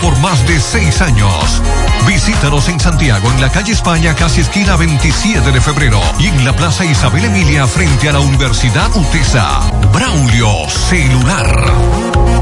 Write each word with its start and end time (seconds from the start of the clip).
por 0.00 0.16
más 0.18 0.46
de 0.46 0.60
seis 0.60 1.00
años. 1.00 1.62
Visítanos 2.06 2.68
en 2.68 2.80
Santiago, 2.80 3.30
en 3.30 3.40
la 3.40 3.50
calle 3.50 3.72
España, 3.72 4.14
casi 4.14 4.40
esquina 4.40 4.76
27 4.76 5.50
de 5.50 5.60
febrero, 5.60 6.00
y 6.18 6.26
en 6.26 6.44
la 6.44 6.54
Plaza 6.54 6.84
Isabel 6.84 7.24
Emilia, 7.24 7.66
frente 7.66 8.08
a 8.08 8.12
la 8.12 8.20
Universidad 8.20 8.94
UTESA. 8.94 9.60
Braulio 9.92 10.68
Celular. 10.68 12.41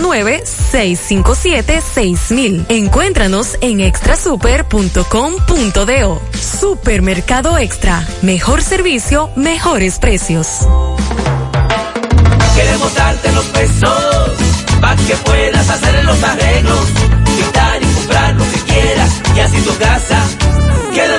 657-6000. 0.00 2.66
Encuéntranos 2.68 3.56
en 3.60 3.80
extrasuper.com.do. 3.80 6.22
Supermercado 6.60 7.58
Extra. 7.58 8.06
Mejor 8.22 8.62
servicio, 8.62 9.30
mejores 9.36 9.98
precios. 9.98 10.60
Queremos 12.54 12.94
darte 12.94 13.32
los 13.32 13.46
pesos 13.46 13.90
para 14.80 14.94
que 14.96 15.16
puedas 15.16 15.68
hacer 15.70 16.04
los 16.04 16.22
arreglos, 16.22 16.86
quitar 17.36 17.82
y 17.82 17.86
comprar 17.86 18.34
lo 18.34 18.44
que 18.44 18.60
quieras 18.60 19.10
y 19.34 19.40
así 19.40 19.60
tu 19.62 19.74
casa 19.78 20.22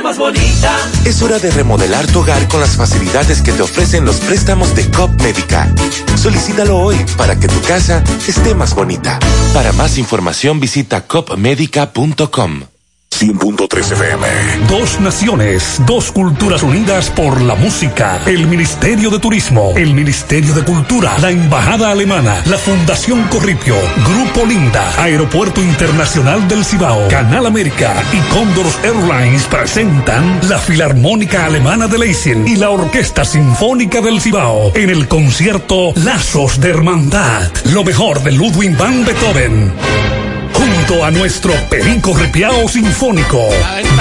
más 0.04 0.18
bonita. 0.18 0.78
Es 1.06 1.22
hora 1.22 1.40
de 1.40 1.50
remodelar 1.52 2.06
tu 2.08 2.20
hogar 2.20 2.48
con 2.48 2.60
las 2.60 2.76
facilidades 2.76 3.42
que 3.42 3.52
te 3.52 3.62
ofrecen 3.62 4.06
los 4.06 4.18
préstamos 4.18 4.76
de 4.76 4.90
COP 4.92 5.22
Médica. 5.22 5.72
Solicítalo 6.16 6.78
hoy 6.78 6.96
para 7.18 7.40
que 7.40 7.48
tu 7.48 7.60
casa 7.62 8.04
esté 8.28 8.54
más 8.54 8.76
bonita. 8.76 9.20
Para 9.54 9.72
más 9.74 9.98
información 9.98 10.60
visita 10.60 11.08
copmedica.com. 11.08 12.73
100.3 13.22 13.92
FM. 13.92 14.28
Dos 14.68 15.00
naciones, 15.00 15.82
dos 15.86 16.12
culturas 16.12 16.64
unidas 16.64 17.10
por 17.12 17.42
la 17.42 17.56
música. 17.56 18.22
El 18.26 18.48
Ministerio 18.48 19.10
de 19.10 19.20
Turismo, 19.20 19.74
el 19.76 19.94
Ministerio 19.94 20.54
de 20.54 20.64
Cultura, 20.64 21.18
la 21.20 21.30
Embajada 21.30 21.92
Alemana, 21.92 22.42
la 22.46 22.58
Fundación 22.58 23.24
Corripio, 23.30 23.76
Grupo 24.08 24.46
Linda, 24.46 24.92
Aeropuerto 24.98 25.62
Internacional 25.62 26.48
del 26.48 26.66
Cibao, 26.66 27.08
Canal 27.08 27.46
América 27.46 28.04
y 28.12 28.20
Condors 28.34 28.78
Airlines 28.84 29.44
presentan 29.44 30.40
la 30.50 30.58
Filarmónica 30.58 31.46
Alemana 31.46 31.88
de 31.88 32.00
Leipzig 32.00 32.38
y 32.48 32.56
la 32.56 32.72
Orquesta 32.72 33.24
Sinfónica 33.24 34.02
del 34.02 34.22
Cibao 34.22 34.72
en 34.76 34.90
el 34.90 35.08
concierto 35.08 35.94
Lazos 35.96 36.60
de 36.60 36.70
Hermandad. 36.70 37.52
Lo 37.72 37.84
mejor 37.84 38.24
de 38.24 38.32
Ludwig 38.32 38.76
van 38.76 39.06
Beethoven 39.06 40.33
junto 40.64 41.04
a 41.04 41.12
nuestro 41.12 41.54
Perico 41.70 42.16
Ripiao 42.16 42.68
Sinfónico, 42.68 43.50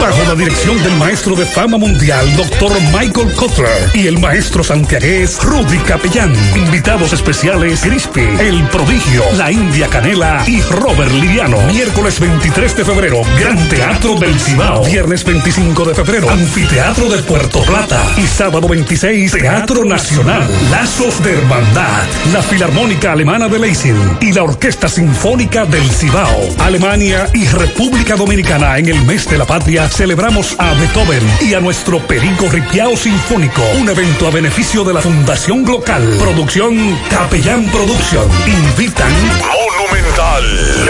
bajo 0.00 0.22
la 0.28 0.34
dirección 0.34 0.80
del 0.82 0.94
maestro 0.96 1.34
de 1.34 1.44
fama 1.44 1.76
mundial, 1.76 2.36
doctor 2.36 2.72
Michael 2.92 3.34
Kotler, 3.34 3.90
y 3.94 4.06
el 4.06 4.18
maestro 4.18 4.62
santiagués 4.62 5.42
Rudy 5.42 5.78
Capellán. 5.78 6.32
Invitados 6.56 7.12
especiales 7.12 7.80
Crispy, 7.80 8.22
El 8.38 8.62
Prodigio, 8.68 9.24
La 9.36 9.50
India 9.50 9.88
Canela 9.88 10.44
y 10.46 10.60
Robert 10.62 11.10
Liriano. 11.12 11.60
Miércoles 11.62 12.20
23 12.20 12.76
de 12.76 12.84
febrero, 12.84 13.22
Gran 13.38 13.68
Teatro 13.68 14.14
del 14.16 14.38
Cibao. 14.38 14.84
Viernes 14.84 15.24
25 15.24 15.84
de 15.84 15.94
febrero, 15.94 16.30
Anfiteatro 16.30 17.08
de 17.08 17.22
Puerto 17.22 17.62
Plata. 17.62 18.00
Y 18.16 18.26
sábado 18.26 18.68
26, 18.68 19.32
Teatro 19.32 19.84
Nacional. 19.84 20.48
Lazos 20.70 21.22
de 21.24 21.32
Hermandad, 21.32 22.04
la 22.32 22.42
Filarmónica 22.42 23.12
Alemana 23.12 23.48
de 23.48 23.58
Leipzig 23.58 23.94
y 24.20 24.32
la 24.32 24.44
Orquesta 24.44 24.88
Sinfónica 24.88 25.64
del 25.64 25.88
Cibao. 25.90 26.51
Alemania 26.58 27.28
y 27.34 27.46
República 27.46 28.16
Dominicana 28.16 28.78
en 28.78 28.88
el 28.88 29.04
mes 29.04 29.28
de 29.28 29.38
la 29.38 29.46
patria 29.46 29.88
celebramos 29.88 30.54
a 30.58 30.74
Beethoven 30.74 31.22
y 31.40 31.54
a 31.54 31.60
nuestro 31.60 31.98
Perico 32.06 32.48
Ripiao 32.50 32.96
Sinfónico, 32.96 33.62
un 33.80 33.88
evento 33.88 34.26
a 34.26 34.30
beneficio 34.30 34.84
de 34.84 34.94
la 34.94 35.00
Fundación 35.00 35.64
Local. 35.64 36.02
Producción 36.18 36.98
Capellán 37.10 37.64
Producción. 37.66 38.28
Invitan 38.46 39.12
Monumental 39.40 40.44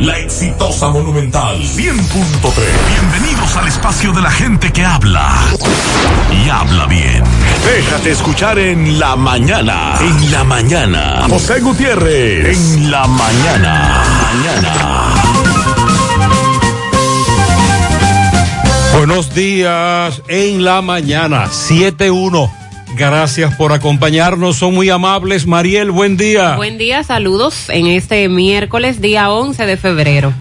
La 0.00 0.18
exitosa 0.18 0.90
Monumental 0.90 1.56
100.3. 1.62 2.52
Bienvenidos 2.90 3.56
al 3.56 3.68
espacio 3.68 4.12
de 4.12 4.20
la 4.20 4.30
gente 4.30 4.70
que 4.70 4.84
habla. 4.84 5.32
Y 6.30 6.50
habla 6.50 6.84
bien. 6.84 7.24
Déjate 7.64 8.10
escuchar 8.10 8.58
en 8.58 8.98
la 8.98 9.16
mañana. 9.16 9.94
En 10.02 10.30
la 10.30 10.44
mañana. 10.44 11.24
José 11.30 11.60
Gutiérrez. 11.60 12.54
En 12.54 12.90
la 12.90 13.06
mañana. 13.06 14.04
Mañana. 14.34 15.08
Buenos 18.94 19.32
días 19.34 20.20
en 20.28 20.64
la 20.64 20.82
mañana, 20.82 21.46
7-1. 21.46 22.67
Gracias 22.98 23.54
por 23.54 23.72
acompañarnos, 23.72 24.56
son 24.56 24.74
muy 24.74 24.90
amables. 24.90 25.46
Mariel, 25.46 25.92
buen 25.92 26.16
día. 26.16 26.56
Buen 26.56 26.78
día, 26.78 27.04
saludos 27.04 27.70
en 27.70 27.86
este 27.86 28.28
miércoles, 28.28 29.00
día 29.00 29.30
11 29.30 29.66
de 29.66 29.76
febrero. 29.76 30.34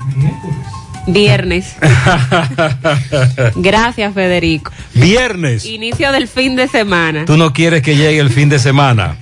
Viernes. 1.06 1.76
Gracias, 3.56 4.12
Federico. 4.16 4.72
Viernes. 4.96 5.66
Inicio 5.66 6.12
del 6.12 6.28
fin 6.28 6.56
de 6.56 6.68
semana. 6.68 7.26
Tú 7.26 7.38
no 7.38 7.54
quieres 7.54 7.84
que 7.84 7.96
llegue 7.96 8.18
el 8.18 8.32
fin 8.32 8.50
de 8.50 8.58
semana. 8.58 9.18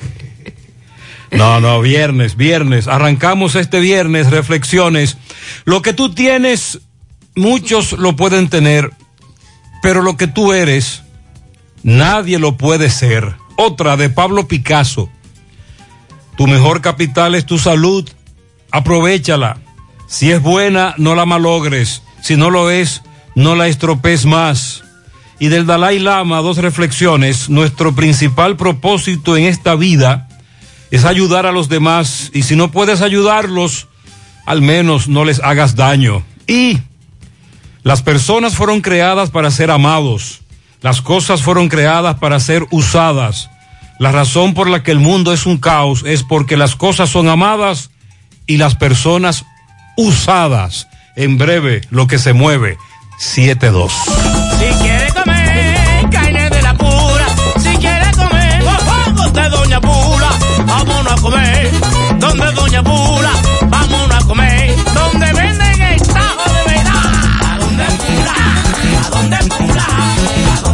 No, 1.31 1.59
no, 1.59 1.81
viernes, 1.81 2.37
viernes. 2.37 2.87
Arrancamos 2.87 3.55
este 3.55 3.81
viernes, 3.81 4.31
reflexiones. 4.31 5.17
Lo 5.65 5.81
que 5.81 5.91
tú 5.91 6.13
tienes, 6.13 6.79
muchos 7.35 7.91
lo 7.91 8.15
pueden 8.15 8.47
tener, 8.47 8.91
pero 9.81 10.01
lo 10.01 10.15
que 10.15 10.27
tú 10.27 10.53
eres, 10.53 11.03
nadie 11.85 12.39
lo 12.39 12.57
puede 12.57 12.89
ser. 12.89 13.35
Otra 13.55 13.95
de 13.95 14.09
Pablo 14.09 14.47
Picasso. 14.47 15.09
Tu 16.35 16.47
mejor 16.47 16.81
capital 16.81 17.35
es 17.35 17.45
tu 17.45 17.57
salud. 17.57 18.09
Aprovechala. 18.71 19.59
Si 20.07 20.31
es 20.31 20.41
buena, 20.41 20.95
no 20.97 21.15
la 21.15 21.25
malogres. 21.25 22.01
Si 22.21 22.35
no 22.35 22.49
lo 22.49 22.69
es, 22.69 23.03
no 23.35 23.55
la 23.55 23.67
estropees 23.67 24.25
más. 24.25 24.83
Y 25.39 25.47
del 25.47 25.65
Dalai 25.65 25.99
Lama, 25.99 26.41
dos 26.41 26.57
reflexiones. 26.57 27.49
Nuestro 27.49 27.93
principal 27.93 28.57
propósito 28.57 29.37
en 29.37 29.45
esta 29.45 29.75
vida 29.75 30.27
es 30.91 31.05
ayudar 31.05 31.45
a 31.45 31.51
los 31.51 31.69
demás. 31.69 32.31
Y 32.33 32.43
si 32.43 32.55
no 32.55 32.71
puedes 32.71 33.01
ayudarlos, 33.01 33.87
al 34.45 34.61
menos 34.61 35.07
no 35.07 35.23
les 35.23 35.39
hagas 35.39 35.75
daño. 35.75 36.23
Y 36.47 36.79
las 37.83 38.01
personas 38.01 38.55
fueron 38.55 38.81
creadas 38.81 39.29
para 39.29 39.51
ser 39.51 39.69
amados. 39.69 40.41
Las 40.85 41.01
cosas 41.01 41.41
fueron 41.41 41.67
creadas 41.67 42.19
para 42.19 42.39
ser 42.39 42.67
usadas. 42.69 43.49
La 43.97 44.11
razón 44.11 44.53
por 44.53 44.69
la 44.69 44.83
que 44.83 44.91
el 44.91 44.99
mundo 44.99 45.33
es 45.33 45.47
un 45.47 45.57
caos 45.57 46.03
es 46.05 46.21
porque 46.21 46.57
las 46.57 46.75
cosas 46.75 47.09
son 47.09 47.27
amadas 47.27 47.89
y 48.45 48.57
las 48.57 48.75
personas 48.75 49.45
usadas. 49.97 50.87
En 51.15 51.39
breve, 51.39 51.81
lo 51.89 52.05
que 52.05 52.19
se 52.19 52.33
mueve. 52.33 52.77
7-2. 53.19 53.89
Si 53.89 54.83
quiere 54.83 55.11
comer 55.11 56.07
carne 56.11 56.49
de 56.51 56.61
la 56.61 56.75
pura, 56.75 57.25
si 57.57 57.77
quiere 57.77 58.11
comer 58.11 58.63
mofongos 58.63 59.33
de 59.33 59.49
Doña 59.49 59.81
Pula, 59.81 60.29
vámonos 60.67 61.13
a 61.13 61.15
comer. 61.15 61.71
Donde 62.19 62.51
Doña 62.51 62.83
Pula, 62.83 63.31
vámonos 63.69 64.23
a 64.23 64.27
comer. 64.27 64.75
Donde 64.93 65.33
venden 65.33 65.81
el 65.81 66.01
tajo 66.03 66.53
de 66.53 66.73
verdad. 66.75 67.11
¿A 67.43 67.57
dónde 67.57 67.85
Pula? 67.85 68.35
¿A 69.03 69.09
dónde 69.09 69.37
Pula? 69.37 70.05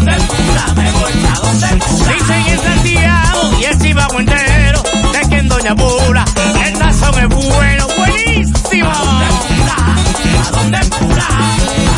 donde 0.02 0.16
el 0.16 0.22
Musa, 0.22 0.74
me 0.76 0.92
voy 0.92 1.14
pa' 1.14 1.40
donde 1.42 1.68
el 1.68 1.78
Musa. 1.78 2.14
Dicen 2.14 2.48
en 2.48 2.60
Santiago 2.60 3.52
y 3.60 3.64
el 3.66 3.80
Chivago 3.80 4.20
entero, 4.20 4.84
de 5.14 5.30
que 5.30 5.38
en 5.38 5.48
Doña 5.48 5.76
Pula 5.76 6.26
el 6.66 6.76
sazón 6.76 7.20
es 7.20 7.28
bueno, 7.30 7.88
buenísimo. 7.98 8.90
¿A 8.90 8.96
donde 9.06 9.26
el 9.26 10.90
Musa? 10.90 11.28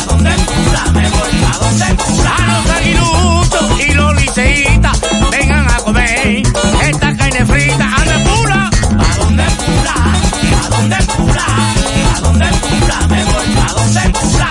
¿A 0.00 0.04
donde 0.06 0.30
el 0.30 0.38
Musa? 0.38 0.92
Me 0.92 1.08
voy 1.08 1.32
pa' 1.44 1.58
donde 1.60 1.86
el 1.86 1.96
Musa. 1.96 2.34
A 2.36 2.38
los 2.52 2.70
aguiluchos 2.76 3.80
y 3.80 3.94
los 3.94 4.14
liceitas, 4.20 5.00
vengan 5.30 5.66
a 5.70 5.76
comer 5.78 6.42
esta 6.82 7.16
carne 7.16 7.46
frita. 7.46 7.84
¡A 7.84 8.04
donde 8.04 8.18
Pula! 8.28 8.70
¿A 8.98 9.16
donde 9.18 9.44
el 9.44 9.54
Musa? 9.66 9.94
¿A 9.94 10.68
donde 10.68 10.96
el 10.96 11.06
Musa? 11.18 11.44
¿A 12.16 12.20
donde 12.20 12.44
el 12.44 12.52
Musa? 12.52 13.08
Me 13.08 13.24
voy 13.24 13.46
pa' 13.54 13.72
donde 13.72 14.00
el 14.00 14.06
el 14.06 14.12
Musa? 14.12 14.50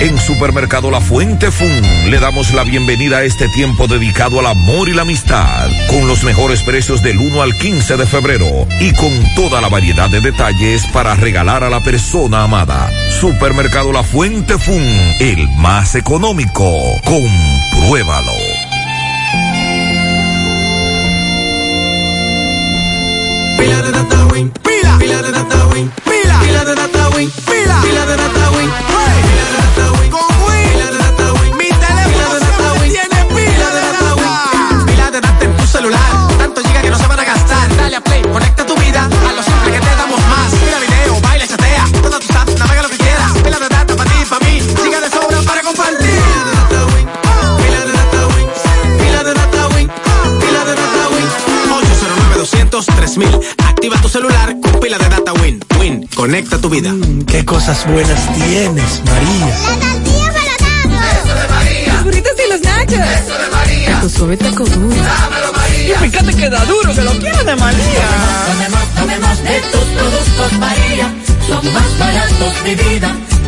En 0.03 0.19
Supermercado 0.19 0.91
La 0.91 1.01
Fuente 1.01 1.53
Fun 1.53 2.11
le 2.11 2.19
damos 2.19 2.53
la 2.53 2.65
bienvenida 2.65 3.19
a 3.19 3.23
este 3.23 3.49
tiempo 3.51 3.87
dedicado 3.87 4.41
al 4.41 4.47
amor 4.47 4.89
y 4.89 4.95
la 4.95 5.03
amistad, 5.03 5.71
con 5.89 6.09
los 6.09 6.25
mejores 6.25 6.61
precios 6.65 7.05
del 7.05 7.19
1 7.19 7.41
al 7.41 7.57
15 7.57 7.97
de 7.97 8.07
febrero 8.07 8.67
y 8.81 8.93
con 8.95 9.13
toda 9.37 9.61
la 9.61 9.69
variedad 9.69 10.11
de 10.11 10.21
detalles 10.21 10.85
para 10.89 11.15
regalar 11.15 11.63
a 11.63 11.71
la 11.71 11.79
persona 11.81 12.43
amada. 12.43 12.91
Supermercado 13.21 13.93
La 13.93 14.03
Fuente 14.03 14.59
Fun, 14.59 14.83
el 15.21 15.49
más 15.51 15.95
económico. 15.95 16.69
Compruébalo. 17.05 18.52
Pila 23.63 23.81
de 23.81 23.93
data 23.93 24.27
win, 24.33 24.51
pila, 24.51 24.99
pila 24.99 25.23
de 25.23 25.31
data 25.31 25.67
win, 25.73 25.89
pila, 26.05 26.41
pila 26.41 26.65
de 26.65 26.75
data 26.75 27.11
win, 27.15 27.31
pila, 27.47 27.81
pila 27.81 28.07
de 28.07 28.17
data 28.17 28.92
200 53.15 53.41
3000 53.41 53.67
Activa 53.69 54.01
tu 54.01 54.09
celular 54.09 54.57
con 54.61 54.81
pila 54.81 54.99
de 54.99 55.09
data 55.09 55.33
Win. 55.35 55.61
Win, 55.79 56.07
conecta 56.15 56.59
tu 56.59 56.69
vida. 56.69 56.93
qué 57.27 57.45
cosas 57.45 57.87
buenas 57.87 58.33
tienes, 58.35 59.03
María. 59.05 59.47
La 59.47 59.93
tortilla 59.93 60.57
para 60.59 61.13
Eso 61.13 61.35
de 61.35 61.49
María. 61.49 61.95
Los 61.95 62.05
burritos 62.05 62.33
y 62.33 62.51
los 62.51 62.61
nachos. 62.63 62.93
Eso 62.93 63.39
de 63.39 63.49
María. 63.51 64.01
Tu 64.01 64.09
suave 64.09 64.37
taco 64.37 64.65
duro. 64.65 64.97
Dámelo, 64.97 65.53
María. 65.53 65.97
Y 65.97 66.11
fíjate 66.11 66.35
que 66.37 66.49
da 66.49 66.65
duro, 66.65 66.95
que 66.95 67.03
lo 67.03 67.11
quiero 67.13 67.45
de 67.45 67.57
María. 67.57 68.09
Tomemos, 68.47 68.95
tomemos 68.95 69.43
de 69.43 69.61
tus 69.73 69.85
productos, 69.99 70.53
María. 70.59 71.15
Son 71.47 71.73
más 71.73 71.99
baratos 71.99 72.65
de 72.65 72.75
vida. 72.77 73.17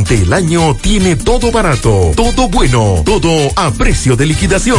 durante 0.00 0.22
el 0.22 0.32
año 0.32 0.74
tiene 0.76 1.14
todo 1.14 1.52
barato, 1.52 2.12
todo 2.16 2.48
bueno, 2.48 3.02
todo 3.04 3.50
a 3.54 3.70
precio 3.70 4.16
de 4.16 4.24
liquidación. 4.24 4.78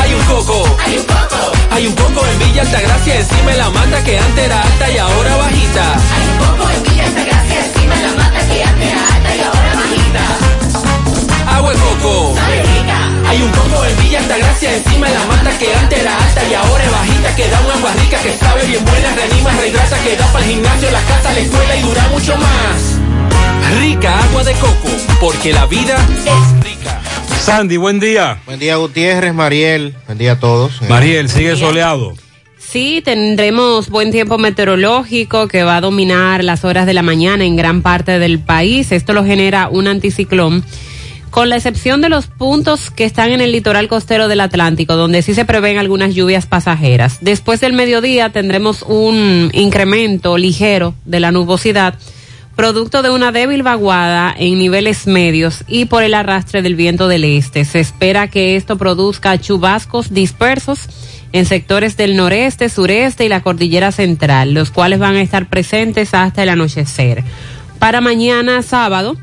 Hay 0.00 0.14
un 0.14 0.22
coco, 0.22 0.64
hay 0.86 0.96
un 0.96 1.04
coco, 1.04 1.52
hay 1.70 1.86
un 1.86 1.94
coco 1.94 2.26
en 2.26 2.38
Villa 2.38 2.62
Altagracia, 2.62 3.20
encima 3.20 3.54
la 3.56 3.68
mata 3.68 4.02
que 4.04 4.18
antes 4.18 4.44
era 4.44 4.62
alta 4.62 4.90
y 4.90 4.96
ahora 4.96 5.36
bajita. 5.36 5.84
Hay 5.92 6.28
un 6.28 6.38
coco 6.38 6.70
en 6.70 6.82
Villa 6.82 7.04
Altagracia, 7.04 7.66
encima 7.66 7.94
la 7.96 8.12
mata 8.16 8.46
que 8.48 8.64
antes 8.64 8.88
era 8.88 9.14
alta 9.14 9.36
y 9.36 9.40
ahora 9.40 9.74
bajita. 9.74 11.56
Agua 11.56 11.72
de 11.72 11.78
coco. 11.78 12.34
Hay 13.28 13.42
un 13.42 13.50
coco 13.50 13.84
en 13.84 13.96
Villa 14.02 14.18
Altagracia, 14.20 14.76
encima 14.76 15.08
de 15.08 15.14
la 15.14 15.26
mata 15.26 15.58
que 15.58 15.74
antes 15.74 15.98
era 15.98 16.16
alta 16.16 16.48
y 16.48 16.54
ahora 16.54 16.84
es 16.84 16.90
bajita, 16.90 17.36
que 17.36 17.48
da 17.48 17.60
una 17.60 17.74
agua 17.74 17.92
rica 18.00 18.18
que 18.22 18.32
sabe 18.38 18.64
bien 18.64 18.82
buena, 18.84 19.14
reanima, 19.14 19.50
rehidrata, 19.50 19.98
que 19.98 20.16
da 20.16 20.26
para 20.32 20.44
el 20.46 20.52
gimnasio, 20.52 20.90
la 20.90 21.02
casa, 21.02 21.32
la 21.34 21.40
escuela 21.40 21.76
y 21.76 21.82
dura 21.82 22.08
mucho 22.08 22.36
más. 22.38 23.07
Rica 23.80 24.22
agua 24.24 24.44
de 24.44 24.52
coco, 24.54 24.88
porque 25.20 25.52
la 25.52 25.66
vida 25.66 25.96
es 25.96 26.64
rica. 26.64 27.00
Sandy, 27.40 27.76
buen 27.76 28.00
día. 28.00 28.40
Buen 28.46 28.58
día, 28.58 28.76
Gutiérrez, 28.76 29.32
Mariel. 29.32 29.94
Buen 30.06 30.18
día 30.18 30.32
a 30.32 30.38
todos. 30.38 30.82
Mariel, 30.88 31.28
sigue 31.28 31.56
soleado. 31.56 32.14
Sí, 32.58 33.00
tendremos 33.02 33.88
buen 33.88 34.10
tiempo 34.10 34.36
meteorológico 34.36 35.48
que 35.48 35.62
va 35.62 35.76
a 35.78 35.80
dominar 35.80 36.44
las 36.44 36.66
horas 36.66 36.84
de 36.84 36.92
la 36.92 37.00
mañana 37.00 37.46
en 37.46 37.56
gran 37.56 37.80
parte 37.80 38.18
del 38.18 38.40
país. 38.40 38.92
Esto 38.92 39.14
lo 39.14 39.24
genera 39.24 39.70
un 39.70 39.88
anticiclón. 39.88 40.62
Con 41.30 41.48
la 41.48 41.56
excepción 41.56 42.02
de 42.02 42.10
los 42.10 42.26
puntos 42.26 42.90
que 42.90 43.04
están 43.04 43.30
en 43.30 43.40
el 43.40 43.52
litoral 43.52 43.88
costero 43.88 44.28
del 44.28 44.40
Atlántico, 44.40 44.96
donde 44.96 45.22
sí 45.22 45.34
se 45.34 45.46
prevén 45.46 45.78
algunas 45.78 46.14
lluvias 46.14 46.44
pasajeras. 46.44 47.18
Después 47.22 47.60
del 47.60 47.72
mediodía 47.72 48.32
tendremos 48.32 48.82
un 48.82 49.50
incremento 49.54 50.36
ligero 50.36 50.94
de 51.06 51.20
la 51.20 51.32
nubosidad, 51.32 51.94
producto 52.58 53.02
de 53.02 53.10
una 53.10 53.30
débil 53.30 53.62
vaguada 53.62 54.34
en 54.36 54.58
niveles 54.58 55.06
medios 55.06 55.62
y 55.68 55.84
por 55.84 56.02
el 56.02 56.12
arrastre 56.12 56.60
del 56.60 56.74
viento 56.74 57.06
del 57.06 57.22
este. 57.22 57.64
Se 57.64 57.78
espera 57.78 58.26
que 58.26 58.56
esto 58.56 58.76
produzca 58.76 59.38
chubascos 59.38 60.12
dispersos 60.12 60.88
en 61.30 61.46
sectores 61.46 61.96
del 61.96 62.16
noreste, 62.16 62.68
sureste 62.68 63.24
y 63.24 63.28
la 63.28 63.42
cordillera 63.42 63.92
central, 63.92 64.54
los 64.54 64.72
cuales 64.72 64.98
van 64.98 65.14
a 65.14 65.22
estar 65.22 65.48
presentes 65.48 66.14
hasta 66.14 66.42
el 66.42 66.48
anochecer. 66.48 67.22
Para 67.78 68.00
mañana 68.00 68.60
sábado, 68.62 69.16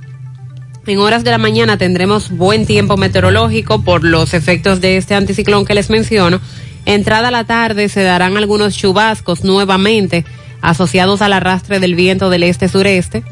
en 0.87 0.99
horas 0.99 1.25
de 1.25 1.31
la 1.31 1.37
mañana 1.37 1.77
tendremos 1.77 2.29
buen 2.31 2.65
tiempo 2.65 2.95
meteorológico 2.95 3.81
por 3.81 4.05
los 4.05 4.33
efectos 4.33 4.79
de 4.79 4.95
este 4.95 5.13
anticiclón 5.13 5.65
que 5.65 5.75
les 5.75 5.89
menciono. 5.89 6.39
Entrada 6.85 7.27
a 7.27 7.31
la 7.31 7.43
tarde 7.43 7.89
se 7.89 8.03
darán 8.03 8.37
algunos 8.37 8.77
chubascos 8.77 9.43
nuevamente 9.43 10.23
asociados 10.69 11.21
al 11.21 11.33
arrastre 11.33 11.79
del 11.79 11.95
viento 11.95 12.29
del 12.29 12.43
este-sureste. 12.43 13.23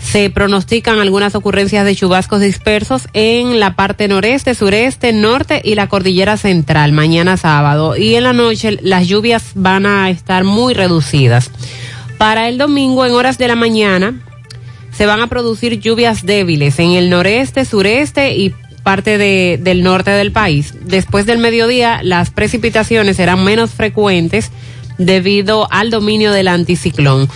Se 0.00 0.28
pronostican 0.28 1.00
algunas 1.00 1.34
ocurrencias 1.34 1.84
de 1.86 1.96
chubascos 1.96 2.40
dispersos 2.40 3.08
en 3.14 3.58
la 3.58 3.74
parte 3.74 4.06
noreste, 4.06 4.54
sureste, 4.54 5.12
norte 5.12 5.62
y 5.64 5.74
la 5.76 5.88
cordillera 5.88 6.36
central 6.36 6.92
mañana 6.92 7.36
sábado. 7.36 7.96
Y 7.96 8.14
en 8.14 8.24
la 8.24 8.32
noche 8.32 8.78
las 8.82 9.06
lluvias 9.08 9.52
van 9.54 9.86
a 9.86 10.10
estar 10.10 10.44
muy 10.44 10.74
reducidas. 10.74 11.50
Para 12.18 12.48
el 12.48 12.58
domingo 12.58 13.06
en 13.06 13.12
horas 13.12 13.38
de 13.38 13.48
la 13.48 13.56
mañana 13.56 14.20
se 14.92 15.06
van 15.06 15.20
a 15.20 15.26
producir 15.26 15.80
lluvias 15.80 16.24
débiles 16.24 16.78
en 16.78 16.90
el 16.90 17.10
noreste, 17.10 17.64
sureste 17.64 18.36
y 18.36 18.54
parte 18.84 19.18
de, 19.18 19.58
del 19.60 19.82
norte 19.82 20.10
del 20.10 20.30
país. 20.30 20.74
Después 20.82 21.26
del 21.26 21.38
mediodía 21.38 22.00
las 22.02 22.30
precipitaciones 22.30 23.16
serán 23.16 23.42
menos 23.42 23.70
frecuentes 23.70 24.50
debido 24.98 25.68
al 25.70 25.90
dominio 25.90 26.32
del 26.32 26.48
anticiclón. 26.48 27.28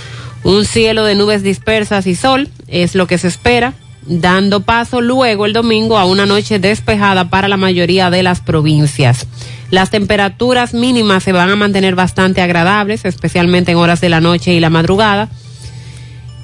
Un 0.44 0.64
cielo 0.64 1.04
de 1.04 1.14
nubes 1.14 1.42
dispersas 1.42 2.06
y 2.06 2.14
sol 2.14 2.48
es 2.68 2.94
lo 2.94 3.06
que 3.06 3.18
se 3.18 3.28
espera, 3.28 3.74
dando 4.06 4.60
paso 4.60 5.00
luego 5.00 5.46
el 5.46 5.52
domingo 5.52 5.98
a 5.98 6.04
una 6.04 6.26
noche 6.26 6.58
despejada 6.58 7.28
para 7.28 7.48
la 7.48 7.56
mayoría 7.56 8.10
de 8.10 8.22
las 8.22 8.40
provincias. 8.40 9.26
Las 9.70 9.90
temperaturas 9.90 10.72
mínimas 10.72 11.24
se 11.24 11.32
van 11.32 11.50
a 11.50 11.56
mantener 11.56 11.94
bastante 11.94 12.40
agradables, 12.40 13.04
especialmente 13.04 13.72
en 13.72 13.78
horas 13.78 14.00
de 14.00 14.08
la 14.08 14.20
noche 14.20 14.54
y 14.54 14.60
la 14.60 14.70
madrugada. 14.70 15.28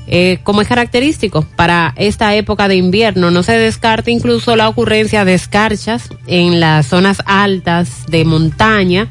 Eh, 0.07 0.41
como 0.43 0.61
es 0.61 0.69
característico 0.69 1.47
para 1.57 1.95
esta 1.97 2.35
época 2.35 2.69
de 2.69 2.77
invierno, 2.77 3.31
no 3.31 3.43
se 3.43 3.57
descarta 3.57 4.11
incluso 4.11 4.55
la 4.55 4.69
ocurrencia 4.69 5.25
de 5.25 5.33
escarchas 5.33 6.11
en 6.27 6.61
las 6.61 6.87
zonas 6.87 7.23
altas 7.25 8.05
de 8.09 8.27
montaña 8.27 9.09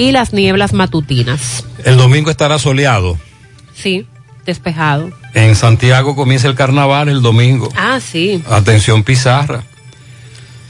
y 0.00 0.12
las 0.12 0.32
nieblas 0.32 0.72
matutinas. 0.72 1.62
El 1.84 1.98
domingo 1.98 2.30
estará 2.30 2.58
soleado. 2.58 3.18
Sí, 3.74 4.06
despejado. 4.46 5.10
En 5.34 5.54
Santiago 5.54 6.16
comienza 6.16 6.48
el 6.48 6.54
carnaval 6.54 7.10
el 7.10 7.20
domingo. 7.20 7.70
Ah, 7.76 8.00
sí. 8.00 8.42
Atención 8.48 9.04
Pizarra. 9.04 9.62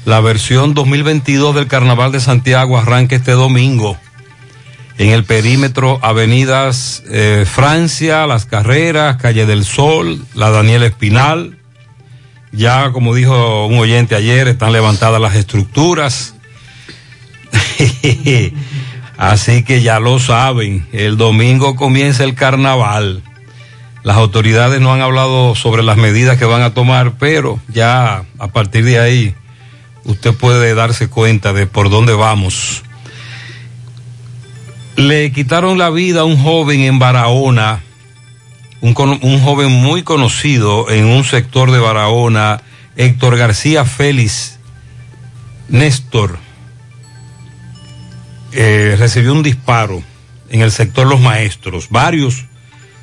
La 0.05 0.21
versión 0.21 0.75
2022 0.75 1.55
del 1.55 1.69
Carnaval 1.69 2.11
de 2.11 2.19
Santiago 2.19 2.77
arranca 2.77 3.15
este 3.15 3.33
domingo 3.33 3.97
en 4.99 5.11
el 5.11 5.23
perímetro 5.23 6.01
Avenidas 6.03 7.05
eh, 7.09 7.47
Francia, 7.49 8.27
Las 8.27 8.47
Carreras, 8.47 9.19
Calle 9.19 9.47
del 9.47 9.65
Sol, 9.65 10.25
la 10.35 10.51
Daniel 10.51 10.83
Espinal. 10.83 11.57
Ya, 12.51 12.91
como 12.91 13.15
dijo 13.15 13.67
un 13.67 13.79
oyente 13.79 14.17
ayer, 14.17 14.49
están 14.49 14.73
levantadas 14.73 15.21
las 15.21 15.37
estructuras. 15.37 16.35
Así 19.21 19.65
que 19.65 19.83
ya 19.83 20.01
lo 20.01 20.19
saben, 20.19 20.87
el 20.93 21.19
domingo 21.19 21.77
comienza 21.77 22.25
el 22.25 22.35
carnaval. 22.35 23.23
Las 24.03 24.17
autoridades 24.17 24.81
no 24.81 24.95
han 24.95 25.03
hablado 25.03 25.55
sobre 25.55 25.83
las 25.83 25.99
medidas 25.99 26.39
que 26.39 26.47
van 26.47 26.63
a 26.63 26.73
tomar, 26.73 27.19
pero 27.19 27.61
ya 27.69 28.25
a 28.39 28.49
partir 28.49 28.83
de 28.87 28.99
ahí 28.99 29.35
usted 30.05 30.33
puede 30.33 30.75
darse 30.75 31.11
cuenta 31.11 31.53
de 31.53 31.67
por 31.67 31.91
dónde 31.91 32.15
vamos. 32.15 32.83
Le 34.97 35.31
quitaron 35.33 35.77
la 35.77 35.91
vida 35.91 36.23
a 36.23 36.25
un 36.25 36.43
joven 36.43 36.81
en 36.81 36.99
Barahona, 36.99 37.83
un, 38.81 38.95
joven 38.95 39.71
muy 39.71 40.03
conocido 40.03 40.89
en 40.89 41.05
un 41.05 41.25
sector 41.25 41.71
de 41.73 41.79
Barahona, 41.79 42.63
Héctor 42.97 43.37
García 43.37 43.85
Félix 43.85 44.59
Néstor, 45.69 46.39
eh, 48.53 48.97
recibió 48.99 49.33
un 49.33 49.43
disparo 49.43 50.03
en 50.49 50.61
el 50.63 50.73
sector 50.73 51.07
Los 51.07 51.21
Maestros. 51.21 51.89
Varios 51.91 52.45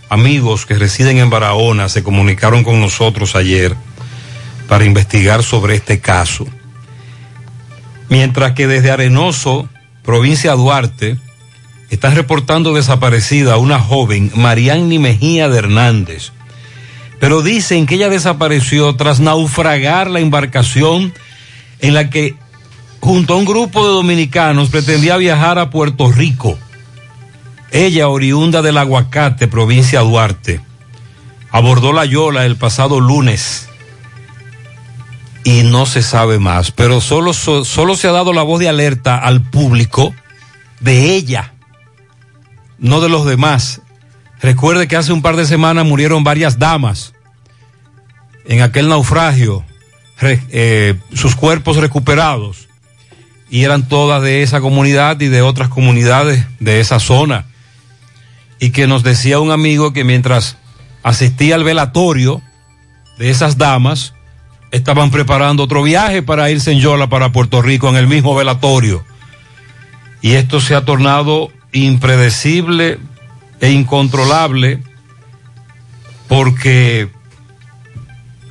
amigos 0.09 0.65
que 0.65 0.75
residen 0.75 1.17
en 1.17 1.29
Barahona 1.29 1.89
se 1.89 2.03
comunicaron 2.03 2.63
con 2.63 2.79
nosotros 2.79 3.35
ayer 3.35 3.75
para 4.67 4.85
investigar 4.85 5.43
sobre 5.43 5.75
este 5.75 5.99
caso. 5.99 6.47
Mientras 8.09 8.53
que 8.53 8.67
desde 8.67 8.91
Arenoso, 8.91 9.69
provincia 10.03 10.53
Duarte, 10.53 11.17
están 11.89 12.15
reportando 12.15 12.73
desaparecida 12.73 13.53
a 13.53 13.57
una 13.57 13.79
joven, 13.79 14.31
Marianni 14.35 14.99
Mejía 14.99 15.49
de 15.49 15.59
Hernández. 15.59 16.31
Pero 17.19 17.41
dicen 17.41 17.85
que 17.85 17.95
ella 17.95 18.09
desapareció 18.09 18.95
tras 18.95 19.19
naufragar 19.19 20.09
la 20.09 20.19
embarcación 20.19 21.13
en 21.79 21.93
la 21.93 22.09
que 22.09 22.35
junto 22.99 23.33
a 23.33 23.37
un 23.37 23.45
grupo 23.45 23.85
de 23.85 23.93
dominicanos 23.93 24.69
pretendía 24.69 25.17
viajar 25.17 25.59
a 25.59 25.69
Puerto 25.69 26.11
Rico. 26.11 26.57
Ella, 27.71 28.07
oriunda 28.07 28.61
del 28.61 28.77
Aguacate, 28.77 29.47
provincia 29.47 29.99
Duarte, 30.01 30.61
abordó 31.51 31.93
la 31.93 32.05
Yola 32.05 32.45
el 32.45 32.55
pasado 32.55 32.99
lunes 32.99 33.67
y 35.43 35.63
no 35.63 35.85
se 35.85 36.01
sabe 36.01 36.39
más, 36.39 36.71
pero 36.71 36.99
solo, 37.01 37.33
solo 37.33 37.95
se 37.95 38.07
ha 38.07 38.11
dado 38.11 38.33
la 38.33 38.43
voz 38.43 38.59
de 38.59 38.69
alerta 38.69 39.17
al 39.17 39.41
público 39.41 40.13
de 40.81 41.15
ella, 41.15 41.53
no 42.79 42.99
de 43.01 43.09
los 43.09 43.25
demás. 43.25 43.81
Recuerde 44.41 44.87
que 44.87 44.97
hace 44.97 45.13
un 45.13 45.21
par 45.21 45.35
de 45.35 45.45
semanas 45.45 45.85
murieron 45.85 46.23
varias 46.23 46.59
damas 46.59 47.13
en 48.45 48.61
aquel 48.61 48.89
naufragio, 48.89 49.63
eh, 50.21 50.95
sus 51.13 51.35
cuerpos 51.35 51.77
recuperados, 51.77 52.66
y 53.49 53.63
eran 53.63 53.87
todas 53.87 54.21
de 54.21 54.43
esa 54.43 54.61
comunidad 54.61 55.19
y 55.21 55.27
de 55.27 55.41
otras 55.41 55.69
comunidades 55.69 56.45
de 56.59 56.79
esa 56.79 56.99
zona. 56.99 57.45
Y 58.59 58.71
que 58.71 58.87
nos 58.87 59.03
decía 59.03 59.39
un 59.39 59.51
amigo 59.51 59.93
que 59.93 60.03
mientras 60.03 60.57
asistía 61.03 61.55
al 61.55 61.63
velatorio 61.63 62.41
de 63.17 63.29
esas 63.29 63.57
damas, 63.57 64.13
estaban 64.71 65.11
preparando 65.11 65.63
otro 65.63 65.83
viaje 65.83 66.21
para 66.21 66.49
irse 66.49 66.71
en 66.71 66.79
Yola 66.79 67.07
para 67.07 67.31
Puerto 67.31 67.61
Rico 67.61 67.89
en 67.89 67.95
el 67.95 68.07
mismo 68.07 68.35
velatorio. 68.35 69.05
Y 70.21 70.33
esto 70.33 70.59
se 70.59 70.75
ha 70.75 70.83
tornado 70.83 71.51
impredecible 71.71 72.99
e 73.61 73.71
incontrolable 73.71 74.81
porque 76.27 77.09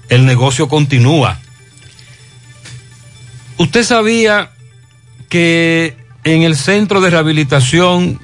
el 0.09 0.25
negocio 0.25 0.69
continúa. 0.69 1.38
Usted 3.59 3.85
sabía 3.85 4.50
que 5.37 5.95
en 6.25 6.45
el 6.45 6.57
centro 6.57 7.02
de 7.02 7.11
rehabilitación, 7.11 8.19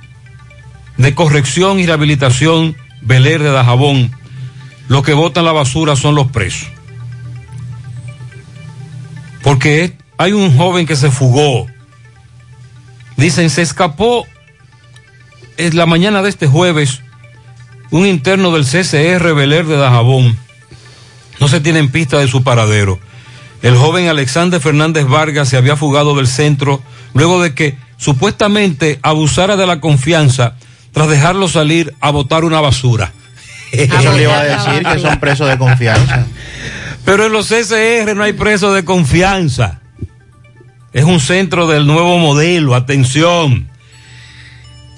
de 0.97 1.15
corrección 1.15 1.79
y 1.79 1.85
rehabilitación 1.85 2.75
Beler 3.03 3.43
de 3.43 3.51
Dajabón, 3.51 4.11
lo 4.89 5.03
que 5.03 5.13
botan 5.13 5.45
la 5.45 5.53
basura 5.53 5.95
son 5.95 6.15
los 6.15 6.31
presos. 6.31 6.69
Porque 9.43 9.95
hay 10.17 10.33
un 10.33 10.57
joven 10.57 10.87
que 10.87 10.97
se 10.97 11.11
fugó. 11.11 11.67
Dicen, 13.19 13.51
se 13.51 13.61
escapó 13.61 14.27
en 15.59 15.77
la 15.77 15.85
mañana 15.85 16.23
de 16.23 16.31
este 16.31 16.47
jueves 16.47 17.03
un 17.91 18.07
interno 18.07 18.53
del 18.53 18.65
CCR 18.65 19.35
Beler 19.35 19.67
de 19.67 19.77
Dajabón. 19.77 20.39
No 21.41 21.49
se 21.49 21.61
tienen 21.61 21.93
pista 21.93 22.21
de 22.21 22.29
su 22.29 22.43
paradero. 22.43 22.99
El 23.61 23.77
joven 23.77 24.09
Alexander 24.09 24.63
Fernández 24.63 25.07
Vargas 25.07 25.51
se 25.51 25.59
había 25.59 25.77
fugado 25.77 26.17
del 26.17 26.27
centro 26.27 26.81
luego 27.15 27.43
de 27.43 27.55
que 27.55 27.77
supuestamente 27.97 28.99
abusara 29.03 29.57
de 29.57 29.67
la 29.67 29.81
confianza 29.81 30.55
tras 30.93 31.09
dejarlo 31.09 31.49
salir 31.49 31.95
a 32.01 32.11
botar 32.11 32.45
una 32.45 32.61
basura. 32.61 33.13
Eso 33.73 34.13
le 34.13 34.23
iba 34.23 34.39
a 34.39 34.45
decir 34.45 34.85
que 34.85 34.99
son 34.99 35.19
presos 35.19 35.49
de 35.49 35.57
confianza. 35.57 36.27
Pero 37.05 37.27
en 37.27 37.33
los 37.33 37.49
CCR 37.49 38.15
no 38.15 38.23
hay 38.23 38.35
presos 38.35 38.75
de 38.75 38.85
confianza. 38.85 39.81
Es 40.93 41.05
un 41.05 41.21
centro 41.21 41.67
del 41.67 41.87
nuevo 41.87 42.19
modelo. 42.19 42.75
Atención. 42.75 43.69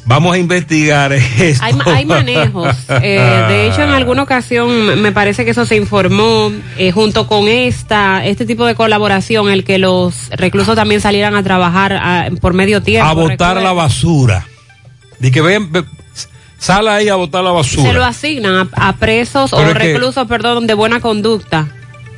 Vamos 0.06 0.34
a 0.34 0.38
investigar 0.38 1.12
esto. 1.38 1.64
Hay, 1.64 1.75
hay 1.87 2.04
manejos. 2.04 2.76
Eh, 3.02 3.44
de 3.49 3.66
hecho, 3.68 3.82
en 3.82 3.90
alguna 3.90 4.23
ocasión 4.23 5.00
me 5.00 5.12
parece 5.12 5.44
que 5.44 5.50
eso 5.52 5.64
se 5.66 5.76
informó 5.76 6.52
eh, 6.78 6.90
junto 6.92 7.26
con 7.26 7.49
esta 7.49 8.25
este 8.25 8.44
tipo 8.46 8.66
de 8.66 8.75
colaboración, 8.75 9.50
el 9.50 9.64
que 9.64 9.78
los 9.78 10.28
reclusos 10.30 10.75
también 10.76 11.00
salieran 11.00 11.34
a 11.34 11.42
trabajar 11.42 11.92
a- 11.94 12.28
por 12.40 12.52
medio 12.54 12.82
tiempo. 12.82 13.08
a 13.08 13.12
botar 13.14 13.61
la 13.62 13.73
basura. 13.73 14.46
Di 15.18 15.30
que 15.30 15.40
ven, 15.40 15.73
ve- 15.73 15.84
sal 16.58 16.88
ahí 16.88 17.08
a 17.08 17.14
botar 17.16 17.42
la 17.44 17.50
basura. 17.52 17.88
Se 17.88 17.92
lo 17.94 18.04
asignan 18.04 18.68
a, 18.75 18.88
a 18.88 18.96
presos 18.96 19.50
Pero 19.50 19.70
o 19.70 19.75
reclusos, 19.75 20.26
perdón, 20.26 20.66
de 20.66 20.75
buena 20.75 21.00
conducta, 21.00 21.68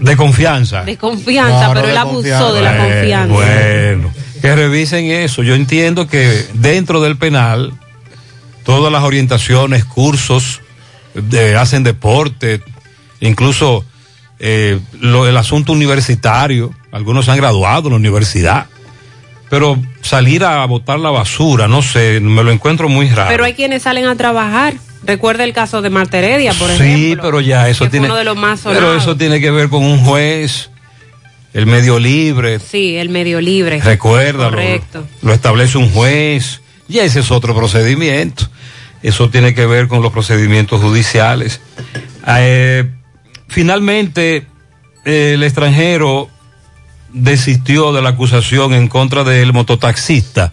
De 0.01 0.17
confianza. 0.17 0.83
de 0.83 0.97
confianza, 0.97 1.73
pero 1.73 1.87
él 1.89 1.93
de 1.95 1.99
abusó 1.99 2.53
de 2.55 2.63
la 2.63 2.73
Bueno, 2.73 2.85
confianza. 2.95 3.35
Bueno, 3.35 4.11
que 4.41 4.55
revisen 4.55 5.07
eso. 5.07 5.43
Yo 5.43 5.55
entiendo 5.55 6.07
que 6.07 6.45
dentro 6.55 7.01
del 7.01 7.17
penal, 7.17 7.73
todas 8.65 8.93
las 8.93 9.03
orientaciones, 9.03 9.85
cursos, 9.85 10.61
de- 11.15 11.57
hacen 11.57 11.83
deporte, 11.83 12.61
incluso 13.21 13.85
eh, 14.39 14.79
lo- 15.01 15.27
el 15.27 15.37
asunto 15.37 15.73
universitario, 15.73 16.75
algunos 16.93 17.29
han 17.31 17.39
graduado 17.39 17.89
en 17.89 17.93
la 17.93 17.97
universidad, 17.97 18.67
pero 19.49 19.81
salir 20.03 20.45
a 20.45 20.65
botar 20.67 20.99
la 20.99 21.11
basura, 21.11 21.69
no 21.69 21.81
sé, 21.83 22.21
me 22.21 22.43
lo 22.45 22.51
encuentro 22.51 22.89
muy 22.89 23.09
raro. 23.09 23.31
Pero 23.31 23.45
hay 23.45 23.55
quienes 23.55 23.85
salen 23.85 24.07
a 24.07 24.15
trabajar. 24.17 24.75
Recuerda 25.05 25.45
el 25.45 25.53
caso 25.53 25.81
de 25.83 25.89
Marta 25.91 26.19
Heredia, 26.19 26.53
por 26.55 26.69
ejemplo. 26.71 26.97
Sí, 26.97 27.17
pero 27.23 27.41
ya 27.41 27.69
eso 27.69 27.89
tiene. 27.89 28.07
uno 28.07 28.17
de 28.17 28.25
los 28.25 28.37
más 28.37 28.61
pero 28.65 28.95
eso 28.95 29.17
tiene 29.17 29.41
que 29.41 29.51
ver 29.53 29.69
con 29.69 29.85
un 29.85 30.05
juez, 30.05 30.69
el 31.57 31.65
medio 31.65 31.99
libre. 31.99 32.61
Sí, 32.61 32.97
el 32.97 33.09
medio 33.09 33.41
libre. 33.41 33.81
Recuérdalo. 33.81 34.51
Correcto. 34.51 35.07
Lo 35.23 35.33
establece 35.33 35.79
un 35.79 35.91
juez. 35.91 36.61
Y 36.87 36.99
ese 36.99 37.21
es 37.21 37.31
otro 37.31 37.57
procedimiento. 37.57 38.47
Eso 39.03 39.31
tiene 39.31 39.55
que 39.55 39.65
ver 39.65 39.89
con 39.89 40.03
los 40.03 40.13
procedimientos 40.13 40.83
judiciales. 40.83 41.63
Eh, 42.29 42.85
finalmente, 43.49 44.47
eh, 45.07 45.33
el 45.33 45.43
extranjero 45.45 46.29
desistió 47.15 47.95
de 47.95 48.03
la 48.03 48.11
acusación 48.11 48.75
en 48.75 48.89
contra 48.89 49.25
del 49.25 49.55
mototaxista 49.55 50.53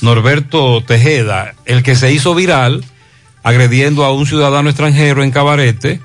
Norberto 0.00 0.82
Tejeda, 0.82 1.54
el 1.64 1.84
que 1.84 1.94
se 1.94 2.12
hizo 2.12 2.34
viral 2.34 2.84
agrediendo 3.44 4.04
a 4.04 4.12
un 4.12 4.26
ciudadano 4.26 4.68
extranjero 4.68 5.22
en 5.22 5.30
Cabarete, 5.30 6.00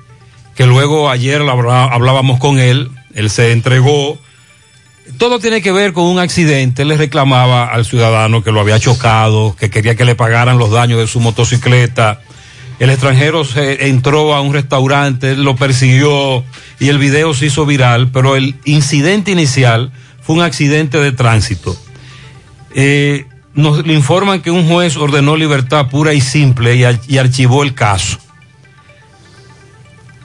que 0.54 0.66
luego 0.66 1.10
ayer 1.10 1.42
hablábamos 1.42 2.38
con 2.38 2.60
él, 2.60 2.88
él 3.14 3.30
se 3.30 3.52
entregó. 3.52 4.18
Todo 5.18 5.38
tiene 5.38 5.62
que 5.62 5.72
ver 5.72 5.92
con 5.92 6.04
un 6.04 6.18
accidente. 6.18 6.82
Él 6.82 6.88
le 6.88 6.96
reclamaba 6.96 7.66
al 7.66 7.84
ciudadano 7.84 8.42
que 8.42 8.52
lo 8.52 8.60
había 8.60 8.78
chocado, 8.78 9.56
que 9.56 9.70
quería 9.70 9.94
que 9.94 10.04
le 10.04 10.14
pagaran 10.14 10.58
los 10.58 10.70
daños 10.70 10.98
de 11.00 11.06
su 11.06 11.20
motocicleta. 11.20 12.20
El 12.78 12.90
extranjero 12.90 13.44
se 13.44 13.88
entró 13.88 14.34
a 14.34 14.40
un 14.40 14.52
restaurante, 14.52 15.36
lo 15.36 15.56
persiguió 15.56 16.44
y 16.80 16.88
el 16.88 16.98
video 16.98 17.34
se 17.34 17.46
hizo 17.46 17.66
viral, 17.66 18.10
pero 18.10 18.34
el 18.36 18.56
incidente 18.64 19.30
inicial 19.30 19.92
fue 20.20 20.36
un 20.36 20.42
accidente 20.42 20.98
de 20.98 21.12
tránsito. 21.12 21.76
Eh, 22.74 23.26
nos 23.54 23.86
informan 23.86 24.40
que 24.40 24.50
un 24.50 24.68
juez 24.68 24.96
ordenó 24.96 25.36
libertad 25.36 25.88
pura 25.90 26.14
y 26.14 26.20
simple 26.20 26.74
y 26.76 27.18
archivó 27.18 27.62
el 27.62 27.74
caso. 27.74 28.18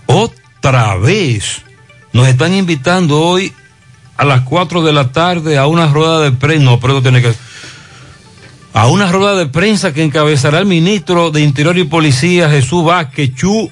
Otra 0.06 0.96
vez 0.96 1.64
nos 2.18 2.28
están 2.28 2.52
invitando 2.56 3.22
hoy 3.22 3.54
a 4.18 4.26
las 4.26 4.42
4 4.42 4.82
de 4.82 4.92
la 4.92 5.12
tarde 5.12 5.60
a 5.60 5.68
una 5.68 5.86
rueda 5.86 6.20
de 6.22 6.32
prensa. 6.32 6.66
No, 6.66 6.80
pero 6.80 7.00
tiene 7.00 7.22
que. 7.22 7.32
A 8.74 8.88
una 8.88 9.12
rueda 9.12 9.36
de 9.36 9.46
prensa 9.46 9.94
que 9.94 10.04
encabezará 10.04 10.58
el 10.58 10.66
ministro 10.66 11.30
de 11.30 11.42
Interior 11.42 11.78
y 11.78 11.84
Policía, 11.84 12.50
Jesús 12.50 12.84
Vázquez 12.84 13.36
Chu, 13.36 13.70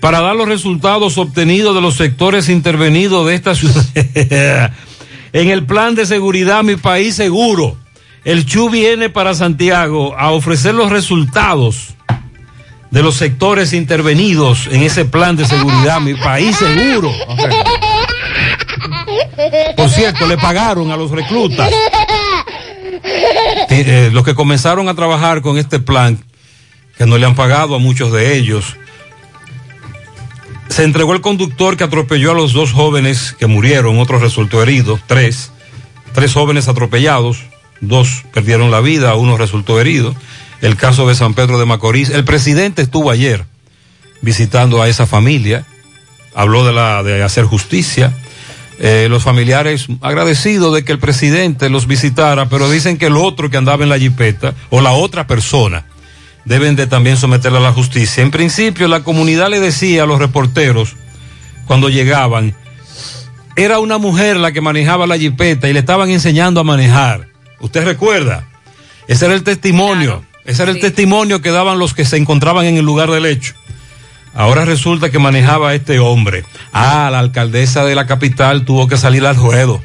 para 0.00 0.20
dar 0.20 0.34
los 0.34 0.48
resultados 0.48 1.16
obtenidos 1.16 1.76
de 1.76 1.80
los 1.80 1.94
sectores 1.94 2.48
intervenidos 2.48 3.24
de 3.28 3.34
esta 3.36 3.54
ciudad. 3.54 3.86
en 5.32 5.48
el 5.48 5.64
plan 5.64 5.94
de 5.94 6.06
seguridad 6.06 6.64
Mi 6.64 6.74
País 6.74 7.14
Seguro, 7.14 7.76
el 8.24 8.46
Chu 8.46 8.68
viene 8.68 9.10
para 9.10 9.34
Santiago 9.34 10.18
a 10.18 10.32
ofrecer 10.32 10.74
los 10.74 10.90
resultados 10.90 11.94
de 12.90 13.02
los 13.02 13.14
sectores 13.16 13.72
intervenidos 13.72 14.66
en 14.70 14.82
ese 14.82 15.04
plan 15.04 15.36
de 15.36 15.46
seguridad 15.46 16.00
Mi 16.00 16.14
País 16.14 16.56
Seguro. 16.56 17.12
Por 19.76 19.88
cierto, 19.88 20.26
le 20.26 20.36
pagaron 20.36 20.90
a 20.90 20.96
los 20.96 21.10
reclutas. 21.10 21.70
Eh, 23.70 24.10
los 24.12 24.24
que 24.24 24.34
comenzaron 24.34 24.88
a 24.88 24.94
trabajar 24.94 25.42
con 25.42 25.56
este 25.56 25.78
plan, 25.78 26.18
que 26.98 27.06
no 27.06 27.16
le 27.16 27.26
han 27.26 27.34
pagado 27.34 27.74
a 27.74 27.78
muchos 27.78 28.12
de 28.12 28.36
ellos. 28.36 28.76
Se 30.68 30.84
entregó 30.84 31.14
el 31.14 31.20
conductor 31.20 31.76
que 31.76 31.84
atropelló 31.84 32.32
a 32.32 32.34
los 32.34 32.52
dos 32.52 32.72
jóvenes 32.72 33.34
que 33.38 33.46
murieron, 33.46 33.98
otro 33.98 34.18
resultó 34.18 34.62
herido, 34.62 34.98
tres. 35.06 35.52
Tres 36.12 36.32
jóvenes 36.32 36.68
atropellados, 36.68 37.38
dos 37.80 38.24
perdieron 38.32 38.70
la 38.70 38.80
vida, 38.80 39.14
uno 39.14 39.36
resultó 39.36 39.80
herido. 39.80 40.14
El 40.60 40.76
caso 40.76 41.08
de 41.08 41.14
San 41.14 41.34
Pedro 41.34 41.58
de 41.58 41.66
Macorís. 41.66 42.10
El 42.10 42.24
presidente 42.24 42.82
estuvo 42.82 43.10
ayer 43.10 43.44
visitando 44.20 44.82
a 44.82 44.88
esa 44.88 45.06
familia, 45.06 45.64
habló 46.34 46.64
de, 46.64 46.72
la, 46.72 47.02
de 47.02 47.22
hacer 47.22 47.44
justicia. 47.44 48.14
Eh, 48.78 49.08
los 49.10 49.22
familiares 49.22 49.88
agradecidos 50.00 50.74
de 50.74 50.84
que 50.84 50.92
el 50.92 50.98
presidente 50.98 51.68
los 51.68 51.86
visitara, 51.86 52.48
pero 52.48 52.70
dicen 52.70 52.96
que 52.96 53.06
el 53.06 53.16
otro 53.16 53.50
que 53.50 53.58
andaba 53.58 53.82
en 53.82 53.90
la 53.90 53.98
jipeta 53.98 54.54
o 54.70 54.80
la 54.80 54.92
otra 54.92 55.26
persona 55.26 55.84
deben 56.46 56.76
de 56.76 56.86
también 56.86 57.18
someterla 57.18 57.58
a 57.58 57.62
la 57.62 57.72
justicia. 57.72 58.22
En 58.22 58.30
principio, 58.30 58.88
la 58.88 59.02
comunidad 59.02 59.50
le 59.50 59.60
decía 59.60 60.04
a 60.04 60.06
los 60.06 60.18
reporteros 60.18 60.96
cuando 61.66 61.90
llegaban, 61.90 62.54
era 63.54 63.78
una 63.78 63.98
mujer 63.98 64.36
la 64.38 64.52
que 64.52 64.62
manejaba 64.62 65.06
la 65.06 65.18
jipeta 65.18 65.68
y 65.68 65.74
le 65.74 65.80
estaban 65.80 66.08
enseñando 66.08 66.60
a 66.60 66.64
manejar. 66.64 67.28
¿Usted 67.60 67.84
recuerda? 67.84 68.48
Ese 69.06 69.26
era 69.26 69.34
el 69.34 69.42
testimonio. 69.42 70.24
Ese 70.50 70.64
era 70.64 70.72
el 70.72 70.80
testimonio 70.80 71.40
que 71.40 71.52
daban 71.52 71.78
los 71.78 71.94
que 71.94 72.04
se 72.04 72.16
encontraban 72.16 72.66
en 72.66 72.76
el 72.76 72.84
lugar 72.84 73.08
del 73.12 73.24
hecho. 73.24 73.54
Ahora 74.34 74.64
resulta 74.64 75.08
que 75.08 75.20
manejaba 75.20 75.70
a 75.70 75.74
este 75.76 76.00
hombre. 76.00 76.44
Ah, 76.72 77.08
la 77.12 77.20
alcaldesa 77.20 77.84
de 77.84 77.94
la 77.94 78.08
capital 78.08 78.64
tuvo 78.64 78.88
que 78.88 78.96
salir 78.96 79.24
al 79.26 79.36
ruedo 79.36 79.80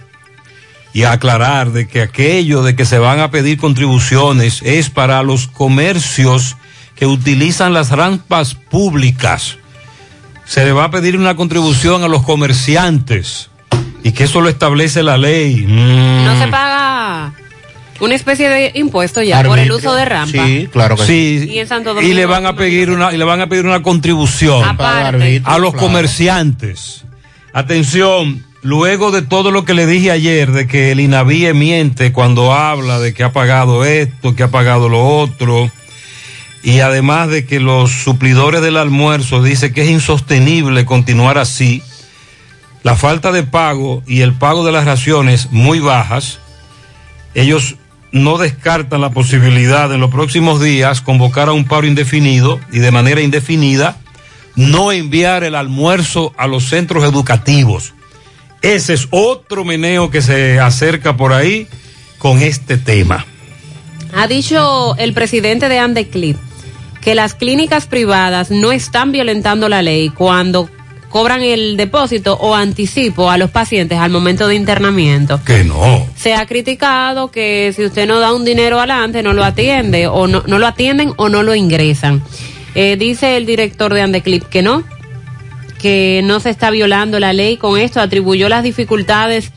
y 0.92 1.04
aclarar 1.04 1.72
de 1.72 1.88
que 1.88 2.02
aquello 2.02 2.64
de 2.64 2.76
que 2.76 2.86
se 2.86 2.98
van 2.98 3.20
a 3.20 3.30
pedir 3.30 3.60
contribuciones 3.60 4.64
es 4.64 4.90
para 4.90 5.22
los 5.22 5.46
comercios 5.48 6.58
que 6.96 7.06
utilizan 7.06 7.72
las 7.74 7.92
rampas 7.92 8.56
públicas. 8.56 9.60
Se 10.46 10.66
le 10.66 10.72
va 10.72 10.86
a 10.86 10.92
pedir 10.92 11.16
una 11.16 11.36
contribución 11.36 12.04
a 12.04 12.08
los 12.08 12.24
comerciantes 12.24 13.52
y 14.02 14.14
que 14.14 14.24
eso 14.24 14.42
lo 14.42 14.50
establece 14.50 15.04
la 15.04 15.20
ley. 15.20 15.64
Mm. 15.68 16.26
No 16.26 16.40
se 16.40 16.48
paga 16.48 16.95
una 18.00 18.16
especie 18.16 18.50
de 18.50 18.72
impuesto 18.76 19.22
ya 19.22 19.42
por 19.44 19.58
el 19.60 19.72
uso 19.72 19.94
de 19.96 20.06
rampa. 20.06 20.46
Sí, 20.46 20.68
claro 20.72 20.96
que 20.98 21.06
sí. 21.06 21.48
Y 21.50 21.60
en 21.60 21.68
Santo 21.68 21.92
Y 21.92 21.96
Domingo. 21.96 22.16
le 22.16 22.26
van 22.26 22.46
a 22.46 22.56
pedir 22.56 22.90
una, 22.92 23.14
y 23.14 23.18
le 23.18 23.24
van 23.24 23.42
a 23.42 23.48
pedir 23.48 23.66
una 23.66 23.82
contribución 23.82 24.64
Aparte. 24.64 25.42
a 25.46 25.58
los 25.58 25.72
Claro. 25.74 25.88
comerciantes. 25.88 27.06
Atención, 27.54 28.44
luego 28.64 29.12
de 29.12 29.22
todo 29.22 29.50
lo 29.52 29.64
que 29.64 29.74
le 29.74 29.86
dije 29.86 30.12
ayer, 30.12 30.52
de 30.52 30.68
que 30.68 30.92
el 30.92 31.00
INAVIE 31.00 31.54
miente 31.54 32.12
cuando 32.12 32.54
habla 32.54 33.00
de 33.00 33.14
que 33.14 33.24
ha 33.24 33.32
pagado 33.32 33.86
esto, 33.86 34.36
que 34.36 34.44
ha 34.44 34.50
pagado 34.52 34.90
lo 34.90 35.08
otro, 35.08 35.72
y 36.64 36.80
además 36.82 37.30
de 37.30 37.46
que 37.46 37.60
los 37.62 37.92
suplidores 37.92 38.62
del 38.62 38.76
almuerzo 38.76 39.42
dice 39.42 39.72
que 39.72 39.84
es 39.84 39.90
insostenible 39.90 40.84
continuar 40.84 41.38
así, 41.38 41.82
la 42.84 42.96
falta 42.96 43.32
de 43.32 43.44
pago 43.44 44.04
y 44.06 44.22
el 44.22 44.34
pago 44.34 44.66
de 44.66 44.72
las 44.74 44.84
raciones 44.86 45.50
muy 45.52 45.80
bajas, 45.80 46.40
ellos 47.36 47.76
no 48.16 48.38
descartan 48.38 49.02
la 49.02 49.10
posibilidad 49.10 49.90
de 49.90 49.96
en 49.96 50.02
los 50.02 50.10
próximos 50.10 50.62
días 50.62 51.02
convocar 51.02 51.50
a 51.50 51.52
un 51.52 51.66
paro 51.66 51.86
indefinido 51.86 52.62
y 52.72 52.80
de 52.80 52.90
manera 52.90 53.20
indefinida 53.20 53.98
no 54.56 54.94
enviar 54.94 55.44
el 55.44 55.54
almuerzo 55.54 56.34
a 56.38 56.48
los 56.48 56.64
centros 56.70 57.04
educativos. 57.04 57.94
Ese 58.62 58.94
es 58.94 59.10
otro 59.12 59.66
meneo 59.66 60.12
que 60.12 60.22
se 60.22 60.62
acerca 60.62 61.18
por 61.18 61.34
ahí 61.34 61.68
con 62.18 62.42
este 62.42 62.78
tema. 62.78 63.26
Ha 64.14 64.28
dicho 64.28 64.96
el 64.96 65.14
presidente 65.14 65.68
de 65.68 65.80
Andeclip 65.80 66.38
que 67.02 67.16
las 67.16 67.34
clínicas 67.34 67.86
privadas 67.86 68.50
no 68.50 68.72
están 68.72 69.12
violentando 69.12 69.68
la 69.68 69.82
ley 69.82 70.08
cuando 70.10 70.70
cobran 71.16 71.44
el 71.44 71.78
depósito 71.78 72.34
o 72.42 72.56
anticipo 72.56 73.32
a 73.32 73.38
los 73.38 73.50
pacientes 73.50 73.98
al 73.98 74.12
momento 74.12 74.50
de 74.50 74.56
internamiento. 74.56 75.42
Que 75.46 75.64
no. 75.64 76.06
Se 76.18 76.34
ha 76.34 76.46
criticado 76.46 77.32
que 77.32 77.72
si 77.74 77.86
usted 77.86 78.06
no 78.06 78.20
da 78.20 78.34
un 78.34 78.44
dinero 78.44 78.80
adelante 78.80 79.24
no 79.24 79.32
lo 79.32 79.46
atiende 79.46 80.08
o 80.08 80.28
no, 80.28 80.44
no 80.46 80.60
lo 80.60 80.68
atienden 80.68 81.14
o 81.16 81.30
no 81.30 81.42
lo 81.42 81.56
ingresan. 81.56 82.22
Eh, 82.76 82.98
dice 82.98 83.38
el 83.38 83.46
director 83.46 83.94
de 83.94 84.02
Andeclip 84.02 84.44
que 84.44 84.62
no, 84.62 84.84
que 85.82 86.20
no 86.26 86.42
se 86.42 86.50
está 86.50 86.70
violando 86.70 87.18
la 87.18 87.32
ley 87.32 87.56
con 87.56 87.80
esto, 87.80 88.02
atribuyó 88.02 88.50
las 88.50 88.64
dificultades 88.64 89.54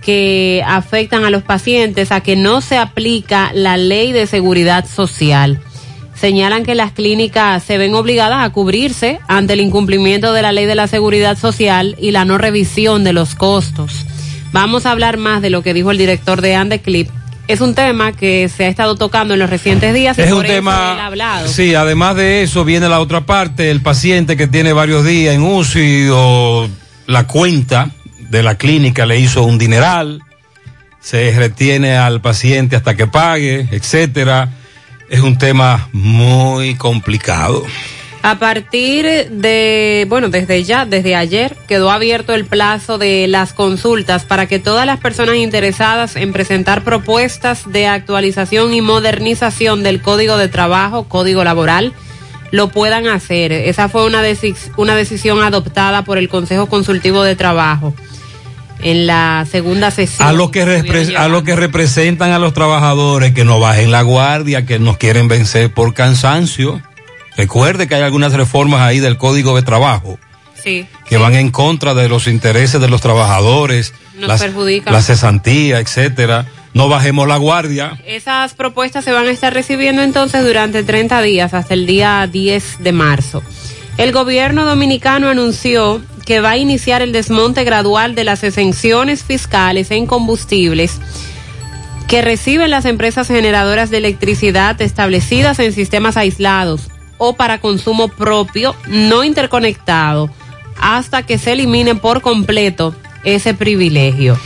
que 0.00 0.64
afectan 0.66 1.24
a 1.26 1.30
los 1.30 1.42
pacientes 1.42 2.10
a 2.10 2.22
que 2.22 2.36
no 2.36 2.62
se 2.62 2.78
aplica 2.78 3.50
la 3.52 3.76
ley 3.76 4.12
de 4.12 4.26
seguridad 4.26 4.86
social. 4.86 5.60
Señalan 6.20 6.64
que 6.64 6.74
las 6.74 6.92
clínicas 6.92 7.62
se 7.62 7.76
ven 7.78 7.94
obligadas 7.94 8.44
a 8.44 8.50
cubrirse 8.50 9.20
ante 9.28 9.52
el 9.52 9.60
incumplimiento 9.60 10.32
de 10.32 10.42
la 10.42 10.52
ley 10.52 10.64
de 10.66 10.74
la 10.74 10.86
seguridad 10.86 11.36
social 11.36 11.94
y 11.98 12.10
la 12.10 12.24
no 12.24 12.38
revisión 12.38 13.04
de 13.04 13.12
los 13.12 13.34
costos. 13.34 14.06
Vamos 14.52 14.86
a 14.86 14.92
hablar 14.92 15.18
más 15.18 15.42
de 15.42 15.50
lo 15.50 15.62
que 15.62 15.74
dijo 15.74 15.90
el 15.90 15.98
director 15.98 16.40
de 16.40 16.54
Andeclip. 16.54 17.10
Es 17.48 17.60
un 17.60 17.74
tema 17.74 18.12
que 18.12 18.48
se 18.48 18.64
ha 18.64 18.68
estado 18.68 18.96
tocando 18.96 19.34
en 19.34 19.40
los 19.40 19.50
recientes 19.50 19.92
días. 19.94 20.16
y 20.18 20.22
Es 20.22 20.28
por 20.28 20.38
un 20.38 20.44
eso 20.46 20.54
tema. 20.54 20.92
él 20.94 21.00
ha 21.00 21.06
hablado. 21.06 21.48
Sí, 21.48 21.74
además 21.74 22.16
de 22.16 22.42
eso 22.42 22.64
viene 22.64 22.88
la 22.88 22.98
otra 23.00 23.20
parte, 23.26 23.70
el 23.70 23.82
paciente 23.82 24.36
que 24.36 24.46
tiene 24.48 24.72
varios 24.72 25.04
días 25.04 25.34
en 25.34 25.42
UCI 25.42 26.08
o 26.12 26.68
la 27.06 27.26
cuenta 27.26 27.90
de 28.30 28.42
la 28.42 28.56
clínica 28.56 29.04
le 29.06 29.20
hizo 29.20 29.44
un 29.44 29.58
dineral, 29.58 30.22
se 31.00 31.30
retiene 31.36 31.96
al 31.96 32.20
paciente 32.20 32.74
hasta 32.74 32.96
que 32.96 33.06
pague, 33.06 33.68
etcétera. 33.70 34.48
Es 35.08 35.20
un 35.20 35.38
tema 35.38 35.88
muy 35.92 36.74
complicado. 36.74 37.64
A 38.22 38.40
partir 38.40 39.06
de, 39.30 40.04
bueno, 40.08 40.30
desde 40.30 40.64
ya, 40.64 40.84
desde 40.84 41.14
ayer, 41.14 41.56
quedó 41.68 41.92
abierto 41.92 42.34
el 42.34 42.44
plazo 42.44 42.98
de 42.98 43.28
las 43.28 43.52
consultas 43.52 44.24
para 44.24 44.46
que 44.46 44.58
todas 44.58 44.84
las 44.84 44.98
personas 44.98 45.36
interesadas 45.36 46.16
en 46.16 46.32
presentar 46.32 46.82
propuestas 46.82 47.70
de 47.70 47.86
actualización 47.86 48.74
y 48.74 48.80
modernización 48.80 49.84
del 49.84 50.02
Código 50.02 50.38
de 50.38 50.48
Trabajo, 50.48 51.04
Código 51.04 51.44
Laboral, 51.44 51.92
lo 52.50 52.68
puedan 52.68 53.06
hacer. 53.06 53.52
Esa 53.52 53.88
fue 53.88 54.04
una, 54.06 54.22
una 54.76 54.96
decisión 54.96 55.42
adoptada 55.44 56.02
por 56.02 56.18
el 56.18 56.28
Consejo 56.28 56.66
Consultivo 56.66 57.22
de 57.22 57.36
Trabajo 57.36 57.94
en 58.80 59.06
la 59.06 59.46
segunda 59.50 59.90
sesión. 59.90 60.26
A 60.28 60.32
lo 60.32 60.50
que 60.50 60.62
a 61.16 61.28
lo 61.28 61.44
que 61.44 61.56
representan 61.56 62.32
a 62.32 62.38
los 62.38 62.54
trabajadores 62.54 63.32
que 63.32 63.44
no 63.44 63.58
bajen 63.60 63.90
la 63.90 64.02
guardia, 64.02 64.66
que 64.66 64.78
nos 64.78 64.96
quieren 64.98 65.28
vencer 65.28 65.72
por 65.72 65.94
cansancio. 65.94 66.80
Recuerde 67.36 67.86
que 67.88 67.94
hay 67.94 68.02
algunas 68.02 68.32
reformas 68.32 68.80
ahí 68.80 68.98
del 69.00 69.18
Código 69.18 69.54
de 69.56 69.62
Trabajo 69.62 70.18
Sí. 70.62 70.86
que 71.08 71.16
van 71.18 71.34
en 71.34 71.50
contra 71.50 71.94
de 71.94 72.08
los 72.08 72.26
intereses 72.26 72.80
de 72.80 72.88
los 72.88 73.00
trabajadores, 73.00 73.92
Nos 74.18 74.28
las, 74.28 74.42
perjudican. 74.42 74.92
la 74.92 75.02
cesantía, 75.02 75.78
etcétera. 75.80 76.46
No 76.74 76.88
bajemos 76.88 77.26
la 77.28 77.36
guardia. 77.36 77.98
Esas 78.06 78.54
propuestas 78.54 79.04
se 79.04 79.12
van 79.12 79.26
a 79.26 79.30
estar 79.30 79.52
recibiendo 79.54 80.02
entonces 80.02 80.44
durante 80.44 80.82
30 80.82 81.22
días 81.22 81.54
hasta 81.54 81.72
el 81.74 81.86
día 81.86 82.26
10 82.30 82.78
de 82.80 82.92
marzo. 82.92 83.42
El 83.98 84.12
gobierno 84.12 84.66
dominicano 84.66 85.28
anunció 85.28 86.02
que 86.26 86.40
va 86.40 86.50
a 86.50 86.56
iniciar 86.58 87.02
el 87.02 87.12
desmonte 87.12 87.64
gradual 87.64 88.14
de 88.14 88.24
las 88.24 88.44
exenciones 88.44 89.24
fiscales 89.24 89.90
en 89.90 90.06
combustibles 90.06 91.00
que 92.06 92.22
reciben 92.22 92.70
las 92.70 92.84
empresas 92.84 93.26
generadoras 93.28 93.90
de 93.90 93.98
electricidad 93.98 94.80
establecidas 94.80 95.58
en 95.58 95.72
sistemas 95.72 96.16
aislados 96.16 96.82
o 97.18 97.34
para 97.34 97.60
consumo 97.60 98.08
propio 98.08 98.76
no 98.86 99.24
interconectado 99.24 100.30
hasta 100.78 101.24
que 101.24 101.38
se 101.38 101.52
elimine 101.52 101.94
por 101.94 102.20
completo 102.20 102.94
ese 103.24 103.54
privilegio. 103.54 104.38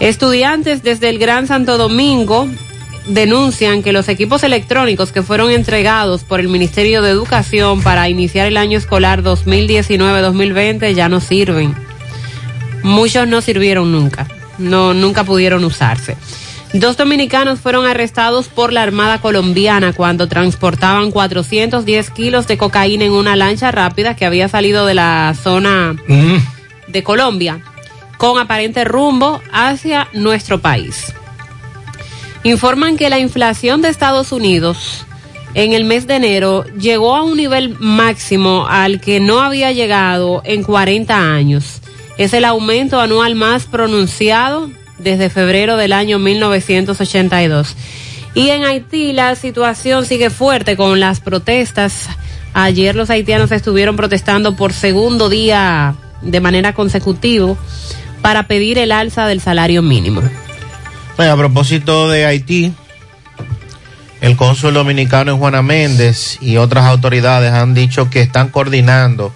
Estudiantes 0.00 0.82
desde 0.82 1.10
el 1.10 1.18
Gran 1.18 1.46
Santo 1.46 1.76
Domingo 1.76 2.48
denuncian 3.08 3.82
que 3.82 3.92
los 3.92 4.08
equipos 4.08 4.44
electrónicos 4.44 5.12
que 5.12 5.22
fueron 5.22 5.50
entregados 5.50 6.24
por 6.24 6.40
el 6.40 6.48
Ministerio 6.48 7.02
de 7.02 7.10
Educación 7.10 7.82
para 7.82 8.08
iniciar 8.08 8.46
el 8.46 8.56
año 8.56 8.78
escolar 8.78 9.22
2019-2020 9.22 10.94
ya 10.94 11.08
no 11.08 11.20
sirven. 11.20 11.74
Muchos 12.82 13.26
no 13.26 13.40
sirvieron 13.40 13.90
nunca, 13.90 14.28
no 14.58 14.94
nunca 14.94 15.24
pudieron 15.24 15.64
usarse. 15.64 16.16
Dos 16.74 16.98
dominicanos 16.98 17.60
fueron 17.60 17.86
arrestados 17.86 18.48
por 18.48 18.74
la 18.74 18.82
Armada 18.82 19.20
colombiana 19.22 19.94
cuando 19.94 20.28
transportaban 20.28 21.10
410 21.10 22.10
kilos 22.10 22.46
de 22.46 22.58
cocaína 22.58 23.06
en 23.06 23.12
una 23.12 23.36
lancha 23.36 23.70
rápida 23.70 24.14
que 24.14 24.26
había 24.26 24.48
salido 24.48 24.84
de 24.84 24.94
la 24.94 25.34
zona 25.42 25.96
de 26.86 27.02
Colombia 27.02 27.60
con 28.18 28.38
aparente 28.38 28.84
rumbo 28.84 29.40
hacia 29.50 30.08
nuestro 30.12 30.60
país. 30.60 31.14
Informan 32.44 32.96
que 32.96 33.10
la 33.10 33.18
inflación 33.18 33.82
de 33.82 33.88
Estados 33.88 34.32
Unidos 34.32 35.04
en 35.54 35.72
el 35.72 35.84
mes 35.84 36.06
de 36.06 36.16
enero 36.16 36.64
llegó 36.78 37.16
a 37.16 37.22
un 37.22 37.36
nivel 37.36 37.76
máximo 37.78 38.66
al 38.68 39.00
que 39.00 39.18
no 39.18 39.40
había 39.40 39.72
llegado 39.72 40.42
en 40.44 40.62
40 40.62 41.34
años. 41.34 41.80
Es 42.16 42.32
el 42.32 42.44
aumento 42.44 43.00
anual 43.00 43.34
más 43.34 43.66
pronunciado 43.66 44.70
desde 44.98 45.30
febrero 45.30 45.76
del 45.76 45.92
año 45.92 46.18
1982. 46.18 47.74
Y 48.34 48.50
en 48.50 48.64
Haití 48.64 49.12
la 49.12 49.34
situación 49.34 50.04
sigue 50.04 50.30
fuerte 50.30 50.76
con 50.76 51.00
las 51.00 51.20
protestas. 51.20 52.08
Ayer 52.54 52.94
los 52.94 53.10
haitianos 53.10 53.50
estuvieron 53.50 53.96
protestando 53.96 54.54
por 54.54 54.72
segundo 54.72 55.28
día 55.28 55.94
de 56.22 56.40
manera 56.40 56.72
consecutiva 56.72 57.56
para 58.22 58.46
pedir 58.46 58.78
el 58.78 58.92
alza 58.92 59.26
del 59.26 59.40
salario 59.40 59.82
mínimo. 59.82 60.22
Bueno, 61.18 61.32
a 61.32 61.36
propósito 61.36 62.08
de 62.08 62.26
Haití, 62.26 62.72
el 64.20 64.36
cónsul 64.36 64.72
dominicano 64.72 65.32
en 65.32 65.38
Juana 65.38 65.62
Méndez 65.62 66.38
y 66.40 66.58
otras 66.58 66.84
autoridades 66.84 67.52
han 67.52 67.74
dicho 67.74 68.08
que 68.08 68.20
están 68.20 68.50
coordinando 68.50 69.34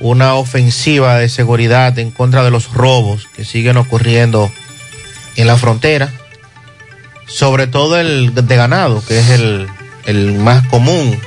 una 0.00 0.32
ofensiva 0.32 1.18
de 1.18 1.28
seguridad 1.28 1.98
en 1.98 2.10
contra 2.10 2.42
de 2.42 2.50
los 2.50 2.72
robos 2.72 3.26
que 3.36 3.44
siguen 3.44 3.76
ocurriendo 3.76 4.50
en 5.36 5.46
la 5.46 5.58
frontera, 5.58 6.10
sobre 7.26 7.66
todo 7.66 8.00
el 8.00 8.34
de 8.34 8.56
ganado, 8.56 9.04
que 9.06 9.18
es 9.18 9.28
el, 9.28 9.68
el 10.06 10.38
más 10.38 10.66
común. 10.68 11.20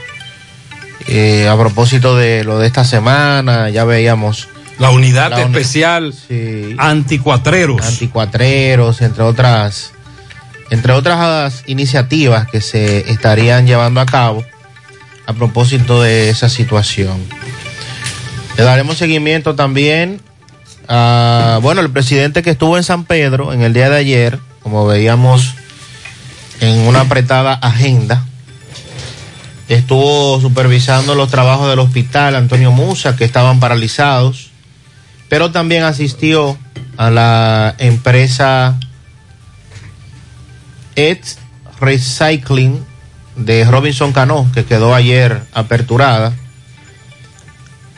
Eh, 1.07 1.47
a 1.47 1.55
propósito 1.55 2.17
de 2.17 2.43
lo 2.43 2.57
de 2.57 2.65
esta 2.65 2.83
semana, 2.83 3.69
ya 3.69 3.83
veíamos 3.83 4.47
La 4.79 4.89
unidad 4.89 5.29
La 5.31 5.37
uni- 5.45 5.45
especial 5.57 6.13
anticuatreros. 6.77 7.81
anticuatreros, 7.85 9.01
entre 9.01 9.23
otras, 9.23 9.91
entre 10.71 10.93
otras 10.93 11.63
iniciativas 11.67 12.47
que 12.47 12.61
se 12.61 13.11
estarían 13.11 13.67
llevando 13.67 14.01
a 14.01 14.05
cabo 14.05 14.43
a 15.27 15.33
propósito 15.33 16.01
de 16.01 16.29
esa 16.29 16.49
situación. 16.49 17.19
Le 18.57 18.63
daremos 18.63 18.97
seguimiento 18.97 19.55
también 19.55 20.19
a, 20.87 21.59
bueno, 21.61 21.81
el 21.81 21.89
presidente 21.91 22.41
que 22.41 22.49
estuvo 22.49 22.75
en 22.75 22.83
San 22.83 23.03
Pedro 23.05 23.53
en 23.53 23.61
el 23.61 23.73
día 23.73 23.89
de 23.89 23.97
ayer, 23.97 24.39
como 24.63 24.85
veíamos 24.87 25.53
en 26.59 26.79
una 26.79 27.01
apretada 27.01 27.53
agenda, 27.53 28.25
estuvo 29.69 30.39
supervisando 30.41 31.15
los 31.15 31.29
trabajos 31.29 31.69
del 31.69 31.79
hospital 31.79 32.35
Antonio 32.35 32.71
Musa, 32.71 33.15
que 33.15 33.23
estaban 33.25 33.59
paralizados 33.59 34.50
pero 35.31 35.49
también 35.49 35.83
asistió 35.83 36.57
a 36.97 37.09
la 37.09 37.73
empresa 37.77 38.77
Ed 40.97 41.19
Recycling 41.79 42.83
de 43.37 43.63
Robinson 43.63 44.11
Cano, 44.11 44.51
que 44.53 44.65
quedó 44.65 44.93
ayer 44.93 45.41
aperturada. 45.53 46.33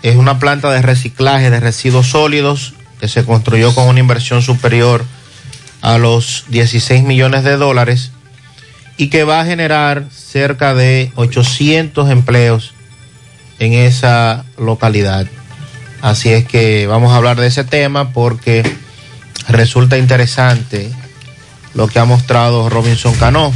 Es 0.04 0.16
una 0.16 0.38
planta 0.38 0.72
de 0.72 0.84
reciclaje 0.84 1.50
de 1.50 1.60
residuos 1.60 2.06
sólidos 2.06 2.76
que 3.00 3.08
se 3.08 3.26
construyó 3.26 3.74
con 3.74 3.88
una 3.88 4.00
inversión 4.00 4.44
superior 4.44 5.04
a 5.82 5.98
los 5.98 6.46
16 6.50 7.02
millones 7.02 7.44
de 7.44 7.58
dólares 7.58 8.12
y 8.96 9.08
que 9.08 9.24
va 9.24 9.42
a 9.42 9.46
generar 9.46 10.06
cerca 10.12 10.76
de 10.76 11.12
800 11.16 12.12
empleos 12.12 12.76
en 13.58 13.74
esa 13.74 14.46
localidad. 14.56 15.26
Así 16.04 16.34
es 16.34 16.46
que 16.46 16.86
vamos 16.86 17.14
a 17.14 17.16
hablar 17.16 17.40
de 17.40 17.48
ese 17.48 17.64
tema 17.64 18.10
porque 18.10 18.62
resulta 19.48 19.98
interesante 19.98 20.92
lo 21.76 21.88
que 21.88 21.98
ha 21.98 22.04
mostrado 22.04 22.68
Robinson 22.68 23.16
Cano. 23.16 23.54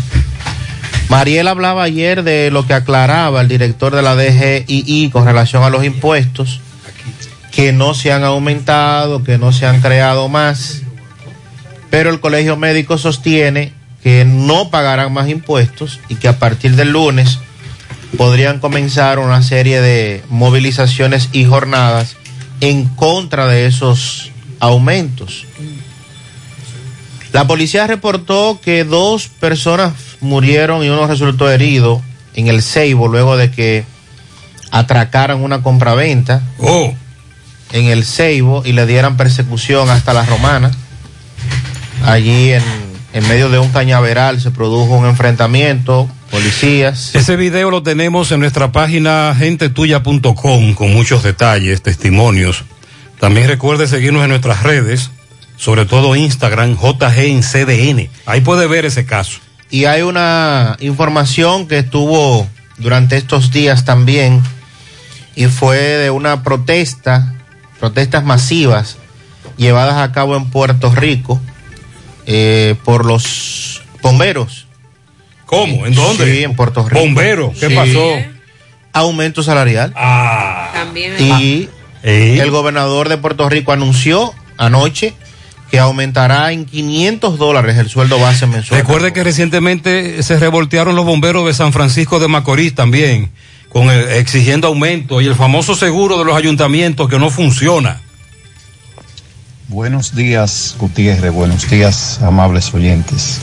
Mariel 1.10 1.50
hablaba 1.50 1.84
ayer 1.84 2.24
de 2.24 2.50
lo 2.50 2.66
que 2.66 2.74
aclaraba 2.74 3.42
el 3.42 3.50
director 3.50 3.94
de 3.94 4.02
la 4.02 4.16
DGII 4.16 5.10
con 5.12 5.26
relación 5.26 5.64
a 5.64 5.70
los 5.70 5.84
impuestos, 5.84 6.62
que 7.52 7.74
no 7.74 7.94
se 7.94 8.14
han 8.14 8.24
aumentado, 8.24 9.26
que 9.26 9.38
no 9.38 9.52
se 9.52 9.66
han 9.66 9.82
creado 9.82 10.30
más, 10.30 10.84
pero 11.90 12.10
el 12.12 12.22
colegio 12.22 12.56
médico 12.56 12.98
sostiene 12.98 13.74
que 14.02 14.24
no 14.24 14.70
pagarán 14.70 15.12
más 15.12 15.28
impuestos 15.28 16.00
y 16.08 16.16
que 16.16 16.30
a 16.30 16.40
partir 16.40 16.78
del 16.78 16.94
lunes 16.94 17.40
podrían 18.18 18.60
comenzar 18.62 19.20
una 19.20 19.44
serie 19.44 19.82
de 19.82 20.24
movilizaciones 20.30 21.28
y 21.34 21.44
jornadas 21.44 22.16
en 22.62 22.86
contra 22.86 23.48
de 23.48 23.66
esos 23.66 24.32
aumentos. 24.60 25.46
La 27.34 27.46
policía 27.46 27.86
reportó 27.88 28.60
que 28.62 28.84
dos 28.84 29.28
personas 29.28 29.94
murieron 30.22 30.84
y 30.84 30.90
uno 30.90 31.08
resultó 31.08 31.50
herido 31.52 32.02
en 32.34 32.48
el 32.48 32.62
Ceibo 32.62 33.08
luego 33.08 33.38
de 33.38 33.52
que 33.52 33.86
atracaran 34.72 35.44
una 35.44 35.62
compraventa 35.62 36.42
oh. 36.60 36.94
en 37.74 37.86
el 37.86 38.06
Ceibo 38.06 38.64
y 38.66 38.74
le 38.74 38.86
dieran 38.86 39.18
persecución 39.18 39.90
hasta 39.90 40.14
la 40.14 40.26
Romana. 40.26 40.72
Allí 42.06 42.54
en, 42.54 42.64
en 43.14 43.28
medio 43.28 43.50
de 43.50 43.60
un 43.60 43.70
cañaveral 43.70 44.40
se 44.40 44.52
produjo 44.52 44.96
un 44.96 45.06
enfrentamiento, 45.06 46.10
policías. 46.30 47.16
Ese 47.16 47.36
video 47.36 47.72
lo 47.72 47.84
tenemos 47.84 48.32
en 48.32 48.40
nuestra 48.40 48.72
página 48.72 49.36
gentetuya.com 49.38 50.74
con 50.74 50.94
muchos 50.94 51.24
detalles, 51.24 51.82
testimonios. 51.82 52.64
También 53.20 53.48
recuerde 53.48 53.88
seguirnos 53.88 54.24
en 54.24 54.30
nuestras 54.30 54.64
redes, 54.64 55.12
sobre 55.56 55.86
todo 55.86 56.16
Instagram, 56.16 56.78
JG 56.78 57.18
en 57.20 57.42
CDN. 57.42 58.10
Ahí 58.26 58.42
puede 58.42 58.68
ver 58.68 58.86
ese 58.86 59.06
caso. 59.06 59.40
Y 59.70 59.86
hay 59.86 60.02
una 60.02 60.78
información 60.80 61.68
que 61.68 61.80
estuvo 61.80 62.48
durante 62.78 63.18
estos 63.18 63.52
días 63.52 63.86
también 63.86 64.42
y 65.36 65.48
fue 65.48 65.78
de 65.78 66.10
una 66.10 66.44
protesta, 66.44 67.34
protestas 67.80 68.24
masivas 68.24 68.98
llevadas 69.58 69.96
a 69.96 70.12
cabo 70.12 70.36
en 70.38 70.50
Puerto 70.50 70.94
Rico 70.94 71.42
eh, 72.26 72.76
por 72.84 73.06
los 73.06 73.82
bomberos. 74.02 74.67
¿Cómo? 75.48 75.88
¿En 75.88 75.96
dónde? 75.96 76.32
Sí, 76.32 76.44
en 76.44 76.56
Puerto 76.56 76.88
Rico. 76.88 77.00
¿Bomberos? 77.00 77.58
¿Qué 77.58 77.70
Sí. 77.70 77.74
pasó? 77.76 78.16
Aumento 78.94 79.42
salarial. 79.42 79.92
Ah. 79.96 80.70
También. 80.74 81.14
Y 81.20 81.68
el 82.04 82.52
gobernador 82.52 83.10
de 83.10 83.18
Puerto 83.18 83.50
Rico 83.50 83.72
anunció 83.72 84.34
anoche 84.58 85.14
que 85.72 85.80
aumentará 85.80 86.52
en 86.54 86.66
500 86.66 87.38
dólares 87.38 87.78
el 87.78 87.90
sueldo 87.90 88.20
base 88.20 88.46
mensual. 88.48 88.80
Recuerde 88.80 89.12
que 89.14 89.24
recientemente 89.24 90.22
se 90.24 90.38
revoltearon 90.40 90.96
los 90.96 91.06
bomberos 91.06 91.46
de 91.46 91.54
San 91.54 91.74
Francisco 91.74 92.20
de 92.20 92.28
Macorís 92.30 92.74
también, 92.76 93.32
con 93.70 93.90
el- 93.90 94.08
exigiendo 94.12 94.68
aumento 94.68 95.20
y 95.22 95.28
el 95.28 95.36
famoso 95.36 95.76
seguro 95.76 96.18
de 96.20 96.24
los 96.26 96.38
ayuntamientos 96.38 97.10
que 97.10 97.20
no 97.20 97.30
funciona. 97.30 98.00
Buenos 99.68 100.16
días, 100.16 100.76
Gutiérrez. 100.80 101.34
Buenos 101.34 101.70
días, 101.70 102.20
amables 102.22 102.74
oyentes. 102.74 103.42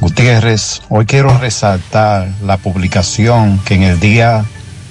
Gutiérrez, 0.00 0.82
hoy 0.90 1.06
quiero 1.06 1.36
resaltar 1.38 2.28
la 2.44 2.56
publicación 2.56 3.58
que 3.64 3.74
en 3.74 3.82
el 3.82 3.98
día 3.98 4.44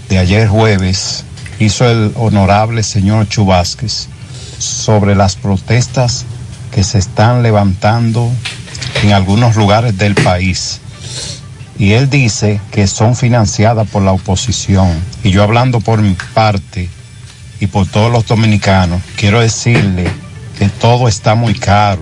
de 0.10 0.17
ayer 0.17 0.50
jueves 0.50 1.24
hizo 1.60 1.89
el 1.89 2.12
honorable 2.15 2.84
señor 2.84 3.30
Chubásquez 3.30 4.10
sobre 4.60 5.15
las 5.15 5.38
protestas 5.38 6.26
que 6.72 6.84
se 6.84 6.98
están 6.98 7.41
levantando 7.41 8.30
en 9.02 9.13
algunos 9.13 9.56
lugares 9.56 9.98
del 9.98 10.13
país. 10.13 10.82
Y 11.80 11.93
él 11.93 12.10
dice 12.10 12.60
que 12.72 12.86
son 12.86 13.15
financiadas 13.15 13.88
por 13.88 14.02
la 14.02 14.12
oposición. 14.12 14.89
Y 15.24 15.32
yo 15.32 15.41
hablando 15.41 15.80
por 15.80 16.02
mi 16.02 16.17
parte 16.34 16.89
y 17.62 17.67
por 17.67 17.88
todos 17.88 18.12
los 18.12 18.28
dominicanos, 18.28 19.02
quiero 19.15 19.39
decirle 19.39 20.06
que 20.60 20.67
todo 20.67 21.08
está 21.08 21.34
muy 21.34 21.54
caro. 21.56 22.02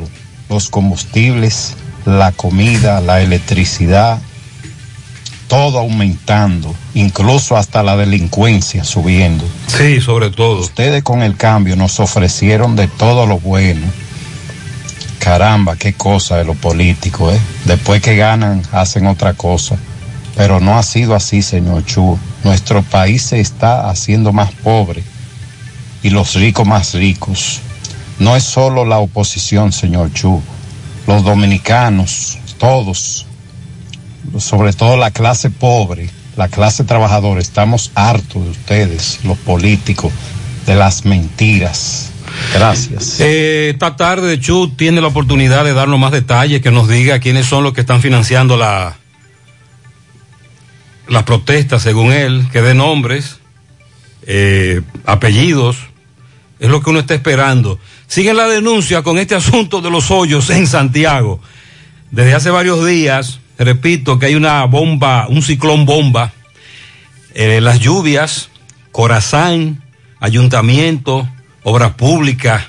Los 0.49 0.69
combustibles, 0.69 1.75
la 2.05 2.31
comida, 2.31 3.01
la 3.01 3.21
electricidad, 3.21 4.19
todo 5.47 5.79
aumentando, 5.79 6.73
incluso 6.93 7.57
hasta 7.57 7.83
la 7.83 7.97
delincuencia 7.97 8.83
subiendo. 8.83 9.45
Sí, 9.67 10.01
sobre 10.01 10.29
todo. 10.29 10.61
Ustedes 10.61 11.03
con 11.03 11.21
el 11.21 11.35
cambio 11.35 11.75
nos 11.75 11.99
ofrecieron 11.99 12.75
de 12.75 12.87
todo 12.87 13.25
lo 13.25 13.39
bueno. 13.39 13.85
Caramba, 15.19 15.75
qué 15.75 15.93
cosa 15.93 16.37
de 16.37 16.45
lo 16.45 16.53
político, 16.53 17.31
¿eh? 17.31 17.39
Después 17.65 18.01
que 18.01 18.15
ganan, 18.15 18.61
hacen 18.71 19.07
otra 19.07 19.33
cosa. 19.33 19.75
Pero 20.35 20.59
no 20.59 20.77
ha 20.77 20.83
sido 20.83 21.15
así, 21.15 21.41
señor 21.41 21.85
Chu. 21.85 22.19
Nuestro 22.43 22.83
país 22.83 23.23
se 23.23 23.39
está 23.39 23.89
haciendo 23.89 24.33
más 24.33 24.51
pobre 24.51 25.01
y 26.03 26.09
los 26.09 26.35
ricos 26.35 26.67
más 26.67 26.93
ricos. 26.93 27.61
No 28.19 28.35
es 28.35 28.43
solo 28.43 28.85
la 28.85 28.99
oposición, 28.99 29.71
señor 29.71 30.13
Chu. 30.13 30.41
Los 31.07 31.23
dominicanos, 31.23 32.37
todos, 32.57 33.25
sobre 34.39 34.73
todo 34.73 34.97
la 34.97 35.11
clase 35.11 35.49
pobre, 35.49 36.09
la 36.35 36.47
clase 36.47 36.83
trabajadora, 36.83 37.39
estamos 37.39 37.91
hartos 37.95 38.43
de 38.43 38.49
ustedes, 38.49 39.19
los 39.23 39.37
políticos, 39.37 40.11
de 40.65 40.75
las 40.75 41.05
mentiras. 41.05 42.11
Gracias. 42.53 43.19
Eh, 43.19 43.69
esta 43.73 43.95
tarde 43.95 44.39
Chu 44.39 44.69
tiene 44.75 44.99
la 44.99 45.07
oportunidad 45.07 45.63
de 45.63 45.73
darnos 45.73 45.99
más 45.99 46.11
detalles, 46.11 46.61
que 46.61 46.71
nos 46.71 46.89
diga 46.89 47.19
quiénes 47.19 47.45
son 47.45 47.63
los 47.63 47.73
que 47.73 47.81
están 47.81 48.01
financiando 48.01 48.57
la 48.57 48.97
las 51.07 51.23
protestas, 51.23 51.81
según 51.81 52.11
él, 52.11 52.47
que 52.51 52.61
dé 52.61 52.73
nombres, 52.73 53.37
eh, 54.23 54.81
apellidos, 55.05 55.77
es 56.59 56.69
lo 56.69 56.81
que 56.81 56.89
uno 56.89 56.99
está 56.99 57.13
esperando. 57.13 57.79
Sigue 58.07 58.33
la 58.33 58.47
denuncia 58.47 59.03
con 59.03 59.17
este 59.17 59.35
asunto 59.35 59.81
de 59.81 59.89
los 59.89 60.11
hoyos 60.11 60.49
en 60.49 60.67
Santiago. 60.67 61.39
Desde 62.11 62.33
hace 62.33 62.49
varios 62.49 62.85
días, 62.85 63.39
repito, 63.57 64.19
que 64.19 64.27
hay 64.27 64.35
una 64.35 64.63
bomba, 64.65 65.27
un 65.27 65.41
ciclón 65.41 65.85
bomba, 65.85 66.31
eh, 67.33 67.59
las 67.61 67.79
lluvias, 67.79 68.49
Corazán, 68.91 69.83
ayuntamiento, 70.21 71.27
obras 71.63 71.95
públicas. 71.95 72.63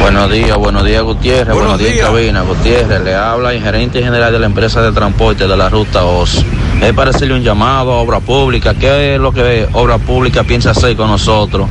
Buenos 0.00 0.32
días, 0.32 0.56
buenos 0.56 0.84
días 0.84 1.00
Gutiérrez, 1.04 1.54
buenos, 1.54 1.78
días, 1.78 1.92
días. 1.92 2.06
cabina. 2.08 2.42
Gutiérrez 2.42 3.02
le 3.02 3.14
habla 3.14 3.52
el 3.52 3.62
gerente 3.62 4.02
general 4.02 4.32
de 4.32 4.40
la 4.40 4.46
empresa 4.46 4.82
de 4.82 4.90
transporte 4.90 5.46
de 5.46 5.56
la 5.56 5.68
ruta 5.68 6.04
OS. 6.04 6.44
Es 6.82 6.92
para 6.92 7.10
hacerle 7.10 7.34
un 7.34 7.44
llamado 7.44 7.92
a 7.92 7.98
obra 7.98 8.18
pública. 8.18 8.74
¿Qué 8.74 9.14
es 9.14 9.20
lo 9.20 9.30
que 9.30 9.68
obra 9.74 9.98
pública 9.98 10.42
piensa 10.42 10.72
hacer 10.72 10.96
con 10.96 11.06
nosotros? 11.06 11.68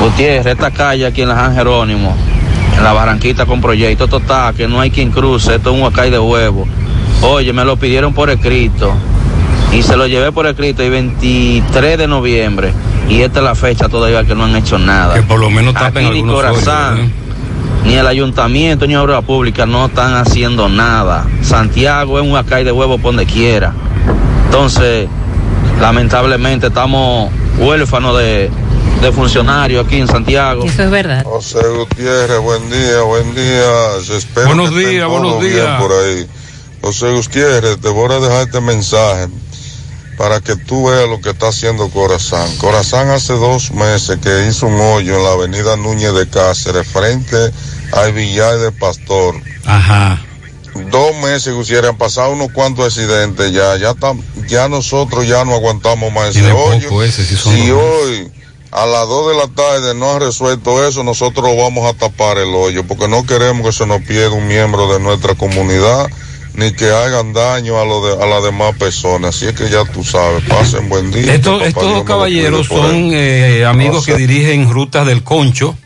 Gutiérrez, 0.00 0.46
esta 0.46 0.70
calle 0.70 1.06
aquí 1.06 1.22
en 1.22 1.28
la 1.28 1.36
San 1.36 1.54
Jerónimo, 1.54 2.16
en 2.76 2.84
la 2.84 2.92
Barranquita 2.92 3.46
con 3.46 3.60
proyecto 3.60 4.06
total, 4.06 4.54
que 4.54 4.68
no 4.68 4.80
hay 4.80 4.90
quien 4.90 5.10
cruce, 5.10 5.56
esto 5.56 5.70
es 5.70 5.76
un 5.76 5.82
huacay 5.82 6.10
de 6.10 6.18
huevo. 6.18 6.66
Oye, 7.22 7.52
me 7.52 7.64
lo 7.64 7.76
pidieron 7.76 8.14
por 8.14 8.30
escrito 8.30 8.92
y 9.72 9.82
se 9.82 9.96
lo 9.96 10.06
llevé 10.06 10.30
por 10.32 10.46
escrito 10.46 10.82
el 10.82 10.90
23 10.90 11.98
de 11.98 12.06
noviembre 12.06 12.72
y 13.08 13.22
esta 13.22 13.40
es 13.40 13.44
la 13.44 13.54
fecha 13.54 13.88
todavía 13.88 14.24
que 14.24 14.34
no 14.34 14.44
han 14.44 14.54
hecho 14.54 14.78
nada. 14.78 15.14
Que 15.14 15.22
por 15.22 15.40
lo 15.40 15.50
menos 15.50 15.74
tapen 15.74 16.06
Aquí 16.06 16.22
ni 16.22 16.28
hoyos, 16.28 16.36
Corazán, 16.36 16.98
¿eh? 16.98 17.10
ni 17.84 17.94
el 17.94 18.06
ayuntamiento 18.06 18.86
ni 18.86 18.94
obra 18.96 19.20
pública 19.22 19.66
no 19.66 19.86
están 19.86 20.14
haciendo 20.14 20.68
nada. 20.68 21.26
Santiago 21.42 22.20
es 22.20 22.26
un 22.26 22.36
acá 22.36 22.56
de 22.56 22.70
huevo 22.70 22.98
por 22.98 23.14
donde 23.14 23.26
quiera. 23.26 23.72
Entonces, 24.44 25.08
lamentablemente 25.80 26.68
estamos 26.68 27.30
huérfanos 27.58 28.16
de, 28.18 28.50
de 29.00 29.12
funcionarios 29.12 29.86
aquí 29.86 29.96
en 29.96 30.08
Santiago. 30.08 30.64
Eso 30.64 30.82
es 30.82 30.90
verdad. 30.90 31.24
José 31.24 31.58
Gutiérrez, 31.76 32.40
buen 32.40 32.68
día, 32.70 33.00
buen 33.02 33.34
día. 33.34 33.72
Se 34.04 34.16
espera 34.16 34.46
Buenos 34.48 34.70
que 34.70 34.78
días, 34.88 35.08
buenos 35.08 35.40
bien 35.40 35.54
días. 35.54 35.80
por 35.80 35.92
ahí. 35.92 36.26
José 36.80 37.10
Gutiérrez, 37.12 37.80
te 37.80 37.88
voy 37.88 38.10
a 38.12 38.18
dejar 38.18 38.42
este 38.46 38.60
mensaje 38.60 39.28
para 40.16 40.40
que 40.40 40.56
tú 40.56 40.88
veas 40.88 41.08
lo 41.08 41.20
que 41.20 41.30
está 41.30 41.48
haciendo 41.48 41.88
Corazán. 41.90 42.56
Corazán 42.56 43.08
hace 43.10 43.34
dos 43.34 43.70
meses 43.72 44.18
que 44.20 44.46
hizo 44.48 44.66
un 44.66 44.80
hoyo 44.80 45.16
en 45.16 45.22
la 45.22 45.32
avenida 45.32 45.76
Núñez 45.76 46.12
de 46.14 46.28
Cáceres, 46.28 46.86
frente 46.88 47.52
al 47.92 48.12
Villar 48.12 48.58
de 48.58 48.72
Pastor. 48.72 49.36
Ajá. 49.64 50.20
Dos 50.90 51.14
meses, 51.22 51.52
Gutiérrez, 51.54 51.90
han 51.90 51.98
pasado 51.98 52.30
unos 52.30 52.50
cuantos 52.52 52.86
accidentes 52.86 53.52
ya. 53.52 53.76
Ya, 53.76 53.94
tam- 53.94 54.22
ya 54.48 54.68
nosotros 54.68 55.26
ya 55.26 55.44
no 55.44 55.54
aguantamos 55.54 56.12
más 56.12 56.30
ese 56.30 56.40
Tiene 56.40 56.52
hoyo. 56.54 56.88
poco 56.88 57.02
ese, 57.02 57.24
si 57.24 57.36
son 57.36 57.54
si 57.54 57.70
hoy 57.70 58.30
a 58.70 58.86
las 58.86 59.08
2 59.08 59.28
de 59.28 59.34
la 59.36 59.48
tarde 59.48 59.94
no 59.94 60.10
ha 60.10 60.18
resuelto 60.18 60.86
eso, 60.86 61.02
nosotros 61.02 61.48
vamos 61.56 61.86
a 61.86 61.96
tapar 61.96 62.38
el 62.38 62.54
hoyo, 62.54 62.84
porque 62.84 63.08
no 63.08 63.24
queremos 63.24 63.66
que 63.66 63.72
se 63.72 63.86
nos 63.86 64.02
pierda 64.02 64.32
un 64.32 64.46
miembro 64.46 64.92
de 64.92 65.00
nuestra 65.00 65.34
comunidad, 65.34 66.08
ni 66.54 66.72
que 66.72 66.90
hagan 66.90 67.32
daño 67.32 67.80
a, 67.80 67.84
lo 67.84 68.04
de, 68.04 68.22
a 68.22 68.26
las 68.26 68.42
demás 68.42 68.74
personas. 68.76 69.36
Así 69.36 69.46
es 69.46 69.54
que 69.54 69.70
ya 69.70 69.84
tú 69.84 70.04
sabes, 70.04 70.44
pasen 70.44 70.88
buen 70.88 71.10
día. 71.10 71.40
Papá 71.40 71.64
estos 71.64 71.84
dos 71.94 72.04
caballeros 72.04 72.66
son 72.66 73.10
eh, 73.12 73.64
amigos 73.64 73.94
No 73.94 74.00
sé. 74.02 74.12
que 74.12 74.18
dirigen 74.18 74.70
rutas 74.70 75.06
del 75.06 75.22
concho, 75.22 75.76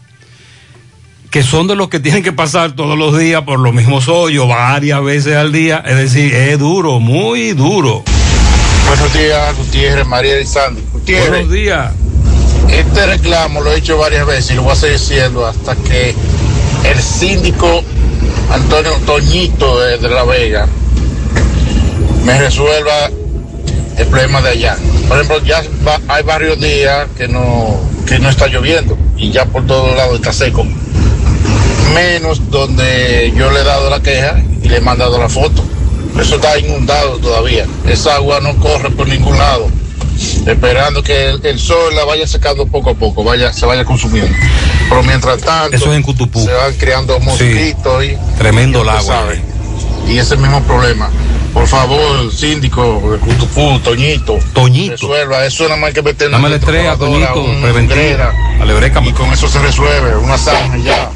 que 1.31 1.43
son 1.43 1.69
de 1.69 1.77
los 1.77 1.89
que 1.89 2.01
tienen 2.01 2.23
que 2.23 2.33
pasar 2.33 2.73
todos 2.73 2.99
los 2.99 3.17
días 3.17 3.43
por 3.43 3.61
los 3.61 3.73
mismos 3.73 4.09
hoyos, 4.09 4.49
varias 4.49 5.05
veces 5.05 5.37
al 5.37 5.53
día. 5.53 5.85
Es 5.87 5.97
decir, 5.97 6.35
es 6.35 6.59
duro, 6.59 6.99
muy 6.99 7.53
duro. 7.53 8.03
Buenos 8.89 9.13
días, 9.13 9.57
Gutiérrez, 9.57 10.07
María 10.07 10.41
y 10.41 10.47
Sandy. 10.47 10.83
Gutiérrez, 10.93 11.31
Buenos 11.31 11.53
días. 11.53 11.93
Este 12.69 13.07
reclamo 13.07 13.61
lo 13.61 13.73
he 13.73 13.79
hecho 13.79 13.97
varias 13.99 14.27
veces 14.27 14.53
y 14.53 14.55
lo 14.55 14.63
voy 14.63 14.73
a 14.73 14.77
seguir 14.77 14.99
diciendo 14.99 15.47
hasta 15.47 15.75
que 15.77 16.15
el 16.85 17.01
síndico 17.01 17.83
Antonio 18.51 18.93
Toñito 19.07 19.81
de, 19.81 20.09
La 20.09 20.25
Vega 20.25 20.67
me 22.25 22.39
resuelva 22.39 23.11
el 23.97 24.07
problema 24.07 24.41
de 24.43 24.51
allá. 24.51 24.77
Por 25.09 25.19
ejemplo, 25.19 25.43
ya 25.45 25.63
hay 26.09 26.23
varios 26.23 26.61
días 26.61 27.09
que 27.17 27.29
no, 27.29 27.81
que 28.07 28.19
no 28.19 28.29
está 28.29 28.47
lloviendo 28.47 28.97
y 29.17 29.31
ya 29.31 29.45
por 29.47 29.67
todos 29.67 29.97
lados 29.97 30.17
está 30.17 30.33
seco. 30.33 30.67
Menos 31.95 32.51
donde 32.51 33.33
yo 33.37 33.51
le 33.51 33.61
he 33.61 33.65
dado 33.65 33.91
la 33.91 34.01
queja 34.01 34.43
y 34.63 34.69
le 34.69 34.79
he 34.79 34.81
mandado 34.81 35.19
la 35.19 35.29
foto. 35.29 35.63
Eso 36.21 36.37
está 36.37 36.59
inundado 36.59 37.19
todavía. 37.19 37.67
Esa 37.89 38.17
agua 38.17 38.41
no 38.41 38.55
corre 38.57 38.91
por 38.91 39.09
ningún 39.09 39.39
lado. 39.39 39.69
Esperando 40.47 41.03
que 41.03 41.31
el, 41.31 41.41
el 41.47 41.59
sol 41.59 41.95
la 41.95 42.05
vaya 42.05 42.27
secando 42.27 42.67
poco 42.67 42.91
a 42.91 42.95
poco, 42.95 43.23
vaya, 43.25 43.53
se 43.53 43.65
vaya 43.67 43.85
consumiendo. 43.85 44.35
Pero 44.89 45.03
mientras 45.03 45.41
tanto, 45.41 45.77
Eso 45.77 45.91
es 45.91 45.97
en 45.97 46.03
Cutupú. 46.03 46.45
se 46.45 46.53
van 46.53 46.75
creando 46.75 47.19
mosquitos 47.21 48.05
y 48.05 48.17
Tremendo 48.39 48.81
y 48.81 48.83
el 48.83 48.89
agua. 48.89 49.03
sabe. 49.03 49.41
Y 50.09 50.19
ese 50.19 50.37
mismo 50.37 50.63
problema. 50.65 51.09
Por 51.55 51.67
favor, 51.67 52.33
síndico 52.33 53.13
de 53.13 53.19
Cutupú, 53.19 53.79
Toñito. 53.81 54.39
Toñito. 54.53 54.93
Resuelva. 54.93 55.45
Eso 55.47 55.65
nada 55.65 55.77
más 55.77 55.93
que 55.93 56.03
meter 56.03 56.31
la 56.31 56.49
estrella, 56.49 56.97
Toñito, 56.97 57.45
preventiva. 57.61 58.33
Alebreca. 58.61 59.01
Y 59.05 59.13
con 59.13 59.31
eso 59.33 59.47
se 59.49 59.61
resuelve. 59.61 60.17
Una 60.17 60.39
zanja 60.39 60.79
ya. 60.79 61.11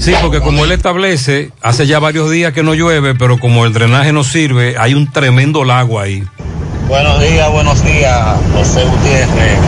Sí, 0.00 0.14
porque 0.22 0.40
como 0.40 0.64
él 0.64 0.72
establece, 0.72 1.50
hace 1.60 1.86
ya 1.86 1.98
varios 1.98 2.30
días 2.30 2.52
que 2.52 2.62
no 2.62 2.74
llueve, 2.74 3.14
pero 3.14 3.38
como 3.38 3.66
el 3.66 3.72
drenaje 3.72 4.12
no 4.12 4.24
sirve, 4.24 4.76
hay 4.78 4.94
un 4.94 5.10
tremendo 5.12 5.64
lago 5.64 6.00
ahí. 6.00 6.22
Buenos 6.88 7.20
días, 7.20 7.50
buenos 7.50 7.84
días, 7.84 8.18
José 8.54 8.84
Gutiérrez, 8.84 9.58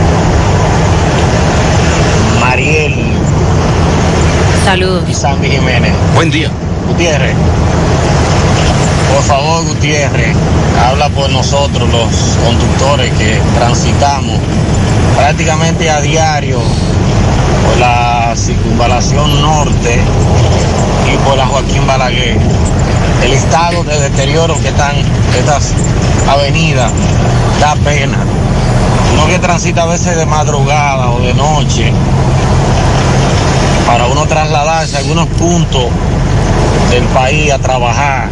Mariel 2.39 2.95
Saludos. 4.65 5.03
y 5.07 5.13
Sandy 5.13 5.49
Jiménez. 5.49 5.93
Buen 6.15 6.31
día. 6.31 6.49
Gutiérrez, 6.87 7.35
por 9.13 9.23
favor, 9.23 9.63
Gutiérrez, 9.65 10.35
habla 10.89 11.09
por 11.09 11.29
nosotros 11.29 11.87
los 11.89 12.37
conductores 12.43 13.11
que 13.13 13.39
transitamos 13.55 14.37
prácticamente 15.15 15.89
a 15.89 16.01
diario 16.01 16.59
por 17.67 17.77
la 17.79 18.33
circunvalación 18.35 19.41
norte 19.41 19.99
y 21.13 21.17
por 21.27 21.37
la 21.37 21.45
Joaquín 21.45 21.85
Balaguer. 21.85 22.37
El 23.23 23.33
estado 23.33 23.83
de 23.83 23.99
deterioro 23.99 24.59
que 24.61 24.69
están 24.69 24.95
estas 25.37 25.73
avenidas 26.29 26.91
da 27.59 27.75
pena. 27.75 28.17
Uno 29.13 29.27
que 29.27 29.39
transita 29.39 29.83
a 29.83 29.85
veces 29.85 30.15
de 30.17 30.25
madrugada 30.25 31.11
o 31.11 31.19
de 31.19 31.33
noche 31.33 31.91
para 33.85 34.07
uno 34.07 34.25
trasladarse 34.25 34.95
a 34.95 34.99
algunos 34.99 35.27
puntos 35.27 35.85
del 36.89 37.03
país 37.05 37.51
a 37.51 37.59
trabajar. 37.59 38.29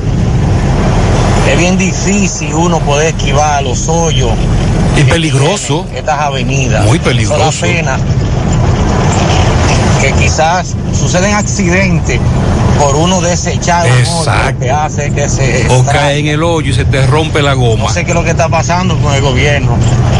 Es 1.50 1.58
bien 1.58 1.78
difícil 1.78 2.54
uno 2.54 2.80
poder 2.80 3.16
esquivar 3.16 3.64
los 3.64 3.88
hoyos. 3.88 4.32
Y 4.98 5.04
peligroso. 5.04 5.86
Estas 5.96 6.20
avenidas. 6.20 6.86
Muy 6.86 6.98
Eso 6.98 7.06
da 7.06 7.12
peligroso. 7.12 7.62
pena 7.62 7.98
que 10.02 10.14
quizás 10.14 10.76
suceden 10.98 11.34
accidentes 11.34 12.20
por 12.80 12.96
uno 12.96 13.22
desechar 13.22 13.86
un 13.86 13.92
hoyo 13.92 14.00
Exacto. 14.00 14.60
que 14.62 14.72
hace 14.72 15.12
que 15.14 15.30
se 15.30 15.68
O 15.70 15.86
cae 15.86 16.20
en 16.20 16.28
el 16.28 16.44
hoyo 16.44 16.72
y 16.72 16.74
se 16.74 16.86
te 16.86 17.06
rompe 17.06 17.42
la 17.42 17.54
goma. 17.54 17.84
No 17.84 17.90
sé 17.90 18.04
qué 18.06 18.12
es 18.12 18.16
lo 18.16 18.24
que 18.24 18.32
está 18.32 18.50
pasando 18.50 18.98
con 19.00 19.14
el 19.14 19.22
gobierno. 19.22 19.78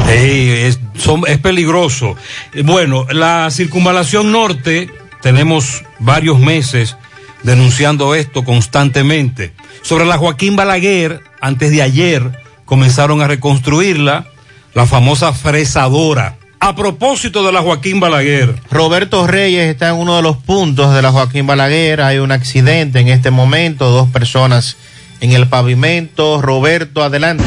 Es, 0.10 0.80
son- 0.98 1.24
es 1.28 1.38
peligroso. 1.38 2.16
Eh, 2.54 2.64
Bueno, 2.64 3.06
la 3.12 3.50
circunvalación 3.52 4.32
norte, 4.32 4.90
tenemos 5.22 5.84
varios 6.00 6.40
meses 6.40 6.96
denunciando 7.44 8.16
esto 8.16 8.44
constantemente. 8.44 9.54
Sobre 9.82 10.06
la 10.06 10.18
Joaquín 10.18 10.56
Balaguer, 10.56 11.22
antes 11.42 11.72
de 11.72 11.82
ayer 11.82 12.44
comenzaron 12.66 13.22
a 13.22 13.28
reconstruirla, 13.28 14.26
la 14.74 14.86
famosa 14.86 15.32
fresadora. 15.34 16.36
A 16.62 16.76
propósito 16.76 17.46
de 17.46 17.54
la 17.54 17.62
Joaquín 17.62 18.02
Balaguer. 18.02 18.54
Roberto 18.70 19.26
Reyes 19.26 19.68
está 19.68 19.90
en 19.90 19.96
uno 19.96 20.18
de 20.18 20.22
los 20.22 20.36
puntos 20.38 20.94
de 20.94 21.02
la 21.02 21.12
Joaquín 21.12 21.48
Balaguer. 21.48 22.02
Hay 22.02 22.18
un 22.18 22.34
accidente 22.34 23.00
en 23.00 23.08
este 23.08 23.32
momento, 23.32 23.90
dos 23.92 24.10
personas 24.10 24.76
en 25.22 25.32
el 25.32 25.48
pavimento. 25.48 26.42
Roberto, 26.42 27.02
adelante. 27.02 27.46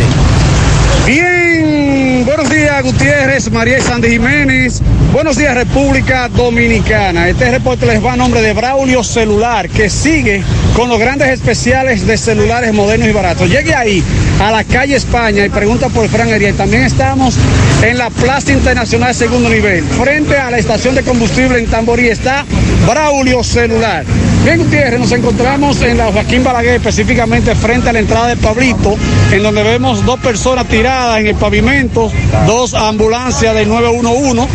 Bien, 1.07 2.25
buenos 2.25 2.49
días 2.49 2.83
Gutiérrez, 2.83 3.51
María 3.51 3.79
y 3.79 3.83
Sandy 3.83 4.11
Jiménez. 4.11 4.81
Buenos 5.13 5.37
días 5.37 5.55
República 5.55 6.27
Dominicana. 6.31 7.29
Este 7.29 7.51
reporte 7.51 7.85
les 7.85 8.03
va 8.03 8.15
a 8.15 8.17
nombre 8.17 8.41
de 8.41 8.55
Braulio 8.55 9.05
Celular, 9.05 9.69
que 9.69 9.91
sigue 9.91 10.43
con 10.75 10.89
los 10.89 10.99
grandes 10.99 11.29
especiales 11.29 12.07
de 12.07 12.17
celulares 12.17 12.73
modernos 12.73 13.09
y 13.09 13.13
baratos. 13.13 13.51
Llegue 13.51 13.75
ahí, 13.75 14.03
a 14.41 14.51
la 14.51 14.65
calle 14.65 14.97
España, 14.97 15.45
y 15.45 15.51
pregunta 15.51 15.91
por 15.91 16.09
Fran 16.09 16.33
Ariel. 16.33 16.57
También 16.57 16.85
estamos 16.85 17.37
en 17.83 17.99
la 17.99 18.09
Plaza 18.09 18.53
Internacional 18.53 19.15
Segundo 19.15 19.51
Nivel. 19.51 19.85
Frente 19.85 20.39
a 20.39 20.51
la 20.51 20.57
estación 20.57 20.95
de 20.95 21.03
combustible 21.03 21.59
en 21.59 21.67
Tamborí 21.67 22.09
está 22.09 22.47
Braulio 22.89 23.45
Celular. 23.45 24.07
Bien, 24.45 24.59
Gutiérrez, 24.59 24.99
nos 24.99 25.13
encontramos 25.13 25.81
en 25.83 25.99
la 25.99 26.11
Joaquín 26.11 26.43
Balaguer, 26.43 26.75
específicamente 26.75 27.55
frente 27.55 27.91
a 27.91 27.93
la 27.93 28.01
entrada 28.01 28.27
de 28.27 28.37
Pablito, 28.37 28.97
en 29.31 29.41
donde 29.41 29.63
vemos 29.63 30.05
dos 30.05 30.19
personas 30.19 30.67
tiradas 30.67 31.21
en 31.21 31.29
el 31.29 31.37
pavimento, 31.37 32.11
dos 32.45 32.75
ambulancias 32.75 33.55
del 33.55 33.69
911, 33.69 34.49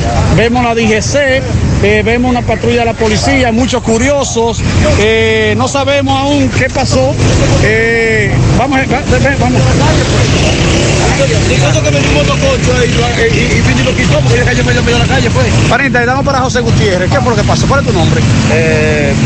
vemos 0.49 0.63
la 0.63 0.73
DGC, 0.75 1.41
eh, 1.83 2.03
vemos 2.05 2.31
una 2.31 2.41
patrulla 2.41 2.79
de 2.79 2.85
la 2.85 2.93
policía, 2.93 3.51
muchos 3.51 3.83
curiosos, 3.83 4.61
eh, 4.97 5.53
no 5.57 5.67
sabemos 5.67 6.17
aún 6.17 6.49
qué 6.57 6.69
pasó. 6.69 7.13
Eh, 7.63 8.31
vamos, 8.57 8.79
vamos. 9.39 9.61
Eso 11.17 11.81
que 11.81 11.89
un 11.89 12.13
motoconcho 12.13 12.73
ahí 12.77 12.91
y, 13.33 13.57
y, 13.57 13.61
vino 13.61 13.81
y 13.81 13.83
lo 13.85 13.95
quitó 13.95 14.19
porque 14.19 14.37
ya 14.37 14.45
cayó 14.45 14.63
medio 14.63 14.83
medio 14.83 14.99
la 14.99 15.05
calle, 15.05 15.29
fue. 15.31 15.43
Pariente, 15.69 15.99
le 15.99 16.05
damos 16.05 16.23
para 16.25 16.39
José 16.41 16.59
Gutiérrez. 16.61 17.09
¿Qué 17.09 17.19
fue 17.19 17.31
lo 17.31 17.35
que 17.35 17.43
pasó? 17.43 17.67
¿Cuál 17.67 17.79
es 17.81 17.87
tu 17.87 17.93
nombre? 17.93 18.21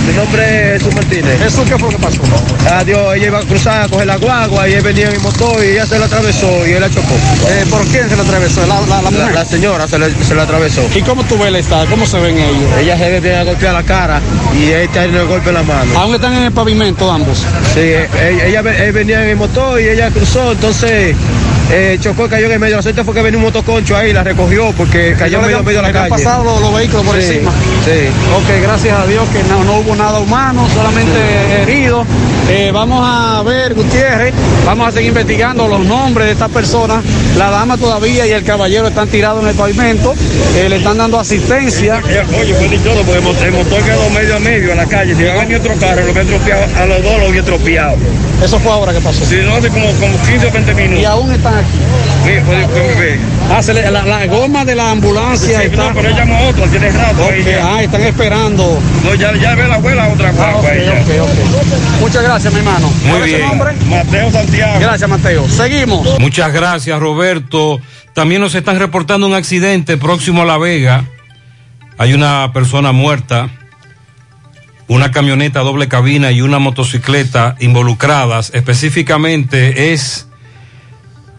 mi 0.07 0.13
nombre 0.15 0.75
es 0.75 0.81
Jesús 0.81 0.95
Martínez. 0.95 1.39
Jesús, 1.41 1.63
¿qué 1.67 1.77
fue 1.77 1.91
lo 1.91 1.97
que 1.97 2.03
pasó? 2.03 2.21
Adiós, 2.73 3.15
ella 3.15 3.27
iba 3.27 3.39
a 3.39 3.43
cruzar 3.43 3.81
a 3.83 3.87
coger 3.89 4.07
la 4.07 4.17
guagua 4.17 4.69
y 4.69 4.73
él 4.73 4.81
venía 4.81 5.07
en 5.07 5.13
mi 5.13 5.19
motor 5.19 5.63
y 5.63 5.69
ella 5.71 5.85
se 5.85 5.99
la 5.99 6.05
atravesó 6.05 6.65
y 6.67 6.71
él 6.71 6.81
la 6.81 6.89
chocó. 6.89 7.13
Eh, 7.49 7.65
¿Por 7.69 7.85
quién 7.87 8.09
se 8.09 8.15
la 8.15 8.23
atravesó? 8.23 8.65
¿La, 8.65 8.79
la, 8.81 9.01
la 9.01 9.11
mujer? 9.11 9.33
La, 9.33 9.45
señora 9.45 9.87
se, 9.87 9.99
le- 9.99 10.23
se 10.23 10.33
la 10.35 10.43
atravesó. 10.43 10.81
¿Y 10.95 11.01
cómo 11.01 11.23
tú 11.25 11.37
ves 11.37 11.47
el 11.47 11.57
estado? 11.57 11.85
¿Cómo 11.87 12.05
se 12.05 12.19
ven 12.19 12.37
ellos? 12.37 12.71
Ella 12.79 12.97
se 12.97 13.19
ve 13.19 13.35
a 13.37 13.43
golpear 13.43 13.73
la 13.73 13.83
cara 13.83 14.21
y 14.57 14.69
él 14.71 14.89
tiene 14.89 15.19
el 15.19 15.25
golpe 15.27 15.49
en 15.49 15.55
la 15.55 15.63
mano. 15.63 15.99
¿Aún 15.99 16.15
están 16.15 16.33
en 16.35 16.43
el 16.43 16.51
pavimento 16.51 17.11
ambos? 17.11 17.39
Sí, 17.73 17.79
eh, 17.81 18.07
ella, 18.47 18.61
él 18.61 18.91
venía 18.93 19.23
en 19.23 19.29
el 19.31 19.35
motor 19.37 19.79
y 19.81 19.89
ella 19.89 20.09
cruzó, 20.09 20.51
entonces 20.53 21.15
eh, 21.71 21.97
chocó 21.99 22.25
y 22.25 22.29
cayó 22.29 22.45
en 22.47 22.51
el 22.53 22.59
medio. 22.59 22.75
La 22.77 22.81
suerte 22.81 23.03
fue 23.03 23.13
que 23.13 23.21
venía 23.21 23.37
un 23.37 23.45
motoconcho 23.45 23.95
ahí 23.95 24.09
y 24.09 24.13
la 24.13 24.23
recogió 24.23 24.71
porque 24.73 25.15
cayó 25.17 25.39
en 25.39 25.45
medio, 25.45 25.63
medio 25.63 25.81
de 25.81 25.87
la 25.87 25.93
calle. 25.93 26.09
pasado 26.09 26.43
los, 26.43 26.61
los 26.61 26.73
vehículos 26.75 27.05
por 27.05 27.21
Sí, 27.21 27.27
encima. 27.33 27.51
Sí. 27.85 28.07
Ok, 28.35 28.61
gracias 28.61 28.99
a 28.99 29.05
Dios 29.07 29.27
que 29.29 29.43
no, 29.49 29.63
no 29.63 29.79
hubo 29.79 29.95
nada 29.95 30.19
humano, 30.19 30.67
solamente 30.73 31.17
heridos. 31.61 32.05
Eh, 32.49 32.71
vamos 32.73 33.01
a 33.03 33.43
ver, 33.43 33.73
Gutiérrez, 33.73 34.33
vamos 34.65 34.87
a 34.87 34.91
seguir 34.91 35.09
investigando 35.09 35.67
los 35.67 35.85
nombres 35.85 36.27
de 36.27 36.33
estas 36.33 36.49
personas. 36.49 37.03
La 37.37 37.49
dama 37.49 37.77
todavía 37.77 38.27
y 38.27 38.31
el 38.31 38.43
caballero 38.43 38.87
están 38.87 39.07
tirados 39.07 39.41
en 39.43 39.49
el 39.49 39.55
pavimento, 39.55 40.13
eh, 40.55 40.67
le 40.69 40.77
están 40.77 40.97
dando 40.97 41.19
asistencia. 41.19 42.01
Oye, 42.03 42.53
fue 42.53 42.67
dichoso 42.67 43.01
porque 43.03 43.45
el 43.45 43.51
motor, 43.51 43.81
quedó 43.83 44.09
medio 44.09 44.35
a 44.35 44.39
medio 44.39 44.71
en 44.71 44.77
la 44.77 44.85
calle. 44.85 45.15
Si 45.15 45.21
iba 45.21 45.33
a 45.33 45.37
venir 45.37 45.57
otro 45.57 45.75
carro, 45.75 46.03
lo 46.03 46.11
había 46.11 46.23
tropeado, 46.23 46.65
a 46.77 46.85
los 46.85 47.03
dos 47.03 47.19
lo 47.19 47.27
había 47.27 47.43
tropeado. 47.43 47.97
Eso 48.43 48.59
fue 48.59 48.71
ahora 48.71 48.91
que 48.91 49.01
pasó. 49.01 49.23
Sí, 49.25 49.37
no, 49.43 49.55
hace 49.55 49.69
como, 49.69 49.87
como 49.93 50.17
15 50.21 50.47
o 50.47 50.51
20 50.51 50.73
minutos. 50.73 51.01
Y 51.01 51.05
aún 51.05 51.31
están 51.31 51.55
aquí. 51.55 51.77
Ve. 52.25 53.19
Ah, 53.49 53.61
se 53.63 53.73
le- 53.73 53.89
la, 53.89 54.03
la 54.05 54.25
goma 54.27 54.63
de 54.63 54.75
la 54.75 54.91
ambulancia 54.91 55.59
Sí, 55.59 55.65
está. 55.65 55.89
no, 55.89 55.95
pero 55.95 56.09
él 56.09 56.15
llamó 56.15 56.35
a 56.35 56.41
otro, 56.41 56.65
tiene 56.67 56.89
rato 56.91 57.23
ahí 57.29 57.41
Ok, 57.41 57.47
ya. 57.47 57.67
ah, 57.75 57.81
están 57.83 58.01
esperando. 58.01 58.79
No, 59.03 59.15
ya, 59.15 59.35
ya 59.35 59.55
ve 59.55 59.67
la 59.67 59.75
abuela 59.75 60.07
otra 60.09 60.29
Ah, 60.29 60.31
guagua 60.31 60.59
ok, 60.61 60.67
ahí 60.69 60.85
ya. 60.85 60.91
ok, 60.93 61.29
ok. 61.29 61.99
Muchas 61.99 62.23
gracias, 62.23 62.53
mi 62.53 62.59
hermano. 62.59 62.87
Muy 63.03 63.09
¿Cuál 63.11 63.23
es 63.23 63.29
su 63.31 63.35
bien. 63.37 63.47
nombre? 63.47 63.73
Mateo 63.89 64.31
Santiago. 64.31 64.79
Gracias, 64.79 65.09
Mateo. 65.09 65.49
Seguimos. 65.49 66.19
Muchas 66.19 66.53
gracias, 66.53 66.99
Roberto. 66.99 67.81
También 68.13 68.41
nos 68.41 68.55
están 68.55 68.77
reportando 68.79 69.25
un 69.27 69.33
accidente 69.33 69.97
próximo 69.97 70.43
a 70.43 70.45
La 70.45 70.57
Vega. 70.57 71.05
Hay 71.97 72.13
una 72.13 72.51
persona 72.53 72.91
muerta, 72.91 73.49
una 74.87 75.11
camioneta 75.11 75.59
doble 75.61 75.87
cabina 75.87 76.31
y 76.31 76.41
una 76.41 76.59
motocicleta 76.59 77.55
involucradas. 77.59 78.51
Específicamente 78.53 79.93
es 79.93 80.27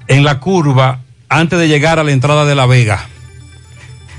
en 0.09 0.25
la 0.25 0.39
curva 0.39 1.01
antes 1.29 1.59
de 1.59 1.69
llegar 1.69 1.99
a 1.99 2.05
la 2.05 2.13
entrada 2.13 2.45
de 2.45 2.55
La 2.55 2.67
Vega. 2.67 3.09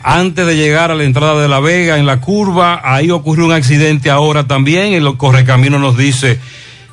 Antes 0.04 0.46
de 0.46 0.58
llegar 0.58 0.92
a 0.92 0.96
la 0.96 1.04
entrada 1.04 1.42
de 1.42 1.48
La 1.48 1.62
Vega, 1.62 1.98
en 1.98 2.06
la 2.06 2.20
curva, 2.20 2.82
ahí 2.84 3.10
ocurrió 3.10 3.46
un 3.46 3.54
accidente 3.54 4.10
ahora 4.10 4.48
también. 4.48 4.94
El 4.94 5.16
correcamino 5.16 5.80
nos 5.80 5.96
dice 5.96 6.40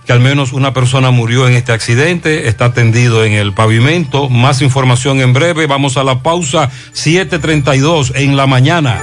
que 0.06 0.12
al 0.12 0.20
menos 0.20 0.52
una 0.52 0.72
persona 0.72 1.10
murió 1.10 1.48
en 1.48 1.54
este 1.54 1.72
accidente, 1.72 2.48
está 2.48 2.72
tendido 2.72 3.24
en 3.24 3.32
el 3.32 3.52
pavimento. 3.52 4.28
Más 4.28 4.62
información 4.62 5.20
en 5.20 5.32
breve, 5.32 5.66
vamos 5.66 5.96
a 5.96 6.04
la 6.04 6.22
pausa 6.22 6.70
7.32 6.94 8.12
en 8.14 8.36
la 8.36 8.46
mañana. 8.46 9.02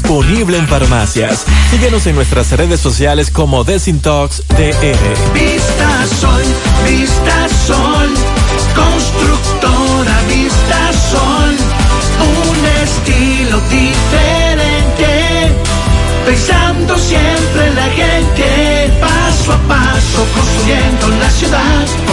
disponible 0.00 0.56
en 0.58 0.68
farmacias. 0.68 1.44
Síguenos 1.72 2.06
en 2.06 2.14
nuestras 2.14 2.52
redes 2.52 2.78
sociales 2.78 3.32
como 3.32 3.64
Desintox 3.64 4.44
DR. 4.46 5.34
Vista 5.34 6.06
Sol, 6.20 6.42
Vista 6.88 7.48
Sol, 7.66 8.08
constructora 8.76 10.22
Vista 10.28 10.92
Sol, 11.10 11.56
un 12.22 12.66
estilo 12.84 13.60
diferente, 13.68 15.52
pensando 16.24 16.96
siempre 16.96 17.66
en 17.66 17.74
la 17.74 17.88
gente, 17.88 18.92
paso 19.00 19.52
a 19.52 19.58
paso 19.66 20.26
construyendo 20.32 21.08
la 21.08 21.30
ciudad, 21.30 21.86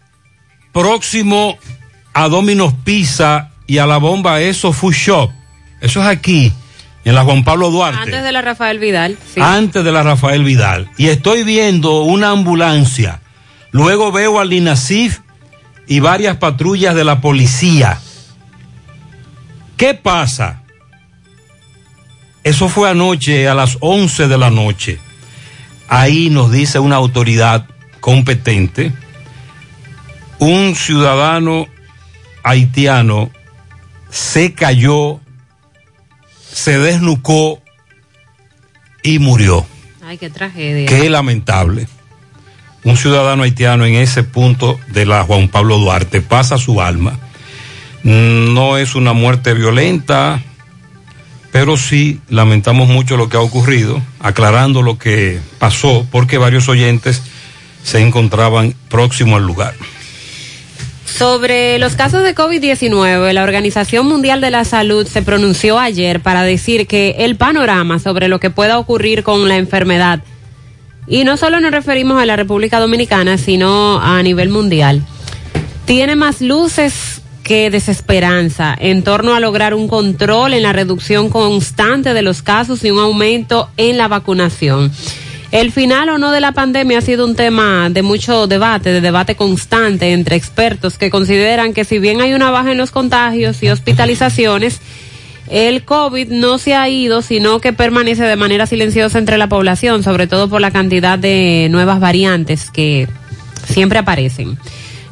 próximo 0.73 1.57
a 2.13 2.27
Domino's 2.29 2.73
Pizza 2.83 3.51
y 3.67 3.77
a 3.77 3.85
la 3.85 3.97
bomba 3.97 4.41
Eso 4.41 4.73
Food 4.73 4.93
Shop. 4.93 5.31
Eso 5.81 6.01
es 6.01 6.07
aquí, 6.07 6.51
en 7.05 7.13
la 7.13 7.23
Juan 7.23 7.43
Pablo 7.43 7.69
Duarte. 7.69 8.01
Antes 8.01 8.23
de 8.23 8.31
la 8.31 8.41
Rafael 8.41 8.79
Vidal. 8.79 9.17
sí. 9.33 9.39
Antes 9.39 9.83
de 9.83 9.91
la 9.91 10.01
Rafael 10.01 10.43
Vidal. 10.43 10.89
Y 10.97 11.07
estoy 11.07 11.43
viendo 11.43 12.01
una 12.01 12.31
ambulancia. 12.31 13.21
Luego 13.69 14.11
veo 14.11 14.39
al 14.39 14.51
INASIF 14.51 15.19
y 15.91 15.99
varias 15.99 16.37
patrullas 16.37 16.95
de 16.95 17.03
la 17.03 17.19
policía. 17.19 17.99
¿Qué 19.75 19.93
pasa? 19.93 20.63
Eso 22.45 22.69
fue 22.69 22.89
anoche 22.89 23.49
a 23.49 23.53
las 23.53 23.77
11 23.81 24.29
de 24.29 24.37
la 24.37 24.49
noche. 24.49 24.99
Ahí 25.89 26.29
nos 26.29 26.49
dice 26.49 26.79
una 26.79 26.95
autoridad 26.95 27.67
competente, 27.99 28.93
un 30.39 30.75
ciudadano 30.75 31.67
haitiano 32.41 33.29
se 34.09 34.53
cayó, 34.53 35.19
se 36.53 36.79
desnucó 36.79 37.61
y 39.03 39.19
murió. 39.19 39.65
Ay, 40.01 40.17
qué 40.17 40.29
tragedia. 40.29 40.87
Qué 40.87 41.09
lamentable. 41.09 41.85
Un 42.83 42.97
ciudadano 42.97 43.43
haitiano 43.43 43.85
en 43.85 43.95
ese 43.95 44.23
punto 44.23 44.79
de 44.87 45.05
la 45.05 45.23
Juan 45.23 45.49
Pablo 45.49 45.77
Duarte 45.77 46.21
pasa 46.21 46.57
su 46.57 46.81
alma. 46.81 47.19
No 48.03 48.77
es 48.77 48.95
una 48.95 49.13
muerte 49.13 49.53
violenta, 49.53 50.41
pero 51.51 51.77
sí 51.77 52.19
lamentamos 52.29 52.87
mucho 52.87 53.17
lo 53.17 53.29
que 53.29 53.37
ha 53.37 53.41
ocurrido, 53.41 54.01
aclarando 54.19 54.81
lo 54.81 54.97
que 54.97 55.39
pasó, 55.59 56.07
porque 56.11 56.37
varios 56.37 56.69
oyentes 56.69 57.21
se 57.83 57.99
encontraban 57.99 58.73
próximos 58.89 59.39
al 59.39 59.45
lugar. 59.45 59.75
Sobre 61.05 61.77
los 61.77 61.93
casos 61.93 62.23
de 62.23 62.33
COVID-19, 62.33 63.33
la 63.33 63.43
Organización 63.43 64.07
Mundial 64.07 64.39
de 64.41 64.49
la 64.49 64.65
Salud 64.65 65.05
se 65.05 65.21
pronunció 65.21 65.77
ayer 65.77 66.21
para 66.21 66.43
decir 66.43 66.87
que 66.87 67.15
el 67.19 67.35
panorama 67.35 67.99
sobre 67.99 68.27
lo 68.27 68.39
que 68.39 68.49
pueda 68.49 68.79
ocurrir 68.79 69.21
con 69.21 69.47
la 69.47 69.57
enfermedad, 69.57 70.21
y 71.11 71.25
no 71.25 71.35
solo 71.35 71.59
nos 71.59 71.71
referimos 71.71 72.21
a 72.21 72.25
la 72.25 72.37
República 72.37 72.79
Dominicana, 72.79 73.37
sino 73.37 73.99
a 73.99 74.23
nivel 74.23 74.47
mundial, 74.47 75.03
tiene 75.85 76.15
más 76.15 76.39
luces 76.39 77.21
que 77.43 77.69
desesperanza 77.69 78.73
en 78.79 79.03
torno 79.03 79.35
a 79.35 79.41
lograr 79.41 79.73
un 79.73 79.89
control 79.89 80.53
en 80.53 80.63
la 80.63 80.71
reducción 80.71 81.29
constante 81.29 82.13
de 82.13 82.21
los 82.21 82.41
casos 82.41 82.85
y 82.85 82.91
un 82.91 82.99
aumento 82.99 83.69
en 83.75 83.97
la 83.97 84.07
vacunación. 84.07 84.89
El 85.51 85.73
final 85.73 86.07
o 86.07 86.17
no 86.17 86.31
de 86.31 86.39
la 86.39 86.53
pandemia 86.53 86.99
ha 86.99 87.01
sido 87.01 87.25
un 87.25 87.35
tema 87.35 87.89
de 87.89 88.03
mucho 88.03 88.47
debate, 88.47 88.93
de 88.93 89.01
debate 89.01 89.35
constante 89.35 90.13
entre 90.13 90.37
expertos 90.37 90.97
que 90.97 91.09
consideran 91.09 91.73
que 91.73 91.83
si 91.83 91.99
bien 91.99 92.21
hay 92.21 92.33
una 92.33 92.51
baja 92.51 92.71
en 92.71 92.77
los 92.77 92.91
contagios 92.91 93.61
y 93.63 93.67
hospitalizaciones, 93.67 94.79
el 95.51 95.83
COVID 95.83 96.29
no 96.29 96.57
se 96.57 96.75
ha 96.75 96.87
ido, 96.87 97.21
sino 97.21 97.59
que 97.59 97.73
permanece 97.73 98.23
de 98.23 98.35
manera 98.37 98.65
silenciosa 98.65 99.19
entre 99.19 99.37
la 99.37 99.49
población, 99.49 100.01
sobre 100.01 100.25
todo 100.25 100.49
por 100.49 100.61
la 100.61 100.71
cantidad 100.71 101.19
de 101.19 101.67
nuevas 101.69 101.99
variantes 101.99 102.71
que 102.71 103.07
siempre 103.67 103.99
aparecen. 103.99 104.57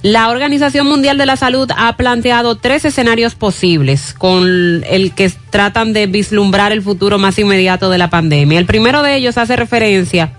La 0.01 0.29
Organización 0.29 0.87
Mundial 0.87 1.17
de 1.17 1.25
la 1.25 1.35
Salud 1.35 1.69
ha 1.75 1.97
planteado 1.97 2.55
tres 2.55 2.85
escenarios 2.85 3.35
posibles 3.35 4.15
con 4.17 4.81
el 4.89 5.11
que 5.13 5.29
tratan 5.49 5.91
de 5.91 6.07
vislumbrar 6.07 6.71
el 6.71 6.81
futuro 6.81 7.19
más 7.19 7.37
inmediato 7.37 7.89
de 7.89 7.97
la 7.97 8.09
pandemia. 8.09 8.59
El 8.59 8.65
primero 8.65 9.03
de 9.03 9.17
ellos 9.17 9.37
hace 9.37 9.57
referencia 9.57 10.31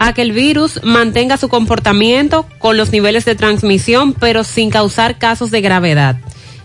a 0.00 0.14
que 0.14 0.22
el 0.22 0.32
virus 0.32 0.80
mantenga 0.82 1.36
su 1.36 1.48
comportamiento 1.48 2.44
con 2.58 2.76
los 2.76 2.90
niveles 2.90 3.24
de 3.24 3.36
transmisión, 3.36 4.14
pero 4.14 4.42
sin 4.42 4.70
causar 4.70 5.16
casos 5.16 5.52
de 5.52 5.60
gravedad. 5.60 6.16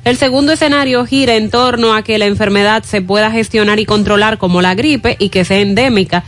El 0.06 0.18
segundo 0.18 0.54
escenario 0.54 1.06
gira 1.06 1.36
en 1.36 1.50
torno 1.50 1.94
a 1.94 2.04
que 2.04 2.18
la 2.18 2.26
enfermedad 2.26 2.84
se 2.84 3.02
pueda 3.02 3.32
gestionar 3.32 3.80
y 3.80 3.86
controlar 3.86 4.38
como 4.38 4.62
la 4.62 4.74
gripe 4.76 5.16
y 5.20 5.30
que 5.30 5.44
sea 5.46 5.60
endémica, 5.60 6.24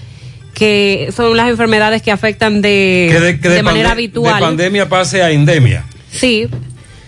que 0.54 1.12
son 1.16 1.36
las 1.38 1.50
enfermedades 1.50 2.02
que 2.02 2.12
afectan 2.12 2.62
de, 2.62 3.10
Que 3.12 3.20
de, 3.20 3.40
que 3.40 3.50
de 3.50 3.56
de 3.56 3.64
manera 3.64 3.92
habitual. 3.92 4.36
De 4.36 4.42
pandemia 4.42 4.90
pase 4.90 5.24
a 5.24 5.32
endemia. 5.32 5.86
Sí, 6.12 6.48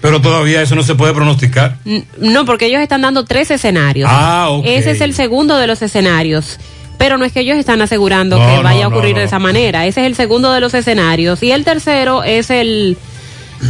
Pero 0.01 0.21
todavía 0.21 0.61
eso 0.61 0.75
no 0.75 0.83
se 0.83 0.95
puede 0.95 1.13
pronosticar. 1.13 1.77
No, 2.17 2.45
porque 2.45 2.65
ellos 2.67 2.81
están 2.81 3.01
dando 3.01 3.25
tres 3.25 3.51
escenarios. 3.51 4.09
Ah, 4.11 4.47
ok. 4.49 4.65
Ese 4.65 4.91
es 4.91 5.01
el 5.01 5.13
segundo 5.13 5.57
de 5.57 5.67
los 5.67 5.81
escenarios. 5.81 6.57
Pero 6.97 7.17
no 7.17 7.25
es 7.25 7.33
que 7.33 7.41
ellos 7.41 7.57
están 7.57 7.81
asegurando 7.81 8.37
No, 8.39 8.45
que 8.47 8.55
no, 8.55 8.63
vaya 8.63 8.85
a 8.85 8.87
ocurrir 8.87 9.13
no. 9.13 9.19
de 9.19 9.25
esa 9.25 9.39
manera. 9.39 9.85
Ese 9.85 10.01
es 10.01 10.07
el 10.07 10.15
segundo 10.15 10.53
de 10.53 10.61
los 10.61 10.73
escenarios. 10.73 11.43
Y 11.43 11.51
el 11.51 11.65
tercero 11.65 12.23
es 12.23 12.49
el, 12.49 12.97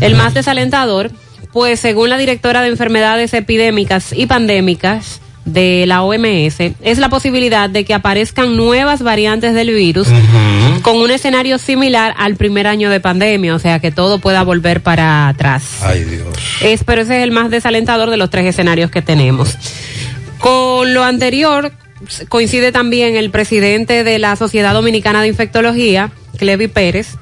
el 0.02 0.16
más 0.16 0.34
desalentador, 0.36 1.10
pues 1.54 1.80
según 1.80 2.10
la 2.10 2.18
directora 2.18 2.62
de 2.62 2.70
enfermedades 2.70 3.34
epidémicas 3.34 4.12
y 4.12 4.26
pandémicas 4.26 5.22
de 5.46 5.86
la 5.88 6.04
OMS, 6.04 6.60
es 6.82 6.98
la 6.98 7.10
posibilidad 7.10 7.70
de 7.70 7.86
que 7.86 7.94
aparezcan 7.94 8.56
nuevas 8.56 9.04
variantes 9.04 9.54
del 9.54 9.72
virus 9.72 10.08
con 10.82 10.98
un 10.98 11.12
escenario 11.12 11.58
similar 11.58 12.14
al 12.18 12.36
primer 12.36 12.66
año 12.66 12.90
de 12.90 13.00
pandemia, 13.00 13.54
o 13.54 13.60
sea 13.60 13.80
que 13.80 13.92
todo 13.92 14.20
pueda 14.20 14.44
volver 14.44 14.82
para 14.82 15.28
atrás. 15.28 15.80
Ay, 15.82 16.04
Dios. 16.06 16.28
Es, 16.62 16.84
pero 16.84 17.02
ese 17.02 17.18
es 17.18 17.24
el 17.24 17.32
más 17.32 17.52
desalentador 17.52 18.10
de 18.10 18.18
los 18.18 18.30
tres 18.30 18.46
escenarios 18.46 18.90
que 18.90 19.02
tenemos. 19.02 19.58
Con 20.40 20.94
lo 20.94 21.04
anterior, 21.04 21.72
coincide 22.30 22.72
también 22.72 23.16
el 23.16 23.30
presidente 23.30 24.04
de 24.04 24.20
la 24.20 24.36
Sociedad 24.36 24.74
Dominicana 24.74 25.22
de 25.22 25.28
Infectología, 25.28 26.12
Clevi 26.38 26.68
Pérez, 26.68 27.18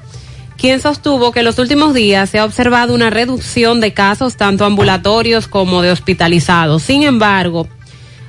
quien 0.62 0.80
sostuvo 0.80 1.32
que 1.32 1.40
en 1.40 1.46
los 1.46 1.58
últimos 1.58 1.92
días 1.92 2.30
se 2.30 2.38
ha 2.38 2.44
observado 2.44 2.94
una 2.94 3.10
reducción 3.10 3.80
de 3.80 3.92
casos 3.92 4.36
tanto 4.36 4.64
ambulatorios 4.64 5.48
como 5.48 5.82
de 5.82 5.90
hospitalizados. 5.90 6.84
Sin 6.84 7.02
embargo, 7.02 7.66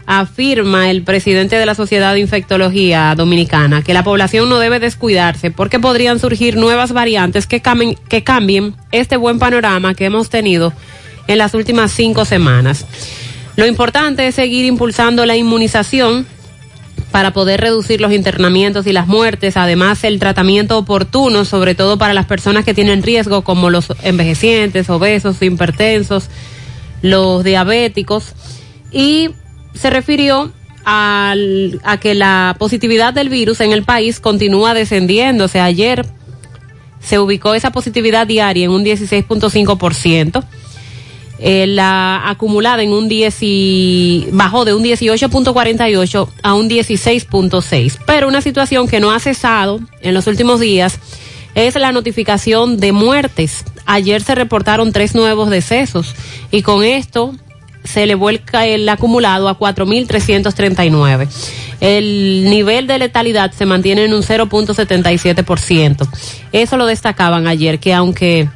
afirma 0.08 0.90
el 0.90 1.04
presidente 1.04 1.58
de 1.58 1.68
la 1.68 1.76
Sociedad 1.76 2.12
de 2.16 2.22
Infectología 2.22 3.14
Dominicana 3.16 3.84
que 3.84 3.94
la 3.94 4.04
población 4.04 4.50
no 4.50 4.58
debe 4.58 4.80
descuidarse 4.80 5.52
porque 5.52 5.80
podrían 5.80 6.18
surgir 6.18 6.58
nuevas 6.58 6.92
variantes 6.92 7.46
que 7.46 7.62
cambien, 7.62 8.00
que 8.10 8.24
cambien 8.24 8.74
este 8.92 9.16
buen 9.16 9.38
panorama 9.38 9.94
que 9.94 10.06
hemos 10.06 10.32
tenido 10.32 10.74
en 11.28 11.38
las 11.38 11.54
últimas 11.54 11.92
cinco 11.92 12.26
semanas. 12.26 12.88
Lo 13.58 13.68
importante 13.68 14.26
es 14.26 14.34
seguir 14.34 14.66
impulsando 14.66 15.28
la 15.28 15.36
inmunización 15.36 16.26
para 17.14 17.32
poder 17.32 17.62
reducir 17.62 18.02
los 18.02 18.12
internamientos 18.12 18.88
y 18.88 18.92
las 18.92 19.06
muertes, 19.06 19.56
además 19.56 20.04
el 20.04 20.18
tratamiento 20.18 20.80
oportuno, 20.80 21.46
sobre 21.46 21.76
todo 21.76 22.00
para 22.00 22.16
las 22.16 22.26
personas 22.26 22.66
que 22.66 22.74
tienen 22.74 23.04
riesgo, 23.04 23.44
como 23.44 23.70
los 23.70 23.94
envejecientes, 24.02 24.90
obesos, 24.90 25.40
hipertensos, 25.40 26.30
los 27.04 27.44
diabéticos, 27.44 28.34
y 28.92 29.30
se 29.76 29.92
refirió 29.92 30.52
al- 30.86 31.80
a 31.84 31.98
que 32.00 32.16
la 32.16 32.56
positividad 32.58 33.14
del 33.14 33.30
virus 33.30 33.62
en 33.62 33.74
el 33.74 33.84
país 33.84 34.20
continúa 34.20 34.74
descendiendo. 34.74 35.46
O 35.46 35.48
sea, 35.48 35.66
ayer 35.66 36.08
se 37.00 37.20
ubicó 37.20 37.54
esa 37.54 37.70
positividad 37.72 38.26
diaria 38.26 38.66
en 38.66 38.72
un 38.72 38.84
16.5%. 38.84 40.44
Eh, 41.40 41.66
la 41.68 42.30
acumulada 42.30 42.84
en 42.84 42.92
un 42.94 43.10
10 43.10 43.38
y 43.42 44.28
bajó 44.32 44.66
de 44.66 44.74
un 44.74 44.84
18.48 44.84 46.30
a 46.44 46.54
un 46.54 46.70
16.6. 46.70 47.98
Pero 48.06 48.28
una 48.28 48.42
situación 48.42 48.88
que 48.88 49.00
no 49.00 49.12
ha 49.12 49.20
cesado 49.20 49.80
en 50.02 50.14
los 50.14 50.28
últimos 50.28 50.60
días 50.60 51.00
es 51.56 51.76
la 51.76 51.92
notificación 51.92 52.80
de 52.80 52.92
muertes. 52.94 53.66
Ayer 53.86 54.22
se 54.22 54.36
reportaron 54.36 54.92
tres 54.94 55.16
nuevos 55.16 55.50
decesos 55.50 56.16
y 56.52 56.62
con 56.62 56.84
esto 56.84 57.34
se 57.84 58.04
elevó 58.04 58.30
el, 58.30 58.42
ca- 58.42 58.66
el 58.66 58.88
acumulado 58.88 59.50
a 59.50 59.60
4.339. 59.60 61.28
El 61.82 62.46
nivel 62.50 62.88
de 62.88 62.98
letalidad 63.00 63.52
se 63.52 63.66
mantiene 63.66 64.06
en 64.06 64.14
un 64.14 64.24
0.77%. 64.24 66.08
Eso 66.54 66.78
lo 66.78 66.86
destacaban 66.86 67.48
ayer, 67.48 67.80
que 67.80 67.94
aunque 67.94 68.48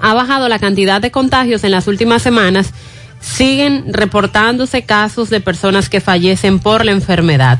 ha 0.00 0.14
bajado 0.14 0.48
la 0.48 0.58
cantidad 0.58 1.00
de 1.00 1.10
contagios 1.10 1.64
en 1.64 1.70
las 1.70 1.86
últimas 1.86 2.22
semanas, 2.22 2.72
siguen 3.20 3.92
reportándose 3.92 4.82
casos 4.82 5.30
de 5.30 5.40
personas 5.40 5.88
que 5.88 6.00
fallecen 6.00 6.58
por 6.58 6.84
la 6.84 6.92
enfermedad. 6.92 7.58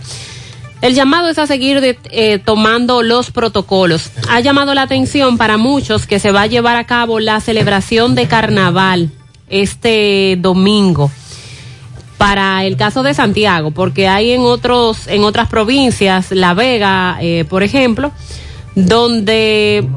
El 0.81 0.95
llamado 0.95 1.29
es 1.29 1.39
a 1.39 1.47
seguir 1.49 1.99
eh, 2.11 2.39
tomando 2.39 3.03
los 3.03 3.33
protocolos. 3.33 4.11
Ha 4.29 4.39
llamado 4.41 4.75
la 4.75 4.83
atención 4.83 5.37
para 5.37 5.57
muchos 5.57 6.07
que 6.07 6.21
se 6.21 6.31
va 6.31 6.43
a 6.43 6.47
llevar 6.47 6.77
a 6.77 6.85
cabo 6.85 7.19
la 7.19 7.41
celebración 7.41 8.15
de 8.15 8.29
carnaval 8.29 9.11
este 9.49 10.37
domingo 10.39 11.11
para 12.17 12.65
el 12.65 12.77
caso 12.77 13.03
de 13.03 13.15
Santiago, 13.15 13.71
porque 13.71 14.09
hay 14.09 14.33
en 14.33 14.43
otros, 14.43 15.07
en 15.07 15.23
otras 15.25 15.49
provincias, 15.49 16.33
La 16.33 16.53
Vega, 16.55 17.17
eh, 17.21 17.45
por 17.49 17.63
ejemplo, 17.63 18.13
donde 18.75 19.89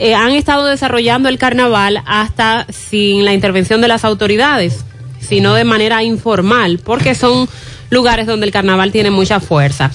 eh, 0.00 0.14
han 0.14 0.32
estado 0.32 0.64
desarrollando 0.64 1.28
el 1.28 1.36
carnaval 1.36 2.02
hasta 2.06 2.66
sin 2.70 3.26
la 3.26 3.34
intervención 3.34 3.82
de 3.82 3.88
las 3.88 4.04
autoridades, 4.06 4.84
sino 5.20 5.54
de 5.54 5.64
manera 5.64 6.02
informal, 6.02 6.80
porque 6.82 7.14
son 7.14 7.46
lugares 7.90 8.26
donde 8.26 8.46
el 8.46 8.52
carnaval 8.52 8.92
tiene 8.92 9.10
mucha 9.10 9.40
fuerza. 9.40 9.90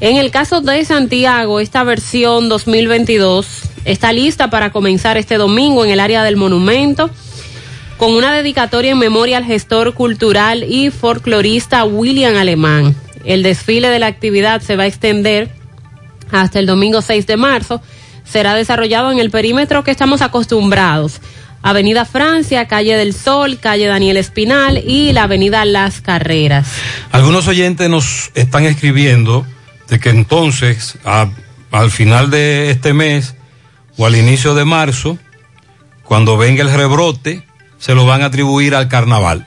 En 0.00 0.16
el 0.16 0.30
caso 0.30 0.60
de 0.60 0.84
Santiago, 0.84 1.58
esta 1.58 1.84
versión 1.84 2.50
2022 2.50 3.46
está 3.86 4.12
lista 4.12 4.50
para 4.50 4.72
comenzar 4.72 5.16
este 5.16 5.36
domingo 5.36 5.86
en 5.86 5.90
el 5.90 6.00
área 6.00 6.22
del 6.22 6.36
monumento 6.36 7.08
con 7.96 8.12
una 8.12 8.34
dedicatoria 8.34 8.90
en 8.90 8.98
memoria 8.98 9.38
al 9.38 9.44
gestor 9.44 9.94
cultural 9.94 10.64
y 10.64 10.90
folclorista 10.90 11.84
William 11.84 12.36
Alemán. 12.36 12.94
El 13.24 13.42
desfile 13.42 13.88
de 13.88 14.00
la 14.00 14.06
actividad 14.06 14.60
se 14.60 14.76
va 14.76 14.82
a 14.82 14.86
extender 14.86 15.50
hasta 16.30 16.58
el 16.58 16.66
domingo 16.66 17.00
6 17.00 17.26
de 17.26 17.36
marzo. 17.38 17.80
Será 18.30 18.54
desarrollado 18.54 19.10
en 19.12 19.18
el 19.18 19.30
perímetro 19.30 19.82
que 19.84 19.90
estamos 19.90 20.22
acostumbrados. 20.22 21.20
Avenida 21.62 22.04
Francia, 22.06 22.66
Calle 22.68 22.96
del 22.96 23.12
Sol, 23.14 23.58
Calle 23.60 23.86
Daniel 23.86 24.16
Espinal 24.16 24.78
y 24.86 25.12
la 25.12 25.24
Avenida 25.24 25.64
Las 25.66 26.00
Carreras. 26.00 26.66
Algunos 27.12 27.48
oyentes 27.48 27.90
nos 27.90 28.30
están 28.34 28.64
escribiendo 28.64 29.44
de 29.88 29.98
que 30.00 30.08
entonces, 30.10 30.96
a- 31.04 31.28
al 31.70 31.90
final 31.90 32.30
de 32.30 32.70
este 32.70 32.92
mes 32.94 33.34
o 33.98 34.06
al 34.06 34.16
inicio 34.16 34.54
de 34.54 34.64
marzo, 34.64 35.18
cuando 36.04 36.36
venga 36.38 36.62
el 36.62 36.72
rebrote, 36.72 37.42
se 37.78 37.94
lo 37.94 38.06
van 38.06 38.22
a 38.22 38.26
atribuir 38.26 38.74
al 38.74 38.88
carnaval. 38.88 39.44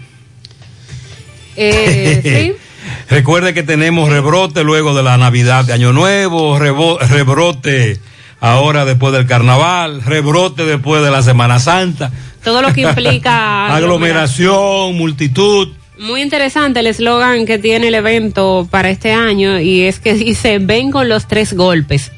Eh, 1.55 2.55
Recuerde 3.09 3.53
que 3.53 3.63
tenemos 3.63 4.09
rebrote 4.09 4.63
luego 4.63 4.93
de 4.93 5.03
la 5.03 5.17
Navidad 5.17 5.65
de 5.65 5.73
Año 5.73 5.93
Nuevo, 5.93 6.57
rebrote 6.59 7.99
ahora 8.43 8.83
después 8.83 9.13
del 9.13 9.25
carnaval, 9.25 10.01
rebrote 10.01 10.65
después 10.65 11.01
de 11.01 11.09
la 11.09 11.23
Semana 11.23 11.59
Santa, 11.59 12.11
Todo 12.43 12.61
lo 12.61 12.73
que 12.73 12.81
implica 12.89 13.73
aglomeración, 13.73 14.97
multitud. 14.97 15.69
Muy 15.97 16.21
interesante 16.21 16.81
el 16.81 16.87
eslogan 16.87 17.45
que 17.45 17.57
tiene 17.57 17.87
el 17.87 17.95
evento 17.95 18.67
para 18.69 18.89
este 18.89 19.13
año 19.13 19.61
y 19.61 19.83
es 19.83 20.01
que 20.01 20.13
dice, 20.13 20.59
ven 20.59 20.91
con 20.91 21.07
los 21.07 21.25
tres 21.29 21.53
golpes, 21.53 22.11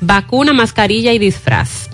vacuna, 0.00 0.54
mascarilla 0.54 1.12
y 1.12 1.18
disfraz. 1.18 1.90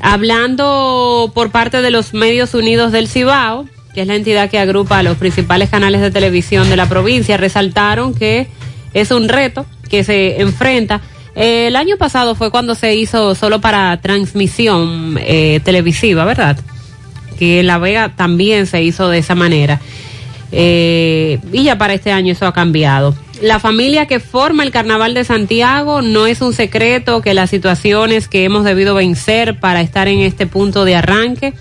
Hablando 0.00 1.32
por 1.34 1.50
parte 1.50 1.82
de 1.82 1.90
los 1.90 2.14
Medios 2.14 2.54
Unidos 2.54 2.92
del 2.92 3.08
Cibao, 3.08 3.66
que 3.92 4.02
es 4.02 4.06
la 4.06 4.14
entidad 4.14 4.48
que 4.50 4.60
agrupa 4.60 5.00
a 5.00 5.02
los 5.02 5.16
principales 5.16 5.68
canales 5.68 6.00
de 6.00 6.12
televisión 6.12 6.70
de 6.70 6.76
la 6.76 6.88
provincia, 6.88 7.38
resaltaron 7.38 8.14
que 8.14 8.46
es 8.92 9.10
un 9.10 9.28
reto 9.28 9.66
que 9.90 10.04
se 10.04 10.40
enfrenta. 10.40 11.00
El 11.34 11.74
año 11.76 11.96
pasado 11.96 12.34
fue 12.34 12.50
cuando 12.50 12.74
se 12.74 12.94
hizo 12.94 13.34
solo 13.34 13.60
para 13.60 13.96
transmisión 14.00 15.18
eh, 15.20 15.60
televisiva, 15.64 16.24
¿verdad? 16.24 16.56
Que 17.38 17.60
en 17.60 17.66
La 17.66 17.78
Vega 17.78 18.12
también 18.16 18.66
se 18.66 18.82
hizo 18.82 19.08
de 19.08 19.18
esa 19.18 19.34
manera. 19.34 19.80
Eh, 20.52 21.40
y 21.52 21.64
ya 21.64 21.76
para 21.76 21.94
este 21.94 22.12
año 22.12 22.32
eso 22.32 22.46
ha 22.46 22.52
cambiado. 22.52 23.14
La 23.42 23.58
familia 23.58 24.06
que 24.06 24.20
forma 24.20 24.62
el 24.62 24.70
Carnaval 24.70 25.12
de 25.14 25.24
Santiago 25.24 26.00
no 26.02 26.28
es 26.28 26.40
un 26.40 26.52
secreto 26.52 27.20
que 27.20 27.34
las 27.34 27.50
situaciones 27.50 28.28
que 28.28 28.44
hemos 28.44 28.62
debido 28.62 28.94
vencer 28.94 29.58
para 29.58 29.80
estar 29.80 30.06
en 30.06 30.20
este 30.20 30.46
punto 30.46 30.84
de 30.84 30.94
arranque 30.94 31.52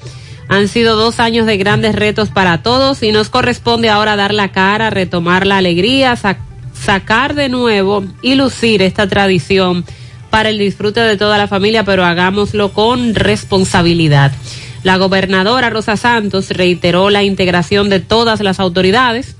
han 0.49 0.67
sido 0.67 0.95
dos 0.95 1.19
años 1.19 1.47
de 1.47 1.57
grandes 1.57 1.95
retos 1.95 2.29
para 2.29 2.61
todos 2.61 3.01
y 3.01 3.11
nos 3.11 3.29
corresponde 3.29 3.89
ahora 3.89 4.15
dar 4.15 4.35
la 4.35 4.51
cara, 4.51 4.91
retomar 4.91 5.47
la 5.47 5.57
alegría, 5.57 6.13
sac- 6.15 6.37
sacar 6.83 7.33
de 7.33 7.49
nuevo 7.49 8.03
y 8.21 8.35
lucir 8.35 8.81
esta 8.81 9.07
tradición 9.07 9.85
para 10.29 10.49
el 10.49 10.57
disfrute 10.57 10.99
de 10.99 11.15
toda 11.15 11.37
la 11.37 11.47
familia, 11.47 11.83
pero 11.83 12.03
hagámoslo 12.05 12.73
con 12.73 13.15
responsabilidad. 13.15 14.31
La 14.83 14.97
gobernadora 14.97 15.69
Rosa 15.69 15.95
Santos 15.95 16.49
reiteró 16.49 17.09
la 17.09 17.23
integración 17.23 17.89
de 17.89 17.99
todas 17.99 18.41
las 18.41 18.59
autoridades 18.59 19.35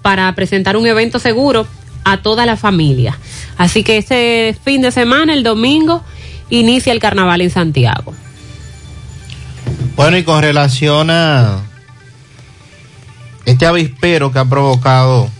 para 0.00 0.32
presentar 0.34 0.76
un 0.76 0.86
evento 0.86 1.18
seguro 1.18 1.66
a 2.04 2.18
toda 2.18 2.46
la 2.46 2.56
familia. 2.56 3.18
Así 3.56 3.82
que 3.82 3.98
este 3.98 4.56
fin 4.64 4.82
de 4.82 4.92
semana, 4.92 5.34
el 5.34 5.42
domingo, 5.42 6.04
inicia 6.50 6.92
el 6.92 7.00
carnaval 7.00 7.40
en 7.40 7.50
Santiago. 7.50 8.14
Bueno, 9.96 10.16
y 10.16 10.22
con 10.22 10.42
relación 10.42 11.10
a 11.10 11.60
este 13.44 13.66
avispero 13.66 14.32
que 14.32 14.38
ha 14.38 14.44
provocado 14.44 15.30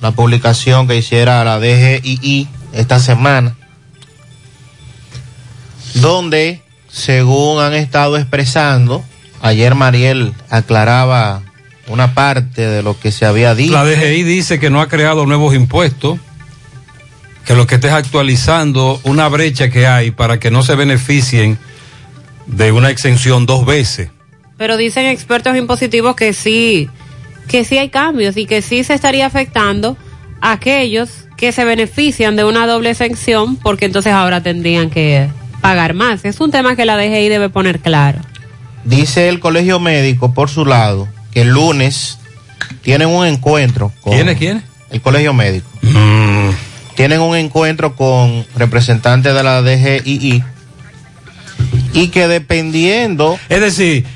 la 0.00 0.12
publicación 0.12 0.88
que 0.88 0.96
hiciera 0.96 1.44
la 1.44 1.58
DGII 1.58 2.48
esta 2.72 2.98
semana, 2.98 3.56
donde, 5.94 6.62
según 6.88 7.60
han 7.60 7.74
estado 7.74 8.16
expresando, 8.16 9.04
ayer 9.42 9.74
Mariel 9.74 10.34
aclaraba 10.48 11.42
una 11.88 12.14
parte 12.14 12.66
de 12.66 12.82
lo 12.82 12.98
que 12.98 13.10
se 13.10 13.26
había 13.26 13.54
dicho. 13.54 13.72
La 13.72 13.84
DGI 13.84 14.22
dice 14.22 14.58
que 14.60 14.70
no 14.70 14.80
ha 14.80 14.88
creado 14.88 15.26
nuevos 15.26 15.54
impuestos, 15.54 16.18
que 17.44 17.54
lo 17.54 17.66
que 17.66 17.76
esté 17.76 17.88
es 17.88 17.94
actualizando 17.94 19.00
una 19.02 19.28
brecha 19.28 19.70
que 19.70 19.86
hay 19.86 20.12
para 20.12 20.38
que 20.38 20.50
no 20.50 20.62
se 20.62 20.76
beneficien 20.76 21.58
de 22.46 22.72
una 22.72 22.90
exención 22.90 23.44
dos 23.44 23.66
veces. 23.66 24.10
Pero 24.56 24.76
dicen 24.76 25.06
expertos 25.06 25.56
impositivos 25.56 26.14
que 26.14 26.32
sí, 26.32 26.88
que 27.50 27.64
sí 27.64 27.76
hay 27.78 27.88
cambios 27.88 28.36
y 28.36 28.46
que 28.46 28.62
sí 28.62 28.84
se 28.84 28.94
estaría 28.94 29.26
afectando 29.26 29.96
a 30.40 30.52
aquellos 30.52 31.26
que 31.36 31.50
se 31.50 31.64
benefician 31.64 32.36
de 32.36 32.44
una 32.44 32.64
doble 32.64 32.90
exención 32.90 33.56
porque 33.56 33.86
entonces 33.86 34.12
ahora 34.12 34.40
tendrían 34.40 34.88
que 34.88 35.28
pagar 35.60 35.94
más. 35.94 36.24
Es 36.24 36.40
un 36.40 36.52
tema 36.52 36.76
que 36.76 36.84
la 36.84 36.96
DGI 36.96 37.28
debe 37.28 37.48
poner 37.48 37.80
claro. 37.80 38.20
Dice 38.84 39.28
el 39.28 39.40
colegio 39.40 39.80
médico, 39.80 40.32
por 40.32 40.48
su 40.48 40.64
lado, 40.64 41.08
que 41.32 41.42
el 41.42 41.48
lunes 41.48 42.18
tienen 42.82 43.08
un 43.08 43.26
encuentro. 43.26 43.92
Con 44.00 44.12
¿Quiénes, 44.12 44.38
quiénes? 44.38 44.62
El 44.90 45.00
colegio 45.00 45.34
médico. 45.34 45.68
Tienen 46.94 47.20
un 47.20 47.36
encuentro 47.36 47.96
con 47.96 48.46
representantes 48.54 49.34
de 49.34 49.42
la 49.42 49.60
DGII 49.60 50.44
y 51.94 52.08
que 52.08 52.28
dependiendo... 52.28 53.40
Es 53.48 53.60
decir, 53.60 54.06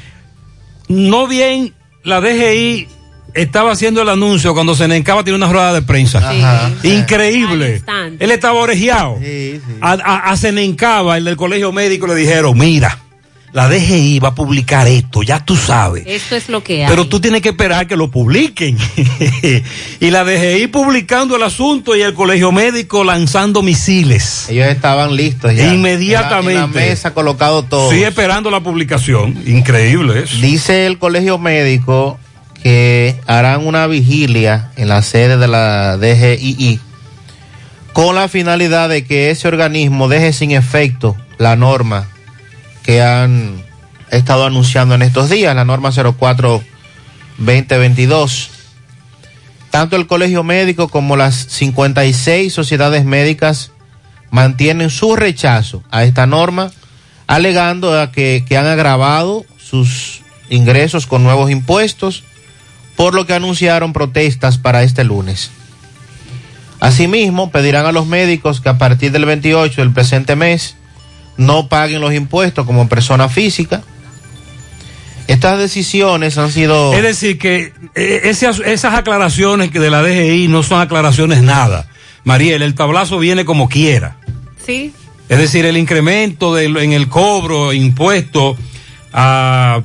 no 0.87 1.27
bien 1.27 1.75
la 2.05 2.21
DGI 2.21 2.94
estaba 3.35 3.73
haciendo 3.73 4.01
el 4.03 4.09
anuncio 4.09 4.55
cuando 4.55 4.75
Senencaba 4.75 5.25
tiene 5.25 5.37
una 5.37 5.53
rueda 5.53 5.73
de 5.73 5.83
prensa. 5.83 6.19
Ajá. 6.19 6.71
Increíble. 6.83 7.83
Él 8.19 8.31
estaba 8.31 8.55
orejeado. 8.61 9.19
A, 9.81 9.93
a, 9.93 10.31
a 10.31 10.37
Senencaba, 10.37 11.19
el 11.19 11.25
del 11.25 11.37
colegio 11.37 11.73
médico, 11.73 12.07
le 12.07 12.15
dijeron, 12.15 12.57
mira, 12.57 12.99
la 13.55 13.69
DGI 13.69 14.19
va 14.19 14.31
a 14.31 14.35
publicar 14.35 14.89
esto, 14.89 15.23
ya 15.23 15.45
tú 15.45 15.55
sabes. 15.55 16.03
Esto 16.09 16.35
es 16.35 16.49
lo 16.49 16.65
que 16.65 16.85
hay. 16.85 16.91
Pero 16.91 17.07
tú 17.07 17.21
tienes 17.21 17.41
que 17.41 17.51
esperar 17.51 17.87
que 17.87 17.97
lo 17.97 18.11
publiquen. 18.11 18.77
y 20.01 20.11
la 20.11 20.25
DGI 20.25 20.67
publicando 20.67 21.37
el 21.37 21.43
asunto 21.45 21.95
y 21.95 22.03
el 22.03 22.15
colegio 22.15 22.51
médico 22.51 23.05
lanzando 23.05 23.63
misiles. 23.63 24.49
Ellos 24.49 24.67
estaban 24.67 25.15
listos 25.15 25.55
ya. 25.55 25.73
Inmediatamente. 25.73 26.51
En 26.51 26.59
la, 26.59 26.65
en 26.65 26.75
la 26.75 26.81
mesa 26.81 27.15
colocado 27.15 27.63
todo. 27.63 27.93
Sí, 27.93 28.03
esperando 28.03 28.51
la 28.51 28.59
publicación. 28.59 29.41
Increíble 29.47 30.25
eso. 30.25 30.37
Dice 30.39 30.87
el 30.87 30.99
colegio 30.99 31.39
médico 31.39 32.19
que 32.65 33.21
harán 33.27 33.67
una 33.67 33.87
vigilia 33.87 34.71
en 34.77 34.89
la 34.89 35.03
sede 35.03 35.37
de 35.37 35.49
la 35.49 35.99
DGII 35.99 36.81
con 37.93 38.15
la 38.15 38.27
finalidad 38.27 38.89
de 38.89 39.05
que 39.05 39.31
ese 39.31 39.49
organismo 39.49 40.09
deje 40.09 40.33
sin 40.33 40.51
efecto 40.51 41.15
la 41.37 41.57
norma 41.57 42.09
que 42.83 43.03
han 43.03 43.63
estado 44.11 44.47
anunciando 44.47 44.95
en 44.95 45.03
estos 45.03 45.29
días, 45.29 45.55
la 45.55 45.67
norma 45.67 45.91
04-2022. 45.91 48.49
Tanto 49.71 49.97
el 49.97 50.07
colegio 50.07 50.43
médico 50.43 50.89
como 50.89 51.17
las 51.17 51.35
56 51.35 52.51
sociedades 52.51 53.05
médicas 53.05 53.73
mantienen 54.31 54.89
su 54.89 55.17
rechazo 55.17 55.83
a 55.91 56.05
esta 56.05 56.27
norma, 56.27 56.71
alegando 57.27 58.11
que, 58.11 58.43
que 58.49 58.57
han 58.57 58.67
agravado 58.67 59.45
sus 59.59 60.23
ingresos 60.49 61.07
con 61.07 61.23
nuevos 61.23 61.51
impuestos, 61.51 62.25
por 62.97 63.15
lo 63.15 63.27
que 63.27 63.35
anunciaron 63.35 63.93
protestas 63.93 64.59
para 64.59 64.83
este 64.83 65.05
lunes. 65.05 65.51
Asimismo, 66.81 67.51
pedirán 67.51 67.87
a 67.87 67.93
los 67.93 68.07
médicos 68.07 68.61
que 68.61 68.69
a 68.69 68.79
partir 68.79 69.11
del 69.11 69.25
28 69.25 69.81
del 69.81 69.93
presente 69.93 70.37
mes 70.37 70.77
no 71.37 71.69
paguen 71.69 72.01
los 72.01 72.13
impuestos 72.13 72.65
como 72.67 72.89
persona 72.89 73.29
física 73.29 73.83
Estas 75.27 75.59
decisiones 75.59 76.37
han 76.39 76.53
sido... 76.53 76.93
Es 76.93 77.03
decir, 77.03 77.39
que 77.39 77.73
eh, 77.95 78.21
esas, 78.25 78.61
esas 78.61 78.95
aclaraciones 78.95 79.71
que 79.71 79.81
de 79.81 79.91
la 79.91 80.03
DGI 80.03 80.49
no 80.49 80.63
son 80.63 80.81
aclaraciones 80.81 81.43
nada. 81.43 81.89
Mariel, 82.25 82.63
el 82.63 82.75
tablazo 82.75 83.19
viene 83.19 83.45
como 83.45 83.69
quiera. 83.69 84.19
Sí. 84.65 84.93
Es 85.29 85.39
decir, 85.39 85.65
el 85.65 85.79
incremento 85.79 86.59
en 86.59 86.93
el 86.93 87.09
cobro, 87.09 87.73
impuesto 87.73 88.57
a 89.13 89.83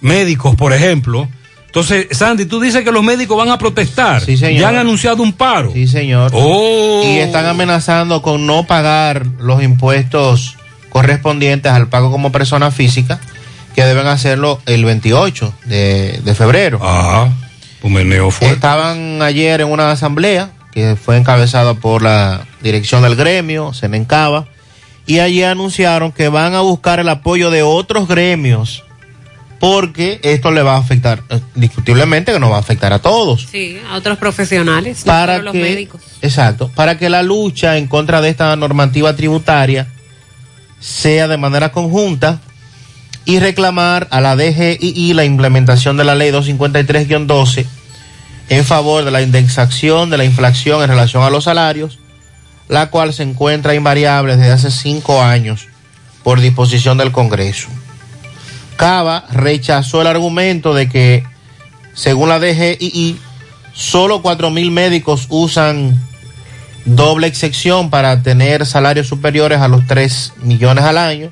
médicos, 0.00 0.56
por 0.56 0.72
ejemplo. 0.72 1.28
Entonces, 1.70 2.08
Sandy, 2.10 2.46
tú 2.46 2.58
dices 2.58 2.82
que 2.82 2.90
los 2.90 3.04
médicos 3.04 3.36
van 3.38 3.48
a 3.48 3.56
protestar. 3.56 4.24
Sí, 4.24 4.36
señor. 4.36 4.60
Ya 4.60 4.68
han 4.70 4.76
anunciado 4.76 5.22
un 5.22 5.32
paro. 5.32 5.72
Sí, 5.72 5.86
señor. 5.86 6.32
Oh. 6.34 7.00
Y 7.04 7.18
están 7.18 7.46
amenazando 7.46 8.22
con 8.22 8.44
no 8.44 8.66
pagar 8.66 9.24
los 9.38 9.62
impuestos 9.62 10.56
correspondientes 10.88 11.70
al 11.70 11.86
pago 11.86 12.10
como 12.10 12.32
persona 12.32 12.72
física, 12.72 13.20
que 13.76 13.84
deben 13.84 14.08
hacerlo 14.08 14.60
el 14.66 14.84
28 14.84 15.54
de, 15.66 16.20
de 16.24 16.34
febrero. 16.34 16.80
Ah, 16.82 17.28
un 17.82 17.92
meneo 17.92 18.32
fuerte. 18.32 18.56
Estaban 18.56 19.22
ayer 19.22 19.60
en 19.60 19.68
una 19.68 19.92
asamblea 19.92 20.50
que 20.72 20.96
fue 20.96 21.18
encabezada 21.18 21.74
por 21.74 22.02
la 22.02 22.46
dirección 22.62 23.02
del 23.02 23.14
gremio, 23.14 23.72
Senencaba, 23.74 24.46
y 25.06 25.20
allí 25.20 25.44
anunciaron 25.44 26.10
que 26.10 26.28
van 26.28 26.54
a 26.54 26.62
buscar 26.62 26.98
el 26.98 27.08
apoyo 27.08 27.50
de 27.50 27.62
otros 27.62 28.08
gremios 28.08 28.82
porque 29.60 30.18
esto 30.22 30.50
le 30.50 30.62
va 30.62 30.74
a 30.76 30.78
afectar, 30.78 31.22
eh, 31.28 31.38
discutiblemente 31.54 32.32
que 32.32 32.40
nos 32.40 32.50
va 32.50 32.56
a 32.56 32.60
afectar 32.60 32.94
a 32.94 32.98
todos. 32.98 33.46
Sí, 33.52 33.78
a 33.88 33.96
otros 33.96 34.16
profesionales, 34.18 35.04
no 35.04 35.12
Para 35.12 35.38
los 35.38 35.54
médicos. 35.54 36.00
Exacto, 36.22 36.70
para 36.74 36.98
que 36.98 37.10
la 37.10 37.22
lucha 37.22 37.76
en 37.76 37.86
contra 37.86 38.22
de 38.22 38.30
esta 38.30 38.56
normativa 38.56 39.14
tributaria 39.14 39.86
sea 40.80 41.28
de 41.28 41.36
manera 41.36 41.72
conjunta 41.72 42.40
y 43.26 43.38
reclamar 43.38 44.08
a 44.10 44.22
la 44.22 44.34
DGII 44.34 45.12
la 45.12 45.26
implementación 45.26 45.98
de 45.98 46.04
la 46.04 46.14
ley 46.14 46.30
253-12 46.30 47.66
en 48.48 48.64
favor 48.64 49.04
de 49.04 49.10
la 49.10 49.20
indexación 49.20 50.08
de 50.08 50.16
la 50.16 50.24
inflación 50.24 50.82
en 50.82 50.88
relación 50.88 51.22
a 51.22 51.30
los 51.30 51.44
salarios, 51.44 51.98
la 52.68 52.88
cual 52.88 53.12
se 53.12 53.24
encuentra 53.24 53.74
invariable 53.74 54.36
desde 54.36 54.52
hace 54.52 54.70
cinco 54.70 55.22
años 55.22 55.68
por 56.24 56.40
disposición 56.40 56.96
del 56.96 57.12
Congreso. 57.12 57.68
Cava 58.80 59.26
rechazó 59.30 60.00
el 60.00 60.06
argumento 60.06 60.72
de 60.72 60.88
que, 60.88 61.22
según 61.92 62.30
la 62.30 62.40
DGII, 62.40 63.18
solo 63.74 64.22
4.000 64.22 64.70
médicos 64.70 65.26
usan 65.28 66.00
doble 66.86 67.26
excepción 67.26 67.90
para 67.90 68.22
tener 68.22 68.64
salarios 68.64 69.06
superiores 69.06 69.60
a 69.60 69.68
los 69.68 69.86
3 69.86 70.32
millones 70.44 70.82
al 70.84 70.96
año, 70.96 71.30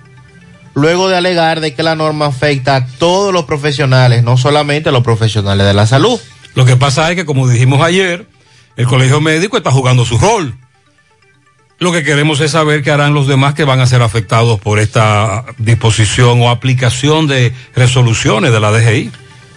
luego 0.74 1.08
de 1.08 1.16
alegar 1.16 1.60
de 1.60 1.72
que 1.72 1.82
la 1.82 1.96
norma 1.96 2.26
afecta 2.26 2.76
a 2.76 2.86
todos 2.86 3.32
los 3.32 3.46
profesionales, 3.46 4.22
no 4.22 4.36
solamente 4.36 4.90
a 4.90 4.92
los 4.92 5.02
profesionales 5.02 5.66
de 5.66 5.72
la 5.72 5.86
salud. 5.86 6.20
Lo 6.54 6.66
que 6.66 6.76
pasa 6.76 7.08
es 7.08 7.16
que, 7.16 7.24
como 7.24 7.48
dijimos 7.48 7.80
ayer, 7.80 8.26
el 8.76 8.86
colegio 8.86 9.22
médico 9.22 9.56
está 9.56 9.70
jugando 9.70 10.04
su 10.04 10.18
rol. 10.18 10.54
Lo 11.80 11.92
que 11.92 12.02
queremos 12.02 12.40
es 12.40 12.50
saber 12.50 12.82
qué 12.82 12.90
harán 12.90 13.14
los 13.14 13.28
demás 13.28 13.54
que 13.54 13.62
van 13.62 13.78
a 13.78 13.86
ser 13.86 14.02
afectados 14.02 14.58
por 14.58 14.80
esta 14.80 15.44
disposición 15.58 16.42
o 16.42 16.50
aplicación 16.50 17.28
de 17.28 17.52
resoluciones 17.76 18.50
de 18.50 18.58
la 18.58 18.72
DGI. 18.72 19.12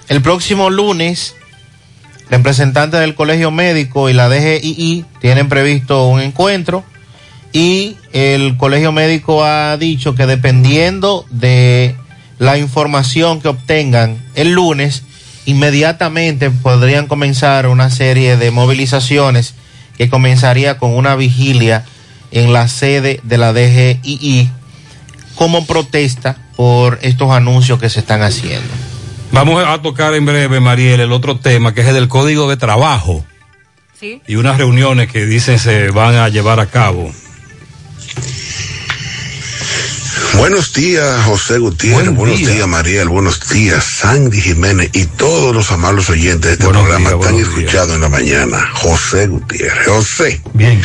El 0.08 0.22
próximo 0.22 0.70
lunes, 0.70 1.36
representantes 2.30 3.00
del 3.00 3.16
Colegio 3.16 3.50
Médico 3.50 4.08
y 4.08 4.14
la 4.14 4.30
DGII 4.30 5.04
tienen 5.20 5.50
previsto 5.50 6.06
un 6.06 6.22
encuentro 6.22 6.84
y 7.54 7.98
el 8.14 8.56
Colegio 8.56 8.92
Médico 8.92 9.44
ha 9.44 9.76
dicho 9.78 10.14
que 10.14 10.28
dependiendo 10.28 11.26
de 11.32 11.96
la 12.38 12.60
información 12.60 13.42
que 13.42 13.48
obtengan 13.48 14.24
el 14.36 14.52
lunes, 14.52 15.02
inmediatamente 15.48 16.52
podrían 16.52 17.08
comenzar 17.08 17.66
una 17.66 17.90
serie 17.90 18.38
de 18.38 18.52
movilizaciones 18.52 19.56
que 19.98 20.08
comenzaría 20.08 20.78
con 20.78 20.96
una 20.96 21.16
vigilia 21.16 21.84
en 22.32 22.54
la 22.54 22.68
sede 22.68 23.20
de 23.24 23.38
la 23.38 23.54
DGII 23.54 24.50
como 25.36 25.66
protesta 25.66 26.38
por 26.56 27.00
estos 27.02 27.32
anuncios 27.32 27.80
que 27.80 27.90
se 27.90 28.00
están 28.00 28.22
haciendo. 28.22 28.68
Vamos 29.32 29.64
a 29.66 29.82
tocar 29.82 30.14
en 30.14 30.26
breve, 30.26 30.60
Mariel, 30.60 31.00
el 31.00 31.12
otro 31.12 31.38
tema 31.40 31.74
que 31.74 31.82
es 31.82 31.88
el 31.88 31.94
del 31.96 32.08
código 32.08 32.50
de 32.50 32.58
trabajo 32.58 33.26
Sí. 34.00 34.22
y 34.28 34.36
unas 34.36 34.58
reuniones 34.58 35.12
que 35.12 35.26
dicen 35.26 35.60
se 35.60 35.90
van 35.92 36.16
a 36.16 36.28
llevar 36.30 36.60
a 36.60 36.66
cabo. 36.66 37.12
Buenos 40.38 40.74
días, 40.74 41.24
José 41.26 41.60
Gutiérrez. 41.60 42.10
buenos 42.16 42.40
días, 42.40 42.68
Mariel. 42.68 43.10
Buenos 43.10 43.48
días, 43.50 43.84
Sandy 43.84 44.42
Jiménez 44.42 44.90
y 44.94 45.06
todos 45.06 45.54
los 45.54 45.72
amables 45.72 46.10
oyentes 46.10 46.42
de 46.42 46.52
este 46.54 46.68
programa 46.68 47.12
están 47.12 47.36
escuchados 47.36 47.94
en 47.96 48.02
la 48.02 48.10
mañana. 48.10 48.70
José 48.74 49.28
Gutiérrez. 49.28 49.88
José. 49.88 50.42
Bien. 50.54 50.82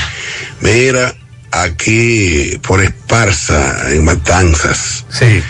Mira, 0.60 1.14
aquí 1.50 2.58
por 2.66 2.82
Esparza, 2.82 3.92
en 3.92 4.04
Matanzas. 4.04 5.04
Sí. 5.08 5.42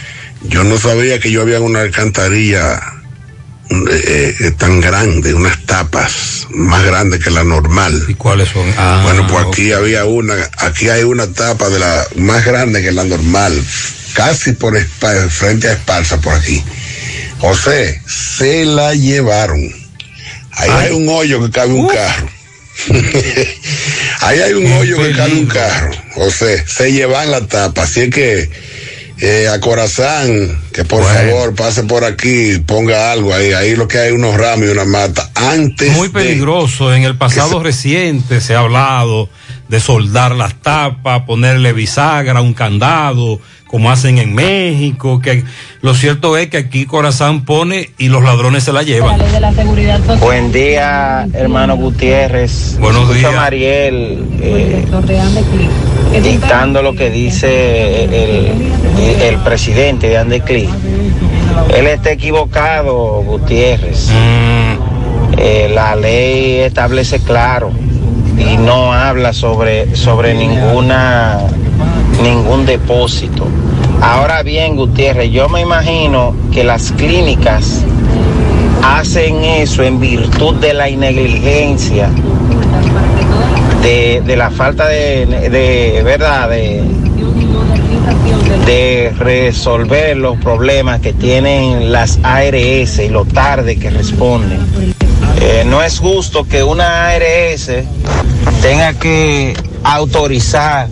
Yo 0.42 0.64
no 0.64 0.78
sabía 0.78 1.18
que 1.18 1.30
yo 1.30 1.42
había 1.42 1.60
una 1.60 1.80
alcantarilla 1.80 2.80
eh, 3.68 4.36
eh, 4.38 4.50
tan 4.52 4.80
grande, 4.80 5.34
unas 5.34 5.60
tapas 5.66 6.46
más 6.50 6.84
grandes 6.84 7.22
que 7.22 7.30
la 7.30 7.42
normal. 7.42 8.04
¿Y 8.08 8.14
cuáles 8.14 8.50
son? 8.50 8.72
Ah, 8.76 9.00
bueno, 9.02 9.26
pues 9.26 9.46
aquí 9.46 9.72
había 9.72 10.04
una, 10.04 10.34
aquí 10.58 10.88
hay 10.88 11.02
una 11.02 11.32
tapa 11.32 11.68
de 11.68 11.80
la 11.80 12.06
más 12.16 12.44
grande 12.44 12.80
que 12.80 12.92
la 12.92 13.04
normal, 13.04 13.60
casi 14.14 14.52
por 14.52 14.78
frente 14.80 15.68
a 15.68 15.72
Esparza 15.72 16.20
por 16.20 16.34
aquí. 16.34 16.62
José, 17.38 18.00
se 18.06 18.64
la 18.64 18.94
llevaron. 18.94 19.60
Ahí 20.52 20.70
hay 20.70 20.92
un 20.92 21.08
hoyo 21.08 21.44
que 21.44 21.50
cabe 21.50 21.74
un 21.74 21.88
carro. 21.88 22.28
Ahí 24.20 24.40
hay 24.40 24.52
un 24.54 24.70
hoyo 24.72 24.98
que 24.98 25.12
cabe 25.12 25.32
un 25.32 25.46
carro. 25.46 25.90
José, 26.14 26.64
se 26.66 26.92
llevan 26.92 27.30
la 27.30 27.46
tapa. 27.46 27.82
Así 27.82 28.02
es 28.02 28.10
que 28.10 28.50
eh, 29.18 29.48
a 29.48 29.60
Corazán, 29.60 30.60
que 30.72 30.84
por 30.84 31.02
favor 31.02 31.54
pase 31.54 31.84
por 31.84 32.04
aquí, 32.04 32.58
ponga 32.66 33.12
algo 33.12 33.34
ahí. 33.34 33.52
Ahí 33.52 33.74
lo 33.76 33.88
que 33.88 33.98
hay 33.98 34.12
unos 34.12 34.36
ramos 34.36 34.66
y 34.66 34.70
una 34.70 34.84
mata. 34.84 35.30
Antes 35.34 35.92
Muy 35.92 36.10
peligroso. 36.10 36.92
En 36.92 37.02
el 37.04 37.16
pasado 37.16 37.62
reciente 37.62 38.40
se 38.40 38.54
ha 38.54 38.60
hablado 38.60 39.28
de 39.68 39.80
soldar 39.80 40.32
las 40.34 40.60
tapas, 40.60 41.22
ponerle 41.22 41.72
bisagra, 41.72 42.40
un 42.40 42.54
candado, 42.54 43.40
como 43.66 43.90
hacen 43.90 44.18
en 44.18 44.34
México. 44.34 45.20
Que 45.20 45.44
lo 45.82 45.94
cierto 45.94 46.36
es 46.36 46.48
que 46.48 46.56
aquí 46.58 46.86
Corazán 46.86 47.44
pone 47.44 47.90
y 47.98 48.08
los 48.08 48.22
ladrones 48.22 48.64
se 48.64 48.72
la 48.72 48.82
llevan. 48.82 49.18
de 49.18 49.40
la 49.40 49.52
seguridad 49.52 50.00
Buen 50.20 50.52
día, 50.52 51.26
hermano 51.32 51.76
Gutiérrez. 51.76 52.76
Buenos 52.78 53.02
Escucho 53.02 53.18
días. 53.18 53.32
a 53.32 53.36
Mariel 53.36 54.24
eh, 54.40 54.84
dictando 56.22 56.82
lo 56.82 56.94
que 56.94 57.10
dice 57.10 58.04
el, 58.04 58.14
el- 58.14 59.22
el 59.22 59.36
presidente 59.38 60.08
de 60.08 60.18
Andeclí. 60.18 60.68
Él 61.76 61.86
está 61.86 62.10
equivocado, 62.12 63.22
Gutiérrez. 63.22 64.08
Eh, 65.38 65.70
la 65.74 65.94
ley 65.96 66.60
establece 66.60 67.18
claro 67.20 67.70
y 68.38 68.56
no 68.56 68.92
habla 68.92 69.32
sobre, 69.32 69.94
sobre 69.96 70.34
ninguna 70.34 71.38
ningún 72.22 72.66
depósito. 72.66 73.46
Ahora 74.00 74.42
bien, 74.42 74.76
Gutiérrez, 74.76 75.30
yo 75.30 75.48
me 75.48 75.62
imagino 75.62 76.34
que 76.52 76.64
las 76.64 76.92
clínicas 76.92 77.84
hacen 78.82 79.42
eso 79.44 79.82
en 79.82 79.98
virtud 79.98 80.54
de 80.56 80.74
la 80.74 80.88
negligencia, 80.88 82.08
de, 83.82 84.36
la 84.36 84.50
falta 84.50 84.86
de, 84.86 86.02
verdad, 86.04 86.50
de, 86.50 86.82
de 88.66 89.12
resolver 89.18 90.16
los 90.16 90.36
problemas 90.38 91.00
que 91.00 91.12
tienen 91.12 91.92
las 91.92 92.18
ARS 92.22 92.98
y 92.98 93.08
lo 93.08 93.24
tarde 93.24 93.76
que 93.76 93.90
responden. 93.90 94.60
Eh, 95.40 95.64
no 95.66 95.82
es 95.82 95.98
justo 95.98 96.44
que 96.44 96.62
una 96.62 97.08
ARS 97.08 97.70
tenga 98.62 98.94
que 98.94 99.54
autorizar 99.84 100.88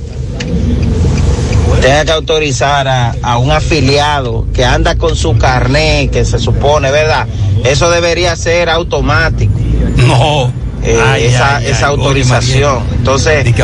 tenga 1.84 2.04
que 2.06 2.12
autorizar 2.12 2.88
a, 2.88 3.14
a 3.22 3.36
un 3.36 3.50
afiliado 3.50 4.46
que 4.54 4.64
anda 4.64 4.96
con 4.96 5.16
su 5.16 5.36
carnet, 5.36 6.10
que 6.10 6.24
se 6.24 6.38
supone, 6.38 6.90
¿verdad? 6.90 7.26
Eso 7.64 7.90
debería 7.90 8.34
ser 8.36 8.70
automático. 8.70 9.52
No. 9.96 10.50
Eh, 10.82 10.98
Ay, 11.02 11.24
esa, 11.24 11.56
ay, 11.56 11.66
esa 11.66 11.86
ay, 11.88 11.94
oye, 11.94 12.02
autorización. 12.02 12.82
Entonces, 12.92 13.46
eh, 13.46 13.54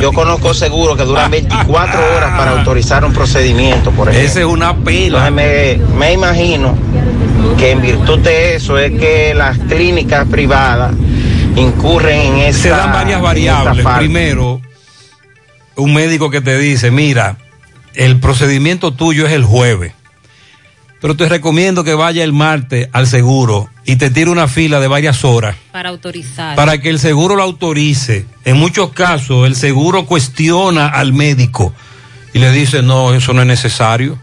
yo 0.00 0.12
conozco 0.12 0.54
seguro 0.54 0.96
que 0.96 1.04
duran 1.04 1.30
24 1.30 2.00
horas 2.16 2.38
para 2.38 2.52
autorizar 2.52 3.04
un 3.04 3.12
procedimiento, 3.12 3.90
por 3.90 4.08
ejemplo. 4.08 4.30
Esa 4.30 4.40
es 4.40 4.46
una 4.46 4.76
pila. 4.76 5.28
Entonces, 5.28 5.78
me, 5.78 5.96
me 5.98 6.12
imagino 6.12 6.74
que 7.58 7.72
en 7.72 7.82
virtud 7.82 8.18
de 8.20 8.54
eso 8.56 8.78
es 8.78 8.92
que 8.98 9.34
las 9.34 9.58
clínicas 9.58 10.26
privadas 10.28 10.92
incurren 11.56 12.20
en 12.20 12.38
esa 12.38 12.62
Se 12.62 12.68
dan 12.70 12.92
varias 12.92 13.20
variables. 13.20 13.86
Primero, 13.98 14.60
un 15.80 15.94
médico 15.94 16.30
que 16.30 16.40
te 16.40 16.58
dice, 16.58 16.90
mira, 16.90 17.38
el 17.94 18.18
procedimiento 18.20 18.92
tuyo 18.92 19.26
es 19.26 19.32
el 19.32 19.44
jueves. 19.44 19.92
Pero 21.00 21.16
te 21.16 21.28
recomiendo 21.28 21.82
que 21.82 21.94
vaya 21.94 22.22
el 22.22 22.34
martes 22.34 22.88
al 22.92 23.06
seguro 23.06 23.70
y 23.86 23.96
te 23.96 24.10
tire 24.10 24.30
una 24.30 24.48
fila 24.48 24.80
de 24.80 24.86
varias 24.86 25.24
horas 25.24 25.56
Para 25.72 25.88
autorizar. 25.88 26.54
para 26.56 26.78
que 26.78 26.90
el 26.90 26.98
seguro 26.98 27.36
lo 27.36 27.42
autorice. 27.42 28.26
En 28.44 28.58
muchos 28.58 28.92
casos 28.92 29.46
el 29.46 29.56
seguro 29.56 30.04
cuestiona 30.04 30.88
al 30.88 31.14
médico 31.14 31.72
y 32.34 32.38
le 32.38 32.52
dice, 32.52 32.82
no, 32.82 33.14
eso 33.14 33.32
no 33.32 33.40
es 33.40 33.46
necesario. 33.48 34.18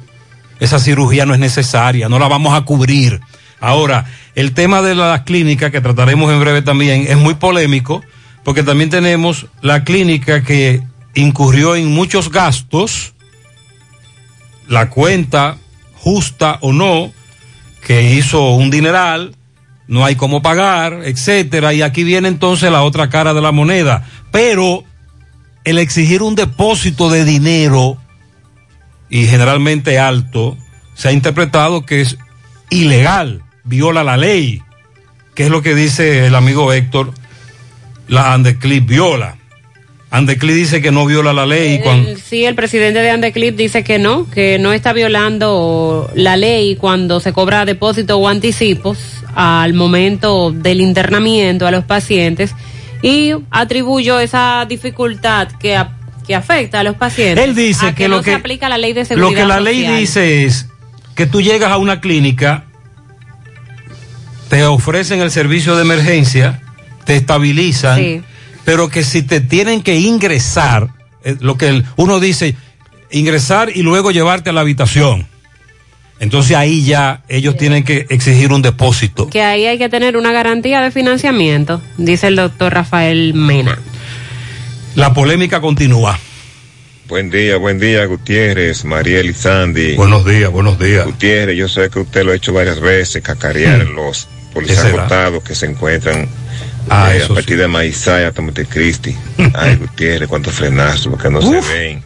Esa 0.60 0.80
cirugía 0.80 1.26
no 1.26 1.34
es 1.34 1.40
necesaria, 1.40 2.10
no 2.10 2.20
la 2.20 2.28
vamos 2.28 2.56
a 2.56 2.62
cubrir. 2.62 3.22
Ahora, 3.60 4.06
el 4.36 4.54
tema 4.54 4.84
de 4.84 4.94
las 4.94 5.22
clínicas, 5.22 5.72
que 5.72 5.82
trataremos 5.82 6.32
en 6.32 6.40
breve 6.40 6.62
también, 6.62 7.06
es 7.08 7.18
muy 7.18 7.34
polémico, 7.36 8.04
porque 8.44 8.62
también 8.64 8.92
tenemos 8.92 9.48
la 9.62 9.84
clínica 9.84 10.44
que 10.44 10.82
incurrió 11.18 11.76
en 11.76 11.88
muchos 11.88 12.32
gastos, 12.32 13.14
la 14.68 14.90
cuenta 14.90 15.58
justa 15.96 16.60
o 16.62 16.74
no, 16.74 17.12
que 17.86 18.14
hizo 18.14 18.52
un 18.52 18.70
dineral, 18.70 19.36
no 19.88 20.06
hay 20.06 20.16
cómo 20.16 20.42
pagar, 20.42 21.02
etcétera, 21.06 21.74
y 21.74 21.82
aquí 21.82 22.04
viene 22.04 22.28
entonces 22.28 22.72
la 22.72 22.84
otra 22.84 23.10
cara 23.10 23.34
de 23.34 23.42
la 23.42 23.52
moneda. 23.52 24.06
Pero 24.32 24.84
el 25.64 25.80
exigir 25.80 26.22
un 26.22 26.36
depósito 26.36 27.10
de 27.10 27.26
dinero 27.26 27.98
y 29.10 29.26
generalmente 29.26 29.98
alto 29.98 30.56
se 30.94 31.08
ha 31.08 31.12
interpretado 31.12 31.86
que 31.86 32.02
es 32.02 32.18
ilegal, 32.70 33.42
viola 33.64 34.04
la 34.04 34.18
ley, 34.18 34.62
que 35.34 35.46
es 35.46 35.50
lo 35.50 35.64
que 35.64 35.74
dice 35.74 36.28
el 36.28 36.36
amigo 36.36 36.72
Héctor, 36.74 37.12
la 38.08 38.34
Andeclip 38.34 38.88
viola. 38.88 39.37
Andeclip 40.18 40.56
dice 40.56 40.82
que 40.82 40.92
no 40.92 41.06
viola 41.06 41.32
la 41.34 41.46
ley 41.46 41.80
cuando 41.84 42.10
El- 42.10 42.18
sí, 42.22 42.44
el 42.46 42.56
presidente 42.56 43.00
de 43.00 43.10
Andeclip 43.12 43.56
dice 43.56 43.84
que 43.84 44.00
no, 44.00 44.30
que 44.30 44.58
no 44.60 44.74
está 44.74 44.92
violando 44.94 46.10
la 46.16 46.36
ley 46.38 46.76
cuando 46.76 47.20
se 47.20 47.34
cobra 47.34 47.66
depósito 47.66 48.18
o 48.18 48.28
anticipos 48.28 48.98
al 49.36 49.74
momento 49.74 50.52
del 50.52 50.82
internamiento 50.82 51.68
a 51.68 51.72
los 51.72 51.84
pacientes 51.86 52.56
y 53.04 53.32
atribuyó 53.52 54.20
esa 54.20 54.66
dificultad 54.68 55.50
que, 55.60 55.76
a- 55.76 55.94
que 56.26 56.34
afecta 56.36 56.80
a 56.80 56.84
los 56.84 56.96
pacientes. 56.96 57.44
Él 57.46 57.54
dice 57.56 57.88
a 57.88 57.96
que, 57.96 58.08
no 58.08 58.18
lo 58.18 58.24
que 58.24 58.32
se 58.32 58.36
aplica 58.38 58.68
la 58.70 58.78
ley 58.78 58.94
de 58.94 59.06
seguridad 59.06 59.30
lo 59.30 59.36
que 59.38 59.46
la 59.46 59.60
ley 59.60 59.86
dice 60.00 60.46
es 60.46 60.68
que 61.16 61.26
tú 61.28 61.42
llegas 61.42 61.72
a 61.72 61.78
una 61.78 62.02
clínica, 62.02 62.64
te 64.50 64.64
ofrecen 64.66 65.22
el 65.22 65.30
servicio 65.32 65.76
de 65.76 65.82
emergencia, 65.84 66.62
te 67.06 67.16
estabilizan, 67.16 68.00
Sí. 68.00 68.22
Pero 68.68 68.90
que 68.90 69.06
si 69.06 69.22
te 69.22 69.40
tienen 69.40 69.82
que 69.82 69.96
ingresar, 69.96 70.90
eh, 71.24 71.38
lo 71.40 71.58
que 71.58 71.70
el- 71.70 71.86
uno 71.96 72.20
dice, 72.20 72.54
ingresar 73.12 73.72
y 73.74 73.82
luego 73.82 74.12
llevarte 74.12 74.50
a 74.50 74.54
la 74.54 74.60
habitación. 74.60 75.26
Entonces 76.20 76.58
ahí 76.58 76.84
ya 76.84 77.24
ellos 77.30 77.56
tienen 77.56 77.86
que 77.86 78.06
exigir 78.10 78.52
un 78.52 78.62
depósito. 78.62 79.30
Que 79.30 79.42
ahí 79.42 79.66
hay 79.68 79.78
que 79.78 79.88
tener 79.88 80.18
una 80.18 80.34
garantía 80.34 80.82
de 80.82 80.92
financiamiento, 80.92 81.82
dice 81.98 82.28
el 82.28 82.36
doctor 82.36 82.74
Rafael 82.74 83.34
Mena. 83.36 83.80
La 84.96 85.14
polémica 85.14 85.62
continúa. 85.62 86.20
Buen 87.08 87.30
día, 87.30 87.56
buen 87.56 87.80
día, 87.80 88.04
Gutiérrez, 88.04 88.84
Mariel 88.84 89.30
y 89.30 89.34
Sandy. 89.34 89.96
Buenos 89.96 90.26
días, 90.26 90.52
buenos 90.52 90.78
días. 90.78 91.06
Gutiérrez, 91.06 91.56
yo 91.58 91.70
sé 91.70 91.90
que 91.90 92.00
usted 92.00 92.26
lo 92.26 92.34
ha 92.34 92.36
hecho 92.36 92.52
varias 92.52 92.82
veces, 92.82 93.24
cacarear 93.24 93.86
Mm. 93.86 93.96
los 93.96 94.28
policías 94.54 94.84
acotados 94.84 95.42
que 95.42 95.56
se 95.56 95.68
encuentran 95.68 96.28
Ah, 96.90 97.14
eh, 97.14 97.24
a 97.24 97.34
partir 97.34 97.58
de 97.58 97.68
Maizaya 97.68 98.30
hasta 98.30 98.42
Montecristi. 98.42 99.16
Ay, 99.54 99.76
Gutiérrez, 99.76 100.28
cuántos 100.30 100.54
frenazos, 100.54 101.08
porque 101.08 101.30
no 101.30 101.40
Uf. 101.40 101.68
se 101.68 101.74
ven. 101.74 102.02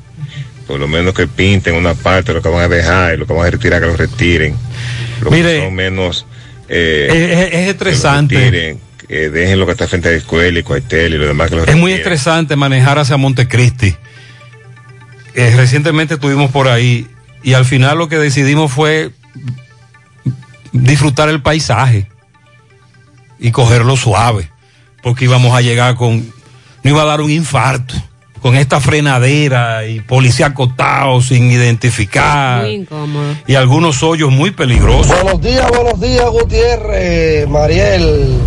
Por 0.68 0.80
lo 0.80 0.88
menos 0.88 1.14
que 1.14 1.28
pinten 1.28 1.76
una 1.76 1.94
parte 1.94 2.32
de 2.32 2.36
lo 2.36 2.42
que 2.42 2.50
van 2.50 2.62
a 2.64 2.68
dejar 2.68 3.14
y 3.14 3.18
lo 3.18 3.28
que 3.28 3.34
van 3.34 3.46
a 3.48 3.50
retirar, 3.52 3.82
que 3.82 3.88
lo 3.88 3.96
retiren. 3.98 4.56
Lo 5.22 5.30
Mire, 5.32 5.56
que 5.60 5.66
son 5.66 5.74
menos... 5.76 6.26
eh, 6.70 7.08
Es, 7.10 7.40
es- 7.46 7.50
que 7.52 7.70
estresante. 7.70 8.36
retiren, 8.36 8.80
que 9.08 9.30
dejen 9.30 9.60
lo 9.60 9.66
que 9.66 9.74
está 9.74 9.88
frente 9.88 10.08
a 10.08 10.12
la 10.12 10.18
escuela 10.18 10.58
y 10.60 10.64
cuartel 10.64 11.14
y 11.14 11.18
lo 11.18 11.28
demás 11.28 11.50
que 11.50 11.58
lo 11.58 11.66
Es 11.66 11.76
muy 11.76 11.92
estresante 11.92 12.56
manejar 12.56 12.98
hacia 13.00 13.18
Montecristi. 13.18 13.96
Eh, 15.36 15.54
recientemente 15.56 16.14
estuvimos 16.16 16.50
por 16.52 16.68
ahí 16.70 17.08
y 17.44 17.54
al 17.54 17.66
final 17.66 17.98
lo 17.98 18.08
que 18.10 18.18
decidimos 18.18 18.72
fue 18.72 19.12
disfrutar 20.72 21.30
el 21.30 21.42
paisaje 21.42 22.08
y 23.42 23.52
cogerlo 23.52 23.98
suave, 23.98 24.50
porque 25.04 25.26
íbamos 25.26 25.54
a 25.54 25.62
llegar 25.62 25.96
con, 25.96 26.20
no 26.84 26.90
iba 26.90 27.02
a 27.02 27.06
dar 27.06 27.20
un 27.22 27.32
infarto, 27.32 27.96
con 28.42 28.56
esta 28.56 28.80
frenadera 28.80 29.86
y 29.86 30.00
policía 30.00 30.48
acotado 30.48 31.22
sin 31.22 31.52
identificar 31.52 32.62
Muy 32.64 32.76
incómodo. 32.76 33.36
y 33.46 33.56
algunos 33.56 34.02
hoyos 34.04 34.32
muy 34.32 34.52
peligrosos. 34.52 35.08
Buenos 35.22 35.42
días, 35.42 35.68
buenos 35.70 36.00
días, 36.00 36.26
Gutiérrez, 36.30 37.48
Mariel, 37.50 38.38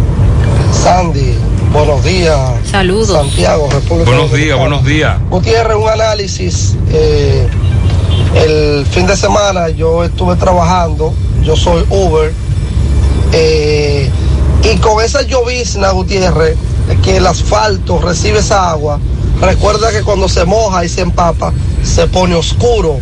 Sandy. 0.72 1.34
Buenos 1.72 2.04
días. 2.04 2.38
Saludos. 2.70 3.08
Santiago, 3.08 3.68
República 3.70 4.08
Buenos 4.10 4.32
días, 4.32 4.56
buenos 4.58 4.84
días. 4.84 5.16
Gutiérrez, 5.28 5.76
un 5.76 5.88
análisis. 5.88 6.76
eh, 6.92 7.48
el 8.36 8.86
fin 8.86 9.06
de 9.06 9.16
semana 9.16 9.68
yo 9.70 10.02
estuve 10.04 10.34
trabajando, 10.36 11.14
yo 11.42 11.56
soy 11.56 11.84
Uber, 11.88 12.32
eh, 13.32 14.10
y 14.64 14.78
con 14.78 15.02
esa 15.04 15.22
llovizna, 15.22 15.90
Gutiérrez, 15.90 16.56
que 17.02 17.18
el 17.18 17.26
asfalto 17.26 17.98
recibe 17.98 18.38
esa 18.38 18.70
agua, 18.70 18.98
recuerda 19.40 19.92
que 19.92 20.02
cuando 20.02 20.28
se 20.28 20.44
moja 20.44 20.84
y 20.84 20.88
se 20.88 21.02
empapa, 21.02 21.52
se 21.82 22.06
pone 22.06 22.34
oscuro. 22.34 22.98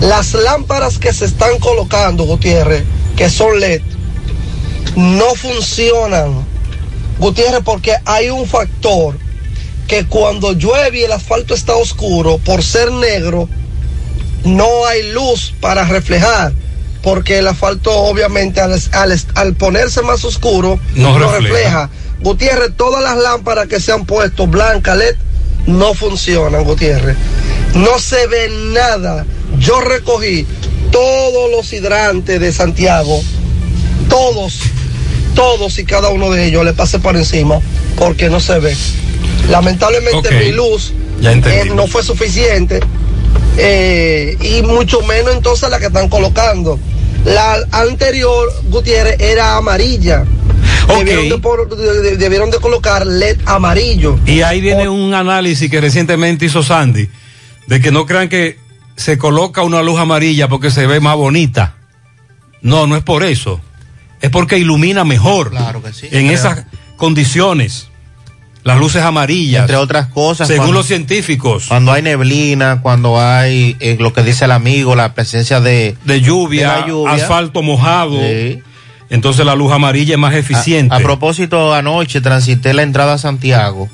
Las 0.00 0.34
lámparas 0.34 0.98
que 0.98 1.12
se 1.12 1.24
están 1.24 1.58
colocando, 1.60 2.24
Gutiérrez, 2.24 2.84
que 3.16 3.30
son 3.30 3.60
LED, 3.60 3.82
no 4.96 5.34
funcionan. 5.34 6.44
Gutiérrez, 7.18 7.62
porque 7.64 7.94
hay 8.04 8.30
un 8.30 8.46
factor 8.46 9.16
que 9.86 10.04
cuando 10.06 10.52
llueve 10.52 10.98
y 11.00 11.04
el 11.04 11.12
asfalto 11.12 11.54
está 11.54 11.76
oscuro, 11.76 12.38
por 12.38 12.62
ser 12.62 12.90
negro, 12.92 13.48
no 14.44 14.86
hay 14.86 15.12
luz 15.12 15.54
para 15.60 15.84
reflejar, 15.84 16.52
porque 17.02 17.38
el 17.38 17.46
asfalto 17.48 17.92
obviamente 17.92 18.60
al, 18.60 18.80
al- 18.92 19.20
al 19.34 19.54
ponerse 19.54 20.02
más 20.02 20.24
oscuro 20.24 20.78
No 20.94 21.18
no, 21.18 21.30
refleja. 21.30 21.38
refleja. 21.40 21.90
Gutiérrez, 22.20 22.72
todas 22.76 23.02
las 23.02 23.16
lámparas 23.16 23.68
que 23.68 23.78
se 23.80 23.92
han 23.92 24.04
puesto 24.04 24.46
blanca 24.48 24.94
LED 24.96 25.14
no 25.66 25.94
funcionan, 25.94 26.64
Gutiérrez. 26.64 27.16
No 27.74 27.98
se 28.00 28.26
ve 28.26 28.50
nada. 28.72 29.24
Yo 29.60 29.80
recogí 29.80 30.46
todos 30.90 31.50
los 31.50 31.72
hidrantes 31.72 32.40
de 32.40 32.52
Santiago, 32.52 33.22
todos, 34.08 34.54
todos 35.34 35.78
y 35.78 35.84
cada 35.84 36.08
uno 36.08 36.30
de 36.30 36.46
ellos 36.46 36.64
le 36.64 36.72
pasé 36.72 36.98
por 36.98 37.16
encima 37.16 37.60
porque 37.96 38.28
no 38.30 38.40
se 38.40 38.58
ve. 38.58 38.76
Lamentablemente 39.48 40.30
mi 40.32 40.52
luz 40.52 40.92
eh, 41.22 41.64
no 41.74 41.86
fue 41.86 42.02
suficiente 42.02 42.80
eh, 43.56 44.36
y 44.40 44.62
mucho 44.62 45.00
menos 45.02 45.34
entonces 45.34 45.68
la 45.70 45.78
que 45.78 45.86
están 45.86 46.08
colocando. 46.08 46.78
La 47.24 47.58
anterior, 47.72 48.48
Gutiérrez, 48.64 49.20
era 49.20 49.56
amarilla. 49.56 50.24
Debieron, 50.88 51.28
de, 51.28 51.38
por- 51.38 51.68
de- 51.76 52.00
de- 52.02 52.16
debieron 52.16 52.50
de 52.50 52.58
colocar 52.58 53.06
LED 53.06 53.38
amarillo. 53.44 54.18
Y 54.24 54.40
ahí 54.40 54.60
viene 54.60 54.88
un 54.88 55.12
análisis 55.12 55.70
que 55.70 55.80
recientemente 55.80 56.46
hizo 56.46 56.62
Sandy, 56.62 57.10
de 57.66 57.80
que 57.80 57.90
no 57.90 58.06
crean 58.06 58.28
que 58.30 58.58
se 58.96 59.18
coloca 59.18 59.62
una 59.62 59.82
luz 59.82 59.98
amarilla 60.00 60.48
porque 60.48 60.70
se 60.70 60.86
ve 60.86 61.00
más 61.00 61.16
bonita. 61.16 61.74
No, 62.62 62.86
no 62.86 62.96
es 62.96 63.02
por 63.02 63.22
eso. 63.22 63.60
Es 64.22 64.30
porque 64.30 64.58
ilumina 64.58 65.04
mejor. 65.04 65.50
Claro 65.50 65.82
que 65.82 65.92
sí. 65.92 66.08
En 66.10 66.28
Claro. 66.28 66.34
esas 66.34 66.64
condiciones. 66.96 67.87
Las 68.68 68.78
luces 68.78 69.02
amarillas. 69.02 69.62
Entre 69.62 69.76
otras 69.76 70.06
cosas. 70.06 70.46
Según 70.48 70.66
cuando- 70.66 70.78
los 70.78 70.86
científicos. 70.86 71.66
Cuando 71.68 71.92
hay 71.92 72.02
neblina, 72.02 72.80
cuando 72.82 73.20
hay 73.20 73.76
eh, 73.80 73.96
lo 73.98 74.12
que 74.12 74.22
dice 74.22 74.44
el 74.46 74.52
amigo, 74.52 74.94
la 74.96 75.14
presencia 75.14 75.60
de, 75.60 75.96
De 76.04 76.20
lluvia, 76.20 76.72
de 76.74 76.80
la 76.82 76.86
lluvia. 76.86 77.14
asfalto 77.14 77.62
mojado. 77.62 78.20
Sí. 78.20 78.62
Entonces 79.10 79.44
la 79.46 79.54
luz 79.54 79.72
amarilla 79.72 80.14
es 80.14 80.18
más 80.20 80.34
eficiente. 80.34 80.94
A, 80.94 80.98
a 80.98 81.00
propósito, 81.00 81.74
anoche 81.74 82.20
transité 82.20 82.74
la 82.74 82.82
entrada 82.82 83.14
a 83.14 83.18
Santiago. 83.18 83.88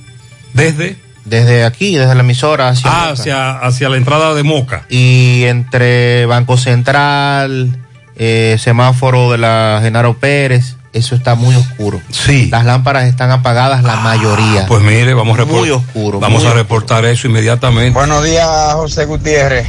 ¿Desde? 0.53 0.97
Desde 1.25 1.64
aquí, 1.64 1.95
desde 1.97 2.14
la 2.14 2.20
emisora 2.20 2.68
hacia, 2.68 2.91
Ah, 2.91 3.11
hacia, 3.12 3.53
hacia 3.59 3.89
la 3.89 3.97
entrada 3.97 4.35
de 4.35 4.43
Moca. 4.43 4.85
Y 4.91 5.45
entre 5.45 6.27
Banco 6.27 6.57
Central, 6.59 7.79
eh, 8.16 8.57
semáforo 8.59 9.31
de 9.33 9.39
la 9.39 9.79
Genaro 9.83 10.14
Pérez, 10.18 10.77
eso 10.95 11.17
está 11.17 11.35
muy 11.35 11.55
oscuro. 11.57 12.01
Sí. 12.11 12.49
Las 12.51 12.65
lámparas 12.65 13.05
están 13.05 13.31
apagadas, 13.33 13.83
la 13.83 13.97
mayoría. 13.97 14.65
Pues 14.67 14.81
mire, 14.83 15.13
vamos 15.13 15.35
a 15.35 15.39
reportar. 15.39 15.61
Muy 15.61 15.71
oscuro. 15.71 16.21
Vamos 16.21 16.45
muy 16.45 16.53
a 16.53 16.55
reportar 16.55 17.05
eso 17.05 17.27
inmediatamente. 17.27 17.99
Buenos 17.99 18.25
días, 18.25 18.49
José 18.75 19.05
Gutiérrez. 19.05 19.67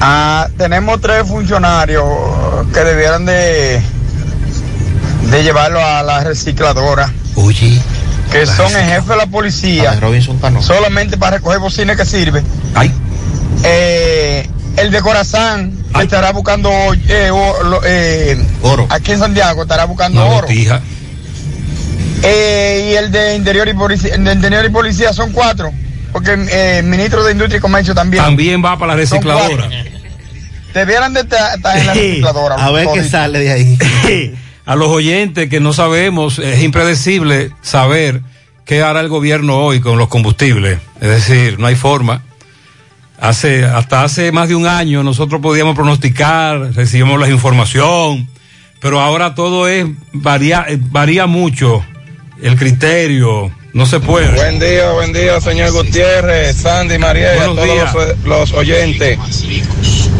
Ah, 0.00 0.48
tenemos 0.58 1.00
tres 1.00 1.26
funcionarios 1.26 2.04
que 2.74 2.80
debieran 2.80 3.24
de, 3.26 3.80
de 5.30 5.42
llevarlo 5.44 5.80
a 5.80 6.02
la 6.02 6.24
recicladora. 6.24 7.12
Oye. 7.36 7.80
Que 8.32 8.46
son 8.46 8.74
el 8.74 8.84
jefe 8.84 9.10
de 9.10 9.16
la 9.16 9.26
policía. 9.26 9.98
Robinson 10.00 10.38
Cano. 10.38 10.62
Solamente 10.62 11.16
para 11.16 11.36
recoger 11.36 11.60
bocina 11.60 11.96
que 11.96 12.04
sirve. 12.04 12.42
Ay. 12.74 12.92
Eh, 13.64 14.48
el 14.80 14.90
de 14.90 15.00
Corazán 15.00 15.72
estará 16.00 16.32
buscando 16.32 16.70
eh, 17.08 17.30
o- 17.30 17.62
lo- 17.64 17.80
eh, 17.84 18.38
aquí 18.88 19.12
en 19.12 19.18
Santiago 19.18 19.62
estará 19.62 19.84
buscando 19.84 20.20
Una 20.24 20.30
oro. 20.36 20.46
botija. 20.46 20.80
Eh, 22.22 22.90
y 22.92 22.96
el 22.96 23.10
de 23.10 23.34
interior 23.36 23.66
y 23.68 23.74
policía, 23.74 24.16
de 24.16 24.32
interior 24.32 24.64
y 24.64 24.68
policía 24.68 25.12
son 25.12 25.32
cuatro, 25.32 25.72
porque 26.12 26.32
eh, 26.32 26.78
el 26.80 26.84
ministro 26.86 27.24
de 27.24 27.32
Industria 27.32 27.58
y 27.58 27.60
Comercio 27.60 27.94
también. 27.94 28.22
También 28.22 28.62
va 28.64 28.78
para 28.78 28.92
la 28.94 28.96
recicladora. 29.00 29.68
Debieran 30.74 31.14
de 31.14 31.20
estar 31.20 31.56
estar 31.56 31.78
en 31.78 31.86
la 31.86 31.94
recicladora. 31.94 32.54
A 32.56 32.70
ver 32.70 32.88
qué 32.94 33.02
sale 33.04 33.38
de 33.40 33.52
ahí. 33.52 34.34
A 34.66 34.76
los 34.76 34.88
oyentes 34.88 35.48
que 35.48 35.58
no 35.60 35.72
sabemos, 35.72 36.38
es 36.38 36.62
impredecible 36.62 37.50
saber 37.62 38.20
qué 38.66 38.82
hará 38.82 39.00
el 39.00 39.08
gobierno 39.08 39.56
hoy 39.64 39.80
con 39.80 39.98
los 39.98 40.08
combustibles. 40.08 40.78
Es 41.00 41.08
decir, 41.08 41.58
no 41.58 41.66
hay 41.66 41.74
forma. 41.74 42.22
Hace, 43.20 43.64
hasta 43.66 44.02
hace 44.02 44.32
más 44.32 44.48
de 44.48 44.54
un 44.54 44.66
año 44.66 45.02
nosotros 45.02 45.42
podíamos 45.42 45.74
pronosticar, 45.76 46.72
recibimos 46.74 47.20
la 47.20 47.28
información, 47.28 48.28
pero 48.80 49.00
ahora 49.00 49.34
todo 49.34 49.68
es 49.68 49.84
varía, 50.12 50.66
varía 50.90 51.26
mucho 51.26 51.84
el 52.42 52.56
criterio, 52.56 53.52
no 53.74 53.84
se 53.84 54.00
puede. 54.00 54.34
Buen 54.34 54.58
día, 54.58 54.90
buen 54.92 55.12
día, 55.12 55.38
señor 55.40 55.70
Gutiérrez, 55.72 56.56
Sandy, 56.56 56.96
María 56.98 57.34
y 57.34 57.38
a 57.38 57.46
Buenos 57.46 57.56
todos 57.56 57.74
días. 57.74 57.94
los, 57.94 58.18
los 58.24 58.52
oyentes. 58.52 59.18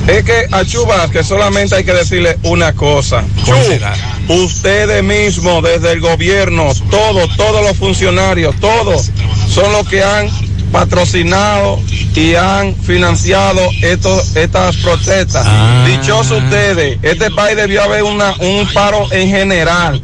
Es 0.07 0.25
que 0.25 0.47
a 0.51 0.65
Chu 0.65 0.85
Vázquez 0.85 1.27
solamente 1.27 1.77
hay 1.77 1.85
que 1.85 1.93
decirle 1.93 2.37
una 2.43 2.75
cosa. 2.75 3.25
Chu, 3.47 4.35
ustedes 4.35 5.03
mismos 5.03 5.63
desde 5.63 5.93
el 5.93 6.01
gobierno, 6.01 6.73
todos, 6.91 7.35
todos 7.37 7.65
los 7.65 7.77
funcionarios, 7.79 8.55
todos 8.61 9.11
son 9.49 9.73
los 9.73 9.89
que 9.89 10.03
han 10.03 10.29
patrocinado 10.73 11.81
y 12.15 12.35
han 12.35 12.75
financiado 12.77 13.61
estos, 13.83 14.37
estas 14.37 14.77
protestas. 14.79 15.47
Dichosos 15.87 16.43
ustedes, 16.43 16.99
este 17.03 17.31
país 17.31 17.57
debió 17.57 17.83
haber 17.83 18.03
una, 18.03 18.35
un 18.39 18.69
paro 18.73 19.11
en 19.13 19.29
general. 19.29 20.03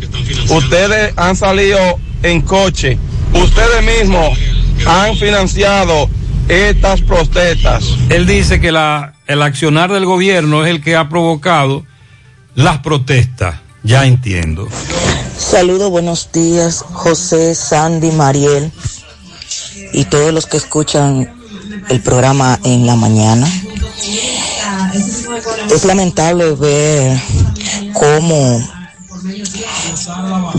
Ustedes 0.48 1.12
han 1.16 1.36
salido 1.36 1.78
en 2.22 2.42
coche, 2.42 2.98
ustedes 3.32 3.82
mismos 3.82 4.38
han 4.86 5.16
financiado 5.16 6.08
estas 6.48 7.00
protestas. 7.02 7.84
Él 8.08 8.26
dice 8.26 8.60
que 8.60 8.72
la, 8.72 9.14
el 9.26 9.42
accionar 9.42 9.92
del 9.92 10.04
gobierno 10.04 10.64
es 10.64 10.70
el 10.70 10.82
que 10.82 10.96
ha 10.96 11.08
provocado 11.08 11.84
las 12.54 12.78
protestas. 12.78 13.56
Ya 13.82 14.04
entiendo. 14.04 14.68
Saludos, 15.38 15.90
buenos 15.90 16.32
días, 16.32 16.84
José, 16.92 17.54
Sandy, 17.54 18.10
Mariel 18.10 18.72
y 19.97 20.05
todos 20.05 20.32
los 20.32 20.44
que 20.44 20.59
escuchan 20.59 21.34
el 21.88 22.03
programa 22.03 22.61
en 22.64 22.86
la 22.86 22.97
mañana. 22.97 23.51
Es 25.72 25.84
lamentable 25.86 26.53
ver 26.53 27.18
cómo 27.94 28.62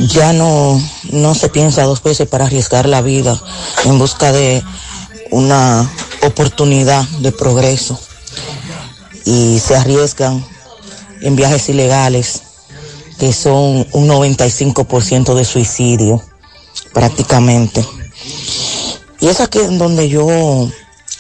ya 0.10 0.34
no, 0.34 0.82
no 1.12 1.36
se 1.36 1.50
piensa 1.50 1.84
dos 1.84 2.02
veces 2.02 2.28
para 2.28 2.46
arriesgar 2.46 2.90
la 2.90 3.02
vida 3.02 3.40
en 3.86 4.00
busca 4.00 4.32
de 4.32 4.64
una 5.30 5.88
oportunidad 6.24 7.08
de 7.20 7.32
progreso 7.32 8.00
y 9.24 9.60
se 9.60 9.76
arriesgan 9.76 10.44
en 11.22 11.36
viajes 11.36 11.70
ilegales 11.70 12.42
que 13.20 13.32
son 13.34 13.88
un 13.92 14.08
95% 14.08 15.36
de 15.36 15.46
suicidio 15.46 16.24
prácticamente. 16.92 17.86
Y 19.20 19.28
es 19.28 19.42
aquí 19.42 19.60
en 19.60 19.78
donde 19.78 20.10
yo 20.10 20.70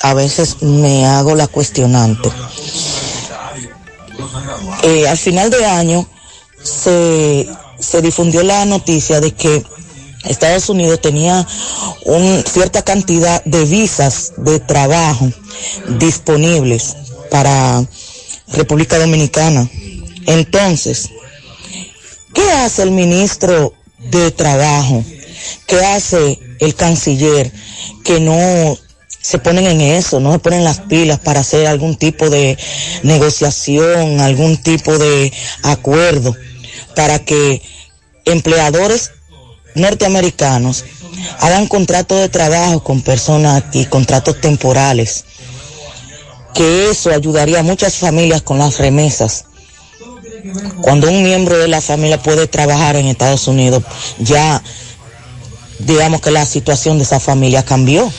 a 0.02 0.14
veces 0.14 0.62
me 0.62 1.06
hago 1.06 1.36
la 1.36 1.48
cuestionante. 1.48 2.30
Eh, 4.84 5.08
al 5.08 5.18
final 5.18 5.50
de 5.50 5.66
año 5.66 6.08
se, 6.62 7.50
se 7.80 8.02
difundió 8.02 8.43
la 8.43 8.66
noticia 8.66 9.20
de 9.20 9.34
que 9.34 9.64
Estados 10.24 10.70
Unidos 10.70 11.02
tenía 11.02 11.48
un, 12.06 12.43
cierta 12.45 12.82
cantidad 12.82 13.43
de 13.45 13.66
visas 13.66 14.34
de 14.38 14.60
trabajo 14.60 15.32
disponibles 16.00 16.95
para 17.32 17.84
República 18.54 19.00
Dominicana. 19.00 19.70
Entonces, 20.26 21.10
¿qué 22.34 22.52
hace 22.52 22.84
el 22.84 22.91
ministro 22.91 23.74
de 23.98 24.32
Trabajo? 24.32 25.04
¿Qué 25.66 25.78
hace 25.78 26.39
el 26.60 26.76
canciller? 26.76 27.52
Que 28.04 28.20
no 28.20 28.78
se 29.22 29.39
ponen 29.39 29.68
en 29.68 29.82
eso, 29.82 30.20
no 30.20 30.32
se 30.32 30.39
ponen 30.39 30.64
las 30.64 30.80
pilas 30.82 31.20
para 31.20 31.41
hacer 31.41 31.68
algún 31.68 31.98
tipo 31.98 32.30
de 32.30 32.58
negociación, 33.04 34.22
algún 34.22 34.58
tipo 34.58 34.98
de 34.98 35.34
acuerdo 35.64 36.36
para 36.95 37.20
que 37.20 37.62
empleadores 38.26 39.12
norteamericanos 39.76 40.86
hagan 41.39 41.68
contratos 41.68 42.20
de 42.20 42.30
trabajo 42.30 42.84
con 42.84 43.02
personas 43.02 43.62
aquí, 43.62 43.86
contratos 43.86 44.39
temporales, 44.39 45.26
que 46.54 46.89
eso 46.89 47.12
ayudaría 47.12 47.60
a 47.60 47.64
muchas 47.64 47.95
familias 47.98 48.41
con 48.41 48.58
las 48.58 48.78
remesas. 48.78 49.45
Cuando 50.82 51.10
un 51.10 51.22
miembro 51.24 51.58
de 51.58 51.68
la 51.68 51.82
familia 51.82 52.22
puede 52.22 52.48
trabajar 52.48 52.95
en 52.95 53.08
Estados 53.08 53.48
Unidos, 53.48 53.84
ya 54.20 54.64
digamos 55.80 56.21
que 56.21 56.32
la 56.32 56.45
situación 56.45 56.97
de 56.97 57.03
esa 57.03 57.19
familia 57.19 57.63
cambió. 57.63 58.11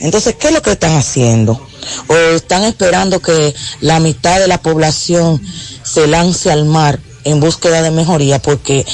Entonces, 0.00 0.34
¿qué 0.38 0.48
es 0.48 0.54
lo 0.54 0.62
que 0.62 0.72
están 0.72 0.96
haciendo? 0.96 1.66
¿O 2.06 2.14
están 2.34 2.64
esperando 2.64 3.20
que 3.20 3.54
la 3.80 4.00
mitad 4.00 4.40
de 4.40 4.48
la 4.48 4.60
población 4.62 5.40
se 5.82 6.06
lance 6.06 6.50
al 6.50 6.64
mar 6.64 6.98
en 7.24 7.40
búsqueda 7.40 7.82
de 7.82 7.90
mejoría? 7.90 8.40
Porque 8.40 8.86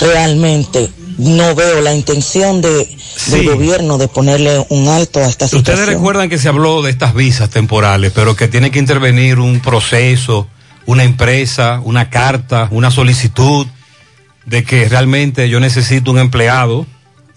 realmente 0.00 0.90
no 1.18 1.56
veo 1.56 1.80
la 1.80 1.92
intención 1.92 2.62
de, 2.62 2.96
del 3.26 3.46
gobierno 3.46 3.98
de 3.98 4.06
ponerle 4.06 4.64
un 4.68 4.88
alto 4.88 5.18
a 5.18 5.26
esta 5.26 5.48
situación. 5.48 5.74
Ustedes 5.74 5.96
recuerdan 5.96 6.28
que 6.28 6.38
se 6.38 6.48
habló 6.48 6.82
de 6.82 6.90
estas 6.90 7.14
visas 7.14 7.50
temporales, 7.50 8.12
pero 8.14 8.36
que 8.36 8.46
tiene 8.46 8.70
que 8.70 8.78
intervenir 8.78 9.40
un 9.40 9.58
proceso, 9.58 10.46
una 10.86 11.02
empresa, 11.02 11.80
una 11.84 12.10
carta, 12.10 12.68
una 12.70 12.92
solicitud 12.92 13.66
de 14.46 14.64
que 14.64 14.88
realmente 14.88 15.48
yo 15.48 15.58
necesito 15.58 16.12
un 16.12 16.18
empleado 16.18 16.86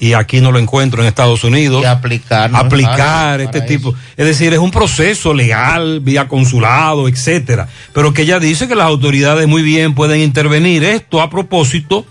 y 0.01 0.13
aquí 0.13 0.41
no 0.41 0.51
lo 0.51 0.57
encuentro 0.57 1.03
en 1.03 1.07
Estados 1.07 1.43
Unidos. 1.43 1.83
Y 1.83 1.85
aplicar. 1.85 2.49
aplicar 2.55 3.37
Para 3.37 3.43
este 3.43 3.61
tipo. 3.61 3.93
Es 4.17 4.25
decir, 4.25 4.51
es 4.51 4.57
un 4.57 4.71
proceso 4.71 5.31
legal, 5.31 5.99
vía 5.99 6.27
consulado, 6.27 7.07
etcétera. 7.07 7.69
Pero 7.93 8.11
que 8.11 8.23
ella 8.23 8.39
dice 8.39 8.67
que 8.67 8.73
las 8.73 8.87
autoridades 8.87 9.47
muy 9.47 9.61
bien 9.61 9.93
pueden 9.93 10.19
intervenir. 10.19 10.83
Esto 10.83 11.21
a 11.21 11.29
propósito 11.29 12.03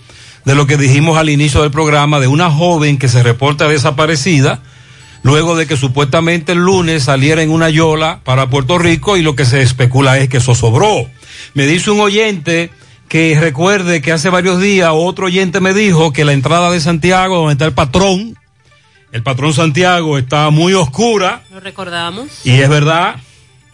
de 0.44 0.54
lo 0.54 0.68
que 0.68 0.76
dijimos 0.76 1.18
al 1.18 1.30
inicio 1.30 1.62
del 1.62 1.72
programa 1.72 2.20
de 2.20 2.28
una 2.28 2.48
joven 2.48 2.96
que 2.96 3.08
se 3.08 3.24
reporta 3.24 3.66
desaparecida 3.66 4.62
luego 5.22 5.56
de 5.56 5.66
que 5.66 5.76
supuestamente 5.76 6.52
el 6.52 6.58
lunes 6.58 7.02
saliera 7.02 7.42
en 7.42 7.50
una 7.50 7.70
yola 7.70 8.20
para 8.22 8.48
Puerto 8.48 8.78
Rico 8.78 9.16
y 9.16 9.22
lo 9.22 9.34
que 9.34 9.44
se 9.44 9.62
especula 9.62 10.16
es 10.18 10.28
que 10.28 10.36
eso 10.36 10.54
sobró. 10.54 11.10
Me 11.54 11.66
dice 11.66 11.90
un 11.90 11.98
oyente 11.98 12.70
que 13.10 13.36
recuerde 13.40 14.00
que 14.00 14.12
hace 14.12 14.30
varios 14.30 14.60
días 14.60 14.90
otro 14.92 15.26
oyente 15.26 15.58
me 15.58 15.74
dijo 15.74 16.12
que 16.12 16.24
la 16.24 16.32
entrada 16.32 16.70
de 16.70 16.80
Santiago, 16.80 17.38
donde 17.38 17.54
está 17.54 17.64
el 17.64 17.72
patrón, 17.72 18.38
el 19.10 19.24
patrón 19.24 19.52
Santiago 19.52 20.16
está 20.16 20.48
muy 20.50 20.74
oscura 20.74 21.42
Lo 21.52 21.58
recordamos. 21.58 22.28
y 22.44 22.52
es 22.52 22.68
verdad, 22.68 23.16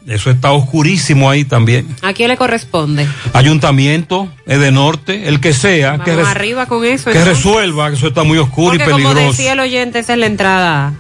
eso 0.07 0.31
está 0.31 0.53
oscurísimo 0.53 1.29
ahí 1.29 1.45
también. 1.45 1.87
¿A 2.01 2.15
quién 2.15 2.29
le 2.31 2.39
corresponde? 2.39 3.07
Ayuntamiento, 3.35 4.27
es 4.47 4.59
de 4.59 4.73
norte, 4.73 5.29
el 5.29 5.39
que 5.39 5.53
sea, 5.53 5.99
que, 5.99 6.13
Vamos 6.13 6.29
arriba 6.29 6.65
con 6.65 6.83
eso. 6.87 7.11
que 7.11 7.19
entonces. 7.19 7.45
resuelva, 7.45 7.91
que 7.91 7.97
eso 7.97 8.07
está 8.07 8.23
muy 8.25 8.39
oscuro 8.39 8.79
Porque 8.79 8.85
y 8.85 8.91
como 8.91 9.11
peligroso. 9.11 9.33
decía 9.37 9.53
el 9.53 9.61
oyente, 9.61 9.99
esa 9.99 10.15
es 10.15 10.19
la 10.19 10.27
entrada 10.27 10.95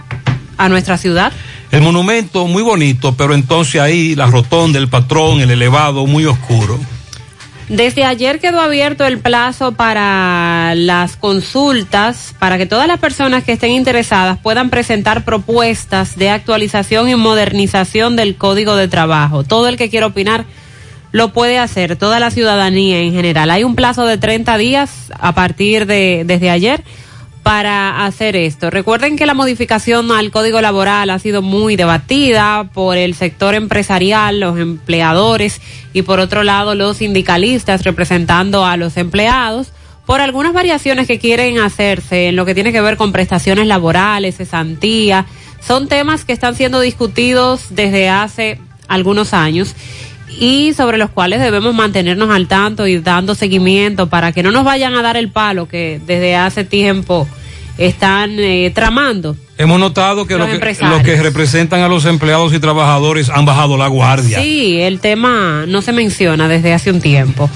a 0.59 0.69
nuestra 0.69 0.99
ciudad. 0.99 1.33
El 1.71 1.81
monumento 1.81 2.47
muy 2.47 2.63
bonito, 2.63 3.15
pero 3.17 3.33
entonces 3.33 3.81
ahí 3.81 4.15
la 4.15 4.27
rotonda, 4.27 4.79
el 4.79 4.89
patrón, 4.89 5.41
el 5.41 5.51
elevado, 5.51 6.07
muy 6.07 6.27
oscuro. 6.27 6.79
Desde 7.69 8.05
ayer 8.05 8.39
quedó 8.39 8.61
abierto 8.61 9.05
el 9.05 9.19
plazo 9.19 9.73
para 9.73 10.77
las 10.77 11.17
consultas, 11.17 12.33
para 12.39 12.59
que 12.59 12.67
todas 12.67 12.87
las 12.87 13.01
personas 13.01 13.43
que 13.43 13.53
estén 13.53 13.73
interesadas 13.73 14.39
puedan 14.39 14.71
presentar 14.71 15.25
propuestas 15.25 16.17
de 16.17 16.31
actualización 16.31 17.09
y 17.09 17.17
modernización 17.17 18.15
del 18.15 18.37
Código 18.37 18.77
de 18.77 18.87
Trabajo. 18.87 19.43
Todo 19.43 19.67
el 19.67 19.77
que 19.77 19.91
quiera 19.91 20.07
opinar 20.07 20.45
lo 21.11 21.33
puede 21.33 21.59
hacer, 21.59 21.97
toda 21.97 22.21
la 22.21 22.31
ciudadanía 22.31 23.01
en 23.01 23.13
general. 23.13 23.51
Hay 23.51 23.65
un 23.65 23.75
plazo 23.75 24.07
de 24.07 24.17
30 24.17 24.59
días 24.59 25.11
a 25.19 25.35
partir 25.35 25.87
de 25.87 26.23
desde 26.25 26.51
ayer 26.51 26.85
para 27.47 28.05
hacer 28.05 28.35
esto. 28.35 28.71
Recuerden 28.71 29.17
que 29.17 29.25
la 29.25 29.33
modificación 29.33 30.11
al 30.11 30.33
Código 30.33 30.61
Laboral 30.61 31.11
ha 31.11 31.21
sido 31.21 31.43
muy 31.43 31.77
debatida 31.77 32.69
por 32.75 32.97
el 32.97 33.15
sector 33.15 33.55
empresarial, 33.55 34.41
los 34.41 34.59
empleadores 34.59 35.61
y 35.93 36.03
por 36.03 36.19
otro 36.19 36.43
lado 36.43 36.75
los 36.75 36.97
sindicalistas 36.97 37.85
representando 37.85 38.67
a 38.67 38.77
los 38.77 38.97
empleados 38.97 39.69
por 40.07 40.21
algunas 40.21 40.55
variaciones 40.55 41.07
que 41.07 41.21
quieren 41.21 41.61
hacerse 41.61 42.31
en 42.31 42.35
lo 42.35 42.47
que 42.47 42.55
tiene 42.55 42.73
que 42.73 42.81
ver 42.81 42.97
con 42.97 43.13
prestaciones 43.13 43.69
laborales, 43.69 44.39
cesantía. 44.39 45.27
Son 45.61 45.87
temas 45.87 46.25
que 46.25 46.33
están 46.33 46.57
siendo 46.57 46.81
discutidos 46.81 47.67
desde 47.71 48.09
hace 48.09 48.59
algunos 48.89 49.33
años 49.33 49.77
y 50.39 50.73
sobre 50.75 50.99
los 50.99 51.11
cuales 51.11 51.41
debemos 51.41 51.75
mantenernos 51.75 52.31
al 52.31 52.47
tanto 52.49 52.87
y 52.87 52.99
dando 52.99 53.35
seguimiento 53.35 54.09
para 54.09 54.33
que 54.33 54.43
no 54.43 54.51
nos 54.51 54.65
vayan 54.65 54.95
a 54.95 55.03
dar 55.03 55.17
el 55.17 55.31
palo 55.31 55.69
que 55.69 56.01
desde 56.07 56.37
hace 56.37 56.65
tiempo 56.65 57.27
están 57.79 58.39
eh, 58.39 58.71
tramando. 58.75 59.37
Hemos 59.59 59.81
notado 59.81 60.27
que 60.27 60.37
Los 60.37 60.49
que, 61.03 61.17
representan 61.23 61.81
a 61.81 61.89
los 61.89 62.05
empleados 62.05 62.53
y 62.53 62.59
trabajadores 62.59 63.31
han 63.31 63.45
bajado 63.47 63.77
la 63.79 63.89
guardia. 63.89 64.41
Sí, 64.41 64.79
el 64.81 65.01
tema 65.01 65.65
no 65.67 65.81
se 65.83 65.93
menciona 65.93 66.47
desde 66.49 66.75
hace 66.75 66.91
un 66.91 67.01
tiempo. 67.01 67.49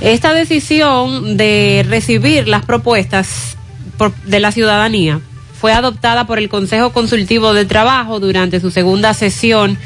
Esta 0.00 0.32
decisión 0.32 1.36
de 1.36 1.84
recibir 1.88 2.48
las 2.48 2.64
propuestas 2.64 3.56
por- 3.98 4.14
de 4.24 4.40
la 4.40 4.52
ciudadanía 4.52 5.20
fue 5.60 5.72
adoptada 5.72 6.26
por 6.26 6.38
el 6.38 6.48
Consejo 6.48 6.92
Consultivo 6.92 7.54
de 7.54 7.64
Trabajo 7.64 8.20
durante 8.20 8.60
su 8.60 8.70
segunda 8.70 9.14
sesión 9.14 9.78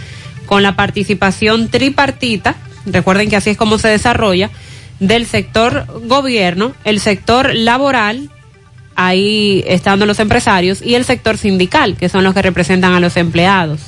con 0.49 0.63
la 0.63 0.75
participación 0.75 1.69
tripartita, 1.69 2.57
recuerden 2.87 3.29
que 3.29 3.37
así 3.37 3.51
es 3.51 3.57
como 3.59 3.79
se 3.79 3.89
desarrolla, 3.89 4.51
del 4.99 5.27
sector 5.27 5.87
gobierno, 6.07 6.73
el 6.85 7.01
sector 7.01 7.55
laboral, 7.55 8.31
ahí 8.97 9.63
estando 9.67 10.07
los 10.07 10.19
empresarios, 10.19 10.81
y 10.83 10.95
el 10.95 11.05
sector 11.05 11.37
sindical, 11.37 11.97
que 11.97 12.09
son 12.09 12.25
los 12.25 12.33
que 12.33 12.41
representan 12.41 12.95
a 12.95 13.01
los 13.01 13.19
empleados. 13.19 13.81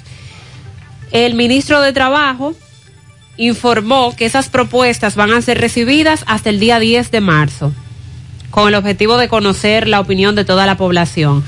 El 1.13 1.35
ministro 1.35 1.81
de 1.81 1.95
Trabajo 1.95 2.55
informó 3.39 4.15
que 4.15 4.27
esas 4.27 4.51
propuestas 4.51 5.17
van 5.17 5.33
a 5.33 5.41
ser 5.41 5.59
recibidas 5.59 6.25
hasta 6.27 6.51
el 6.51 6.61
día 6.61 6.79
10 6.79 7.11
de 7.11 7.21
marzo, 7.23 7.73
con 8.51 8.69
el 8.69 8.75
objetivo 8.75 9.17
de 9.17 9.29
conocer 9.29 9.89
la 9.89 9.99
opinión 9.99 10.35
de 10.35 10.45
toda 10.45 10.67
la 10.67 10.77
población. 10.77 11.43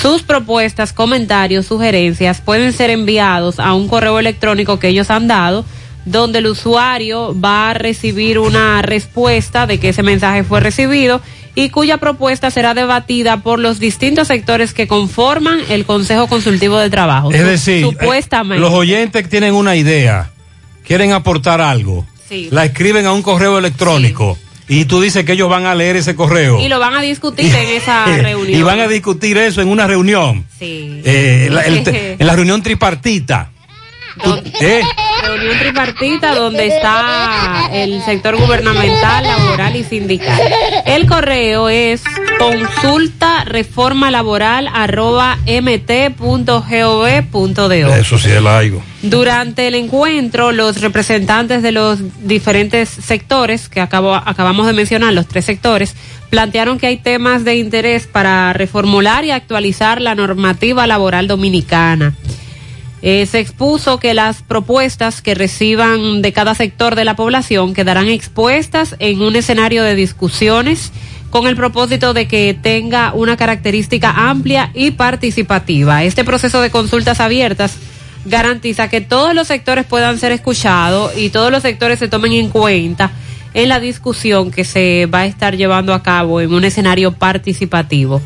Sus 0.00 0.22
propuestas, 0.22 0.92
comentarios, 0.92 1.66
sugerencias 1.66 2.40
pueden 2.40 2.72
ser 2.72 2.90
enviados 2.90 3.60
a 3.60 3.74
un 3.74 3.88
correo 3.88 4.18
electrónico 4.18 4.78
que 4.78 4.88
ellos 4.88 5.10
han 5.10 5.28
dado, 5.28 5.64
donde 6.04 6.40
el 6.40 6.46
usuario 6.48 7.38
va 7.38 7.70
a 7.70 7.74
recibir 7.74 8.38
una 8.38 8.82
respuesta 8.82 9.66
de 9.66 9.78
que 9.78 9.90
ese 9.90 10.02
mensaje 10.02 10.42
fue 10.42 10.60
recibido 10.60 11.20
y 11.54 11.68
cuya 11.68 11.98
propuesta 11.98 12.50
será 12.50 12.74
debatida 12.74 13.42
por 13.42 13.58
los 13.58 13.78
distintos 13.78 14.28
sectores 14.28 14.72
que 14.72 14.88
conforman 14.88 15.60
el 15.68 15.84
Consejo 15.84 16.26
Consultivo 16.26 16.78
de 16.78 16.90
Trabajo. 16.90 17.30
Es 17.30 17.44
decir, 17.44 17.84
supuestamente. 17.84 18.56
eh, 18.56 18.60
los 18.60 18.72
oyentes 18.72 19.28
tienen 19.28 19.54
una 19.54 19.76
idea, 19.76 20.30
quieren 20.84 21.12
aportar 21.12 21.60
algo, 21.60 22.06
Sí. 22.28 22.48
la 22.50 22.64
escriben 22.64 23.04
a 23.06 23.12
un 23.12 23.22
correo 23.22 23.58
electrónico 23.58 24.38
y 24.80 24.84
tú 24.86 25.00
dices 25.00 25.24
que 25.24 25.32
ellos 25.32 25.48
van 25.48 25.66
a 25.66 25.74
leer 25.74 25.96
ese 25.96 26.14
correo 26.14 26.60
Y 26.60 26.68
lo 26.68 26.78
van 26.78 26.94
a 26.94 27.02
discutir 27.02 27.46
en 27.54 27.68
esa 27.76 28.06
reunión. 28.06 28.58
y 28.58 28.62
van 28.62 28.80
a 28.80 28.88
discutir 28.88 29.36
eso 29.38 29.60
en 29.60 29.68
una 29.68 29.86
reunión, 29.86 30.44
Sí. 30.58 31.00
eh, 31.04 31.48
la- 31.50 31.62
el 31.62 31.82
te- 31.82 32.12
en 32.18 32.26
la 32.26 32.34
reunión 32.34 32.62
tripartita. 32.62 33.50
¿Eh? 34.60 34.82
Reunión 35.24 35.58
tripartita 35.58 36.34
donde 36.34 36.66
está 36.68 37.68
el 37.72 38.02
sector 38.04 38.36
gubernamental, 38.36 39.24
laboral 39.24 39.76
y 39.76 39.84
sindical. 39.84 40.40
El 40.84 41.06
correo 41.06 41.68
es 41.68 42.02
consulta 42.38 43.44
reforma 43.44 44.10
laboral 44.10 44.68
arroba 44.72 45.38
mt.gov.do. 46.82 47.94
Eso 47.94 48.18
sí 48.18 48.30
es 48.30 48.44
algo. 48.44 48.82
Durante 49.02 49.66
el 49.68 49.74
encuentro, 49.74 50.52
los 50.52 50.80
representantes 50.80 51.62
de 51.62 51.72
los 51.72 51.98
diferentes 52.26 52.88
sectores, 52.88 53.68
que 53.68 53.80
acabo- 53.80 54.14
acabamos 54.24 54.66
de 54.66 54.72
mencionar, 54.72 55.12
los 55.12 55.26
tres 55.26 55.44
sectores, 55.44 55.94
plantearon 56.30 56.78
que 56.78 56.86
hay 56.86 56.96
temas 56.98 57.44
de 57.44 57.56
interés 57.56 58.06
para 58.06 58.52
reformular 58.52 59.24
y 59.24 59.30
actualizar 59.30 60.00
la 60.00 60.14
normativa 60.14 60.86
laboral 60.86 61.26
dominicana. 61.26 62.14
Eh, 63.02 63.26
se 63.26 63.40
expuso 63.40 63.98
que 63.98 64.14
las 64.14 64.42
propuestas 64.42 65.22
que 65.22 65.34
reciban 65.34 66.22
de 66.22 66.32
cada 66.32 66.54
sector 66.54 66.94
de 66.94 67.04
la 67.04 67.16
población 67.16 67.74
quedarán 67.74 68.08
expuestas 68.08 68.94
en 69.00 69.20
un 69.22 69.34
escenario 69.34 69.82
de 69.82 69.96
discusiones 69.96 70.92
con 71.30 71.48
el 71.48 71.56
propósito 71.56 72.14
de 72.14 72.28
que 72.28 72.54
tenga 72.54 73.12
una 73.12 73.36
característica 73.36 74.10
amplia 74.10 74.70
y 74.72 74.92
participativa. 74.92 76.04
Este 76.04 76.24
proceso 76.24 76.60
de 76.60 76.70
consultas 76.70 77.18
abiertas 77.18 77.74
garantiza 78.24 78.88
que 78.88 79.00
todos 79.00 79.34
los 79.34 79.48
sectores 79.48 79.84
puedan 79.84 80.20
ser 80.20 80.30
escuchados 80.30 81.16
y 81.16 81.30
todos 81.30 81.50
los 81.50 81.62
sectores 81.62 81.98
se 81.98 82.06
tomen 82.06 82.32
en 82.34 82.50
cuenta 82.50 83.10
en 83.54 83.68
la 83.68 83.80
discusión 83.80 84.50
que 84.50 84.64
se 84.64 85.06
va 85.06 85.20
a 85.20 85.26
estar 85.26 85.56
llevando 85.56 85.92
a 85.92 86.02
cabo 86.02 86.40
en 86.40 86.54
un 86.54 86.64
escenario 86.64 87.12
participativo. 87.12 88.22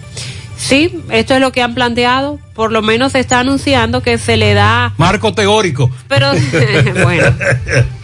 Sí, 0.66 1.00
esto 1.10 1.34
es 1.34 1.40
lo 1.40 1.52
que 1.52 1.62
han 1.62 1.74
planteado. 1.74 2.38
Por 2.54 2.72
lo 2.72 2.82
menos 2.82 3.12
se 3.12 3.20
está 3.20 3.40
anunciando 3.40 4.02
que 4.02 4.18
se 4.18 4.36
le 4.36 4.54
da, 4.54 4.92
Marco 4.96 5.32
teórico. 5.32 5.90
pero 6.08 6.32
bueno, 7.02 7.34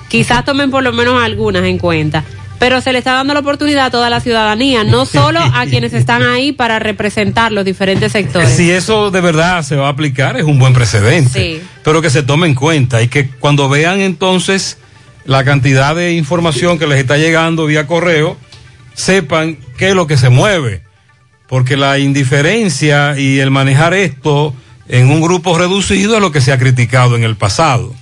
quizás 0.08 0.44
tomen 0.44 0.70
por 0.70 0.82
lo 0.82 0.92
menos 0.92 1.22
algunas 1.22 1.64
en 1.64 1.78
cuenta. 1.78 2.24
Pero 2.58 2.80
se 2.80 2.92
le 2.92 2.98
está 2.98 3.14
dando 3.14 3.34
la 3.34 3.40
oportunidad 3.40 3.86
a 3.86 3.90
toda 3.90 4.08
la 4.08 4.20
ciudadanía, 4.20 4.84
no 4.84 5.04
solo 5.04 5.40
a 5.40 5.66
quienes 5.70 5.92
están 5.94 6.22
ahí 6.22 6.52
para 6.52 6.78
representar 6.78 7.50
los 7.50 7.64
diferentes 7.64 8.12
sectores. 8.12 8.50
Si 8.50 8.70
eso 8.70 9.10
de 9.10 9.20
verdad 9.20 9.64
se 9.64 9.74
va 9.74 9.88
a 9.88 9.90
aplicar, 9.90 10.36
es 10.36 10.44
un 10.44 10.60
buen 10.60 10.72
precedente. 10.72 11.40
Sí. 11.40 11.62
Pero 11.82 12.00
que 12.00 12.10
se 12.10 12.22
tome 12.22 12.46
en 12.46 12.54
cuenta 12.54 13.02
y 13.02 13.08
que 13.08 13.28
cuando 13.28 13.68
vean 13.68 14.00
entonces 14.00 14.78
la 15.24 15.42
cantidad 15.42 15.96
de 15.96 16.12
información 16.12 16.78
que 16.78 16.86
les 16.86 17.00
está 17.00 17.16
llegando 17.16 17.66
vía 17.66 17.88
correo, 17.88 18.36
sepan 18.94 19.58
qué 19.76 19.88
es 19.88 19.94
lo 19.96 20.06
que 20.06 20.16
se 20.16 20.28
mueve. 20.28 20.82
Porque 21.52 21.76
la 21.76 21.98
indiferencia 21.98 23.14
y 23.18 23.38
el 23.38 23.50
manejar 23.50 23.92
esto 23.92 24.54
en 24.88 25.10
un 25.10 25.20
grupo 25.20 25.58
reducido 25.58 26.14
es 26.14 26.22
lo 26.22 26.32
que 26.32 26.40
se 26.40 26.50
ha 26.50 26.58
criticado 26.58 27.14
en 27.14 27.24
el 27.24 27.36
pasado. 27.36 27.92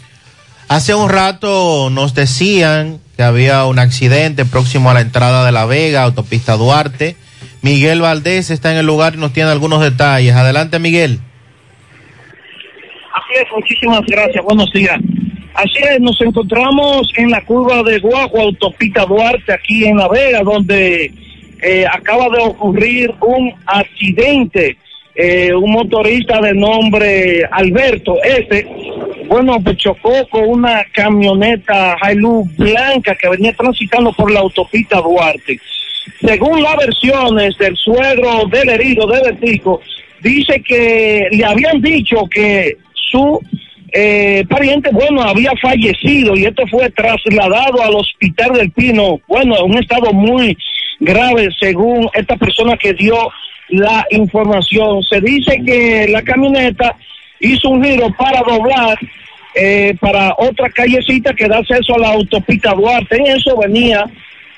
Hace 0.68 0.94
un 0.94 1.08
rato 1.08 1.90
nos 1.90 2.14
decían 2.14 3.00
que 3.16 3.24
había 3.24 3.64
un 3.64 3.80
accidente 3.80 4.44
próximo 4.44 4.88
a 4.88 4.94
la 4.94 5.00
entrada 5.00 5.44
de 5.44 5.50
La 5.50 5.66
Vega, 5.66 6.04
autopista 6.04 6.56
Duarte. 6.56 7.16
Miguel 7.60 8.02
Valdés 8.02 8.50
está 8.50 8.70
en 8.70 8.78
el 8.78 8.86
lugar 8.86 9.14
y 9.16 9.18
nos 9.18 9.32
tiene 9.32 9.50
algunos 9.50 9.80
detalles. 9.82 10.36
Adelante, 10.36 10.78
Miguel. 10.78 11.18
Así 13.12 13.34
es, 13.34 13.46
muchísimas 13.52 14.02
gracias, 14.06 14.44
buenos 14.44 14.72
días. 14.72 15.00
Así 15.54 15.78
es, 15.92 16.00
nos 16.00 16.20
encontramos 16.20 17.12
en 17.16 17.32
la 17.32 17.44
curva 17.44 17.82
de 17.82 17.98
Guagua, 17.98 18.42
autopista 18.42 19.04
Duarte, 19.06 19.52
aquí 19.52 19.86
en 19.86 19.96
La 19.96 20.06
Vega, 20.06 20.40
donde 20.44 21.12
eh, 21.62 21.84
acaba 21.90 22.28
de 22.28 22.42
ocurrir 22.42 23.12
un 23.20 23.52
accidente. 23.66 24.76
Eh, 25.12 25.52
un 25.52 25.72
motorista 25.72 26.40
de 26.40 26.54
nombre 26.54 27.44
Alberto 27.50 28.14
F. 28.22 28.66
Bueno, 29.26 29.60
pues 29.62 29.76
chocó 29.76 30.26
con 30.30 30.48
una 30.48 30.84
camioneta 30.92 31.96
Hilux 32.00 32.56
blanca 32.56 33.14
que 33.16 33.28
venía 33.28 33.52
transitando 33.52 34.12
por 34.12 34.30
la 34.30 34.40
autopista 34.40 35.00
Duarte. 35.00 35.60
Según 36.20 36.62
las 36.62 36.76
versiones 36.76 37.58
del 37.58 37.76
suegro 37.76 38.46
del 38.50 38.68
herido 38.70 39.06
de 39.08 39.20
Vertico, 39.20 39.80
dice 40.22 40.62
que 40.62 41.28
le 41.30 41.44
habían 41.44 41.82
dicho 41.82 42.26
que 42.30 42.76
su 42.94 43.40
eh, 43.92 44.44
pariente, 44.48 44.90
bueno, 44.92 45.22
había 45.22 45.50
fallecido 45.60 46.36
y 46.36 46.44
esto 46.44 46.64
fue 46.68 46.90
trasladado 46.90 47.82
al 47.82 47.94
hospital 47.94 48.52
del 48.52 48.70
Pino, 48.70 49.20
bueno, 49.26 49.56
en 49.58 49.70
un 49.72 49.78
estado 49.78 50.12
muy 50.12 50.56
grave 51.00 51.48
según 51.58 52.08
esta 52.14 52.36
persona 52.36 52.76
que 52.76 52.92
dio 52.92 53.16
la 53.68 54.06
información. 54.10 55.02
Se 55.02 55.20
dice 55.20 55.60
que 55.64 56.06
la 56.08 56.22
camioneta 56.22 56.94
hizo 57.40 57.70
un 57.70 57.82
giro 57.82 58.14
para 58.16 58.42
doblar 58.42 58.98
eh, 59.54 59.96
para 60.00 60.34
otra 60.38 60.70
callecita 60.70 61.34
que 61.34 61.48
da 61.48 61.58
acceso 61.58 61.94
a 61.94 61.98
la 61.98 62.12
autopista 62.12 62.72
Duarte. 62.72 63.16
En 63.16 63.26
eso 63.26 63.56
venía 63.56 64.04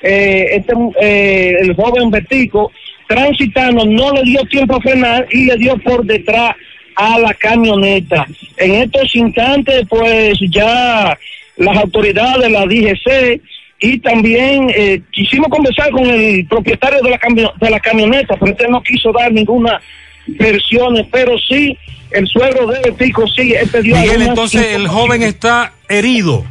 eh, 0.01 0.47
este, 0.51 0.73
eh, 1.01 1.55
el 1.61 1.75
joven 1.75 2.11
Betico 2.11 2.71
transitando, 3.07 3.85
no 3.85 4.11
le 4.13 4.23
dio 4.23 4.41
tiempo 4.45 4.75
a 4.75 4.81
frenar 4.81 5.27
y 5.31 5.45
le 5.45 5.57
dio 5.57 5.77
por 5.77 6.05
detrás 6.05 6.55
a 6.95 7.19
la 7.19 7.33
camioneta. 7.33 8.25
En 8.57 8.73
estos 8.75 9.15
instantes, 9.15 9.83
pues 9.89 10.37
ya 10.49 11.17
las 11.57 11.77
autoridades, 11.77 12.51
la 12.51 12.65
DGC 12.65 13.41
y 13.85 13.99
también 13.99 14.69
eh, 14.75 15.01
quisimos 15.11 15.49
conversar 15.49 15.91
con 15.91 16.05
el 16.05 16.45
propietario 16.47 17.01
de 17.01 17.09
la, 17.09 17.19
de 17.59 17.69
la 17.69 17.79
camioneta, 17.81 18.35
pero 18.39 18.53
este 18.53 18.67
no 18.69 18.81
quiso 18.81 19.11
dar 19.11 19.29
ninguna 19.31 19.81
versiones, 20.25 21.05
pero 21.11 21.37
sí, 21.37 21.77
el 22.11 22.25
suegro 22.27 22.65
de 22.67 22.79
Betico 22.79 23.27
sí, 23.27 23.51
este 23.53 23.81
dio 23.81 23.97
Miguel, 23.97 24.21
entonces 24.21 24.73
el 24.73 24.87
joven 24.87 25.21
está 25.23 25.73
herido. 25.89 26.45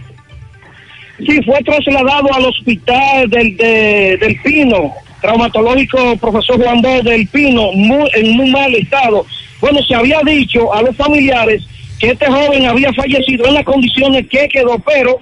Sí, 1.19 1.41
fue 1.43 1.59
trasladado 1.63 2.35
al 2.35 2.45
hospital 2.45 3.31
del, 3.31 3.57
de- 3.57 4.19
del 4.21 4.41
Pino, 4.43 4.93
traumatológico 5.23 6.17
profesor 6.19 6.63
Juan 6.63 6.83
Bo 6.83 7.01
del 7.03 7.27
Pino, 7.29 7.73
muy- 7.73 8.11
en 8.15 8.37
muy 8.37 8.51
mal 8.51 8.75
estado. 8.75 9.25
Bueno, 9.61 9.81
se 9.85 9.95
había 9.95 10.21
dicho 10.27 10.75
a 10.75 10.83
los 10.83 10.95
familiares 10.97 11.63
que 11.99 12.11
este 12.11 12.27
joven 12.27 12.67
había 12.67 12.93
fallecido 12.93 13.47
en 13.47 13.55
las 13.55 13.65
condiciones 13.65 14.27
que 14.29 14.49
quedó, 14.49 14.79
pero 14.81 15.19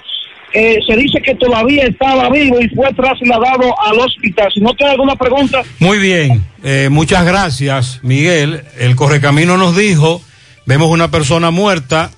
eh, 0.52 0.78
se 0.86 0.96
dice 0.96 1.20
que 1.22 1.34
todavía 1.34 1.84
estaba 1.84 2.28
vivo 2.30 2.60
y 2.60 2.68
fue 2.68 2.92
trasladado 2.94 3.74
al 3.86 3.98
hospital. 3.98 4.50
Si 4.52 4.60
no 4.60 4.74
tiene 4.74 4.92
alguna 4.92 5.16
pregunta, 5.16 5.62
Muy 5.78 5.98
bien, 5.98 6.44
eh, 6.64 6.88
muchas 6.90 7.24
gracias, 7.24 8.00
Miguel. 8.02 8.62
El 8.78 8.96
correcamino 8.96 9.56
nos 9.56 9.76
dijo, 9.76 10.22
vemos 10.66 10.88
una 10.88 11.10
persona 11.10 11.50
muerta 11.50 12.10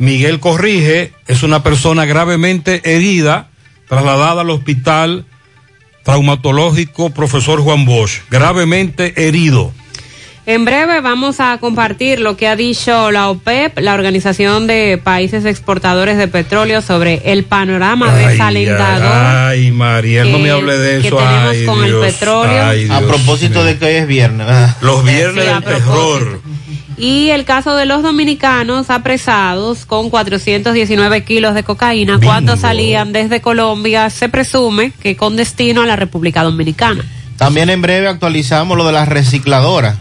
Miguel 0.00 0.40
Corrige 0.40 1.12
es 1.26 1.42
una 1.42 1.62
persona 1.62 2.06
gravemente 2.06 2.80
herida, 2.84 3.50
trasladada 3.86 4.40
al 4.40 4.48
hospital 4.48 5.26
traumatológico 6.04 7.10
profesor 7.10 7.60
Juan 7.60 7.84
Bosch, 7.84 8.22
gravemente 8.30 9.28
herido. 9.28 9.74
En 10.46 10.64
breve 10.64 11.00
vamos 11.00 11.38
a 11.38 11.58
compartir 11.58 12.18
lo 12.18 12.36
que 12.36 12.48
ha 12.48 12.56
dicho 12.56 13.10
la 13.12 13.28
OPEP, 13.28 13.78
la 13.78 13.94
Organización 13.94 14.66
de 14.66 14.98
Países 15.02 15.44
Exportadores 15.44 16.16
de 16.16 16.28
Petróleo, 16.28 16.82
sobre 16.82 17.20
el 17.32 17.44
panorama 17.44 18.12
desalentador. 18.14 19.12
Ay, 19.12 19.66
ay, 19.66 19.70
Mariel, 19.70 20.32
no 20.32 20.38
me 20.38 20.44
que- 20.46 20.50
hable 20.50 20.78
de 20.78 21.02
que 21.02 21.08
eso. 21.08 21.16
tenemos 21.18 21.50
ay, 21.52 21.66
con 21.66 21.84
el 21.84 21.94
petróleo. 22.00 22.64
ay, 22.64 22.88
A 22.90 23.00
propósito 23.00 23.62
de 23.64 23.78
que 23.78 23.84
hoy 23.84 23.94
es 23.94 24.06
viernes. 24.08 24.46
¿verdad? 24.46 24.76
Los 24.80 25.04
viernes 25.04 25.44
Sí, 25.44 25.50
del 25.50 25.62
terror. 25.62 26.40
Y 26.96 27.28
el 27.30 27.44
caso 27.44 27.76
de 27.76 27.86
los 27.86 28.02
dominicanos 28.02 28.90
apresados 28.90 29.86
con 29.86 30.10
419 30.10 31.22
kilos 31.24 31.54
de 31.54 31.62
cocaína, 31.62 32.18
cuando 32.22 32.56
salían 32.56 33.12
desde 33.12 33.40
Colombia, 33.40 34.10
se 34.10 34.28
presume 34.28 34.92
que 35.00 35.16
con 35.16 35.36
destino 35.36 35.82
a 35.82 35.86
la 35.86 35.96
República 35.96 36.42
Dominicana. 36.42 37.04
También 37.36 37.70
en 37.70 37.80
breve 37.80 38.08
actualizamos 38.08 38.76
lo 38.76 38.84
de 38.84 38.92
las 38.92 39.08
recicladoras. 39.08 39.96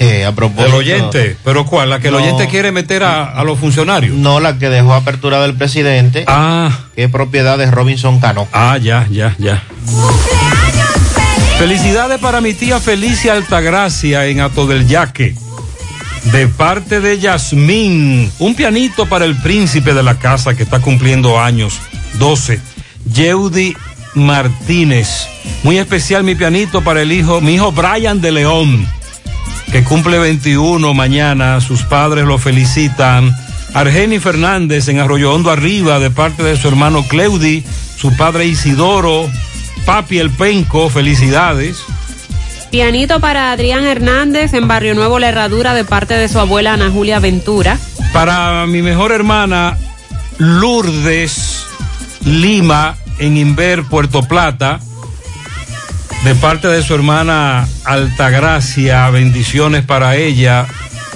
Eh, 0.00 0.24
a 0.26 0.32
propósito. 0.32 0.66
El 0.66 0.74
oyente, 0.74 1.36
pero 1.44 1.64
¿cuál? 1.66 1.90
La 1.90 2.00
que 2.00 2.08
el 2.08 2.14
oyente 2.14 2.48
quiere 2.48 2.72
meter 2.72 3.04
a, 3.04 3.24
a 3.24 3.44
los 3.44 3.58
funcionarios. 3.58 4.16
No, 4.16 4.40
la 4.40 4.58
que 4.58 4.68
dejó 4.68 4.94
aperturada 4.94 5.44
el 5.44 5.54
presidente. 5.54 6.24
Ah. 6.26 6.76
Que 6.96 7.04
es 7.04 7.10
propiedad 7.10 7.56
de 7.58 7.70
Robinson 7.70 8.18
Cano. 8.18 8.48
Ah, 8.52 8.78
ya, 8.78 9.06
ya, 9.10 9.36
ya. 9.38 9.62
Felicidades 11.58 12.18
para 12.18 12.40
mi 12.40 12.54
tía 12.54 12.80
Felicia 12.80 13.34
Altagracia 13.34 14.26
en 14.26 14.40
Ato 14.40 14.66
del 14.66 14.88
Yaque. 14.88 15.34
De 16.32 16.48
parte 16.48 17.00
de 17.00 17.18
Yasmín, 17.18 18.32
un 18.38 18.54
pianito 18.54 19.06
para 19.06 19.24
el 19.26 19.36
príncipe 19.36 19.94
de 19.94 20.02
la 20.02 20.18
casa 20.18 20.54
que 20.54 20.62
está 20.62 20.80
cumpliendo 20.80 21.40
años, 21.40 21.78
12. 22.18 22.60
Yeudi 23.12 23.76
Martínez. 24.14 25.28
Muy 25.62 25.78
especial 25.78 26.24
mi 26.24 26.34
pianito 26.34 26.82
para 26.82 27.02
el 27.02 27.12
hijo, 27.12 27.40
mi 27.40 27.54
hijo 27.54 27.72
Brian 27.72 28.20
de 28.20 28.32
León, 28.32 28.86
que 29.70 29.84
cumple 29.84 30.18
21 30.18 30.94
mañana. 30.94 31.60
Sus 31.60 31.82
padres 31.82 32.24
lo 32.24 32.38
felicitan. 32.38 33.34
Argeni 33.74 34.18
Fernández 34.18 34.88
en 34.88 34.98
Arroyo 34.98 35.32
Hondo 35.32 35.50
Arriba, 35.50 35.98
de 35.98 36.10
parte 36.10 36.42
de 36.42 36.56
su 36.56 36.68
hermano 36.68 37.06
Cleudi, 37.06 37.64
su 37.96 38.16
padre 38.16 38.46
Isidoro, 38.46 39.30
papi 39.84 40.18
el 40.18 40.30
Penco, 40.30 40.90
felicidades. 40.90 41.84
Pianito 42.70 43.20
para 43.20 43.52
Adrián 43.52 43.84
Hernández 43.84 44.54
en 44.54 44.66
Barrio 44.66 44.94
Nuevo 44.94 45.18
La 45.18 45.28
Herradura 45.28 45.74
de 45.74 45.84
parte 45.84 46.14
de 46.14 46.28
su 46.28 46.38
abuela 46.38 46.74
Ana 46.74 46.90
Julia 46.90 47.18
Ventura. 47.20 47.78
Para 48.12 48.66
mi 48.66 48.82
mejor 48.82 49.12
hermana 49.12 49.76
Lourdes 50.38 51.66
Lima 52.24 52.96
en 53.18 53.36
Inver, 53.36 53.84
Puerto 53.84 54.22
Plata, 54.22 54.80
de 56.24 56.34
parte 56.34 56.68
de 56.68 56.82
su 56.82 56.94
hermana 56.94 57.66
Altagracia, 57.84 59.08
bendiciones 59.10 59.84
para 59.84 60.16
ella. 60.16 60.66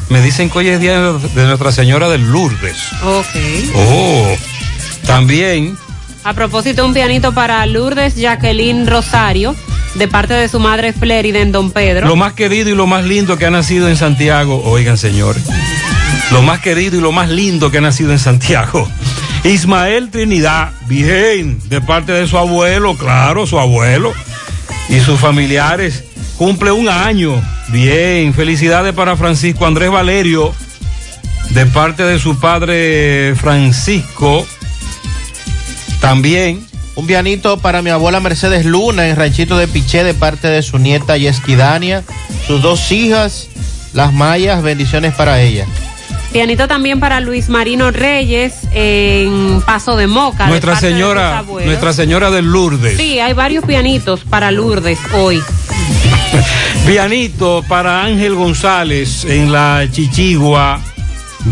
Me 0.09 0.21
dicen 0.23 0.49
que 0.49 0.59
hoy 0.59 0.69
es 0.69 0.81
día 0.81 1.13
de 1.13 1.47
Nuestra 1.47 1.73
Señora 1.73 2.09
de 2.09 2.19
Lourdes. 2.19 2.77
Ok. 3.03 3.27
Oh, 3.75 4.37
también 5.07 5.77
A 6.25 6.33
propósito, 6.33 6.85
un 6.87 6.95
pianito 6.95 7.33
para 7.33 7.65
Lourdes 7.67 8.17
Jacqueline 8.17 8.87
Rosario 8.87 9.55
de 9.95 10.09
parte 10.09 10.35
de 10.35 10.49
su 10.49 10.59
madre 10.59 10.93
Flérida 10.93 11.41
en 11.41 11.53
Don 11.53 11.71
Pedro. 11.71 12.09
lo 12.09 12.17
más 12.17 12.33
querido 12.33 12.71
y 12.71 12.75
lo 12.75 12.87
más 12.87 13.05
lindo 13.05 13.37
que 13.37 13.47
ha 13.47 13.51
nacido 13.51 13.89
en 13.89 13.97
Santiago, 13.97 14.63
oigan 14.65 14.97
señores, 14.99 15.45
lo 16.33 16.43
más 16.43 16.61
querido 16.61 16.97
y 16.97 17.01
lo 17.01 17.13
más 17.13 17.29
lindo 17.29 17.71
que 17.71 17.79
ha 17.79 17.83
nacido 17.83 18.11
en 18.11 18.19
Santiago. 18.19 18.89
Ismael 19.45 20.11
Trinidad, 20.11 20.73
bien, 20.89 21.61
de 21.69 21.83
parte 21.83 22.13
de 22.13 22.27
su 22.27 22.39
abuelo, 22.39 22.97
claro, 22.97 23.47
su 23.47 23.59
abuelo 23.59 24.15
y 24.89 25.01
sus 25.01 25.19
familiares, 25.19 26.05
cumple 26.37 26.73
un 26.73 26.89
año, 26.89 27.41
bien, 27.69 28.35
felicidades 28.35 28.93
para 28.93 29.17
Francisco 29.17 29.67
Andrés 29.67 29.91
Valerio, 29.91 30.53
de 31.51 31.67
parte 31.67 32.03
de 32.03 32.19
su 32.19 32.39
padre 32.39 33.35
Francisco, 33.37 34.47
también. 36.01 36.67
Un 36.97 37.09
pianito 37.09 37.59
para 37.59 37.83
mi 37.83 37.91
abuela 37.91 38.21
Mercedes 38.21 38.65
Luna 38.65 39.09
en 39.09 39.17
Ranchito 39.17 39.59
de 39.59 39.67
Piché 39.67 40.05
de 40.05 40.15
parte 40.15 40.47
de 40.47 40.63
su 40.63 40.79
nieta 40.79 41.17
Yesquidania, 41.17 42.05
sus 42.47 42.63
dos 42.63 42.93
hijas, 42.93 43.49
las 43.95 44.13
mayas, 44.13 44.63
bendiciones 44.63 45.13
para 45.15 45.41
ella. 45.41 45.67
Pianito 46.35 46.67
también 46.67 46.99
para 46.99 47.21
Luis 47.21 47.49
Marino 47.49 47.93
Reyes 47.93 48.67
en 48.73 49.63
Paso 49.65 49.97
de 49.97 50.09
Moca. 50.09 50.47
de 50.47 50.51
Nuestra 50.51 50.75
de 50.75 50.81
señora, 50.81 51.39
abuelos. 51.39 51.69
Nuestra 51.69 51.93
Señora 51.93 52.33
de 52.33 52.43
Lourdes. 52.43 52.97
Sí, 52.97 53.21
hay 53.21 53.35
varios 53.35 53.65
pianitos 53.65 54.23
para 54.29 54.51
Lourdes 54.51 54.99
hoy. 55.13 55.41
Pianito 56.89 57.63
para 57.69 58.03
Ángel 58.03 58.35
González 58.35 59.25
en 59.27 59.53
la 59.53 59.87
Chichigua, 59.89 60.81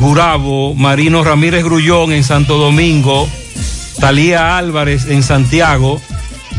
Gurabo, 0.00 0.74
Marino 0.74 1.22
Ramírez 1.22 1.62
Grullón 1.62 2.10
en 2.10 2.24
Santo 2.24 2.58
Domingo, 2.58 3.28
Talía 4.00 4.58
Álvarez 4.58 5.06
en 5.08 5.22
Santiago, 5.22 6.02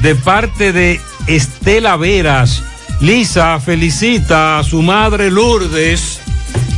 de 0.01 0.15
parte 0.15 0.71
de 0.71 1.01
Estela 1.27 1.97
Veras. 1.97 2.63
Lisa 3.01 3.59
felicita 3.59 4.59
a 4.59 4.63
su 4.63 4.81
madre 4.81 5.29
Lourdes, 5.29 6.21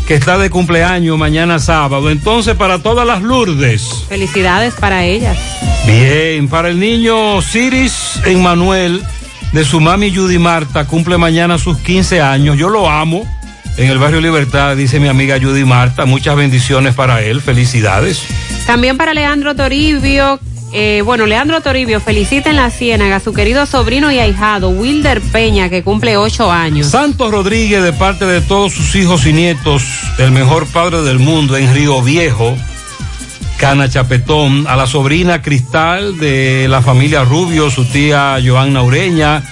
que 0.06 0.14
está 0.14 0.38
de 0.38 0.50
cumpleaños 0.50 1.18
mañana 1.18 1.60
sábado. 1.60 2.10
Entonces, 2.10 2.56
para 2.56 2.80
todas 2.80 3.08
las 3.08 3.22
Lourdes. 3.22 4.06
Felicidades 4.08 4.74
para 4.76 5.04
ellas. 5.04 5.38
Bien, 5.86 6.48
para 6.48 6.70
el 6.70 6.80
niño 6.80 7.42
Ciris 7.42 8.20
Emmanuel, 8.26 9.04
de 9.52 9.66
su 9.66 9.80
mami 9.80 10.14
Judy 10.14 10.38
Marta, 10.38 10.86
cumple 10.86 11.18
mañana 11.18 11.58
sus 11.58 11.78
15 11.80 12.22
años. 12.22 12.58
Yo 12.58 12.70
lo 12.70 12.90
amo. 12.90 13.24
En 13.78 13.90
el 13.90 13.98
barrio 13.98 14.22
Libertad, 14.22 14.78
dice 14.78 15.00
mi 15.00 15.08
amiga 15.08 15.38
Judy 15.42 15.66
Marta. 15.66 16.06
Muchas 16.06 16.36
bendiciones 16.36 16.96
para 16.96 17.22
él. 17.22 17.42
Felicidades. 17.42 18.24
También 18.66 18.98
para 18.98 19.14
Leandro 19.14 19.56
Toribio. 19.56 20.40
Eh, 20.78 21.02
bueno, 21.04 21.26
Leandro 21.26 21.62
Toribio 21.62 22.02
felicita 22.02 22.50
en 22.50 22.58
la 22.58 22.70
Ciénaga 22.70 23.16
a 23.16 23.20
su 23.22 23.34
querido 23.34 23.66
sobrino 23.66 24.12
y 24.12 24.20
ahijado 24.20 24.70
Wilder 24.70 25.22
Peña, 25.22 25.70
que 25.70 25.84
cumple 25.84 26.18
ocho 26.18 26.52
años. 26.52 26.88
Santos 26.88 27.32
Rodríguez, 27.32 27.82
de 27.82 27.94
parte 27.94 28.26
de 28.26 28.42
todos 28.42 28.74
sus 28.74 28.94
hijos 28.96 29.26
y 29.26 29.34
nietos, 29.34 29.84
el 30.20 30.32
mejor 30.32 30.68
padre 30.68 31.02
del 31.02 31.20
mundo 31.20 31.56
en 31.58 31.74
Río 31.74 32.02
Viejo, 32.02 32.56
Cana 33.58 33.90
Chapetón, 33.90 34.68
a 34.68 34.76
la 34.76 34.86
sobrina 34.86 35.42
Cristal 35.42 36.18
de 36.18 36.68
la 36.70 36.82
familia 36.82 37.24
Rubio, 37.24 37.70
su 37.72 37.86
tía 37.86 38.38
Joanna 38.46 38.84
Ureña, 38.84 39.44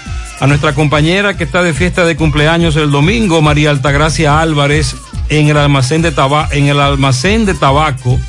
a 0.41 0.47
nuestra 0.47 0.73
compañera 0.75 1.37
que 1.37 1.45
está 1.45 1.63
de 1.63 1.73
fiesta 1.73 2.03
de 2.03 2.17
cumpleaños 2.17 2.75
el 2.75 2.91
domingo, 2.91 3.41
María 3.41 3.69
Altagracia 3.69 4.41
Álvarez, 4.41 4.95
en 5.29 5.47
el 5.47 5.55
almacén 5.57 6.01
de, 6.01 6.11
taba- 6.11 6.49
en 6.51 6.67
el 6.67 6.81
almacén 6.81 7.45
de 7.45 7.53
tabaco 7.53 8.19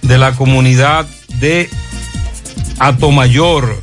de 0.00 0.16
la 0.16 0.32
comunidad 0.32 1.04
de 1.40 1.68
Atomayor. 2.78 3.80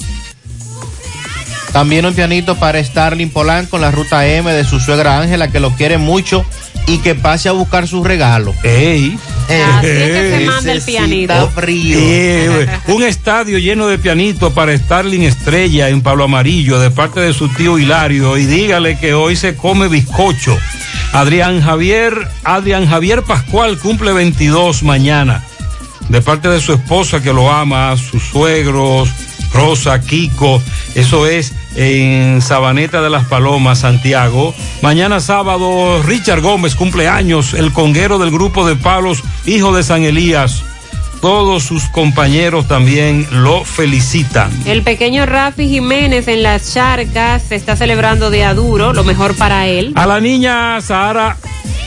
También 1.71 2.05
un 2.05 2.13
pianito 2.13 2.55
para 2.55 2.83
Starling 2.83 3.29
Polanco 3.29 3.77
en 3.77 3.83
la 3.83 3.91
ruta 3.91 4.27
M 4.27 4.51
de 4.51 4.63
su 4.63 4.79
suegra 4.79 5.19
Ángela, 5.19 5.51
que 5.51 5.59
lo 5.59 5.71
quiere 5.71 5.97
mucho 5.97 6.43
y 6.87 6.97
que 6.97 7.13
pase 7.13 7.47
a 7.49 7.51
buscar 7.51 7.87
su 7.87 8.03
regalo. 8.03 8.55
¡Ey! 8.63 9.17
Así 9.45 9.87
es 9.87 10.11
que 10.11 10.37
se 10.39 10.45
manda 10.45 10.71
el 10.71 10.81
pianito. 10.81 11.49
frío. 11.49 11.97
Eh, 11.99 12.67
un 12.87 13.03
estadio 13.03 13.59
lleno 13.59 13.87
de 13.87 13.97
pianitos 13.99 14.51
para 14.53 14.75
Starling 14.75 15.23
Estrella 15.23 15.89
en 15.89 16.01
Pablo 16.01 16.23
Amarillo 16.23 16.79
de 16.79 16.89
parte 16.91 17.19
de 17.19 17.33
su 17.33 17.47
tío 17.49 17.77
Hilario 17.77 18.37
y 18.37 18.45
dígale 18.45 18.97
que 18.97 19.13
hoy 19.13 19.35
se 19.35 19.55
come 19.55 19.87
bizcocho. 19.87 20.57
Adrián 21.13 21.61
Javier, 21.61 22.27
Adrián 22.43 22.87
Javier 22.87 23.23
Pascual 23.23 23.77
cumple 23.77 24.13
22 24.13 24.83
mañana 24.83 25.43
de 26.10 26.22
parte 26.22 26.49
de 26.49 26.60
su 26.60 26.73
esposa 26.73 27.22
que 27.22 27.34
lo 27.34 27.52
ama, 27.52 27.95
sus 27.98 28.23
suegros, 28.23 29.10
Rosa, 29.53 29.99
Kiko, 30.02 30.61
eso 30.95 31.27
es 31.27 31.53
en 31.76 32.41
Sabaneta 32.41 33.02
de 33.02 33.10
las 33.10 33.26
Palomas, 33.26 33.80
Santiago. 33.80 34.53
Mañana 34.81 35.19
sábado, 35.19 36.02
Richard 36.03 36.41
Gómez 36.41 36.76
cumpleaños, 36.76 37.53
el 37.53 37.72
conguero 37.72 38.19
del 38.19 38.31
grupo 38.31 38.68
de 38.68 38.76
palos, 38.76 39.23
hijo 39.45 39.76
de 39.76 39.84
San 39.84 40.03
Elías. 40.03 40.64
Todos 41.22 41.64
sus 41.64 41.84
compañeros 41.90 42.68
también 42.68 43.27
lo 43.31 43.65
felicitan. 43.65 44.49
El 44.65 44.84
pequeño 44.84 45.26
Rafi 45.26 45.68
Jiménez 45.68 46.30
en 46.30 46.44
las 46.44 46.73
charcas 46.73 47.44
se 47.44 47.56
está 47.56 47.76
celebrando 47.76 48.30
de 48.30 48.45
aduro, 48.45 48.94
lo 48.94 49.03
mejor 49.03 49.36
para 49.36 49.68
él. 49.68 49.91
A 49.95 50.06
la 50.06 50.22
niña 50.22 50.80
Sara, 50.80 51.36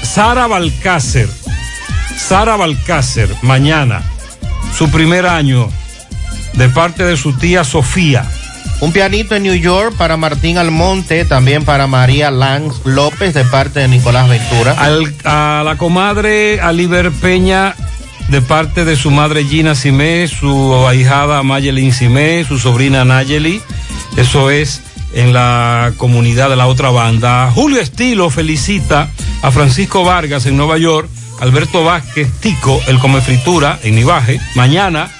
Sara 0.02 0.46
Balcácer, 0.46 1.30
Sara 2.18 2.56
Balcácer, 2.56 3.34
mañana, 3.40 4.02
su 4.76 4.90
primer 4.90 5.26
año, 5.26 5.68
de 6.54 6.68
parte 6.68 7.04
de 7.04 7.16
su 7.16 7.32
tía 7.34 7.64
Sofía. 7.64 8.24
Un 8.80 8.92
pianito 8.92 9.36
en 9.36 9.44
New 9.44 9.54
York 9.54 9.94
para 9.96 10.16
Martín 10.16 10.58
Almonte, 10.58 11.24
también 11.24 11.64
para 11.64 11.86
María 11.86 12.30
Lanz 12.30 12.84
López 12.84 13.32
de 13.34 13.44
parte 13.44 13.80
de 13.80 13.88
Nicolás 13.88 14.28
Ventura. 14.28 14.72
Al- 14.72 15.14
a 15.24 15.62
la 15.64 15.76
comadre 15.76 16.60
Aliber 16.60 17.12
Peña 17.12 17.74
de 18.28 18.40
parte 18.40 18.84
de 18.84 18.96
su 18.96 19.10
madre 19.10 19.44
Gina 19.44 19.74
Simé, 19.74 20.26
su 20.26 20.74
ahijada 20.88 21.42
Mayelin 21.42 21.92
Simé, 21.92 22.44
su 22.44 22.58
sobrina 22.58 23.04
Nayeli. 23.04 23.60
Eso 24.16 24.50
es 24.50 24.82
en 25.14 25.32
la 25.32 25.92
comunidad 25.96 26.48
de 26.50 26.56
la 26.56 26.66
otra 26.66 26.90
banda. 26.90 27.50
Julio 27.54 27.80
Estilo 27.80 28.30
felicita 28.30 29.10
a 29.42 29.50
Francisco 29.52 30.02
Vargas 30.04 30.46
en 30.46 30.56
Nueva 30.56 30.78
York, 30.78 31.08
Alberto 31.42 31.82
Vázquez 31.82 32.30
Tico, 32.38 32.80
el 32.86 33.00
Come 33.00 33.20
Fritura 33.20 33.76
en 33.82 33.96
Nivaje. 33.96 34.40
Mañana, 34.54 35.10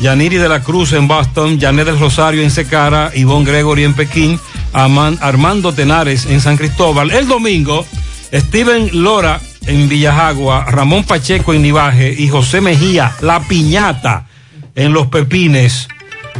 Yaniri 0.00 0.36
de 0.36 0.48
la 0.48 0.62
Cruz 0.62 0.92
en 0.94 1.06
Boston, 1.06 1.60
Janet 1.60 1.86
del 1.86 2.00
Rosario 2.00 2.42
en 2.42 2.50
Secara, 2.50 3.12
Ivonne 3.14 3.48
Gregory 3.48 3.84
en 3.84 3.94
Pekín, 3.94 4.40
Armando 4.72 5.72
Tenares 5.72 6.26
en 6.26 6.40
San 6.40 6.56
Cristóbal. 6.56 7.12
El 7.12 7.28
domingo, 7.28 7.86
Steven 8.32 8.90
Lora 8.94 9.40
en 9.64 9.88
Villajagua, 9.88 10.64
Ramón 10.64 11.04
Pacheco 11.04 11.54
en 11.54 11.62
Nivaje 11.62 12.16
y 12.18 12.26
José 12.26 12.60
Mejía, 12.60 13.14
La 13.20 13.38
Piñata 13.38 14.26
en 14.74 14.92
Los 14.92 15.06
Pepines, 15.06 15.86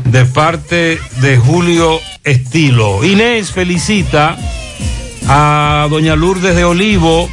de 0.07 0.24
parte 0.24 0.98
de 1.20 1.36
Julio 1.36 2.01
Estilo. 2.24 3.05
Inés 3.05 3.52
felicita 3.52 4.36
a 5.28 5.86
doña 5.89 6.16
Lourdes 6.16 6.57
de 6.57 6.65
Olivo 6.65 7.31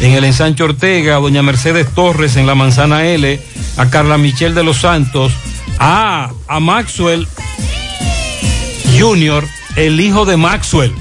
en 0.00 0.12
el 0.12 0.24
ensanche 0.24 0.62
Ortega, 0.62 1.16
a 1.16 1.20
doña 1.20 1.42
Mercedes 1.42 1.88
Torres 1.94 2.36
en 2.36 2.46
la 2.46 2.54
Manzana 2.54 3.06
L, 3.06 3.40
a 3.76 3.90
Carla 3.90 4.18
Michel 4.18 4.54
de 4.54 4.64
los 4.64 4.78
Santos, 4.78 5.32
a, 5.78 6.30
a 6.48 6.60
Maxwell 6.60 7.26
Junior, 8.98 9.46
el 9.76 10.00
hijo 10.00 10.24
de 10.24 10.36
Maxwell, 10.36 10.92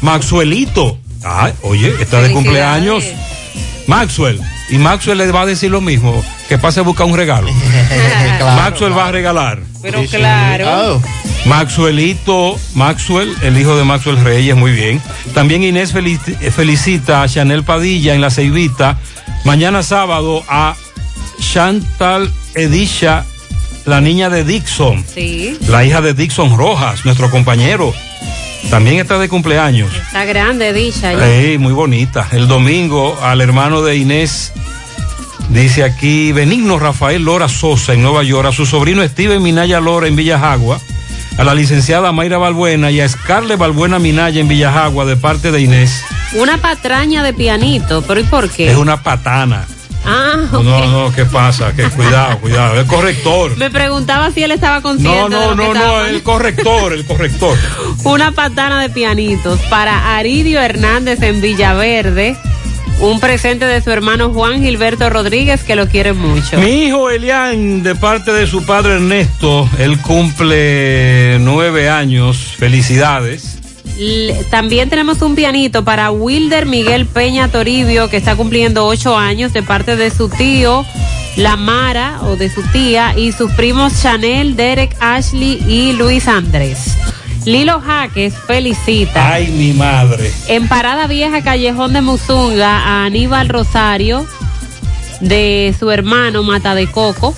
Maxwellito. 0.00 0.98
Ay, 1.24 1.52
oye, 1.62 1.94
está 2.00 2.20
de 2.20 2.32
cumpleaños. 2.32 3.04
Maxwell. 3.86 4.40
Y 4.72 4.78
Maxwell 4.78 5.18
le 5.18 5.30
va 5.30 5.42
a 5.42 5.46
decir 5.46 5.70
lo 5.70 5.82
mismo, 5.82 6.24
que 6.48 6.56
pase 6.56 6.80
a 6.80 6.82
buscar 6.82 7.06
un 7.06 7.14
regalo. 7.14 7.46
Maxwell 8.56 8.96
va 8.96 9.08
a 9.08 9.12
regalar. 9.12 9.58
Pero 9.82 10.02
claro. 10.06 11.02
Maxwellito, 11.44 12.58
Maxwell, 12.74 13.36
el 13.42 13.58
hijo 13.58 13.76
de 13.76 13.84
Maxwell 13.84 14.24
Reyes, 14.24 14.56
muy 14.56 14.72
bien. 14.72 15.02
También 15.34 15.62
Inés 15.62 15.92
eh, 15.94 16.50
felicita 16.50 17.22
a 17.22 17.28
Chanel 17.28 17.64
Padilla 17.64 18.14
en 18.14 18.22
la 18.22 18.30
Ceibita. 18.30 18.98
Mañana 19.44 19.82
sábado 19.82 20.42
a 20.48 20.74
Chantal 21.38 22.32
Edisha, 22.54 23.26
la 23.84 24.00
niña 24.00 24.30
de 24.30 24.42
Dixon, 24.42 25.04
Sí, 25.12 25.58
la 25.68 25.84
hija 25.84 26.00
de 26.00 26.14
Dixon 26.14 26.56
Rojas, 26.56 27.04
nuestro 27.04 27.30
compañero. 27.30 27.92
También 28.70 28.98
está 28.98 29.18
de 29.18 29.28
cumpleaños. 29.28 29.90
está 29.94 30.24
grande, 30.24 30.72
dicha. 30.72 31.12
ya. 31.12 31.28
Ey, 31.28 31.58
muy 31.58 31.72
bonita. 31.72 32.26
El 32.32 32.48
domingo 32.48 33.18
al 33.22 33.40
hermano 33.40 33.82
de 33.82 33.96
Inés, 33.96 34.52
dice 35.50 35.84
aquí 35.84 36.32
Benigno 36.32 36.78
Rafael 36.78 37.22
Lora 37.22 37.48
Sosa 37.48 37.92
en 37.92 38.02
Nueva 38.02 38.22
York, 38.22 38.48
a 38.48 38.52
su 38.52 38.64
sobrino 38.64 39.06
Steven 39.06 39.42
Minaya 39.42 39.80
Lora 39.80 40.06
en 40.08 40.16
Villajagua, 40.16 40.80
a 41.36 41.44
la 41.44 41.54
licenciada 41.54 42.12
Mayra 42.12 42.38
Balbuena 42.38 42.90
y 42.90 43.00
a 43.00 43.08
Scarlett 43.08 43.58
Balbuena 43.58 43.98
Minaya 43.98 44.40
en 44.40 44.48
Villajagua 44.48 45.04
de 45.04 45.16
parte 45.16 45.50
de 45.52 45.60
Inés. 45.60 46.02
Una 46.34 46.56
patraña 46.56 47.22
de 47.22 47.34
pianito, 47.34 48.02
pero 48.02 48.20
¿y 48.20 48.24
por 48.24 48.48
qué? 48.48 48.70
Es 48.70 48.76
una 48.78 49.02
patana. 49.02 49.66
Ah, 50.04 50.34
No, 50.52 50.62
no, 50.62 50.86
no, 50.86 51.14
¿qué 51.14 51.24
pasa? 51.24 51.72
Que 51.74 51.84
cuidado, 51.84 52.38
cuidado. 52.38 52.80
El 52.80 52.86
corrector. 52.86 53.56
Me 53.56 53.70
preguntaba 53.70 54.30
si 54.32 54.42
él 54.42 54.50
estaba 54.50 54.80
consciente 54.82 55.16
No, 55.16 55.28
de 55.28 55.36
no, 55.36 55.50
lo 55.50 55.54
no, 55.56 55.72
estaba 55.72 55.98
no, 56.00 56.06
el 56.06 56.22
corrector, 56.22 56.92
el 56.92 57.04
corrector. 57.06 57.56
Una 58.04 58.32
patana 58.32 58.80
de 58.82 58.90
pianitos 58.90 59.60
para 59.70 60.16
Aridio 60.16 60.60
Hernández 60.60 61.22
en 61.22 61.40
Villaverde. 61.40 62.36
Un 63.00 63.18
presente 63.20 63.64
de 63.64 63.80
su 63.82 63.90
hermano 63.90 64.30
Juan 64.30 64.62
Gilberto 64.62 65.08
Rodríguez 65.10 65.64
que 65.64 65.74
lo 65.74 65.88
quiere 65.88 66.12
mucho. 66.12 66.58
Mi 66.58 66.84
hijo 66.84 67.10
Elian, 67.10 67.82
de 67.82 67.94
parte 67.96 68.32
de 68.32 68.46
su 68.46 68.64
padre 68.64 68.94
Ernesto, 68.94 69.68
él 69.78 69.98
cumple 70.00 71.38
nueve 71.40 71.88
años. 71.90 72.54
Felicidades. 72.58 73.58
También 74.50 74.88
tenemos 74.88 75.22
un 75.22 75.34
pianito 75.34 75.84
para 75.84 76.10
Wilder 76.10 76.66
Miguel 76.66 77.06
Peña 77.06 77.48
Toribio, 77.48 78.08
que 78.08 78.16
está 78.16 78.36
cumpliendo 78.36 78.86
ocho 78.86 79.16
años, 79.16 79.52
de 79.52 79.62
parte 79.62 79.96
de 79.96 80.10
su 80.10 80.28
tío, 80.28 80.84
la 81.36 81.56
Mara, 81.56 82.20
o 82.22 82.36
de 82.36 82.50
su 82.50 82.62
tía, 82.72 83.14
y 83.16 83.32
sus 83.32 83.52
primos 83.52 84.00
Chanel, 84.02 84.56
Derek, 84.56 84.96
Ashley 85.00 85.62
y 85.66 85.92
Luis 85.92 86.26
Andrés. 86.28 86.96
Lilo 87.44 87.80
Jaques 87.80 88.34
felicita. 88.46 89.32
Ay, 89.32 89.48
mi 89.48 89.72
madre. 89.72 90.32
En 90.46 90.68
Parada 90.68 91.06
Vieja, 91.06 91.42
Callejón 91.42 91.92
de 91.92 92.00
Musunga, 92.00 92.78
a 92.78 93.04
Aníbal 93.04 93.48
Rosario, 93.48 94.26
de 95.20 95.74
su 95.78 95.90
hermano 95.90 96.42
Mata 96.42 96.74
de 96.74 96.86
Coco. 96.86 97.34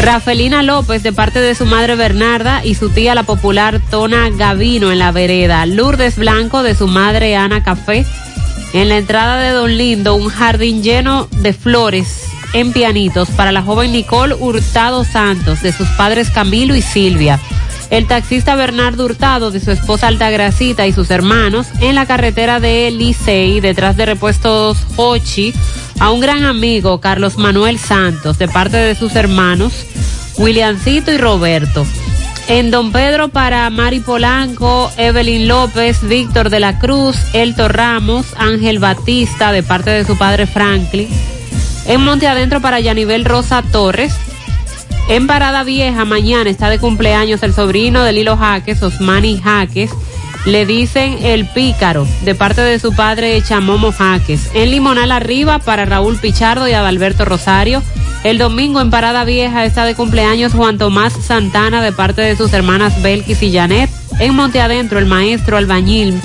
Rafelina 0.00 0.62
López, 0.62 1.02
de 1.02 1.12
parte 1.12 1.40
de 1.40 1.54
su 1.54 1.66
madre 1.66 1.94
Bernarda 1.94 2.64
y 2.64 2.74
su 2.74 2.90
tía 2.90 3.14
la 3.14 3.22
popular 3.22 3.80
Tona 3.90 4.30
Gavino 4.30 4.90
en 4.90 4.98
la 4.98 5.12
vereda. 5.12 5.66
Lourdes 5.66 6.16
Blanco, 6.16 6.62
de 6.62 6.74
su 6.74 6.88
madre 6.88 7.36
Ana 7.36 7.62
Café. 7.62 8.04
En 8.72 8.88
la 8.88 8.96
entrada 8.96 9.36
de 9.42 9.50
Don 9.50 9.76
Lindo, 9.76 10.14
un 10.14 10.28
jardín 10.28 10.82
lleno 10.82 11.28
de 11.30 11.52
flores 11.52 12.26
en 12.52 12.72
pianitos 12.72 13.30
para 13.30 13.52
la 13.52 13.62
joven 13.62 13.92
Nicole 13.92 14.34
Hurtado 14.34 15.04
Santos, 15.04 15.62
de 15.62 15.72
sus 15.72 15.88
padres 15.90 16.30
Camilo 16.30 16.74
y 16.74 16.82
Silvia. 16.82 17.38
El 17.92 18.06
taxista 18.06 18.54
Bernardo 18.54 19.04
Hurtado, 19.04 19.50
de 19.50 19.60
su 19.60 19.70
esposa 19.70 20.06
Altagracita 20.06 20.86
y 20.86 20.94
sus 20.94 21.10
hermanos, 21.10 21.66
en 21.82 21.94
la 21.94 22.06
carretera 22.06 22.58
de 22.58 22.90
Licey, 22.90 23.60
detrás 23.60 23.98
de 23.98 24.06
repuestos 24.06 24.78
Hochi, 24.96 25.52
a 26.00 26.10
un 26.10 26.20
gran 26.20 26.46
amigo, 26.46 27.02
Carlos 27.02 27.36
Manuel 27.36 27.78
Santos, 27.78 28.38
de 28.38 28.48
parte 28.48 28.78
de 28.78 28.94
sus 28.94 29.14
hermanos, 29.14 29.74
Williamcito 30.38 31.12
y 31.12 31.18
Roberto. 31.18 31.84
En 32.48 32.70
Don 32.70 32.92
Pedro 32.92 33.28
para 33.28 33.68
Mari 33.68 34.00
Polanco, 34.00 34.90
Evelyn 34.96 35.46
López, 35.46 36.00
Víctor 36.08 36.48
de 36.48 36.60
la 36.60 36.78
Cruz, 36.78 37.16
Elto 37.34 37.68
Ramos, 37.68 38.24
Ángel 38.38 38.78
Batista, 38.78 39.52
de 39.52 39.62
parte 39.62 39.90
de 39.90 40.06
su 40.06 40.16
padre 40.16 40.46
Franklin. 40.46 41.10
En 41.84 42.02
Monte 42.02 42.26
Adentro 42.26 42.62
para 42.62 42.80
Yanivel 42.80 43.26
Rosa 43.26 43.62
Torres. 43.70 44.14
En 45.08 45.26
Parada 45.26 45.64
Vieja, 45.64 46.04
mañana 46.04 46.48
está 46.48 46.70
de 46.70 46.78
cumpleaños 46.78 47.42
el 47.42 47.52
sobrino 47.52 48.02
de 48.02 48.12
Lilo 48.12 48.36
Jaques, 48.36 48.82
Osmani 48.82 49.40
Jaques. 49.42 49.90
Le 50.46 50.66
dicen 50.66 51.18
el 51.22 51.46
pícaro, 51.46 52.06
de 52.24 52.34
parte 52.34 52.62
de 52.62 52.78
su 52.78 52.94
padre 52.94 53.40
Chamomo 53.42 53.92
Jaques. 53.92 54.50
En 54.54 54.70
Limonal 54.70 55.12
Arriba 55.12 55.58
para 55.58 55.84
Raúl 55.84 56.16
Pichardo 56.18 56.66
y 56.66 56.72
Adalberto 56.72 57.24
Rosario. 57.24 57.82
El 58.24 58.38
domingo 58.38 58.80
en 58.80 58.90
Parada 58.90 59.24
Vieja 59.24 59.64
está 59.64 59.84
de 59.84 59.94
cumpleaños 59.94 60.52
Juan 60.52 60.78
Tomás 60.78 61.12
Santana, 61.12 61.82
de 61.82 61.92
parte 61.92 62.22
de 62.22 62.36
sus 62.36 62.52
hermanas 62.52 63.02
Belkis 63.02 63.42
y 63.42 63.52
Janet. 63.52 63.90
En 64.18 64.34
Monte 64.34 64.60
Adentro, 64.60 64.98
el 64.98 65.06
maestro 65.06 65.56
albañil 65.56 66.20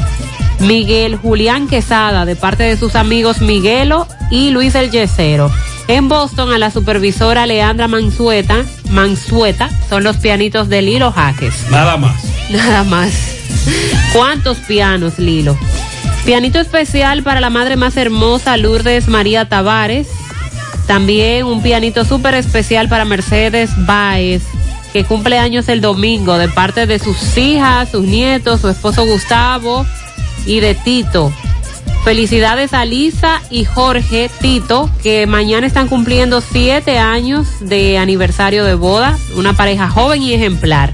Miguel 0.60 1.16
Julián 1.16 1.68
Quesada, 1.68 2.26
de 2.26 2.36
parte 2.36 2.64
de 2.64 2.78
sus 2.78 2.96
amigos 2.96 3.42
Miguelo 3.42 4.08
y 4.32 4.50
Luis 4.52 4.76
el 4.76 4.92
Yesero. 4.92 5.52
En 5.88 6.10
Boston, 6.10 6.52
a 6.52 6.58
la 6.58 6.70
supervisora 6.70 7.46
Leandra 7.46 7.88
Mansueta, 7.88 8.66
Mansueta, 8.90 9.70
son 9.90 10.04
los 10.04 10.18
pianitos 10.18 10.68
de 10.68 10.82
Lilo 10.82 11.12
Jaques. 11.12 11.70
Nada 11.72 11.96
más. 11.96 12.22
Nada 12.50 12.84
más. 12.84 13.14
¿Cuántos 14.14 14.58
pianos, 14.58 15.18
Lilo? 15.18 15.58
Pianito 16.26 16.60
especial 16.60 17.24
para 17.24 17.40
la 17.40 17.50
madre 17.50 17.78
más 17.78 17.96
hermosa, 17.96 18.58
Lourdes 18.58 19.08
María 19.08 19.48
Tavares. 19.48 20.08
También 20.88 21.46
un 21.46 21.62
pianito 21.62 22.04
súper 22.04 22.34
especial 22.36 22.90
para 22.90 23.06
Mercedes 23.06 23.72
Baez, 23.86 24.44
que 24.92 25.06
cumple 25.06 25.38
años 25.38 25.70
el 25.70 25.80
domingo, 25.80 26.38
de 26.38 26.50
parte 26.50 26.86
de 26.86 27.00
sus 27.00 27.38
hijas, 27.38 27.92
sus 27.92 28.04
nietos, 28.04 28.62
su 28.62 28.70
esposo 28.70 29.06
Gustavo 29.06 29.86
y 30.46 30.60
de 30.60 30.76
Tito. 30.76 31.32
Felicidades 32.04 32.74
a 32.74 32.86
Lisa 32.86 33.42
y 33.50 33.66
Jorge 33.66 34.30
Tito, 34.40 34.90
que 35.04 35.28
mañana 35.28 35.68
están 35.68 35.88
cumpliendo 35.88 36.42
siete 36.42 36.98
años 36.98 37.48
de 37.60 37.98
aniversario 37.98 38.64
de 38.64 38.76
boda, 38.76 39.18
una 39.36 39.54
pareja 39.54 39.90
joven 39.90 40.22
y 40.22 40.34
ejemplar. 40.34 40.94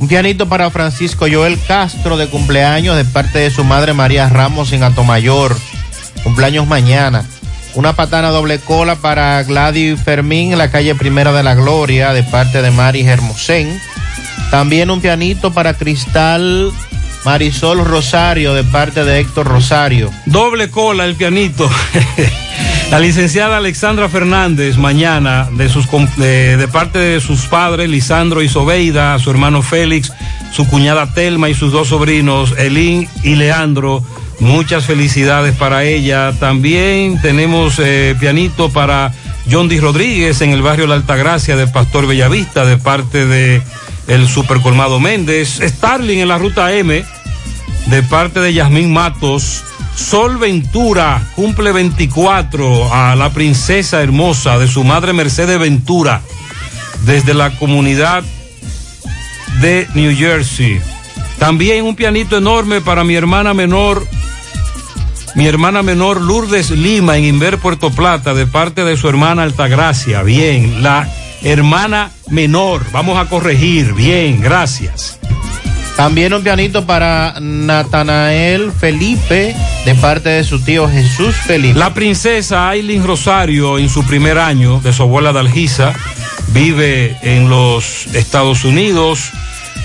Un 0.00 0.08
pianito 0.08 0.48
para 0.48 0.70
Francisco 0.70 1.26
Joel 1.30 1.58
Castro 1.66 2.16
de 2.16 2.28
cumpleaños 2.28 2.96
de 2.96 3.04
parte 3.04 3.38
de 3.38 3.50
su 3.50 3.64
madre 3.64 3.92
María 3.92 4.28
Ramos 4.28 4.72
en 4.72 4.82
Atomayor. 4.82 5.56
Cumpleaños 6.22 6.66
mañana. 6.66 7.24
Una 7.74 7.94
patana 7.94 8.28
doble 8.28 8.58
cola 8.58 8.96
para 8.96 9.42
Gladys 9.42 10.00
Fermín 10.00 10.52
en 10.52 10.58
la 10.58 10.70
calle 10.70 10.94
Primera 10.94 11.32
de 11.32 11.42
la 11.42 11.54
Gloria 11.54 12.12
de 12.12 12.22
parte 12.22 12.62
de 12.62 12.70
Mari 12.70 13.02
Hermosén. 13.02 13.80
También 14.50 14.90
un 14.90 15.00
pianito 15.00 15.52
para 15.52 15.74
Cristal 15.74 16.72
Marisol 17.24 17.84
Rosario 17.84 18.54
de 18.54 18.64
parte 18.64 19.04
de 19.04 19.20
Héctor 19.20 19.46
Rosario. 19.46 20.10
Doble 20.26 20.70
cola 20.70 21.06
el 21.06 21.14
pianito. 21.14 21.68
La 22.90 23.00
licenciada 23.00 23.56
Alexandra 23.56 24.08
Fernández, 24.08 24.76
mañana, 24.76 25.48
de, 25.50 25.68
sus, 25.68 25.86
de, 26.16 26.68
parte 26.70 26.98
de 26.98 27.20
sus 27.20 27.46
padres, 27.46 27.88
Lisandro 27.88 28.42
y 28.42 28.48
Sobeida, 28.48 29.18
su 29.18 29.30
hermano 29.30 29.62
Félix, 29.62 30.12
su 30.52 30.68
cuñada 30.68 31.12
Telma 31.12 31.48
y 31.48 31.54
sus 31.54 31.72
dos 31.72 31.88
sobrinos, 31.88 32.54
Elín 32.56 33.08
y 33.22 33.34
Leandro. 33.34 34.04
Muchas 34.38 34.84
felicidades 34.84 35.56
para 35.56 35.84
ella. 35.84 36.32
También 36.38 37.20
tenemos 37.20 37.78
eh, 37.78 38.14
pianito 38.20 38.70
para 38.70 39.12
John 39.50 39.68
D. 39.68 39.80
Rodríguez 39.80 40.40
en 40.42 40.50
el 40.50 40.62
barrio 40.62 40.86
La 40.86 40.94
Altagracia 40.94 41.56
de 41.56 41.66
Pastor 41.66 42.06
Bellavista 42.06 42.64
de 42.64 42.76
parte 42.76 43.26
de 43.26 43.62
el 44.06 44.28
Super 44.28 44.60
Colmado 44.60 45.00
Méndez. 45.00 45.60
Starling 45.62 46.20
en 46.20 46.28
la 46.28 46.38
ruta 46.38 46.72
M 46.72 47.04
de 47.86 48.02
parte 48.02 48.40
de 48.40 48.54
Yasmín 48.54 48.92
Matos. 48.92 49.62
Sol 49.94 50.38
Ventura 50.38 51.22
cumple 51.36 51.72
24 51.72 52.92
a 52.92 53.14
la 53.14 53.30
princesa 53.30 54.02
hermosa 54.02 54.58
de 54.58 54.66
su 54.66 54.82
madre 54.82 55.12
Mercedes 55.12 55.58
Ventura 55.58 56.20
desde 57.04 57.34
la 57.34 57.50
comunidad 57.56 58.24
de 59.60 59.86
New 59.94 60.16
Jersey. 60.16 60.80
También 61.38 61.84
un 61.84 61.94
pianito 61.94 62.36
enorme 62.36 62.80
para 62.80 63.04
mi 63.04 63.14
hermana 63.14 63.54
menor, 63.54 64.06
mi 65.34 65.46
hermana 65.46 65.82
menor 65.82 66.20
Lourdes 66.20 66.70
Lima 66.70 67.16
en 67.16 67.24
Inver 67.24 67.58
Puerto 67.58 67.90
Plata 67.90 68.34
de 68.34 68.46
parte 68.46 68.84
de 68.84 68.96
su 68.96 69.08
hermana 69.08 69.42
Altagracia. 69.42 70.22
Bien, 70.22 70.82
la 70.82 71.08
hermana 71.42 72.10
menor, 72.30 72.82
vamos 72.92 73.18
a 73.18 73.28
corregir. 73.28 73.92
Bien, 73.94 74.40
gracias. 74.40 75.18
También 75.96 76.34
un 76.34 76.42
pianito 76.42 76.84
para 76.86 77.34
Natanael 77.40 78.72
Felipe 78.72 79.54
de 79.84 79.94
parte 79.94 80.28
de 80.28 80.44
su 80.44 80.60
tío 80.60 80.88
Jesús 80.88 81.36
Felipe. 81.36 81.78
La 81.78 81.94
princesa 81.94 82.68
Aileen 82.68 83.06
Rosario 83.06 83.78
en 83.78 83.88
su 83.88 84.04
primer 84.04 84.38
año 84.38 84.80
de 84.80 84.92
su 84.92 85.04
abuela 85.04 85.32
Dalgisa 85.32 85.94
vive 86.48 87.16
en 87.22 87.48
los 87.48 88.08
Estados 88.08 88.64
Unidos. 88.64 89.30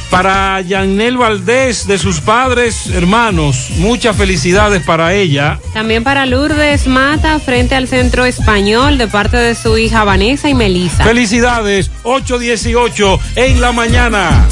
Para 0.10 0.60
Yanel 0.62 1.18
Valdés 1.18 1.86
de 1.86 2.00
sus 2.00 2.20
padres, 2.20 2.88
hermanos, 2.88 3.68
muchas 3.78 4.16
felicidades 4.16 4.82
para 4.82 5.14
ella. 5.14 5.60
También 5.76 6.04
para 6.04 6.26
Lourdes 6.26 6.88
Mata 6.88 7.38
frente 7.40 7.76
al 7.76 7.88
Centro 7.88 8.26
Español 8.26 8.98
de 8.98 9.08
parte 9.08 9.38
de 9.38 9.54
su 9.54 9.78
hija 9.78 10.04
Vanessa 10.04 10.50
y 10.50 10.56
Melissa. 10.56 11.04
Felicidades, 11.04 11.92
818 12.02 13.20
en 13.36 13.62
la 13.62 13.72
mañana. 13.72 14.48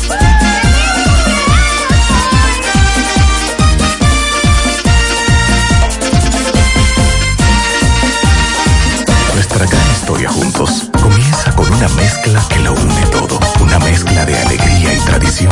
Comienza 11.02 11.56
con 11.56 11.72
una 11.72 11.88
mezcla 11.90 12.44
que 12.50 12.60
lo 12.60 12.74
une 12.74 13.06
todo. 13.12 13.40
Una 13.60 13.80
mezcla 13.80 14.26
de 14.26 14.38
alegría 14.38 14.94
y 14.94 15.00
tradición, 15.00 15.52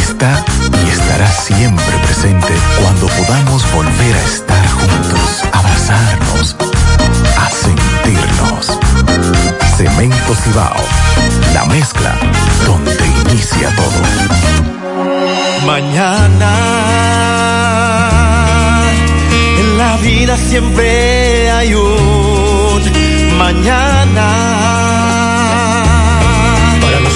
está 0.00 0.44
y 0.84 0.90
estará 0.90 1.30
siempre 1.30 1.96
presente 2.04 2.54
cuando 2.80 3.06
podamos 3.06 3.72
volver 3.72 4.16
a 4.16 4.24
estar 4.24 4.68
juntos, 4.68 5.44
abrazarnos, 5.52 6.56
a 7.38 7.50
sentirnos. 7.50 8.78
Cemento 9.76 10.34
Cibao, 10.42 10.84
la 11.54 11.64
mezcla 11.66 12.14
donde 12.66 13.06
inicia 13.30 13.74
todo. 13.76 14.00
Mañana 15.66 16.52
en 19.60 19.78
la 19.78 19.96
vida 19.98 20.36
siempre 20.36 21.50
hay 21.50 21.74
un 21.74 22.00
mañana. 23.38 24.89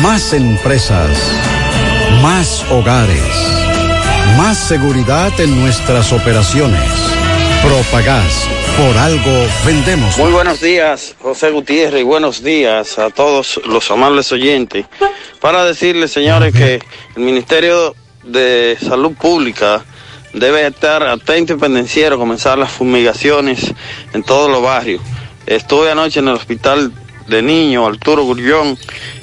Más 0.00 0.32
empresas. 0.32 1.10
Más 2.22 2.64
hogares. 2.70 3.22
Más 4.36 4.56
seguridad 4.56 5.38
en 5.38 5.60
nuestras 5.60 6.12
operaciones. 6.12 6.80
Propagás. 7.62 8.48
Por 8.76 8.96
algo 8.96 9.46
vendemos. 9.66 10.16
Muy 10.18 10.32
buenos 10.32 10.60
días, 10.60 11.14
José 11.20 11.50
Gutiérrez, 11.50 12.00
y 12.00 12.04
buenos 12.04 12.42
días 12.42 12.98
a 12.98 13.10
todos 13.10 13.60
los 13.66 13.90
amables 13.90 14.32
oyentes. 14.32 14.86
Para 15.40 15.64
decirles, 15.64 16.12
señores, 16.12 16.54
que 16.54 16.80
el 17.16 17.22
Ministerio 17.22 17.94
de 18.24 18.78
Salud 18.80 19.12
Pública 19.12 19.84
debe 20.32 20.66
estar 20.66 21.02
atento 21.02 21.52
y 21.52 21.56
pendenciero, 21.56 22.18
comenzar 22.18 22.56
las 22.56 22.72
fumigaciones 22.72 23.72
en 24.14 24.22
todos 24.22 24.50
los 24.50 24.62
barrios. 24.62 25.02
Estuve 25.46 25.90
anoche 25.90 26.20
en 26.20 26.28
el 26.28 26.34
hospital 26.34 26.92
de 27.28 27.42
niños, 27.42 27.86
Arturo 27.86 28.24
Gurrión, 28.24 28.78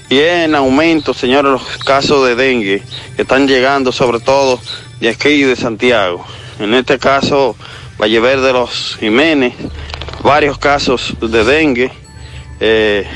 y 0.09 0.19
en 0.19 0.55
aumento, 0.55 1.13
señores, 1.13 1.51
los 1.51 1.77
casos 1.77 2.25
de 2.27 2.35
dengue 2.35 2.81
que 3.15 3.21
están 3.21 3.47
llegando, 3.47 3.91
sobre 3.91 4.19
todo 4.19 4.59
de 4.99 5.09
aquí 5.09 5.43
de 5.43 5.55
Santiago. 5.55 6.25
En 6.59 6.73
este 6.73 6.97
caso, 6.97 7.55
Vallever 7.99 8.41
de 8.41 8.53
los 8.53 8.97
Jiménez, 8.99 9.53
varios 10.23 10.57
casos 10.57 11.15
de 11.21 11.43
dengue. 11.43 11.91
eh, 12.59 13.07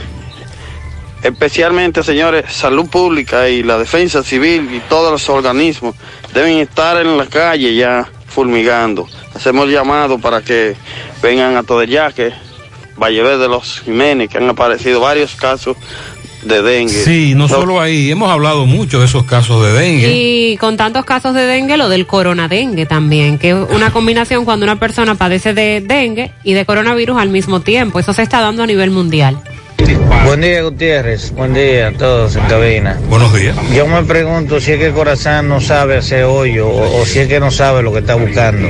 especialmente, 1.23 2.03
señores, 2.03 2.51
salud 2.53 2.89
pública 2.89 3.49
y 3.49 3.63
la 3.63 3.77
defensa 3.77 4.23
civil 4.23 4.69
y 4.73 4.79
todos 4.81 5.11
los 5.11 5.29
organismos 5.29 5.95
deben 6.33 6.57
estar 6.57 6.97
en 6.97 7.17
la 7.17 7.25
calle 7.27 7.73
ya 7.75 8.09
fulmigando. 8.27 9.07
Hacemos 9.33 9.69
llamado 9.69 10.19
para 10.19 10.41
que 10.41 10.75
vengan 11.21 11.55
a 11.55 11.63
Todellaque, 11.63 12.33
Vallever 12.97 13.37
de 13.37 13.47
los 13.47 13.81
Jiménez, 13.81 14.29
que 14.29 14.37
han 14.37 14.49
aparecido 14.49 14.99
varios 14.99 15.35
casos 15.35 15.77
de 16.45 16.61
dengue. 16.61 16.93
Sí, 16.93 17.33
no 17.35 17.47
solo 17.47 17.79
ahí, 17.79 18.11
hemos 18.11 18.29
hablado 18.31 18.65
mucho 18.65 18.99
de 18.99 19.05
esos 19.05 19.23
casos 19.23 19.63
de 19.63 19.73
dengue. 19.73 20.11
Y 20.11 20.57
con 20.57 20.77
tantos 20.77 21.05
casos 21.05 21.33
de 21.33 21.45
dengue, 21.45 21.77
lo 21.77 21.89
del 21.89 22.05
coronadengue 22.05 22.85
también, 22.85 23.37
que 23.37 23.49
es 23.49 23.55
una 23.69 23.91
combinación 23.91 24.45
cuando 24.45 24.65
una 24.65 24.79
persona 24.79 25.15
padece 25.15 25.53
de 25.53 25.81
dengue 25.81 26.31
y 26.43 26.53
de 26.53 26.65
coronavirus 26.65 27.17
al 27.17 27.29
mismo 27.29 27.61
tiempo. 27.61 27.99
Eso 27.99 28.13
se 28.13 28.21
está 28.21 28.41
dando 28.41 28.63
a 28.63 28.67
nivel 28.67 28.91
mundial. 28.91 29.37
Buen 30.25 30.41
día, 30.41 30.63
Gutiérrez. 30.63 31.31
Buen 31.31 31.53
día 31.53 31.89
a 31.89 31.91
todos 31.91 32.35
en 32.35 32.45
cabina. 32.45 32.97
Buenos 33.09 33.33
días. 33.33 33.55
Yo 33.75 33.85
me 33.85 34.03
pregunto 34.03 34.59
si 34.61 34.71
es 34.71 34.79
que 34.79 34.91
Corazán 34.91 35.49
no 35.49 35.59
sabe 35.59 35.97
hacer 35.97 36.23
hoyo 36.23 36.69
o, 36.69 37.01
o 37.01 37.05
si 37.05 37.19
es 37.19 37.27
que 37.27 37.39
no 37.39 37.51
sabe 37.51 37.83
lo 37.83 37.91
que 37.91 37.99
está 37.99 38.15
buscando. 38.15 38.69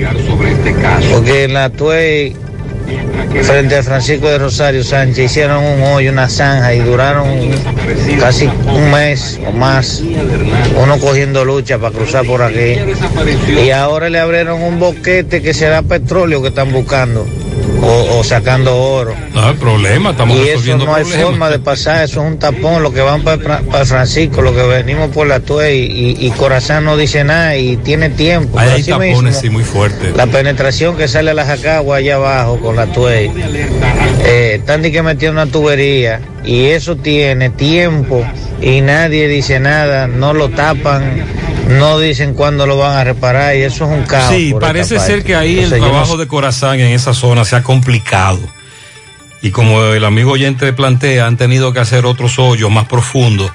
Porque 1.11 1.43
en 1.43 1.53
la 1.53 1.69
Tuey, 1.69 2.35
frente 3.43 3.77
a 3.77 3.83
Francisco 3.83 4.29
de 4.29 4.37
Rosario 4.37 4.83
Sánchez, 4.83 5.25
hicieron 5.25 5.63
un 5.63 5.83
hoyo, 5.83 6.11
una 6.11 6.29
zanja 6.29 6.73
y 6.73 6.79
duraron 6.79 7.27
casi 8.19 8.49
un 8.67 8.91
mes 8.91 9.39
o 9.47 9.51
más. 9.51 10.01
Uno 10.81 10.99
cogiendo 10.99 11.45
lucha 11.45 11.77
para 11.77 11.95
cruzar 11.95 12.25
por 12.25 12.41
aquí. 12.41 12.77
Y 13.63 13.71
ahora 13.71 14.09
le 14.09 14.19
abrieron 14.19 14.61
un 14.61 14.79
boquete 14.79 15.41
que 15.41 15.53
será 15.53 15.81
petróleo 15.81 16.41
que 16.41 16.49
están 16.49 16.71
buscando. 16.71 17.25
O, 17.81 18.19
o 18.19 18.23
sacando 18.23 18.75
oro. 18.77 19.13
No 19.33 19.47
hay 19.47 19.55
problema, 19.55 20.11
estamos 20.11 20.37
y 20.37 20.47
eso 20.47 20.77
no 20.77 20.95
hay 20.95 21.03
problemas. 21.03 21.27
forma 21.27 21.49
de 21.49 21.59
pasar, 21.59 22.03
eso 22.03 22.21
es 22.21 22.31
un 22.31 22.39
tapón, 22.39 22.81
lo 22.81 22.93
que 22.93 23.01
van 23.01 23.23
para 23.23 23.59
Francisco, 23.85 24.41
lo 24.41 24.55
que 24.55 24.63
venimos 24.63 25.09
por 25.09 25.27
la 25.27 25.41
Tuey 25.41 25.83
y, 25.83 26.25
y 26.25 26.31
Corazán 26.31 26.85
no 26.85 26.95
dice 26.95 27.23
nada 27.25 27.57
y 27.57 27.75
tiene 27.77 28.09
tiempo. 28.09 28.57
Ahí 28.57 28.69
hay 28.69 28.83
tapones, 28.83 29.21
mismo, 29.21 29.41
sí, 29.41 29.49
muy 29.49 29.63
fuertes. 29.63 30.15
La 30.15 30.27
penetración 30.27 30.95
que 30.95 31.07
sale 31.09 31.31
a 31.31 31.33
la 31.33 31.45
Jacagua 31.45 31.97
allá 31.97 32.15
abajo 32.15 32.59
con 32.59 32.75
la 32.77 32.87
Tuey, 32.87 33.29
eh, 34.25 34.57
están 34.59 34.81
de 34.81 34.91
que 34.91 35.01
metiendo 35.03 35.41
una 35.41 35.51
tubería 35.51 36.21
y 36.45 36.67
eso 36.67 36.95
tiene 36.95 37.49
tiempo 37.49 38.25
y 38.61 38.81
nadie 38.81 39.27
dice 39.27 39.59
nada, 39.59 40.07
no 40.07 40.33
lo 40.33 40.49
tapan, 40.49 41.25
no 41.67 41.99
dicen 41.99 42.33
cuándo 42.33 42.65
lo 42.65 42.77
van 42.77 42.97
a 42.97 43.03
reparar 43.03 43.55
y 43.55 43.61
eso 43.61 43.85
es 43.85 43.91
un 43.91 44.03
caos. 44.03 44.33
Sí, 44.33 44.53
parece 44.59 44.99
ser 44.99 45.23
que 45.23 45.35
ahí 45.35 45.59
el 45.59 45.69
no 45.69 45.77
trabajo 45.77 46.17
de 46.17 46.27
Corazán 46.27 46.79
en 46.79 46.87
esa 46.87 47.13
zona 47.13 47.45
se 47.45 47.55
ha 47.55 47.63
complicado. 47.63 48.39
Y 49.41 49.51
como 49.51 49.83
el 49.83 50.05
amigo 50.05 50.31
oyente 50.31 50.71
plantea, 50.71 51.25
han 51.25 51.37
tenido 51.37 51.73
que 51.73 51.79
hacer 51.79 52.05
otros 52.05 52.39
hoyos 52.39 52.71
más 52.71 52.87
profundos. 52.87 53.51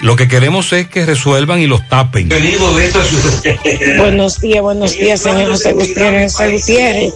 Lo 0.00 0.16
que 0.16 0.28
queremos 0.28 0.70
es 0.74 0.88
que 0.88 1.06
resuelvan 1.06 1.60
y 1.60 1.66
los 1.66 1.88
tapen. 1.88 2.28
Buenos 3.98 4.40
días, 4.40 4.60
buenos 4.60 4.92
días, 4.92 5.20
señor 5.20 5.50
José 5.50 5.72
Gutiérrez. 5.72 6.32
José 6.32 6.52
Gutiérrez, 6.52 7.14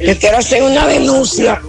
yo 0.00 0.18
quiero 0.18 0.38
hacer 0.38 0.62
una 0.62 0.88
denuncia. 0.88 1.60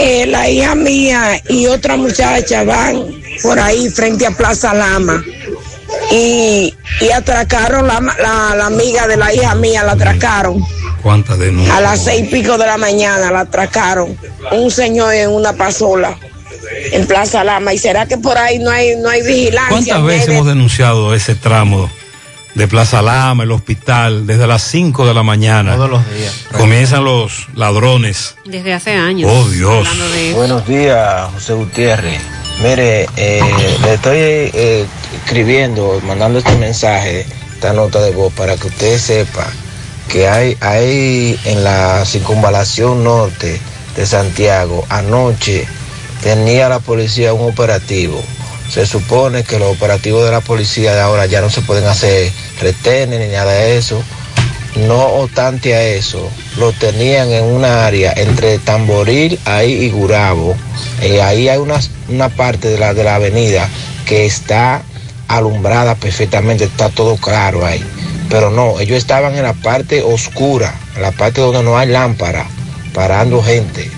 Eh, 0.00 0.26
la 0.26 0.48
hija 0.48 0.74
mía 0.74 1.42
y 1.48 1.66
otra 1.66 1.96
muchacha 1.96 2.64
van 2.64 3.04
por 3.42 3.58
ahí 3.58 3.90
frente 3.90 4.26
a 4.26 4.30
Plaza 4.30 4.72
Lama 4.72 5.22
y, 6.10 6.74
y 7.00 7.10
atracaron 7.10 7.86
la, 7.86 8.00
la, 8.00 8.54
la 8.56 8.66
amiga 8.66 9.06
de 9.06 9.16
la 9.16 9.32
hija 9.34 9.54
mía, 9.54 9.82
la 9.84 9.92
atracaron. 9.92 10.60
¿Cuántas 11.02 11.38
denuncias? 11.38 11.76
A 11.76 11.80
las 11.80 12.04
seis 12.04 12.24
y 12.26 12.30
pico 12.30 12.56
de 12.58 12.66
la 12.66 12.76
mañana 12.76 13.30
la 13.30 13.40
atracaron. 13.40 14.16
Un 14.52 14.70
señor 14.70 15.14
en 15.14 15.30
una 15.30 15.52
pasola 15.54 16.16
en 16.92 17.06
Plaza 17.06 17.44
Lama. 17.44 17.72
¿Y 17.74 17.78
será 17.78 18.06
que 18.06 18.16
por 18.16 18.38
ahí 18.38 18.58
no 18.58 18.70
hay, 18.70 18.96
no 18.96 19.08
hay 19.08 19.22
vigilancia? 19.22 19.68
¿Cuántas 19.70 20.04
veces 20.04 20.26
de- 20.28 20.34
hemos 20.34 20.46
denunciado 20.46 21.14
ese 21.14 21.34
tramo 21.34 21.90
de 22.54 22.68
Plaza 22.68 23.02
Lama, 23.02 23.42
el 23.42 23.50
hospital, 23.52 24.26
desde 24.26 24.46
las 24.46 24.62
5 24.62 25.06
de 25.06 25.12
la 25.14 25.22
mañana? 25.22 25.74
Todos 25.76 25.90
los 25.90 26.10
días. 26.14 26.32
Comienzan 26.56 27.04
los 27.04 27.48
ladrones. 27.54 28.36
Desde 28.46 28.72
hace 28.72 28.92
años. 28.92 29.30
Oh, 29.32 29.48
Dios. 29.50 29.86
de. 30.14 30.32
Buenos 30.34 30.66
días, 30.66 31.28
José 31.34 31.52
Gutiérrez. 31.54 32.20
Mire, 32.62 33.08
eh, 33.16 33.40
le 33.82 33.94
estoy 33.94 34.16
eh, 34.16 34.86
escribiendo, 35.24 36.00
mandando 36.06 36.38
este 36.38 36.54
mensaje, 36.56 37.26
esta 37.54 37.72
nota 37.72 38.00
de 38.00 38.10
voz, 38.10 38.32
para 38.34 38.56
que 38.56 38.68
usted 38.68 38.98
sepa 38.98 39.46
que 40.08 40.28
hay, 40.28 40.56
hay 40.60 41.38
en 41.44 41.64
la 41.64 42.04
circunvalación 42.04 43.02
norte 43.02 43.58
de 43.96 44.06
Santiago, 44.06 44.84
anoche 44.90 45.66
tenía 46.22 46.68
la 46.68 46.78
policía 46.78 47.32
un 47.32 47.50
operativo. 47.50 48.22
Se 48.70 48.86
supone 48.86 49.44
que 49.44 49.58
los 49.58 49.74
operativos 49.74 50.24
de 50.24 50.30
la 50.30 50.40
policía 50.40 50.94
de 50.94 51.00
ahora 51.00 51.26
ya 51.26 51.40
no 51.40 51.48
se 51.48 51.62
pueden 51.62 51.86
hacer 51.86 52.30
retenes 52.60 53.20
ni 53.20 53.28
nada 53.28 53.52
de 53.52 53.78
eso. 53.78 54.02
No 54.76 55.04
obstante 55.04 55.74
a 55.74 55.82
eso, 55.84 56.28
lo 56.58 56.72
tenían 56.72 57.30
en 57.30 57.44
una 57.44 57.86
área 57.86 58.12
entre 58.16 58.58
Tamboril 58.58 59.38
ahí 59.44 59.72
y 59.72 59.90
Gurabo. 59.90 60.54
Eh, 61.00 61.22
ahí 61.22 61.48
hay 61.48 61.58
una, 61.58 61.80
una 62.08 62.28
parte 62.28 62.68
de 62.68 62.78
la, 62.78 62.92
de 62.92 63.04
la 63.04 63.14
avenida 63.14 63.68
que 64.04 64.26
está 64.26 64.82
alumbrada 65.28 65.94
perfectamente, 65.94 66.64
está 66.64 66.88
todo 66.88 67.16
claro 67.16 67.64
ahí. 67.64 67.82
Pero 68.28 68.50
no, 68.50 68.80
ellos 68.80 68.98
estaban 68.98 69.34
en 69.36 69.42
la 69.42 69.52
parte 69.52 70.02
oscura, 70.02 70.74
en 70.96 71.02
la 71.02 71.12
parte 71.12 71.40
donde 71.40 71.62
no 71.62 71.76
hay 71.78 71.88
lámpara, 71.88 72.46
parando 72.92 73.42
gente, 73.42 73.90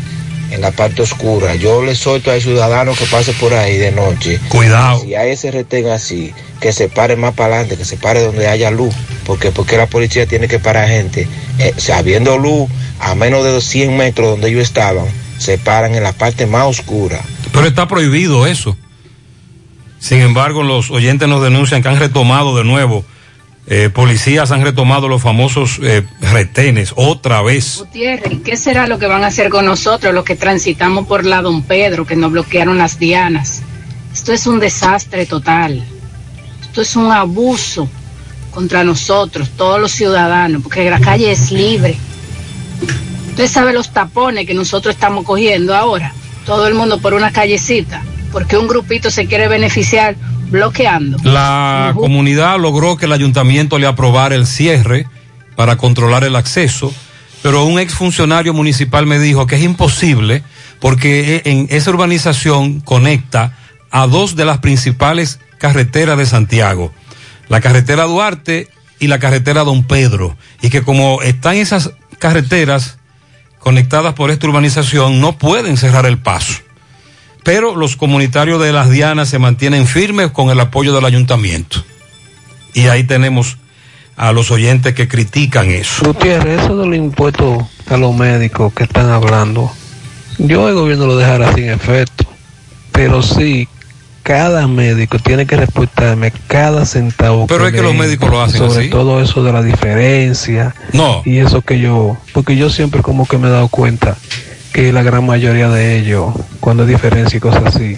en 0.51 0.61
la 0.61 0.73
parte 0.73 1.03
oscura. 1.03 1.55
Yo 1.55 1.83
le 1.83 1.95
suelto 1.95 2.31
al 2.31 2.43
ciudadano 2.43 2.93
que 2.95 3.05
pase 3.07 3.33
por 3.35 3.55
ahí 3.55 3.77
de 3.77 3.93
noche. 3.93 4.41
Cuidado. 4.49 5.01
Si 5.01 5.15
hay 5.15 5.31
ese 5.31 5.51
retén 5.51 5.89
así, 5.89 6.33
que 6.61 6.73
se 6.73 6.89
pare 6.89 7.17
más 7.17 7.35
para 7.35 7.55
adelante, 7.55 7.77
que 7.77 7.85
se 7.85 7.97
pare 7.97 8.21
donde 8.21 8.49
haya 8.49 8.71
luz. 8.71 8.95
Porque, 9.25 9.51
porque 9.51 9.77
la 9.77 9.87
policía 9.87 10.27
tiene 10.27 10.49
que 10.49 10.59
parar 10.59 10.89
gente. 10.89 11.29
Eh, 11.59 11.75
sabiendo 11.77 12.39
luz, 12.39 12.69
a 13.01 13.15
menos 13.15 13.45
de 13.45 13.61
100 13.61 13.97
metros 13.97 14.31
donde 14.31 14.49
ellos 14.49 14.63
estaban, 14.63 15.07
se 15.39 15.59
paran 15.59 15.95
en 15.95 16.03
la 16.03 16.13
parte 16.13 16.47
más 16.47 16.67
oscura. 16.67 17.21
Pero 17.53 17.67
está 17.67 17.89
prohibido 17.89 18.47
eso. 18.47 18.77
Sin 19.99 20.21
embargo, 20.21 20.63
los 20.63 20.91
oyentes 20.91 21.29
nos 21.29 21.43
denuncian 21.43 21.83
que 21.83 21.89
han 21.89 21.99
retomado 21.99 22.57
de 22.57 22.65
nuevo, 22.65 23.05
eh, 23.69 23.91
policías 23.93 24.53
han 24.53 24.63
retomado 24.63 25.09
los 25.09 25.21
famosos 25.21 25.81
eh, 25.83 26.05
retenes 26.21 26.93
otra 26.95 27.43
vez. 27.43 27.79
Gutiérrez, 27.79 28.33
¿y 28.33 28.37
¿qué 28.37 28.57
será 28.57 28.87
lo 28.87 28.99
que 28.99 29.07
van 29.07 29.25
a 29.25 29.29
hacer 29.29 29.49
con 29.49 29.65
nosotros, 29.65 30.15
los 30.15 30.25
que 30.25 30.37
transitamos 30.37 31.07
por 31.07 31.25
la 31.25 31.43
Don 31.43 31.63
Pedro, 31.63 32.07
que 32.07 32.15
nos 32.15 32.31
bloquearon 32.31 32.79
las 32.79 32.99
dianas? 32.99 33.63
Esto 34.13 34.33
es 34.33 34.47
un 34.47 34.61
desastre 34.61 35.27
total. 35.27 35.85
Esto 36.63 36.83
es 36.83 36.95
un 36.95 37.11
abuso 37.11 37.89
contra 38.53 38.85
nosotros, 38.85 39.51
todos 39.57 39.81
los 39.81 39.93
ciudadanos, 39.93 40.63
porque 40.63 40.89
la 40.89 41.01
calle 41.01 41.33
es 41.33 41.51
libre. 41.51 41.97
Usted 43.31 43.49
sabe 43.49 43.73
los 43.73 43.93
tapones 43.93 44.47
que 44.47 44.55
nosotros 44.55 44.95
estamos 44.95 45.25
cogiendo 45.25 45.75
ahora, 45.75 46.15
todo 46.47 46.67
el 46.69 46.75
mundo 46.75 46.99
por 47.01 47.15
una 47.15 47.33
callecita, 47.33 48.03
porque 48.37 48.59
un 48.59 48.69
grupito 48.69 49.11
se 49.11 49.25
quiere 49.25 49.49
beneficiar 49.49 50.15
bloqueando. 50.51 51.17
La 51.23 51.95
comunidad 51.97 52.61
logró 52.61 52.99
que 52.99 53.07
el 53.07 53.13
ayuntamiento 53.13 53.79
le 53.79 53.87
aprobara 53.87 54.35
el 54.35 54.47
cierre 54.47 55.07
para 55.55 55.79
controlar 55.79 56.23
el 56.23 56.37
acceso, 56.37 56.93
pero 57.43 57.65
un 57.65 57.79
exfuncionario 57.79 58.53
municipal 58.53 59.07
me 59.07 59.19
dijo 59.19 59.47
que 59.47 59.57
es 59.57 59.63
imposible 59.63 60.43
porque 60.81 61.37
e- 61.47 61.51
en 61.51 61.67
esa 61.71 61.89
urbanización 61.89 62.81
conecta 62.81 63.57
a 63.91 64.07
dos 64.07 64.37
de 64.37 64.45
las 64.45 64.59
principales 64.59 65.41
carreteras 65.57 66.19
de 66.19 66.27
Santiago, 66.27 66.93
la 67.49 67.63
carretera 67.63 68.05
Duarte 68.05 68.69
y 68.99 69.07
la 69.07 69.19
carretera 69.19 69.65
Don 69.65 69.83
Pedro, 69.83 70.37
y 70.61 70.69
que 70.69 70.83
como 70.83 71.23
están 71.23 71.57
esas 71.57 71.93
carreteras 72.19 72.99
conectadas 73.61 74.13
por 74.13 74.31
esta 74.31 74.47
urbanización, 74.47 75.23
no 75.23 75.39
pueden 75.39 75.79
cerrar 75.79 76.05
el 76.05 76.19
paso 76.19 76.66
pero 77.47 77.77
los 77.77 77.95
comunitarios 77.95 78.61
de 78.61 78.73
las 78.73 78.91
Dianas 78.91 79.29
se 79.29 79.39
mantienen 79.39 79.87
firmes 79.87 80.33
con 80.33 80.51
el 80.51 80.59
apoyo 80.59 80.93
del 80.93 81.05
ayuntamiento. 81.05 81.85
Y 82.75 82.89
ahí 82.89 83.05
tenemos 83.05 83.57
a 84.17 84.33
los 84.33 84.51
oyentes 84.51 84.95
que 84.95 85.07
critican 85.07 85.71
eso. 85.71 86.05
Gutiérrez, 86.05 86.65
eso 86.65 86.77
de 86.77 86.87
los 86.89 86.97
impuestos 86.97 87.63
a 87.89 87.97
los 87.99 88.17
médicos 88.17 88.73
que 88.75 88.83
están 88.83 89.11
hablando, 89.11 89.71
yo 90.39 90.69
el 90.69 90.75
gobierno 90.75 91.07
lo 91.07 91.17
dejará 91.17 91.55
sin 91.55 91.71
efecto, 91.71 92.25
pero 92.91 93.23
sí, 93.23 93.69
cada 94.25 94.67
médico 94.67 95.21
tiene 95.21 95.47
que 95.47 95.55
respetarme 95.55 96.33
cada 96.49 96.85
centavo. 96.85 97.47
Pero 97.47 97.69
es 97.69 97.73
que 97.73 97.83
los 97.83 97.95
médicos 97.95 98.29
lo 98.29 98.43
hacen 98.43 98.59
Sobre 98.59 98.81
así. 98.81 98.91
todo 98.91 99.23
eso 99.23 99.45
de 99.45 99.53
la 99.53 99.63
diferencia. 99.63 100.75
No. 100.93 101.23
Y 101.25 101.39
eso 101.39 101.63
que 101.63 101.79
yo, 101.79 102.17
porque 102.33 102.57
yo 102.57 102.71
siempre 102.71 103.03
como 103.03 103.25
que 103.25 103.39
me 103.39 103.47
he 103.47 103.51
dado 103.53 103.69
cuenta 103.69 104.17
que 104.77 104.93
la 104.93 105.03
gran 105.03 105.25
mayoría 105.25 105.71
de 105.71 105.99
ellos, 105.99 106.35
cuando 106.61 106.83
hay 106.83 106.91
diferencia 106.91 107.39
y 107.39 107.41
cosas 107.41 107.65
así, 107.65 107.97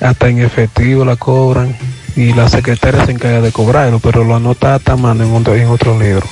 hasta 0.00 0.28
en 0.30 0.38
efectivo 0.40 1.04
la 1.04 1.16
cobran 1.16 1.76
y 2.16 2.32
la 2.32 2.48
secretaria 2.48 3.04
se 3.04 3.12
encarga 3.12 3.42
de 3.42 3.52
cobrarlo, 3.52 3.98
pero 3.98 4.24
lo 4.24 4.34
anota 4.34 4.74
hasta 4.76 4.96
mano 4.96 5.22
en 5.22 5.34
otro, 5.34 5.54
en 5.54 5.68
otro 5.68 5.98
libro. 5.98 6.26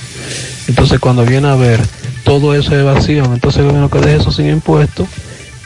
Entonces 0.67 0.99
cuando 0.99 1.27
viene 1.27 1.49
a 1.49 1.57
ver 1.57 1.79
todo 2.25 2.55
eso 2.55 2.71
de 2.75 2.81
evasión, 2.81 3.35
entonces 3.35 3.61
el 3.61 3.67
gobierno 3.67 3.91
que 3.91 3.99
deje 3.99 4.17
eso 4.17 4.33
sin 4.33 4.49
impuestos 4.49 5.07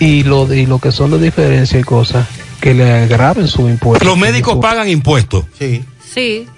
y 0.01 0.25
lo, 0.25 0.45
de- 0.45 0.59
y 0.63 0.67
lo 0.67 0.81
que 0.81 0.91
son 0.91 1.13
de 1.13 1.19
diferencia 1.21 1.79
y 1.79 1.85
cosas, 1.85 2.27
que 2.61 2.75
le 2.75 2.91
agraven 3.05 3.47
su 3.47 3.69
impuesto. 3.69 4.05
Los 4.05 4.19
médicos 4.19 4.57
pagan 4.61 4.89
impuestos. 4.89 5.45
Sí. 5.57 5.85
Sí. 6.13 6.49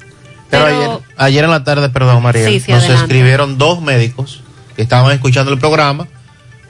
Pero, 0.48 0.64
Pero- 0.64 0.76
ayer, 0.78 0.90
ayer 1.18 1.44
en 1.44 1.50
la 1.50 1.64
tarde, 1.64 1.90
perdón 1.90 2.22
María, 2.22 2.48
Sí, 2.48 2.60
sí, 2.60 2.70
nos 2.72 2.80
adelante. 2.84 3.04
escribieron 3.04 3.58
dos 3.58 3.82
médicos 3.82 4.42
que 4.74 4.80
estaban 4.80 5.12
escuchando 5.12 5.52
el 5.52 5.58
programa 5.58 6.06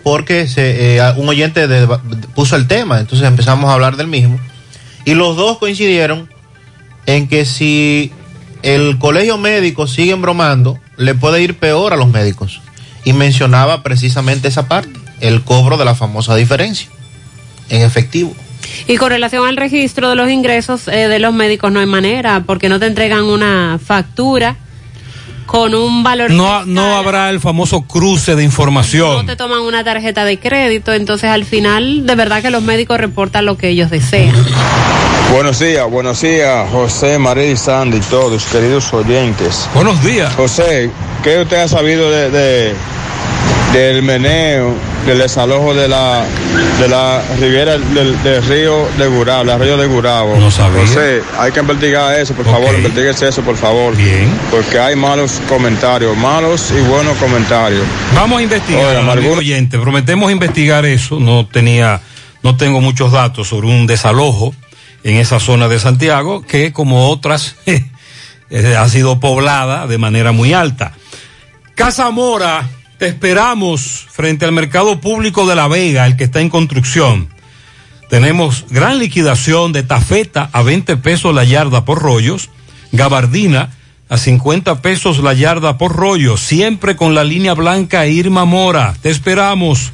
porque 0.08 0.48
se, 0.48 0.96
eh, 0.96 1.12
un 1.16 1.28
oyente 1.28 1.68
puso 2.34 2.56
el 2.56 2.66
tema, 2.66 2.98
entonces 2.98 3.28
empezamos 3.28 3.68
a 3.68 3.74
hablar 3.74 3.98
del 3.98 4.06
mismo 4.06 4.40
y 5.04 5.12
los 5.12 5.36
dos 5.36 5.58
coincidieron 5.58 6.30
en 7.04 7.28
que 7.28 7.44
si 7.44 8.10
el 8.62 8.96
colegio 8.96 9.36
médico 9.36 9.86
sigue 9.86 10.14
bromando, 10.14 10.78
le 10.96 11.14
puede 11.14 11.42
ir 11.42 11.58
peor 11.58 11.92
a 11.92 11.96
los 11.96 12.08
médicos. 12.08 12.62
Y 13.04 13.12
mencionaba 13.12 13.82
precisamente 13.82 14.48
esa 14.48 14.66
parte, 14.66 14.98
el 15.20 15.42
cobro 15.42 15.76
de 15.76 15.84
la 15.84 15.94
famosa 15.94 16.34
diferencia 16.36 16.88
en 17.68 17.82
efectivo. 17.82 18.34
Y 18.86 18.96
con 18.96 19.10
relación 19.10 19.46
al 19.46 19.58
registro 19.58 20.08
de 20.08 20.16
los 20.16 20.30
ingresos 20.30 20.88
eh, 20.88 21.06
de 21.08 21.18
los 21.18 21.34
médicos 21.34 21.70
no 21.70 21.80
hay 21.80 21.86
manera, 21.86 22.44
porque 22.46 22.70
no 22.70 22.80
te 22.80 22.86
entregan 22.86 23.24
una 23.24 23.78
factura 23.78 24.56
con 25.48 25.74
un 25.74 26.02
valor. 26.02 26.30
No, 26.30 26.66
no 26.66 26.96
habrá 26.98 27.30
el 27.30 27.40
famoso 27.40 27.80
cruce 27.80 28.32
de 28.32 28.42
No 28.42 28.42
información. 28.42 29.24
te 29.24 29.34
toman 29.34 29.60
una 29.62 29.82
tarjeta 29.82 30.26
de 30.26 30.38
crédito, 30.38 30.92
entonces 30.92 31.30
al 31.30 31.46
final 31.46 32.04
de 32.06 32.14
verdad 32.14 32.42
que 32.42 32.50
los 32.50 32.62
médicos 32.62 32.98
reportan 32.98 33.46
lo 33.46 33.56
que 33.56 33.70
ellos 33.70 33.88
desean. 33.90 34.34
Buenos 35.32 35.58
días, 35.58 35.90
buenos 35.90 36.20
días, 36.20 36.68
José, 36.70 37.18
María 37.18 37.50
y 37.50 37.56
Sandy, 37.56 37.98
todos, 38.10 38.44
queridos 38.44 38.92
oyentes. 38.92 39.66
Buenos 39.74 40.02
días. 40.04 40.34
José, 40.34 40.90
¿qué 41.24 41.40
usted 41.40 41.56
ha 41.62 41.68
sabido 41.68 42.10
de, 42.10 42.30
de- 42.30 42.74
del 43.72 44.02
meneo, 44.02 44.74
del 45.06 45.18
desalojo 45.18 45.74
de 45.74 45.88
la, 45.88 46.24
de 46.78 46.88
la 46.88 47.22
riviera 47.38 47.78
del, 47.78 48.22
del 48.22 48.42
río 48.44 48.88
de 48.96 49.06
Gurabo, 49.06 49.42
el 49.42 49.50
arroyo 49.50 49.76
de 49.76 49.86
Gurabo? 49.86 50.36
No 50.36 50.50
sabía. 50.50 50.80
José, 50.80 51.22
hay 51.38 51.52
que 51.52 51.60
investigar 51.60 52.18
eso, 52.18 52.34
por 52.34 52.46
favor, 52.46 52.74
investiguese 52.74 53.28
eso, 53.28 53.42
por 53.42 53.56
favor. 53.56 53.96
Bien. 53.96 54.30
Porque 54.50 54.78
hay 54.78 54.96
malos 54.96 55.40
comentarios, 55.48 56.16
malos 56.16 56.72
y 56.76 56.80
buenos 56.88 57.16
comentarios. 57.18 57.82
Vamos 58.14 58.40
a 58.40 58.42
investigar, 58.42 58.96
Oiga, 58.96 59.12
amigo 59.12 59.34
oyente. 59.34 59.78
Prometemos 59.78 60.30
investigar 60.32 60.84
eso. 60.86 61.20
No 61.20 61.46
tenía, 61.46 62.00
no 62.42 62.56
tengo 62.56 62.80
muchos 62.80 63.12
datos 63.12 63.48
sobre 63.48 63.66
un 63.68 63.86
desalojo 63.86 64.54
en 65.04 65.16
esa 65.16 65.40
zona 65.40 65.68
de 65.68 65.78
Santiago, 65.78 66.42
que 66.42 66.72
como 66.72 67.10
otras 67.10 67.56
eh, 67.66 68.76
ha 68.76 68.88
sido 68.88 69.20
poblada 69.20 69.86
de 69.86 69.98
manera 69.98 70.32
muy 70.32 70.52
alta. 70.52 70.92
Casa 71.74 72.10
Mora, 72.10 72.68
te 72.98 73.06
esperamos 73.06 74.06
frente 74.10 74.44
al 74.44 74.52
mercado 74.52 75.00
público 75.00 75.46
de 75.46 75.54
La 75.54 75.68
Vega, 75.68 76.04
el 76.06 76.16
que 76.16 76.24
está 76.24 76.40
en 76.40 76.50
construcción. 76.50 77.28
Tenemos 78.10 78.66
gran 78.70 78.98
liquidación 78.98 79.72
de 79.72 79.84
tafeta 79.84 80.50
a 80.52 80.62
20 80.62 80.96
pesos 80.96 81.32
la 81.34 81.44
yarda 81.44 81.84
por 81.84 82.02
rollos, 82.02 82.50
gabardina 82.90 83.70
a 84.08 84.18
50 84.18 84.82
pesos 84.82 85.18
la 85.18 85.34
yarda 85.34 85.78
por 85.78 85.94
rollo, 85.94 86.36
siempre 86.36 86.96
con 86.96 87.14
la 87.14 87.22
línea 87.22 87.54
blanca 87.54 88.04
Irma 88.06 88.44
Mora. 88.44 88.96
Te 89.00 89.10
esperamos. 89.10 89.92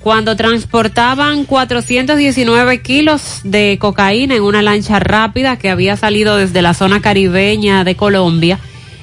cuando 0.00 0.36
transportaban 0.36 1.44
419 1.44 2.82
kilos 2.82 3.40
de 3.44 3.78
cocaína 3.80 4.34
en 4.34 4.42
una 4.42 4.60
lancha 4.60 4.98
rápida 4.98 5.56
que 5.58 5.70
había 5.70 5.96
salido 5.96 6.36
desde 6.36 6.60
la 6.60 6.74
zona 6.74 7.00
caribeña 7.00 7.84
de 7.84 7.94
Colombia 7.94 8.58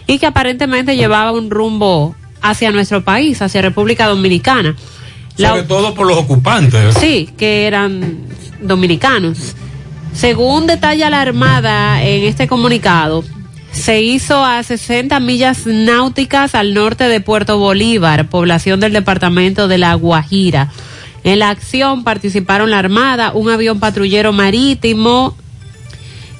y 0.07 0.19
que 0.19 0.25
aparentemente 0.25 0.97
llevaba 0.97 1.31
un 1.31 1.49
rumbo 1.49 2.15
hacia 2.41 2.71
nuestro 2.71 3.03
país, 3.03 3.41
hacia 3.41 3.61
República 3.61 4.07
Dominicana. 4.07 4.75
Sobre 5.37 5.63
todo 5.63 5.93
por 5.93 6.05
los 6.05 6.17
ocupantes. 6.17 6.95
Sí, 6.95 7.29
que 7.37 7.65
eran 7.65 8.17
dominicanos. 8.61 9.55
Según 10.13 10.67
detalla 10.67 11.09
la 11.09 11.21
Armada 11.21 12.03
en 12.03 12.25
este 12.25 12.47
comunicado, 12.47 13.23
se 13.79 14.01
hizo 14.01 14.43
a 14.43 14.61
60 14.61 15.19
millas 15.21 15.65
náuticas 15.65 16.53
al 16.53 16.73
norte 16.73 17.07
de 17.07 17.21
Puerto 17.21 17.57
Bolívar, 17.57 18.27
población 18.27 18.81
del 18.81 18.91
departamento 18.91 19.67
de 19.67 19.77
La 19.77 19.93
Guajira. 19.93 20.69
En 21.23 21.39
la 21.39 21.49
acción 21.49 22.03
participaron 22.03 22.71
la 22.71 22.79
Armada, 22.79 23.31
un 23.33 23.49
avión 23.49 23.79
patrullero 23.79 24.33
marítimo, 24.33 25.35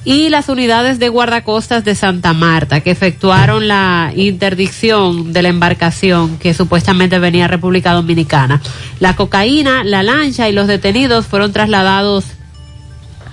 y 0.04 0.28
las 0.28 0.48
unidades 0.48 0.98
de 0.98 1.08
guardacostas 1.08 1.84
de 1.84 1.94
Santa 1.94 2.32
Marta 2.32 2.80
que 2.80 2.90
efectuaron 2.90 3.68
la 3.68 4.12
interdicción 4.16 5.32
de 5.32 5.42
la 5.42 5.50
embarcación 5.50 6.38
que 6.38 6.54
supuestamente 6.54 7.18
venía 7.18 7.46
a 7.46 7.48
República 7.48 7.92
Dominicana. 7.92 8.62
La 8.98 9.16
cocaína, 9.16 9.84
la 9.84 10.02
lancha 10.02 10.48
y 10.48 10.52
los 10.52 10.66
detenidos 10.68 11.26
fueron 11.26 11.52
trasladados 11.52 12.24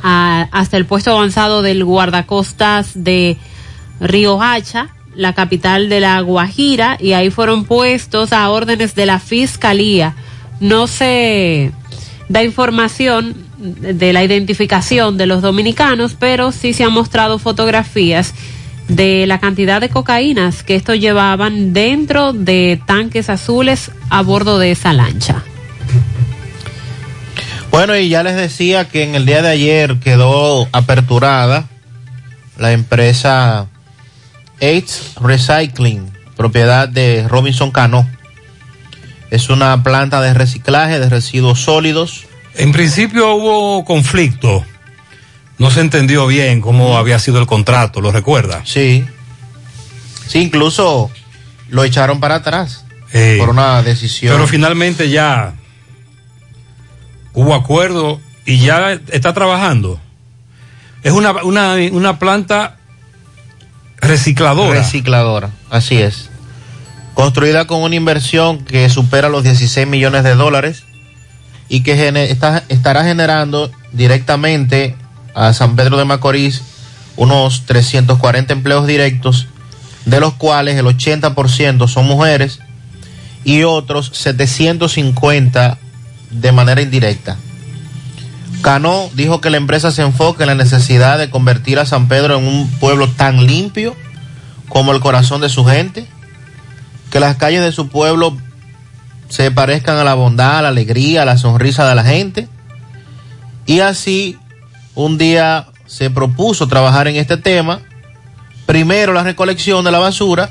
hasta 0.02 0.78
el 0.78 0.86
puesto 0.86 1.12
avanzado 1.12 1.62
del 1.62 1.84
guardacostas 1.84 2.92
de 2.94 3.38
Río 4.00 4.42
Hacha, 4.42 4.90
la 5.16 5.34
capital 5.34 5.90
de 5.90 6.00
la 6.00 6.20
Guajira, 6.22 6.98
y 7.00 7.14
ahí 7.14 7.30
fueron 7.30 7.66
puestos 7.66 8.34
a 8.34 8.50
órdenes 8.50 8.96
de 8.96 9.06
la 9.06 9.20
Fiscalía. 9.20 10.14
No 10.60 10.88
se 10.88 11.72
da 12.30 12.44
información 12.44 13.36
de 13.58 14.14
la 14.14 14.24
identificación 14.24 15.18
de 15.18 15.26
los 15.26 15.42
dominicanos, 15.42 16.16
pero 16.20 16.52
sí 16.52 16.74
se 16.74 16.84
han 16.84 16.94
mostrado 16.94 17.40
fotografías 17.40 18.34
de 18.88 19.26
la 19.28 19.40
cantidad 19.40 19.82
de 19.82 19.90
cocaínas 19.90 20.64
que 20.64 20.76
estos 20.76 21.00
llevaban 21.00 21.74
dentro 21.74 22.34
de 22.34 22.80
tanques 22.86 23.30
azules 23.30 23.92
a 24.10 24.22
bordo 24.22 24.60
de 24.60 24.72
esa 24.72 24.94
lancha. 24.94 25.44
Bueno, 27.72 27.98
y 27.98 28.10
ya 28.10 28.24
les 28.24 28.36
decía 28.36 28.88
que 28.88 29.04
en 29.04 29.16
el 29.16 29.26
día 29.26 29.42
de 29.42 29.50
ayer 29.50 29.98
quedó 30.00 30.68
aperturada 30.72 31.68
la 32.58 32.72
empresa 32.72 33.68
Aids 34.62 35.14
Recycling, 35.22 36.12
propiedad 36.36 36.88
de 36.90 37.28
Robinson 37.28 37.72
Cano. 37.72 38.08
Es 39.30 39.50
una 39.50 39.84
planta 39.84 40.22
de 40.22 40.34
reciclaje 40.34 41.00
de 41.00 41.10
residuos 41.10 41.62
sólidos. 41.62 42.26
En 42.56 42.72
principio 42.72 43.34
hubo 43.36 43.86
conflicto. 43.86 44.66
No 45.58 45.72
se 45.72 45.82
entendió 45.82 46.28
bien 46.28 46.62
cómo 46.62 46.98
había 46.98 47.20
sido 47.20 47.40
el 47.40 47.48
contrato, 47.48 48.00
¿lo 48.00 48.12
recuerda? 48.12 48.62
Sí. 48.66 49.06
Sí, 50.28 50.40
incluso 50.40 51.10
lo 51.70 51.84
echaron 51.84 52.20
para 52.20 52.36
atrás 52.36 52.86
Eh, 53.14 53.38
por 53.40 53.50
una 53.50 53.82
decisión. 53.82 54.34
Pero 54.34 54.48
finalmente 54.48 55.10
ya 55.10 55.54
hubo 57.34 57.56
acuerdo 57.56 58.20
y 58.46 58.60
ya 58.60 58.94
está 59.12 59.34
trabajando. 59.34 60.00
Es 61.04 61.12
una, 61.14 61.32
una, 61.44 61.76
una 61.92 62.20
planta 62.20 62.77
recicladora. 63.98 64.80
Recicladora, 64.80 65.50
así 65.70 65.98
es. 65.98 66.30
Construida 67.14 67.66
con 67.66 67.82
una 67.82 67.96
inversión 67.96 68.60
que 68.60 68.90
supera 68.90 69.30
los 69.30 69.44
16 69.44 69.88
millones 69.88 70.24
de 70.24 70.36
dólares 70.36 70.84
y 71.70 71.82
que 71.82 72.30
estará 72.70 73.04
generando 73.04 73.72
directamente 73.92 74.96
a 75.34 75.54
San 75.54 75.76
Pedro 75.76 75.98
de 75.98 76.06
Macorís 76.06 76.62
unos 77.16 77.66
340 77.66 78.54
empleos 78.54 78.88
directos, 78.88 79.48
de 80.06 80.20
los 80.20 80.34
cuales 80.36 80.78
el 80.78 80.86
80% 80.86 81.88
son 81.88 82.06
mujeres 82.06 82.60
y 83.44 83.64
otros 83.64 84.12
750 84.14 85.78
de 86.30 86.52
manera 86.52 86.82
indirecta. 86.82 87.38
Cano 88.62 89.10
dijo 89.14 89.42
que 89.42 89.50
la 89.50 89.58
empresa 89.58 89.92
se 89.92 90.02
enfoca 90.02 90.44
en 90.44 90.50
la 90.50 90.56
necesidad 90.56 91.18
de 91.18 91.30
convertir 91.30 91.80
a 91.80 91.86
San 91.86 92.08
Pedro 92.08 92.38
en 92.38 92.46
un 92.46 92.70
pueblo 92.80 93.10
tan 93.10 93.46
limpio 93.46 93.96
como 94.70 94.94
el 94.94 95.00
corazón 95.00 95.42
de 95.42 95.50
su 95.50 95.66
gente, 95.66 96.08
que 97.10 97.20
las 97.20 97.38
calles 97.38 97.62
de 97.62 97.72
su 97.72 97.90
pueblo 97.90 98.38
se 99.30 99.52
parezcan 99.52 99.98
a 99.98 100.04
la 100.04 100.14
bondad, 100.14 100.60
a 100.60 100.62
la 100.62 100.70
alegría, 100.70 101.22
a 101.22 101.26
la 101.26 101.38
sonrisa 101.38 101.88
de 101.88 101.96
la 101.96 102.04
gente. 102.04 102.48
Y 103.66 103.80
así, 103.80 104.38
un 104.96 105.18
día 105.18 105.68
se 105.86 106.10
propuso 106.10 106.68
trabajar 106.68 107.08
en 107.08 107.16
este 107.16 107.38
tema, 107.38 107.82
primero 108.66 109.14
la 109.14 109.24
recolección 109.24 109.86
de 109.86 109.92
la 109.92 110.00
basura 110.00 110.50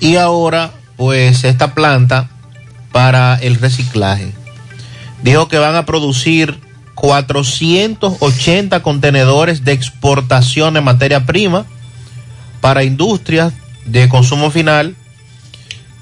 y 0.00 0.16
ahora 0.16 0.72
pues 0.96 1.44
esta 1.44 1.74
planta 1.74 2.28
para 2.92 3.36
el 3.36 3.56
reciclaje. 3.56 4.32
Dijo 5.22 5.48
que 5.48 5.58
van 5.58 5.74
a 5.76 5.86
producir 5.86 6.60
480 6.94 8.82
contenedores 8.82 9.64
de 9.64 9.72
exportación 9.72 10.74
de 10.74 10.80
materia 10.80 11.26
prima 11.26 11.64
para 12.60 12.84
industrias 12.84 13.52
de 13.84 14.08
consumo 14.08 14.50
final 14.50 14.96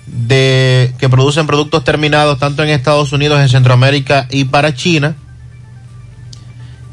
de 0.06 0.94
que 0.98 1.08
producen 1.08 1.46
productos 1.46 1.84
terminados 1.84 2.38
tanto 2.38 2.62
en 2.62 2.70
Estados 2.70 3.12
Unidos, 3.12 3.40
en 3.40 3.48
Centroamérica 3.48 4.26
y 4.30 4.44
para 4.44 4.74
China. 4.74 5.16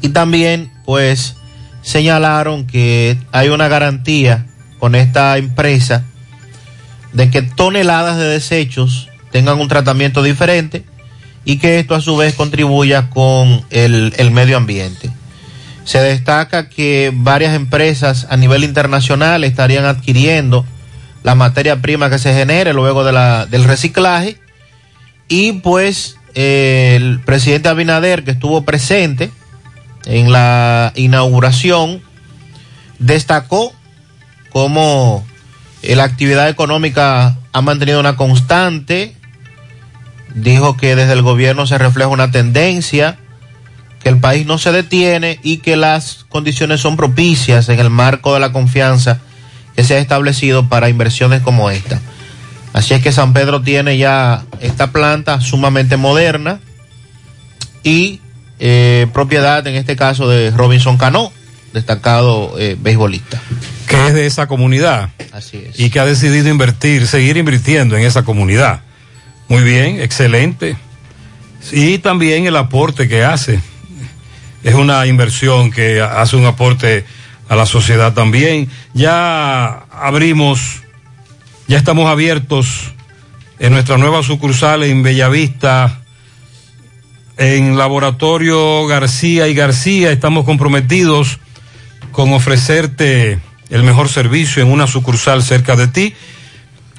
Y 0.02 0.10
también, 0.10 0.72
pues, 0.84 1.36
señalaron 1.82 2.66
que 2.66 3.18
hay 3.32 3.48
una 3.48 3.68
garantía 3.68 4.46
con 4.78 4.94
esta 4.94 5.38
empresa 5.38 6.04
de 7.12 7.30
que 7.30 7.42
toneladas 7.42 8.18
de 8.18 8.24
desechos 8.24 9.08
tengan 9.30 9.60
un 9.60 9.68
tratamiento 9.68 10.22
diferente 10.22 10.84
y 11.44 11.58
que 11.58 11.78
esto 11.78 11.94
a 11.94 12.00
su 12.00 12.16
vez 12.16 12.34
contribuya 12.34 13.10
con 13.10 13.64
el, 13.70 14.14
el 14.16 14.30
medio 14.30 14.56
ambiente. 14.56 15.10
Se 15.84 15.98
destaca 16.00 16.68
que 16.68 17.12
varias 17.14 17.54
empresas 17.54 18.26
a 18.30 18.36
nivel 18.36 18.64
internacional 18.64 19.44
estarían 19.44 19.84
adquiriendo 19.84 20.64
la 21.22 21.34
materia 21.34 21.80
prima 21.80 22.10
que 22.10 22.18
se 22.18 22.34
genere 22.34 22.72
luego 22.72 23.04
de 23.04 23.12
la, 23.12 23.46
del 23.46 23.64
reciclaje 23.64 24.38
y 25.28 25.52
pues 25.52 26.16
el 26.34 27.20
presidente 27.20 27.68
Abinader 27.68 28.24
que 28.24 28.32
estuvo 28.32 28.62
presente 28.62 29.30
en 30.04 30.32
la 30.32 30.92
inauguración 30.96 32.02
destacó 32.98 33.72
cómo 34.50 35.24
eh, 35.82 35.96
la 35.96 36.04
actividad 36.04 36.48
económica 36.48 37.38
ha 37.52 37.60
mantenido 37.62 38.00
una 38.00 38.16
constante, 38.16 39.16
dijo 40.34 40.76
que 40.76 40.96
desde 40.96 41.12
el 41.12 41.22
gobierno 41.22 41.66
se 41.66 41.78
refleja 41.78 42.08
una 42.08 42.30
tendencia, 42.30 43.18
que 44.02 44.08
el 44.10 44.18
país 44.18 44.46
no 44.46 44.58
se 44.58 44.72
detiene 44.72 45.38
y 45.42 45.58
que 45.58 45.76
las 45.76 46.26
condiciones 46.28 46.80
son 46.80 46.96
propicias 46.96 47.68
en 47.68 47.80
el 47.80 47.90
marco 47.90 48.34
de 48.34 48.40
la 48.40 48.52
confianza 48.52 49.20
que 49.74 49.84
se 49.84 49.94
ha 49.94 49.98
establecido 49.98 50.68
para 50.68 50.88
inversiones 50.88 51.40
como 51.40 51.70
esta. 51.70 52.00
Así 52.72 52.92
es 52.92 53.02
que 53.02 53.12
San 53.12 53.32
Pedro 53.32 53.62
tiene 53.62 53.96
ya 53.96 54.44
esta 54.60 54.90
planta 54.90 55.40
sumamente 55.40 55.96
moderna 55.96 56.60
y 57.82 58.20
eh, 58.58 59.06
propiedad, 59.12 59.66
en 59.66 59.76
este 59.76 59.96
caso, 59.96 60.28
de 60.28 60.50
Robinson 60.50 60.96
Cano, 60.96 61.32
destacado 61.72 62.54
eh, 62.58 62.76
beisbolista. 62.78 63.40
Que 63.86 64.08
es 64.08 64.14
de 64.14 64.26
esa 64.26 64.46
comunidad. 64.46 65.10
Así 65.32 65.58
es. 65.58 65.78
Y 65.78 65.90
que 65.90 66.00
ha 66.00 66.06
decidido 66.06 66.48
invertir, 66.48 67.06
seguir 67.06 67.36
invirtiendo 67.36 67.96
en 67.96 68.04
esa 68.04 68.22
comunidad. 68.22 68.80
Muy 69.48 69.62
bien, 69.62 70.00
excelente. 70.00 70.76
Y 71.72 71.98
también 71.98 72.46
el 72.46 72.56
aporte 72.56 73.08
que 73.08 73.24
hace. 73.24 73.60
Es 74.62 74.74
una 74.74 75.06
inversión 75.06 75.70
que 75.70 76.00
hace 76.00 76.36
un 76.36 76.46
aporte 76.46 77.04
a 77.48 77.56
la 77.56 77.66
sociedad 77.66 78.14
también. 78.14 78.68
Ya 78.94 79.84
abrimos, 79.90 80.82
ya 81.68 81.78
estamos 81.78 82.08
abiertos 82.08 82.92
en 83.58 83.72
nuestra 83.72 83.98
nueva 83.98 84.22
sucursal 84.22 84.82
en 84.82 85.02
Bellavista, 85.02 86.00
en 87.36 87.76
Laboratorio 87.76 88.86
García 88.86 89.48
y 89.48 89.54
García. 89.54 90.10
Estamos 90.10 90.44
comprometidos 90.44 91.38
con 92.12 92.32
ofrecerte 92.32 93.40
el 93.70 93.82
mejor 93.82 94.08
servicio 94.08 94.62
en 94.62 94.70
una 94.70 94.86
sucursal 94.86 95.42
cerca 95.42 95.76
de 95.76 95.88
ti. 95.88 96.14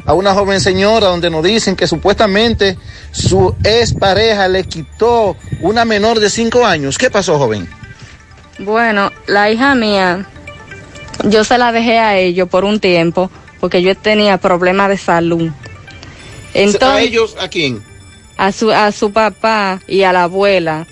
a 0.06 0.14
una 0.14 0.34
joven 0.34 0.60
señora 0.60 1.08
donde 1.08 1.30
nos 1.30 1.42
dicen 1.44 1.76
que 1.76 1.86
supuestamente 1.86 2.76
su 3.12 3.54
ex 3.62 3.94
pareja 3.94 4.48
le 4.48 4.64
quitó 4.64 5.36
una 5.60 5.84
menor 5.84 6.20
de 6.20 6.30
5 6.30 6.64
años. 6.64 6.98
¿Qué 6.98 7.10
pasó, 7.10 7.38
joven? 7.38 7.68
Bueno, 8.58 9.10
la 9.26 9.50
hija 9.50 9.74
mía, 9.74 10.26
yo 11.24 11.44
se 11.44 11.58
la 11.58 11.72
dejé 11.72 11.98
a 11.98 12.18
ellos 12.18 12.48
por 12.48 12.64
un 12.64 12.80
tiempo 12.80 13.30
porque 13.60 13.82
yo 13.82 13.94
tenía 13.96 14.38
problemas 14.38 14.88
de 14.88 14.96
salud. 14.96 15.50
Entonces, 16.54 16.88
¿A 16.88 17.00
ellos 17.00 17.36
a 17.38 17.48
quién? 17.48 17.82
A 18.36 18.52
su, 18.52 18.70
a 18.70 18.90
su 18.90 19.12
papá 19.12 19.80
y 19.86 20.02
a 20.02 20.12
la 20.12 20.24
abuela. 20.24 20.86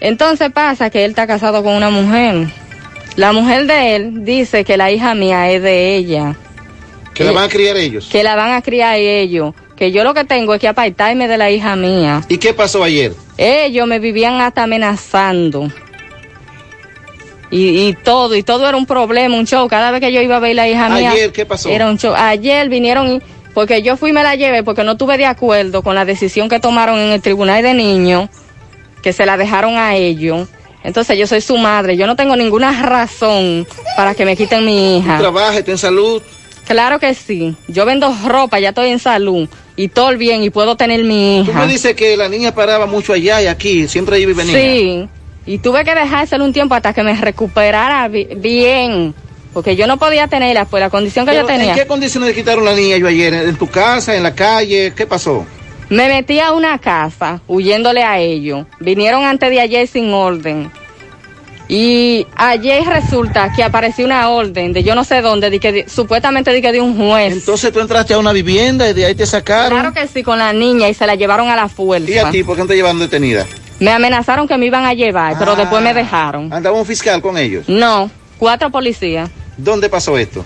Entonces 0.00 0.50
pasa 0.50 0.90
que 0.90 1.04
él 1.04 1.10
está 1.10 1.26
casado 1.26 1.62
con 1.62 1.74
una 1.74 1.90
mujer. 1.90 2.48
La 3.16 3.32
mujer 3.32 3.66
de 3.66 3.96
él 3.96 4.24
dice 4.24 4.64
que 4.64 4.76
la 4.76 4.90
hija 4.90 5.14
mía 5.14 5.50
es 5.50 5.62
de 5.62 5.96
ella. 5.96 6.36
¿Que 7.14 7.24
la 7.24 7.32
van 7.32 7.44
a 7.44 7.48
criar 7.48 7.76
ellos? 7.76 8.08
Que 8.10 8.22
la 8.22 8.34
van 8.34 8.52
a 8.52 8.62
criar 8.62 8.96
ellos. 8.96 9.54
Que 9.76 9.92
yo 9.92 10.04
lo 10.04 10.14
que 10.14 10.24
tengo 10.24 10.54
es 10.54 10.60
que 10.60 10.68
apartarme 10.68 11.28
de 11.28 11.36
la 11.36 11.50
hija 11.50 11.76
mía. 11.76 12.22
¿Y 12.28 12.38
qué 12.38 12.54
pasó 12.54 12.82
ayer? 12.82 13.12
Ellos 13.36 13.86
me 13.86 13.98
vivían 13.98 14.40
hasta 14.40 14.62
amenazando. 14.62 15.70
Y, 17.50 17.88
y 17.88 17.92
todo, 17.92 18.34
y 18.34 18.42
todo 18.42 18.66
era 18.66 18.76
un 18.78 18.86
problema, 18.86 19.36
un 19.36 19.46
show. 19.46 19.68
Cada 19.68 19.90
vez 19.90 20.00
que 20.00 20.10
yo 20.10 20.22
iba 20.22 20.36
a 20.36 20.40
ver 20.40 20.56
la 20.56 20.68
hija 20.68 20.88
mía. 20.88 21.10
¿Ayer 21.10 21.32
qué 21.32 21.44
pasó? 21.44 21.68
Era 21.68 21.90
un 21.90 21.98
show. 21.98 22.14
Ayer 22.16 22.68
vinieron 22.70 23.16
y, 23.16 23.22
porque 23.52 23.82
yo 23.82 23.96
fui 23.98 24.10
y 24.10 24.12
me 24.14 24.22
la 24.22 24.34
llevé 24.34 24.62
porque 24.62 24.84
no 24.84 24.96
tuve 24.96 25.18
de 25.18 25.26
acuerdo 25.26 25.82
con 25.82 25.94
la 25.94 26.06
decisión 26.06 26.48
que 26.48 26.60
tomaron 26.60 26.98
en 26.98 27.12
el 27.12 27.20
tribunal 27.20 27.62
de 27.62 27.74
niños, 27.74 28.30
que 29.02 29.12
se 29.12 29.26
la 29.26 29.36
dejaron 29.36 29.76
a 29.76 29.96
ellos. 29.96 30.48
Entonces 30.84 31.16
yo 31.18 31.26
soy 31.26 31.40
su 31.40 31.56
madre, 31.58 31.96
yo 31.96 32.06
no 32.06 32.16
tengo 32.16 32.34
ninguna 32.36 32.82
razón 32.82 33.66
para 33.96 34.14
que 34.14 34.24
me 34.24 34.36
quiten 34.36 34.64
mi 34.64 34.98
hija. 34.98 35.18
¿Trabaja, 35.18 35.58
está 35.58 35.70
en 35.70 35.78
salud? 35.78 36.20
Claro 36.66 36.98
que 36.98 37.14
sí. 37.14 37.54
Yo 37.68 37.84
vendo 37.84 38.14
ropa, 38.26 38.58
ya 38.60 38.70
estoy 38.70 38.88
en 38.90 38.98
salud 38.98 39.48
y 39.76 39.88
todo 39.88 40.16
bien 40.16 40.42
y 40.42 40.50
puedo 40.50 40.76
tener 40.76 41.02
mi 41.04 41.42
Tú 41.44 41.50
hija. 41.50 41.60
me 41.60 41.66
dices 41.72 41.94
que 41.94 42.16
la 42.16 42.28
niña 42.28 42.54
paraba 42.54 42.86
mucho 42.86 43.12
allá 43.12 43.42
y 43.42 43.46
aquí, 43.46 43.88
siempre 43.88 44.16
allí 44.16 44.26
vive 44.26 44.44
niña. 44.44 44.58
Sí. 44.58 45.08
Y 45.44 45.58
tuve 45.58 45.84
que 45.84 45.94
dejárselo 45.94 46.44
un 46.44 46.52
tiempo 46.52 46.74
hasta 46.74 46.92
que 46.92 47.02
me 47.02 47.14
recuperara 47.14 48.06
bi- 48.08 48.28
bien. 48.36 49.14
Porque 49.52 49.76
yo 49.76 49.86
no 49.86 49.98
podía 49.98 50.28
tenerla, 50.28 50.64
pues 50.64 50.80
la 50.80 50.88
condición 50.88 51.26
que 51.26 51.32
Pero, 51.32 51.42
yo 51.42 51.46
tenía. 51.48 51.72
¿En 51.72 51.78
qué 51.78 51.86
condiciones 51.86 52.28
le 52.30 52.34
quitaron 52.34 52.64
la 52.64 52.74
niña 52.74 52.96
yo 52.96 53.06
ayer? 53.06 53.34
¿En 53.34 53.56
tu 53.56 53.66
casa, 53.68 54.16
en 54.16 54.22
la 54.22 54.34
calle? 54.34 54.92
¿Qué 54.96 55.06
pasó? 55.06 55.44
Me 55.92 56.08
metí 56.08 56.40
a 56.40 56.52
una 56.52 56.78
casa 56.78 57.42
huyéndole 57.46 58.02
a 58.02 58.18
ellos. 58.18 58.66
Vinieron 58.80 59.24
antes 59.24 59.50
de 59.50 59.60
ayer 59.60 59.86
sin 59.86 60.10
orden. 60.14 60.70
Y 61.68 62.26
ayer 62.34 62.82
resulta 62.86 63.52
que 63.54 63.62
apareció 63.62 64.06
una 64.06 64.30
orden 64.30 64.72
de 64.72 64.82
yo 64.82 64.94
no 64.94 65.04
sé 65.04 65.20
dónde, 65.20 65.50
de 65.50 65.60
que 65.60 65.72
de- 65.72 65.88
supuestamente 65.88 66.50
de 66.50 66.62
que 66.62 66.72
de 66.72 66.80
un 66.80 66.96
juez. 66.96 67.34
Entonces 67.34 67.70
tú 67.72 67.80
entraste 67.80 68.14
a 68.14 68.18
una 68.18 68.32
vivienda 68.32 68.88
y 68.88 68.94
de 68.94 69.04
ahí 69.04 69.14
te 69.14 69.26
sacaron. 69.26 69.70
Claro 69.78 69.92
que 69.92 70.06
sí, 70.08 70.22
con 70.22 70.38
la 70.38 70.54
niña 70.54 70.88
y 70.88 70.94
se 70.94 71.06
la 71.06 71.14
llevaron 71.14 71.48
a 71.50 71.56
la 71.56 71.68
fuerza. 71.68 72.10
¿Y 72.10 72.16
a 72.16 72.30
ti 72.30 72.42
por 72.42 72.56
qué 72.56 72.62
no 72.62 72.68
te 72.68 72.74
llevaron 72.74 72.98
detenida? 72.98 73.46
Me 73.78 73.90
amenazaron 73.90 74.48
que 74.48 74.56
me 74.56 74.64
iban 74.66 74.86
a 74.86 74.94
llevar, 74.94 75.36
pero 75.38 75.56
después 75.56 75.82
me 75.82 75.92
dejaron. 75.92 76.50
¿Andaba 76.54 76.78
un 76.78 76.86
fiscal 76.86 77.20
con 77.20 77.36
ellos? 77.36 77.68
No, 77.68 78.10
cuatro 78.38 78.70
policías. 78.70 79.30
¿Dónde 79.58 79.90
pasó 79.90 80.16
esto? 80.16 80.42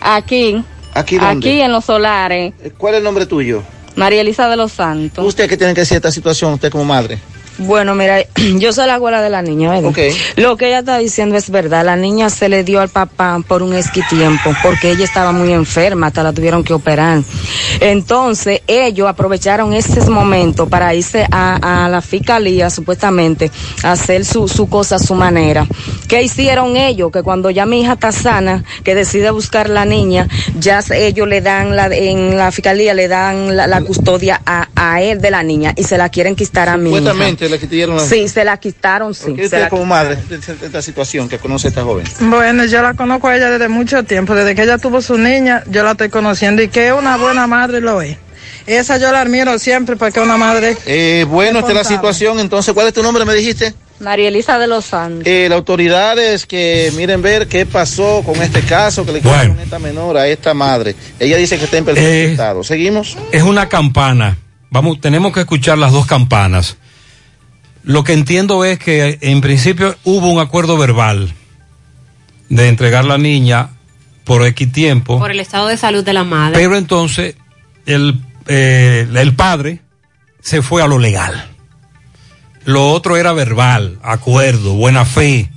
Aquí. 0.00 0.64
¿Aquí 0.94 1.18
dónde? 1.18 1.48
Aquí 1.50 1.60
en 1.60 1.72
los 1.72 1.84
solares. 1.84 2.54
¿Cuál 2.78 2.94
es 2.94 2.98
el 2.98 3.04
nombre 3.04 3.26
tuyo? 3.26 3.62
María 3.96 4.20
Elisa 4.20 4.48
de 4.48 4.56
los 4.56 4.72
Santos. 4.72 5.24
¿Usted 5.24 5.48
qué 5.48 5.56
tiene 5.56 5.74
que 5.74 5.80
decir 5.82 5.94
de 5.96 5.98
esta 5.98 6.10
situación, 6.10 6.54
usted 6.54 6.70
como 6.70 6.84
madre? 6.84 7.18
Bueno, 7.58 7.94
mira, 7.94 8.22
yo 8.58 8.72
soy 8.72 8.86
la 8.86 8.94
abuela 8.94 9.22
de 9.22 9.30
la 9.30 9.42
niña, 9.42 9.70
¿verdad? 9.70 9.88
Lo 10.36 10.56
que 10.56 10.68
ella 10.68 10.80
está 10.80 10.98
diciendo 10.98 11.36
es 11.36 11.50
verdad. 11.50 11.84
La 11.84 11.96
niña 11.96 12.30
se 12.30 12.48
le 12.48 12.64
dio 12.64 12.80
al 12.80 12.88
papá 12.88 13.40
por 13.46 13.62
un 13.62 13.74
esquitiempo, 13.74 14.54
porque 14.62 14.90
ella 14.90 15.04
estaba 15.04 15.32
muy 15.32 15.52
enferma, 15.52 16.08
hasta 16.08 16.22
la 16.22 16.32
tuvieron 16.32 16.64
que 16.64 16.72
operar. 16.72 17.20
Entonces, 17.80 18.62
ellos 18.66 19.08
aprovecharon 19.08 19.72
ese 19.74 20.00
momento 20.08 20.68
para 20.68 20.94
irse 20.94 21.26
a, 21.30 21.84
a 21.84 21.88
la 21.88 22.00
fiscalía, 22.00 22.70
supuestamente, 22.70 23.50
a 23.82 23.92
hacer 23.92 24.24
su, 24.24 24.48
su 24.48 24.68
cosa 24.68 24.96
a 24.96 24.98
su 24.98 25.14
manera. 25.14 25.66
¿Qué 26.08 26.22
hicieron 26.22 26.76
ellos? 26.76 27.10
Que 27.12 27.22
cuando 27.22 27.50
ya 27.50 27.66
mi 27.66 27.82
hija 27.82 27.94
está 27.94 28.12
sana, 28.12 28.64
que 28.84 28.94
decide 28.94 29.30
buscar 29.30 29.68
la 29.68 29.84
niña, 29.84 30.28
ya 30.58 30.80
ellos 30.94 31.28
le 31.28 31.40
dan, 31.40 31.76
la, 31.76 31.86
en 31.86 32.36
la 32.36 32.50
fiscalía 32.52 32.94
le 32.94 33.08
dan 33.08 33.56
la, 33.56 33.66
la 33.66 33.80
custodia 33.82 34.40
a, 34.44 34.68
a 34.74 35.02
él 35.02 35.20
de 35.20 35.30
la 35.30 35.42
niña 35.42 35.72
y 35.76 35.84
se 35.84 35.96
la 35.98 36.08
quieren 36.08 36.36
quitar 36.36 36.68
a 36.68 36.76
mi 36.76 36.90
hija. 36.90 37.12
Supuestamente 37.46 37.48
le 37.48 37.58
quitaron 37.58 37.96
la... 37.96 38.02
Sí, 38.04 38.28
se 38.28 38.44
la 38.44 38.56
quitaron, 38.58 39.14
sí. 39.14 39.34
¿Qué 39.34 39.44
usted 39.44 39.60
la 39.60 39.68
como 39.68 39.84
madre 39.86 40.16
de 40.28 40.36
esta- 40.36 40.54
de 40.54 40.66
esta 40.66 40.82
situación 40.82 41.28
que 41.28 41.38
conoce 41.38 41.68
a 41.68 41.70
esta 41.70 41.82
joven? 41.82 42.06
Bueno, 42.20 42.64
yo 42.66 42.82
la 42.82 42.94
conozco 42.94 43.28
a 43.28 43.36
ella 43.36 43.50
desde 43.50 43.68
mucho 43.68 44.02
tiempo, 44.04 44.34
desde 44.34 44.54
que 44.54 44.62
ella 44.62 44.78
tuvo 44.78 45.00
su 45.02 45.18
niña, 45.18 45.62
yo 45.68 45.82
la 45.84 45.92
estoy 45.92 46.08
conociendo 46.08 46.62
y 46.62 46.68
que 46.68 46.88
es 46.88 46.92
una 46.92 47.16
buena 47.16 47.46
madre 47.46 47.80
lo 47.80 48.00
es. 48.02 48.16
Esa 48.66 48.96
yo 48.98 49.10
la 49.10 49.20
admiro 49.22 49.58
siempre 49.58 49.96
porque 49.96 50.20
es 50.20 50.24
una 50.24 50.36
madre. 50.36 50.76
Eh, 50.86 51.26
bueno, 51.28 51.58
esta 51.58 51.72
es 51.72 51.76
la 51.76 51.84
situación. 51.84 52.38
Entonces, 52.38 52.72
¿cuál 52.74 52.86
es 52.86 52.92
tu 52.94 53.02
nombre, 53.02 53.24
me 53.24 53.34
dijiste? 53.34 53.74
María 53.98 54.28
Elisa 54.28 54.56
de 54.58 54.68
los 54.68 54.84
Santos. 54.84 55.26
Eh, 55.26 55.46
las 55.48 55.56
autoridades 55.58 56.46
que 56.46 56.92
miren 56.96 57.22
ver 57.22 57.48
qué 57.48 57.66
pasó 57.66 58.22
con 58.24 58.40
este 58.40 58.60
caso 58.62 59.04
que 59.04 59.12
le 59.12 59.20
quitaron 59.20 59.58
a 59.58 59.62
esta 59.64 59.78
menor, 59.80 60.16
a 60.16 60.28
esta 60.28 60.54
madre. 60.54 60.94
Ella 61.18 61.36
dice 61.38 61.58
que 61.58 61.64
está 61.64 61.76
en 61.78 61.84
perfecto 61.84 62.08
Eh, 62.08 62.30
estado. 62.32 62.62
¿Seguimos? 62.62 63.16
Es 63.32 63.42
una 63.42 63.68
campana. 63.68 64.38
Vamos, 64.70 65.00
tenemos 65.00 65.32
que 65.32 65.40
escuchar 65.40 65.76
las 65.78 65.90
dos 65.92 66.06
campanas. 66.06 66.76
Lo 67.84 68.04
que 68.04 68.12
entiendo 68.12 68.64
es 68.64 68.78
que 68.78 69.18
en 69.20 69.40
principio 69.40 69.96
hubo 70.04 70.28
un 70.30 70.40
acuerdo 70.40 70.78
verbal 70.78 71.32
de 72.48 72.68
entregar 72.68 73.04
la 73.04 73.18
niña 73.18 73.70
por 74.24 74.46
X 74.46 74.70
tiempo, 74.72 75.18
Por 75.18 75.30
el 75.32 75.40
estado 75.40 75.66
de 75.68 75.76
salud 75.76 76.04
de 76.04 76.12
la 76.12 76.22
madre. 76.24 76.54
pero 76.58 76.76
entonces 76.76 77.34
el, 77.86 78.20
eh, 78.46 79.08
el 79.14 79.34
padre 79.34 79.80
se 80.40 80.62
fue 80.62 80.82
a 80.82 80.86
lo 80.86 80.98
legal. 80.98 81.48
Lo 82.64 82.90
otro 82.92 83.16
era 83.16 83.32
verbal, 83.32 83.98
acuerdo, 84.02 84.74
buena 84.74 85.04
fe. 85.04 85.50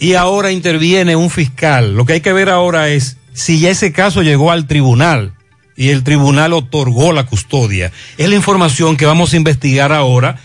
Y 0.00 0.14
ahora 0.14 0.50
interviene 0.50 1.14
un 1.14 1.30
fiscal. 1.30 1.94
Lo 1.94 2.04
que 2.04 2.14
hay 2.14 2.20
que 2.20 2.32
ver 2.32 2.50
ahora 2.50 2.88
es 2.88 3.16
si 3.32 3.60
ya 3.60 3.70
ese 3.70 3.92
caso 3.92 4.22
llegó 4.22 4.50
al 4.50 4.66
tribunal 4.66 5.34
y 5.76 5.90
el 5.90 6.02
tribunal 6.02 6.52
otorgó 6.52 7.12
la 7.12 7.26
custodia. 7.26 7.92
Es 8.18 8.28
la 8.28 8.34
información 8.34 8.96
que 8.96 9.06
vamos 9.06 9.32
a 9.32 9.36
investigar 9.36 9.92
ahora 9.92 10.36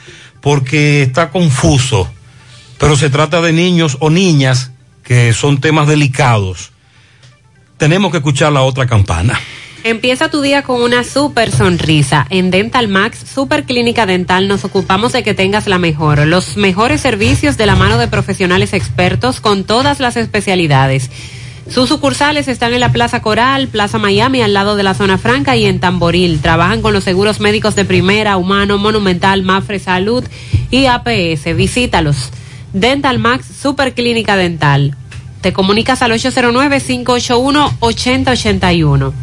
porque 0.41 1.03
está 1.03 1.30
confuso. 1.30 2.10
Pero 2.78 2.95
se 2.95 3.10
trata 3.10 3.41
de 3.41 3.53
niños 3.53 3.98
o 3.99 4.10
niñas 4.10 4.72
que 5.03 5.34
son 5.34 5.60
temas 5.60 5.88
delicados. 5.88 6.72
Tenemos 7.78 8.11
que 8.11 8.18
escuchar 8.18 8.52
la 8.52 8.61
otra 8.61 8.86
campana. 8.86 9.40
Empieza 9.84 10.30
tu 10.30 10.41
día 10.41 10.64
con 10.64 10.82
una 10.82 11.06
super 11.06 11.52
sonrisa. 11.52 12.28
En 12.30 12.52
Dental 12.52 12.90
Max, 12.90 13.20
Super 13.34 13.64
Clínica 13.64 14.06
Dental, 14.06 14.49
nos 14.49 14.66
ocupamos 14.66 15.14
de 15.14 15.24
que 15.24 15.34
tengas 15.34 15.68
la 15.68 15.80
mejor, 15.80 16.28
los 16.28 16.57
mejores 16.57 16.99
servicios 16.99 17.56
de 17.56 17.66
la 17.66 17.76
mano 17.76 17.98
de 17.98 18.10
profesionales 18.10 18.74
expertos 18.74 19.40
con 19.40 19.64
todas 19.64 20.02
las 20.02 20.18
especialidades. 20.18 21.10
Sus 21.70 21.88
sucursales 21.88 22.48
están 22.48 22.74
en 22.74 22.80
la 22.80 22.91
Plaza 22.91 23.22
Coral, 23.22 23.68
Plaza 23.68 24.00
Miami, 24.00 24.41
al 24.41 24.54
lado 24.54 24.76
de 24.76 24.82
la 24.82 24.96
Zona 24.96 25.20
Franca 25.20 25.56
y 25.56 25.66
en 25.66 25.80
Tamboril. 25.80 26.41
Trabajan 26.41 26.82
con 26.82 26.94
los 26.94 27.04
seguros 27.04 27.40
médicos 27.40 27.76
de 27.76 27.86
primera, 27.86 28.38
humano, 28.38 28.80
monumental, 28.80 29.44
Mafre 29.44 29.78
Salud 29.78 30.24
y 30.72 30.88
APS. 30.88 31.56
Visítalos. 31.56 32.32
Dental 32.74 33.20
Max, 33.20 33.46
Super 33.62 33.94
Clínica 33.94 34.36
Dental. 34.36 34.96
Te 35.41 35.54
comunicas 35.54 36.02
al 36.02 36.12
809-581-8081. 36.14 39.14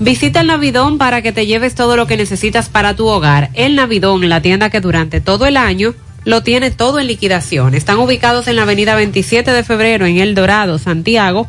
Visita 0.00 0.42
el 0.42 0.48
Navidón 0.48 0.98
para 0.98 1.22
que 1.22 1.32
te 1.32 1.46
lleves 1.46 1.74
todo 1.74 1.96
lo 1.96 2.06
que 2.06 2.18
necesitas 2.18 2.68
para 2.68 2.94
tu 2.94 3.06
hogar. 3.06 3.48
El 3.54 3.74
Navidón, 3.74 4.28
la 4.28 4.42
tienda 4.42 4.68
que 4.68 4.80
durante 4.80 5.22
todo 5.22 5.46
el 5.46 5.56
año 5.56 5.94
lo 6.24 6.42
tiene 6.42 6.70
todo 6.70 6.98
en 6.98 7.06
liquidación. 7.06 7.74
Están 7.74 7.98
ubicados 7.98 8.48
en 8.48 8.56
la 8.56 8.62
avenida 8.62 8.94
27 8.94 9.52
de 9.52 9.64
febrero 9.64 10.06
en 10.06 10.18
El 10.18 10.34
Dorado, 10.34 10.78
Santiago, 10.78 11.48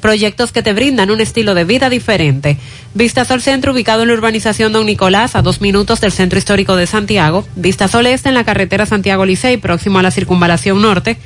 Proyectos 0.00 0.52
que 0.52 0.62
te 0.62 0.72
brindan 0.72 1.10
un 1.10 1.20
estilo 1.20 1.54
de 1.54 1.64
vida 1.64 1.90
diferente. 1.90 2.56
Vistasol 2.94 3.42
Centro, 3.42 3.72
ubicado 3.72 4.02
en 4.02 4.08
la 4.08 4.14
urbanización 4.14 4.72
Don 4.72 4.86
Nicolás, 4.86 5.36
a 5.36 5.42
dos 5.42 5.60
minutos 5.60 6.00
del 6.00 6.12
Centro 6.12 6.38
Histórico 6.38 6.76
de 6.76 6.86
Santiago. 6.86 7.46
Vistasol 7.56 8.06
Este, 8.06 8.28
en 8.28 8.34
la 8.34 8.44
carretera 8.44 8.86
Santiago 8.86 9.24
Licey, 9.24 9.56
próximo 9.56 9.98
a 9.98 10.02
la 10.02 10.10
Circunvalación 10.10 10.80
Norte 10.80 11.18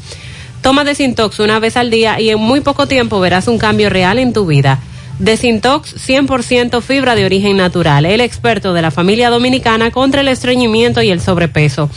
Toma 0.64 0.85
Desintox 0.85 1.40
una 1.40 1.60
vez 1.60 1.76
al 1.76 1.91
día 1.91 2.22
y 2.22 2.30
en 2.30 2.40
muy 2.40 2.61
poco 2.61 2.88
tiempo 2.88 3.19
verás 3.19 3.49
un 3.49 3.57
cambio 3.57 3.90
real 3.90 4.18
en 4.18 4.31
tu 4.31 4.45
vida. 4.45 4.80
Desintox 5.19 5.94
100% 6.07 6.81
fibra 6.81 7.15
de 7.15 7.26
origen 7.26 7.57
natural, 7.57 8.06
el 8.06 8.22
experto 8.22 8.73
de 8.73 8.81
la 8.81 8.90
familia 8.90 9.30
dominicana 9.30 9.91
contra 9.91 10.22
el 10.22 10.30
estreñimiento 10.30 11.02
y 11.02 11.11
el 11.11 11.19
sobrepeso. 11.19 11.90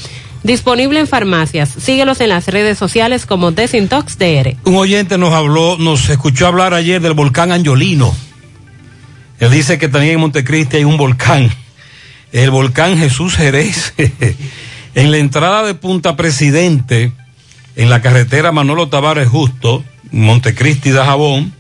Disponible 0.43 0.99
en 0.99 1.07
farmacias. 1.07 1.69
Síguelos 1.79 2.21
en 2.21 2.31
las 2.31 2.49
redes 2.49 2.77
sociales 2.77 3.25
como 3.25 3.53
Desintox 3.53 4.19
DR. 4.19 4.57
Un 4.65 4.75
oyente 4.75 5.17
nos 5.17 5.33
habló, 5.33 5.79
nos 5.79 6.09
escuchó 6.09 6.49
hablar 6.49 6.75
ayer 6.75 7.01
del 7.01 7.13
volcán 7.13 7.53
Angiolino. 7.53 8.13
Él 9.39 9.51
dice 9.53 9.79
que 9.79 9.89
también 9.89 10.15
en 10.15 10.21
Montecristi 10.21 10.79
hay 10.79 10.85
un 10.85 10.97
volcán, 10.97 11.53
el 12.33 12.51
volcán 12.51 12.99
Jesús 12.99 13.37
Jerez. 13.37 13.95
en 14.97 15.11
la 15.13 15.19
entrada 15.19 15.63
de 15.63 15.75
Punta 15.75 16.17
Presidente, 16.17 17.13
en 17.77 17.91
la 17.91 18.01
carretera 18.01 18.53
Manolo 18.53 18.89
Tavares 18.89 19.29
Justo, 19.29 19.85
Montecristi 20.11 20.91
de 20.91 21.05
Jabón, 21.05 21.53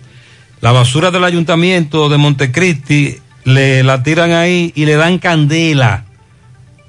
la 0.60 0.72
basura 0.72 1.10
del 1.10 1.24
ayuntamiento 1.24 2.08
de 2.08 2.16
Montecristi 2.16 3.18
le 3.44 3.82
la 3.84 4.02
tiran 4.02 4.32
ahí 4.32 4.72
y 4.74 4.86
le 4.86 4.96
dan 4.96 5.18
candela. 5.18 6.04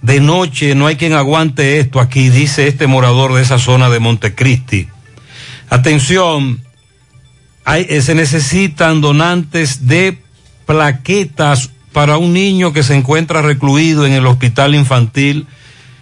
De 0.01 0.19
noche 0.21 0.73
no 0.73 0.87
hay 0.87 0.95
quien 0.95 1.13
aguante 1.13 1.79
esto 1.79 1.99
aquí, 1.99 2.29
dice 2.29 2.67
este 2.67 2.87
morador 2.87 3.33
de 3.33 3.41
esa 3.41 3.59
zona 3.59 3.89
de 3.89 3.99
Montecristi. 3.99 4.87
Atención, 5.69 6.61
eh, 7.75 8.01
se 8.01 8.15
necesitan 8.15 9.01
donantes 9.01 9.87
de 9.87 10.17
plaquetas 10.65 11.69
para 11.91 12.17
un 12.17 12.31
niño 12.33 12.73
que 12.73 12.83
se 12.83 12.95
encuentra 12.95 13.41
recluido 13.41 14.05
en 14.05 14.13
el 14.13 14.25
hospital 14.25 14.75
infantil, 14.75 15.47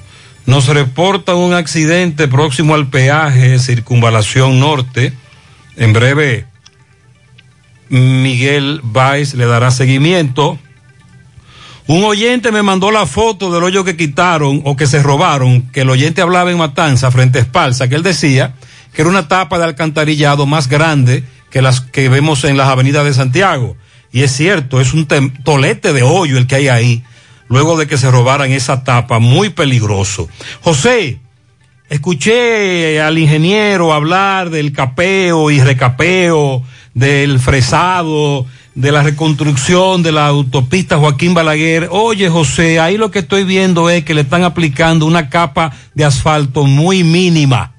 Nos 0.47 0.69
reporta 0.69 1.35
un 1.35 1.55
accidente 1.55 2.29
próximo 2.29 2.75
al 2.75 2.89
peaje, 2.89 3.59
circunvalación 3.59 4.61
norte. 4.61 5.15
En 5.77 5.95
breve, 5.95 6.45
Miguel 7.89 8.81
Valls 8.83 9.35
le 9.35 9.47
dará 9.47 9.71
seguimiento. 9.71 10.59
Un 11.87 12.03
oyente 12.05 12.51
me 12.51 12.63
mandó 12.63 12.91
la 12.91 13.07
foto 13.07 13.53
del 13.53 13.63
hoyo 13.63 13.85
que 13.85 13.97
quitaron 13.97 14.63
o 14.65 14.77
que 14.77 14.87
se 14.87 15.03
robaron, 15.03 15.63
que 15.71 15.83
el 15.83 15.91
oyente 15.91 16.23
hablaba 16.23 16.51
en 16.51 16.59
Matanza 16.59 17.11
frente 17.11 17.39
a 17.39 17.43
Espalsa, 17.43 17.89
que 17.89 17.95
él 17.95 18.03
decía 18.03 18.55
que 18.95 19.03
era 19.03 19.11
una 19.11 19.29
tapa 19.29 19.59
de 19.59 19.65
alcantarillado 19.65 20.47
más 20.47 20.69
grande 20.69 21.25
que 21.51 21.61
las 21.61 21.81
que 21.81 22.09
vemos 22.09 22.45
en 22.45 22.57
las 22.57 22.69
avenidas 22.69 23.05
de 23.05 23.13
Santiago. 23.13 23.77
Y 24.13 24.23
es 24.23 24.33
cierto, 24.33 24.81
es 24.81 24.95
un 24.95 25.07
tolete 25.07 25.93
de 25.93 26.03
hoyo 26.03 26.39
el 26.39 26.47
que 26.47 26.55
hay 26.55 26.69
ahí, 26.69 27.03
luego 27.49 27.77
de 27.77 27.87
que 27.87 27.99
se 27.99 28.11
robaran 28.11 28.53
esa 28.53 28.85
tapa, 28.85 29.19
muy 29.19 29.51
peligroso. 29.51 30.29
José, 30.63 31.19
escuché 31.91 33.01
al 33.03 33.19
ingeniero 33.19 33.93
hablar 33.93 34.51
del 34.51 34.73
capeo 34.73 35.51
y 35.51 35.61
recapeo, 35.61 36.63
del 36.95 37.39
fresado, 37.41 38.47
de 38.75 38.93
la 38.93 39.03
reconstrucción 39.03 40.03
de 40.03 40.13
la 40.13 40.29
autopista 40.29 40.99
Joaquín 40.99 41.35
Balaguer. 41.35 41.89
Oye, 41.91 42.29
José, 42.29 42.81
ahí 42.81 42.97
lo 42.97 43.11
que 43.11 43.21
estoy 43.21 43.45
viendo 43.45 43.91
es 43.91 44.05
que 44.05 44.15
le 44.15 44.23
están 44.23 44.45
aplicando 44.45 45.07
una 45.07 45.29
capa 45.29 45.73
de 45.95 46.05
asfalto 46.05 46.65
muy 46.65 47.05
mínima 47.05 47.75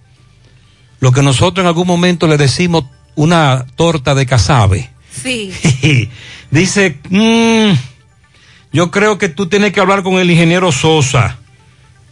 lo 1.06 1.12
que 1.12 1.22
nosotros 1.22 1.64
en 1.64 1.68
algún 1.68 1.86
momento 1.86 2.26
le 2.26 2.36
decimos 2.36 2.86
una 3.14 3.66
torta 3.76 4.16
de 4.16 4.26
casabe. 4.26 4.90
Sí. 5.12 5.52
Dice, 6.52 6.98
mmm, 7.10 7.74
yo 8.72 8.90
creo 8.90 9.20
que 9.20 9.30
tú 9.30 9.46
tienes 9.46 9.72
que 9.72 9.80
hablar 9.80 10.02
con 10.02 10.14
el 10.16 10.32
ingeniero 10.32 10.72
Sosa. 10.72 11.38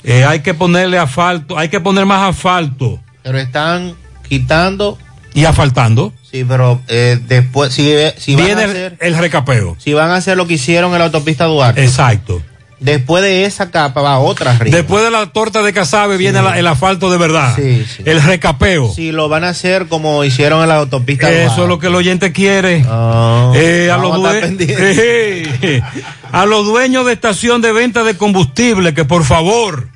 Eh, 0.04 0.24
hay 0.26 0.42
que 0.42 0.54
ponerle 0.54 1.00
asfalto, 1.00 1.58
hay 1.58 1.70
que 1.70 1.80
poner 1.80 2.06
más 2.06 2.36
asfalto. 2.36 3.00
Pero 3.24 3.40
están 3.40 3.96
quitando. 4.30 5.00
¿Y 5.34 5.46
asfaltando? 5.46 6.14
Sí, 6.34 6.44
pero 6.46 6.82
eh, 6.88 7.20
después, 7.28 7.72
si, 7.72 7.94
si 8.18 8.36
van 8.36 8.46
Viene 8.48 8.62
a 8.64 8.66
hacer, 8.66 8.98
el 9.00 9.16
recapeo. 9.16 9.78
si 9.78 9.94
van 9.94 10.10
a 10.10 10.16
hacer 10.16 10.36
lo 10.36 10.48
que 10.48 10.56
hicieron 10.56 10.92
en 10.94 10.98
la 10.98 11.06
autopista 11.06 11.46
Duarte. 11.46 11.84
Exacto. 11.84 12.42
Después 12.80 13.24
de 13.24 13.46
esa 13.46 13.70
capa 13.70 14.02
va 14.02 14.18
otra 14.18 14.52
arriba. 14.52 14.76
Después 14.76 15.04
de 15.04 15.12
la 15.12 15.28
torta 15.28 15.62
de 15.62 15.72
casabe 15.72 16.18
viene 16.18 16.42
la- 16.42 16.58
el 16.58 16.66
asfalto 16.66 17.12
de 17.12 17.18
verdad. 17.20 17.56
Sí, 17.56 17.86
sí. 17.86 18.02
El 18.04 18.20
recapeo. 18.22 18.92
Si 18.92 19.12
lo 19.12 19.30
van 19.30 19.44
a 19.44 19.50
hacer 19.50 19.86
como 19.88 20.24
hicieron 20.24 20.64
en 20.64 20.70
la 20.70 20.78
autopista 20.78 21.32
Eso 21.32 21.62
es 21.64 21.70
lo 21.70 21.78
que 21.78 21.88
el 21.88 21.96
oyente 21.96 22.32
quiere. 22.34 22.78
Eh, 22.80 23.92
a, 23.94 23.98
los 23.98 24.26
a. 24.26 24.40
Eh, 24.40 25.82
a 26.32 26.46
los 26.48 26.66
dueños 26.66 27.06
de 27.06 27.14
estación 27.14 27.62
de 27.62 27.72
venta 27.74 28.04
de 28.04 28.18
combustible 28.18 28.96
que 28.96 29.06
por 29.06 29.24
favor 29.24 29.88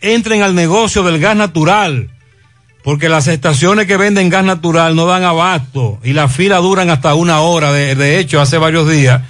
entren 0.00 0.42
al 0.42 0.54
negocio 0.54 1.02
del 1.02 1.20
gas 1.20 1.36
natural. 1.36 2.08
Porque 2.82 3.08
las 3.08 3.26
estaciones 3.26 3.86
que 3.86 3.96
venden 3.96 4.30
gas 4.30 4.44
natural 4.44 4.96
no 4.96 5.06
dan 5.06 5.22
abasto 5.22 5.98
y 6.02 6.12
las 6.12 6.32
filas 6.34 6.62
duran 6.62 6.88
hasta 6.90 7.14
una 7.14 7.40
hora. 7.40 7.72
De, 7.72 7.94
de 7.94 8.18
hecho, 8.18 8.40
hace 8.40 8.56
varios 8.56 8.88
días, 8.88 9.22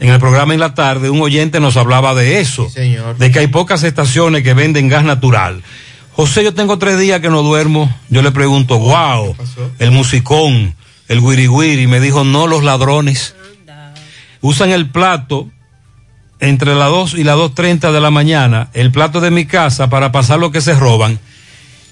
en 0.00 0.10
el 0.10 0.18
programa 0.18 0.54
en 0.54 0.60
la 0.60 0.74
tarde, 0.74 1.08
un 1.10 1.20
oyente 1.20 1.60
nos 1.60 1.76
hablaba 1.76 2.14
de 2.14 2.40
eso. 2.40 2.68
señor. 2.68 3.16
De 3.16 3.30
que 3.30 3.38
hay 3.38 3.46
pocas 3.46 3.82
estaciones 3.84 4.42
que 4.42 4.54
venden 4.54 4.88
gas 4.88 5.04
natural. 5.04 5.62
José, 6.12 6.44
yo 6.44 6.52
tengo 6.52 6.78
tres 6.78 6.98
días 6.98 7.20
que 7.20 7.30
no 7.30 7.42
duermo. 7.42 7.94
Yo 8.10 8.20
le 8.20 8.30
pregunto, 8.32 8.78
wow, 8.78 9.34
el 9.78 9.90
musicón, 9.90 10.74
el 11.08 11.20
wiri. 11.20 11.86
Me 11.86 12.00
dijo, 12.00 12.24
no 12.24 12.46
los 12.46 12.62
ladrones. 12.62 13.34
Usan 14.42 14.70
el 14.70 14.90
plato 14.90 15.48
entre 16.40 16.74
las 16.74 16.90
2 16.90 17.14
y 17.14 17.24
las 17.24 17.36
2.30 17.36 17.92
de 17.92 18.00
la 18.00 18.10
mañana, 18.10 18.70
el 18.72 18.90
plato 18.90 19.20
de 19.20 19.30
mi 19.30 19.44
casa 19.44 19.90
para 19.90 20.10
pasar 20.12 20.38
lo 20.38 20.50
que 20.50 20.60
se 20.60 20.74
roban. 20.74 21.18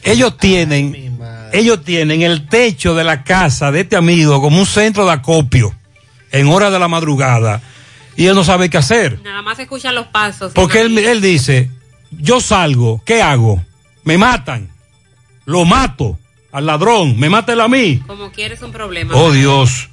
Ellos 0.02 0.36
tienen, 0.38 1.18
ellos 1.52 1.84
tienen 1.84 2.22
el 2.22 2.48
techo 2.48 2.94
de 2.94 3.04
la 3.04 3.24
casa 3.24 3.70
de 3.70 3.80
este 3.80 3.96
amigo 3.96 4.40
como 4.40 4.58
un 4.58 4.66
centro 4.66 5.04
de 5.04 5.12
acopio 5.12 5.74
en 6.30 6.48
hora 6.48 6.70
de 6.70 6.78
la 6.78 6.88
madrugada 6.88 7.60
y 8.16 8.26
él 8.26 8.34
no 8.34 8.44
sabe 8.44 8.68
qué 8.68 8.78
hacer. 8.78 9.20
Nada 9.22 9.42
más 9.42 9.58
escuchan 9.58 9.94
los 9.94 10.08
pasos. 10.08 10.52
Porque 10.52 10.80
él, 10.80 10.98
él 10.98 11.20
dice, 11.20 11.70
yo 12.10 12.40
salgo, 12.40 13.02
¿qué 13.04 13.22
hago? 13.22 13.62
Me 14.04 14.18
matan, 14.18 14.68
lo 15.44 15.64
mato 15.64 16.18
al 16.50 16.66
ladrón, 16.66 17.18
me 17.18 17.28
mata 17.28 17.52
él 17.52 17.60
a 17.60 17.68
mí. 17.68 18.02
Como 18.06 18.32
quieres 18.32 18.62
un 18.62 18.72
problema. 18.72 19.14
Oh 19.14 19.30
Dios. 19.30 19.88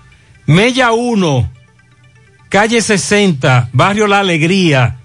Mella 0.48 0.92
1, 0.92 1.52
calle 2.50 2.82
60, 2.82 3.70
barrio 3.74 4.08
La 4.08 4.20
Alegría, 4.20 4.98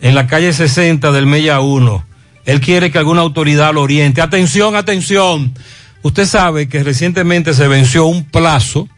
en 0.00 0.14
la 0.14 0.26
calle 0.26 0.52
60 0.52 1.12
del 1.12 1.26
Mella 1.26 1.60
1. 1.60 2.04
Él 2.46 2.60
quiere 2.60 2.90
que 2.90 2.98
alguna 2.98 3.22
autoridad 3.22 3.72
lo 3.74 3.82
oriente. 3.82 4.20
Atención, 4.20 4.76
atención. 4.76 5.54
Usted 6.02 6.26
sabe 6.26 6.68
que 6.68 6.82
recientemente 6.82 7.54
se 7.54 7.68
venció 7.68 8.06
un 8.06 8.24
plazo 8.24 8.88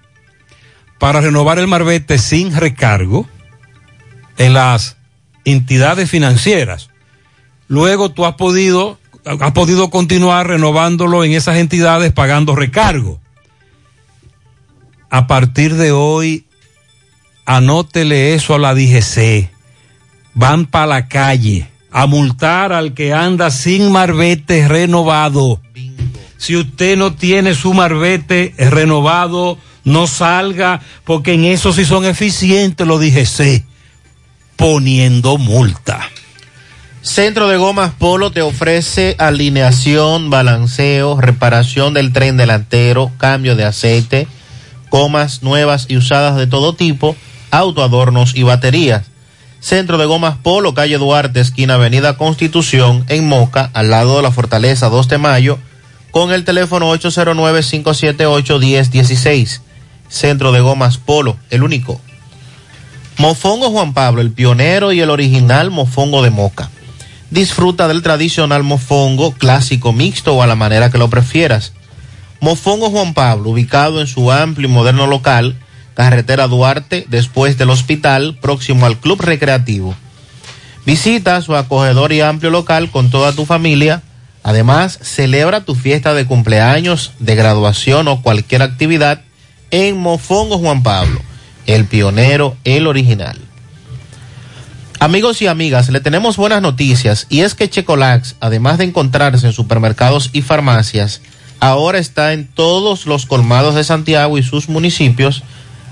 para 0.98 1.20
renovar 1.20 1.59
el 1.59 1.68
marbete 1.68 2.18
sin 2.18 2.55
recargo 2.55 3.28
en 4.39 4.55
las 4.55 4.97
entidades 5.44 6.10
financieras. 6.10 6.90
Luego 7.68 8.10
tú 8.10 8.27
has 8.27 8.35
podido, 8.35 8.98
podido 9.55 9.90
continuar 9.90 10.48
renovándolo 10.48 11.24
en 11.24 11.32
esas 11.32 11.56
entidades 11.59 12.12
pagando 12.12 12.56
recargo 12.56 13.20
a 15.10 15.27
partir 15.27 15.74
de 15.77 15.93
hoy, 15.93 16.47
anótele 17.44 18.35
eso 18.35 18.55
a 18.55 18.59
la 18.59 18.74
DGC. 18.74 19.51
Van 20.35 20.66
para 20.66 20.86
la 20.86 21.09
calle 21.09 21.68
a 21.90 22.06
multar 22.06 22.72
al 22.72 22.94
que 22.94 23.12
anda 23.12 23.50
sin 23.50 23.90
marbete 23.90 24.68
renovado. 24.68 25.60
Si 26.36 26.56
usted 26.56 26.96
no 26.96 27.14
tiene 27.14 27.54
su 27.54 27.72
marbete 27.74 28.54
renovado, 28.58 29.58
no 29.84 30.06
salga, 30.06 30.80
porque 31.04 31.34
en 31.34 31.44
eso 31.44 31.72
sí 31.72 31.84
son 31.84 32.04
eficientes 32.04 32.86
los 32.86 33.00
DGC, 33.00 33.64
poniendo 34.56 35.38
multa. 35.38 36.10
Centro 37.02 37.46
de 37.46 37.56
Gomas 37.56 37.92
Polo 37.92 38.32
te 38.32 38.42
ofrece 38.42 39.14
alineación, 39.18 40.28
balanceo, 40.28 41.20
reparación 41.20 41.94
del 41.94 42.12
tren 42.12 42.36
delantero, 42.36 43.12
cambio 43.16 43.54
de 43.54 43.64
aceite, 43.64 44.26
gomas 44.90 45.44
nuevas 45.44 45.86
y 45.88 45.96
usadas 45.96 46.36
de 46.36 46.48
todo 46.48 46.74
tipo, 46.74 47.14
autoadornos 47.52 48.34
y 48.34 48.42
baterías. 48.42 49.06
Centro 49.66 49.98
de 49.98 50.06
Gomas 50.06 50.36
Polo, 50.36 50.74
calle 50.74 50.97
Duarte, 50.97 51.40
esquina 51.40 51.74
Avenida 51.74 52.16
Constitución, 52.16 53.05
en 53.09 53.26
Moca, 53.26 53.68
al 53.74 53.90
lado 53.90 54.16
de 54.16 54.22
la 54.22 54.30
Fortaleza 54.30 54.88
2 54.88 55.09
de 55.09 55.18
Mayo, 55.18 55.59
con 56.12 56.30
el 56.30 56.44
teléfono 56.44 56.94
809-578-1016. 56.94 59.62
Centro 60.09 60.52
de 60.52 60.60
Gomas 60.60 60.98
Polo, 60.98 61.36
el 61.51 61.64
único. 61.64 62.01
Mofongo 63.18 63.70
Juan 63.70 63.93
Pablo, 63.93 64.20
el 64.20 64.30
pionero 64.30 64.93
y 64.93 65.01
el 65.01 65.10
original 65.10 65.72
mofongo 65.72 66.22
de 66.22 66.30
Moca. 66.30 66.70
Disfruta 67.32 67.88
del 67.88 68.02
tradicional 68.02 68.62
mofongo 68.62 69.32
clásico 69.32 69.93
mixto 69.93 70.36
o 70.36 70.43
a 70.43 70.47
la 70.47 70.55
manera 70.55 70.93
que 70.93 70.98
lo 70.98 71.10
prefieras. 71.10 71.72
Mofongo 72.40 72.90
Juan 72.90 73.14
Pablo, 73.14 73.51
ubicado 73.51 74.01
en 74.01 74.06
su 74.06 74.30
amplio 74.30 74.68
y 74.68 74.72
moderno 74.72 75.09
local, 75.09 75.56
carretera 75.97 76.47
Duarte, 76.47 77.06
después 77.09 77.59
del 77.59 77.70
hospital, 77.70 78.39
próximo 78.40 78.86
al 78.86 78.98
Club 78.98 79.20
Recreativo. 79.23 79.97
Visita 80.85 81.40
su 81.40 81.56
acogedor 81.56 82.12
y 82.12 82.20
amplio 82.20 82.51
local 82.51 82.90
con 82.93 83.10
toda 83.10 83.32
tu 83.32 83.44
familia. 83.47 84.02
Además, 84.44 85.01
celebra 85.02 85.62
tu 85.62 85.74
fiesta 85.74 86.14
de 86.14 86.27
cumpleaños, 86.27 87.12
de 87.18 87.35
graduación 87.35 88.06
o 88.06 88.23
cualquier 88.23 88.62
actividad 88.62 89.23
en 89.73 89.97
Mofongo 89.97 90.59
Juan 90.59 90.85
Pablo, 90.85 91.20
el 91.66 91.86
pionero, 91.86 92.56
el 92.62 92.86
original. 92.86 93.40
Amigos 95.01 95.43
y 95.43 95.47
amigas, 95.47 95.89
le 95.89 96.01
tenemos 96.01 96.36
buenas 96.36 96.62
noticias 96.62 97.27
y 97.28 97.40
es 97.40 97.55
que 97.55 97.68
Checolax, 97.68 98.36
además 98.40 98.78
de 98.78 98.85
encontrarse 98.85 99.47
en 99.47 99.52
supermercados 99.52 100.31
y 100.32 100.43
farmacias, 100.43 101.20
ahora 101.59 101.98
está 101.98 102.32
en 102.32 102.47
todos 102.47 103.06
los 103.06 103.27
colmados 103.27 103.74
de 103.74 103.85
Santiago 103.85 104.39
y 104.39 104.43
sus 104.43 104.68
municipios, 104.68 105.43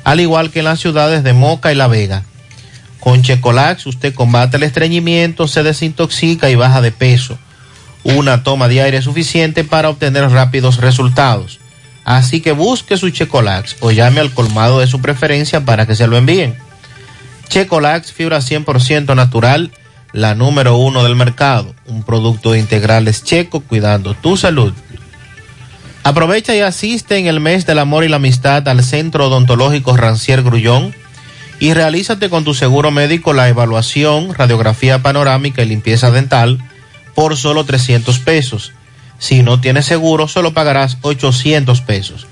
al 0.04 0.20
igual 0.20 0.50
que 0.50 0.60
en 0.60 0.66
las 0.66 0.80
ciudades 0.80 1.24
de 1.24 1.32
Moca 1.32 1.72
y 1.72 1.74
La 1.74 1.88
Vega. 1.88 2.22
Con 3.00 3.22
Checolax 3.22 3.86
usted 3.86 4.14
combate 4.14 4.56
el 4.56 4.62
estreñimiento, 4.62 5.48
se 5.48 5.62
desintoxica 5.62 6.48
y 6.50 6.54
baja 6.54 6.80
de 6.80 6.92
peso. 6.92 7.38
Una 8.04 8.42
toma 8.42 8.68
de 8.68 8.82
aire 8.82 9.02
suficiente 9.02 9.64
para 9.64 9.88
obtener 9.88 10.30
rápidos 10.30 10.76
resultados. 10.76 11.58
Así 12.04 12.40
que 12.40 12.52
busque 12.52 12.98
su 12.98 13.10
Checolax 13.10 13.76
o 13.80 13.90
llame 13.90 14.20
al 14.20 14.32
colmado 14.32 14.80
de 14.80 14.86
su 14.86 15.00
preferencia 15.00 15.64
para 15.64 15.86
que 15.86 15.96
se 15.96 16.06
lo 16.06 16.18
envíen. 16.18 16.54
Checolax, 17.48 18.12
fibra 18.12 18.38
100% 18.38 19.14
natural, 19.14 19.70
la 20.12 20.34
número 20.34 20.76
uno 20.76 21.02
del 21.02 21.16
mercado. 21.16 21.74
Un 21.86 22.02
producto 22.02 22.52
de 22.52 22.58
integrales 22.58 23.24
checo 23.24 23.60
cuidando 23.60 24.14
tu 24.14 24.36
salud. 24.36 24.72
Aprovecha 26.04 26.54
y 26.54 26.60
asiste 26.60 27.16
en 27.16 27.26
el 27.26 27.40
mes 27.40 27.64
del 27.64 27.78
amor 27.78 28.04
y 28.04 28.08
la 28.08 28.16
amistad 28.16 28.68
al 28.68 28.84
Centro 28.84 29.28
Odontológico 29.28 29.96
Rancier 29.96 30.42
Grullón 30.42 30.94
y 31.60 31.72
realízate 31.72 32.28
con 32.28 32.44
tu 32.44 32.52
seguro 32.52 32.90
médico 32.90 33.32
la 33.32 33.48
evaluación, 33.48 34.34
radiografía 34.34 35.02
panorámica 35.02 35.62
y 35.62 35.66
limpieza 35.66 36.10
dental 36.10 36.58
por 37.14 37.38
solo 37.38 37.64
300 37.64 38.18
pesos. 38.18 38.72
Si 39.18 39.42
no 39.42 39.62
tienes 39.62 39.86
seguro, 39.86 40.28
solo 40.28 40.52
pagarás 40.52 40.98
800 41.00 41.80
pesos. 41.80 42.26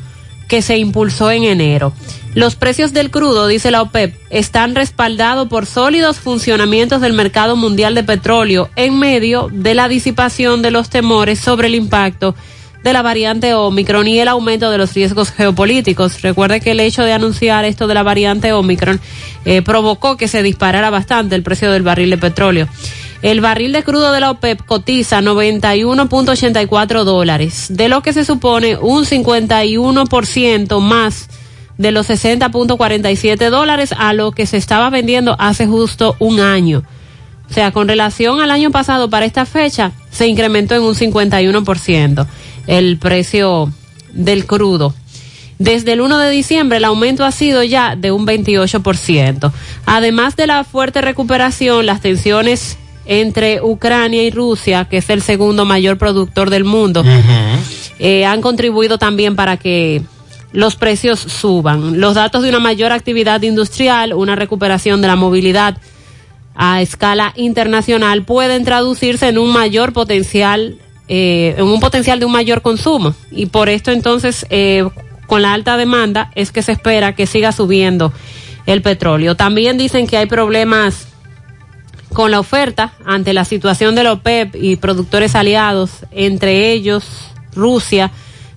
que 0.49 0.61
se 0.61 0.77
impulsó 0.77 1.31
en 1.31 1.45
enero. 1.45 1.93
Los 2.35 2.57
precios 2.57 2.91
del 2.91 3.11
crudo, 3.11 3.47
dice 3.47 3.71
la 3.71 3.81
OPEP, 3.81 4.17
están 4.29 4.75
respaldados 4.75 5.47
por 5.47 5.65
sólidos 5.65 6.19
funcionamientos 6.19 6.99
del 6.99 7.13
mercado 7.13 7.55
mundial 7.55 7.95
de 7.95 8.03
petróleo 8.03 8.69
en 8.75 8.99
medio 8.99 9.47
de 9.53 9.73
la 9.73 9.87
disipación 9.87 10.61
de 10.61 10.71
los 10.71 10.89
temores 10.89 11.39
sobre 11.39 11.69
el 11.69 11.75
impacto 11.75 12.35
de 12.83 12.93
la 12.93 13.01
variante 13.01 13.53
Omicron 13.53 14.07
y 14.07 14.19
el 14.19 14.27
aumento 14.27 14.69
de 14.69 14.77
los 14.77 14.93
riesgos 14.93 15.31
geopolíticos. 15.31 16.21
Recuerde 16.21 16.59
que 16.61 16.71
el 16.71 16.79
hecho 16.79 17.03
de 17.03 17.13
anunciar 17.13 17.65
esto 17.65 17.87
de 17.87 17.93
la 17.93 18.03
variante 18.03 18.51
Omicron 18.53 18.99
eh, 19.45 19.61
provocó 19.61 20.17
que 20.17 20.27
se 20.27 20.43
disparara 20.43 20.89
bastante 20.89 21.35
el 21.35 21.43
precio 21.43 21.71
del 21.71 21.83
barril 21.83 22.09
de 22.09 22.17
petróleo. 22.17 22.67
El 23.21 23.39
barril 23.39 23.71
de 23.71 23.83
crudo 23.83 24.11
de 24.11 24.19
la 24.19 24.31
OPEP 24.31 24.65
cotiza 24.65 25.21
91.84 25.21 27.03
dólares, 27.05 27.67
de 27.69 27.87
lo 27.87 28.01
que 28.01 28.11
se 28.11 28.25
supone 28.25 28.75
un 28.75 29.05
51% 29.05 30.81
más 30.81 31.29
de 31.77 31.91
los 31.93 32.09
60.47 32.09 33.49
dólares 33.49 33.93
a 33.97 34.11
lo 34.13 34.33
que 34.33 34.45
se 34.45 34.57
estaba 34.57 34.89
vendiendo 34.89 35.37
hace 35.39 35.65
justo 35.67 36.17
un 36.19 36.41
año. 36.41 36.83
O 37.49 37.53
sea, 37.53 37.71
con 37.71 37.87
relación 37.87 38.41
al 38.41 38.51
año 38.51 38.71
pasado 38.71 39.09
para 39.09 39.25
esta 39.25 39.45
fecha, 39.45 39.93
se 40.11 40.27
incrementó 40.27 40.75
en 40.75 40.81
un 40.81 40.95
51% 40.95 42.27
el 42.67 42.97
precio 42.97 43.71
del 44.13 44.45
crudo. 44.45 44.93
Desde 45.59 45.93
el 45.93 46.01
1 46.01 46.17
de 46.17 46.29
diciembre 46.29 46.77
el 46.77 46.85
aumento 46.85 47.25
ha 47.25 47.31
sido 47.31 47.63
ya 47.63 47.95
de 47.95 48.11
un 48.11 48.25
28%. 48.25 49.51
Además 49.85 50.35
de 50.35 50.47
la 50.47 50.63
fuerte 50.63 51.01
recuperación, 51.01 51.85
las 51.85 52.01
tensiones 52.01 52.77
entre 53.05 53.61
Ucrania 53.61 54.23
y 54.23 54.31
Rusia, 54.31 54.85
que 54.85 54.97
es 54.97 55.09
el 55.09 55.21
segundo 55.21 55.65
mayor 55.65 55.97
productor 55.97 56.49
del 56.49 56.63
mundo, 56.63 57.03
eh, 57.99 58.25
han 58.25 58.41
contribuido 58.41 58.97
también 58.97 59.35
para 59.35 59.57
que 59.57 60.01
los 60.51 60.75
precios 60.75 61.19
suban. 61.19 61.99
Los 61.99 62.15
datos 62.15 62.43
de 62.43 62.49
una 62.49 62.59
mayor 62.59 62.91
actividad 62.91 63.41
industrial, 63.41 64.13
una 64.13 64.35
recuperación 64.35 65.01
de 65.01 65.07
la 65.07 65.15
movilidad 65.15 65.77
a 66.55 66.81
escala 66.81 67.33
internacional 67.35 68.23
pueden 68.23 68.63
traducirse 68.63 69.27
en 69.27 69.39
un 69.39 69.51
mayor 69.51 69.91
potencial, 69.91 70.77
eh, 71.15 71.53
en 71.59 71.65
un 71.65 71.79
potencial 71.79 72.19
de 72.19 72.25
un 72.25 72.31
mayor 72.31 72.63
consumo. 72.63 73.13
Y 73.29 73.45
por 73.45 73.69
esto 73.69 73.91
entonces, 73.91 74.47
eh, 74.49 74.83
con 75.27 75.43
la 75.43 75.53
alta 75.53 75.77
demanda, 75.77 76.31
es 76.33 76.51
que 76.51 76.63
se 76.63 76.71
espera 76.71 77.13
que 77.13 77.27
siga 77.27 77.51
subiendo 77.51 78.11
el 78.65 78.81
petróleo. 78.81 79.35
También 79.35 79.77
dicen 79.77 80.07
que 80.07 80.17
hay 80.17 80.25
problemas 80.25 81.05
con 82.13 82.31
la 82.31 82.39
oferta 82.39 82.93
ante 83.05 83.31
la 83.33 83.45
situación 83.45 83.93
de 83.93 84.05
la 84.05 84.13
OPEP 84.13 84.55
y 84.55 84.75
productores 84.77 85.35
aliados, 85.35 85.91
entre 86.09 86.71
ellos 86.71 87.05
Rusia, 87.53 88.09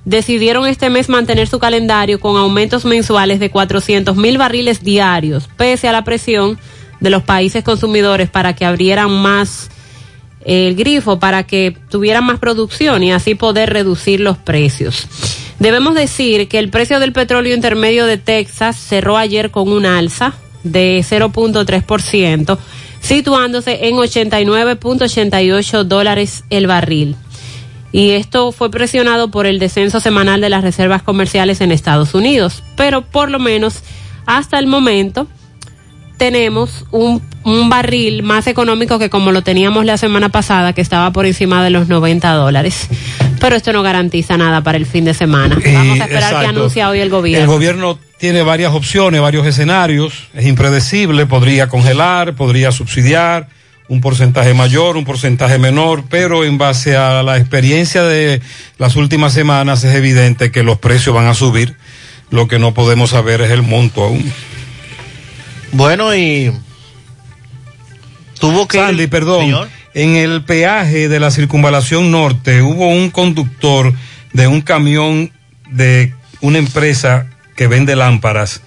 decidieron 0.07 0.67
este 0.67 0.89
mes 0.89 1.11
mantener 1.11 1.49
su 1.49 1.59
calendario 1.59 2.21
con 2.21 2.39
aumentos 2.39 2.87
mensuales 2.87 3.39
de 3.39 3.51
400 3.51 4.17
mil 4.17 4.39
barriles 4.39 4.83
diarios, 4.83 5.47
pese 5.59 5.89
a 5.89 5.93
la 5.93 6.05
presión 6.05 6.59
de 7.01 7.11
los 7.11 7.23
países 7.23 7.63
consumidores 7.63 8.31
para 8.31 8.55
que 8.55 8.65
abrieran 8.65 9.11
más 9.11 9.69
el 10.47 10.77
grifo, 10.77 11.19
para 11.19 11.43
que 11.43 11.77
tuvieran 11.91 12.25
más 12.25 12.39
producción 12.39 13.03
y 13.03 13.13
así 13.13 13.35
poder 13.35 13.71
reducir 13.71 14.21
los 14.21 14.39
precios. 14.39 15.07
Debemos 15.59 15.95
decir 15.95 16.49
que 16.49 16.59
el 16.59 16.71
precio 16.71 17.01
del 17.01 17.13
petróleo 17.13 17.55
intermedio 17.55 18.07
de 18.07 18.17
Texas 18.17 18.77
cerró 18.77 19.17
ayer 19.17 19.51
con 19.51 19.69
un 19.69 19.87
alza 19.87 20.35
de 20.63 20.99
0.3%, 20.99 22.59
situándose 23.01 23.89
en 23.89 23.97
89.88 23.97 25.85
dólares 25.85 26.45
el 26.51 26.67
barril. 26.67 27.17
Y 27.93 28.11
esto 28.11 28.53
fue 28.53 28.71
presionado 28.71 29.31
por 29.31 29.47
el 29.47 29.59
descenso 29.59 30.01
semanal 30.01 30.41
de 30.41 30.51
las 30.51 30.63
reservas 30.63 31.03
comerciales 31.03 31.61
en 31.61 31.73
Estados 31.73 32.15
Unidos. 32.15 32.63
Pero 32.77 33.03
por 33.03 33.31
lo 33.31 33.39
menos 33.39 33.81
hasta 34.27 34.59
el 34.59 34.67
momento 34.67 35.27
tenemos 36.17 36.85
un, 36.91 37.23
un 37.45 37.69
barril 37.69 38.23
más 38.23 38.47
económico 38.47 38.99
que 38.99 39.11
como 39.11 39.33
lo 39.33 39.43
teníamos 39.43 39.85
la 39.85 39.99
semana 39.99 40.29
pasada, 40.31 40.73
que 40.73 40.81
estaba 40.81 41.13
por 41.13 41.27
encima 41.27 41.63
de 41.63 41.71
los 41.71 41.89
90 41.89 42.31
dólares. 42.33 42.89
Pero 43.41 43.57
esto 43.57 43.73
no 43.73 43.83
garantiza 43.83 44.37
nada 44.37 44.63
para 44.63 44.79
el 44.79 44.87
fin 44.87 45.05
de 45.05 45.15
semana. 45.15 45.59
Vamos 45.65 46.01
a 46.01 46.05
esperar 46.05 46.31
que 46.31 46.37
exacto. 46.37 46.49
anuncia 46.49 46.89
hoy 46.89 46.99
el 46.99 47.05
El 47.05 47.11
gobierno. 47.11 47.53
gobierno 47.53 47.99
tiene 48.19 48.43
varias 48.43 48.73
opciones, 48.73 49.21
varios 49.21 49.47
escenarios, 49.47 50.29
es 50.35 50.47
impredecible, 50.47 51.27
podría 51.27 51.69
congelar, 51.69 52.35
podría 52.35 52.73
subsidiar 52.73 53.49
un 53.89 54.01
porcentaje 54.01 54.55
mayor, 54.55 54.97
un 54.97 55.05
porcentaje 55.05 55.59
menor, 55.59 56.05
pero 56.09 56.45
en 56.45 56.59
base 56.59 56.97
a 56.97 57.23
la 57.23 57.37
experiencia 57.37 58.03
de 58.03 58.41
las 58.79 58.97
últimas 58.97 59.33
semanas 59.33 59.85
es 59.85 59.95
evidente 59.95 60.51
que 60.51 60.63
los 60.63 60.79
precios 60.79 61.15
van 61.15 61.27
a 61.27 61.35
subir. 61.35 61.77
Lo 62.31 62.49
que 62.49 62.59
no 62.59 62.75
podemos 62.75 63.11
saber 63.11 63.41
es 63.43 63.51
el 63.51 63.63
monto 63.63 64.03
aún. 64.03 64.33
Bueno, 65.77 66.15
y 66.17 66.51
tuvo 68.41 68.67
que... 68.67 68.79
Sandy, 68.79 69.09
perdón. 69.09 69.69
En 69.93 70.17
el 70.17 70.43
peaje 70.43 71.09
de 71.09 71.21
la 71.21 71.31
circunvalación 71.31 72.11
norte 72.11 72.63
hubo 72.63 72.89
un 72.89 73.11
conductor 73.11 73.93
de 74.33 74.47
un 74.47 74.63
camión 74.63 75.33
de 75.71 76.15
una 76.41 76.59
empresa 76.59 77.29
que 77.57 77.67
vende 77.67 77.95
lámparas 77.95 78.63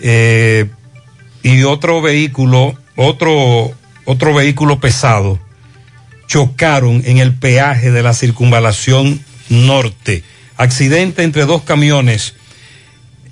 eh, 0.00 0.70
y 1.42 1.62
otro 1.64 2.00
vehículo, 2.00 2.74
otro, 2.96 3.72
otro 4.06 4.34
vehículo 4.34 4.80
pesado, 4.80 5.38
chocaron 6.26 7.02
en 7.04 7.18
el 7.18 7.34
peaje 7.34 7.90
de 7.90 8.02
la 8.02 8.14
circunvalación 8.14 9.22
norte. 9.50 10.24
Accidente 10.56 11.22
entre 11.22 11.44
dos 11.44 11.62
camiones 11.62 12.34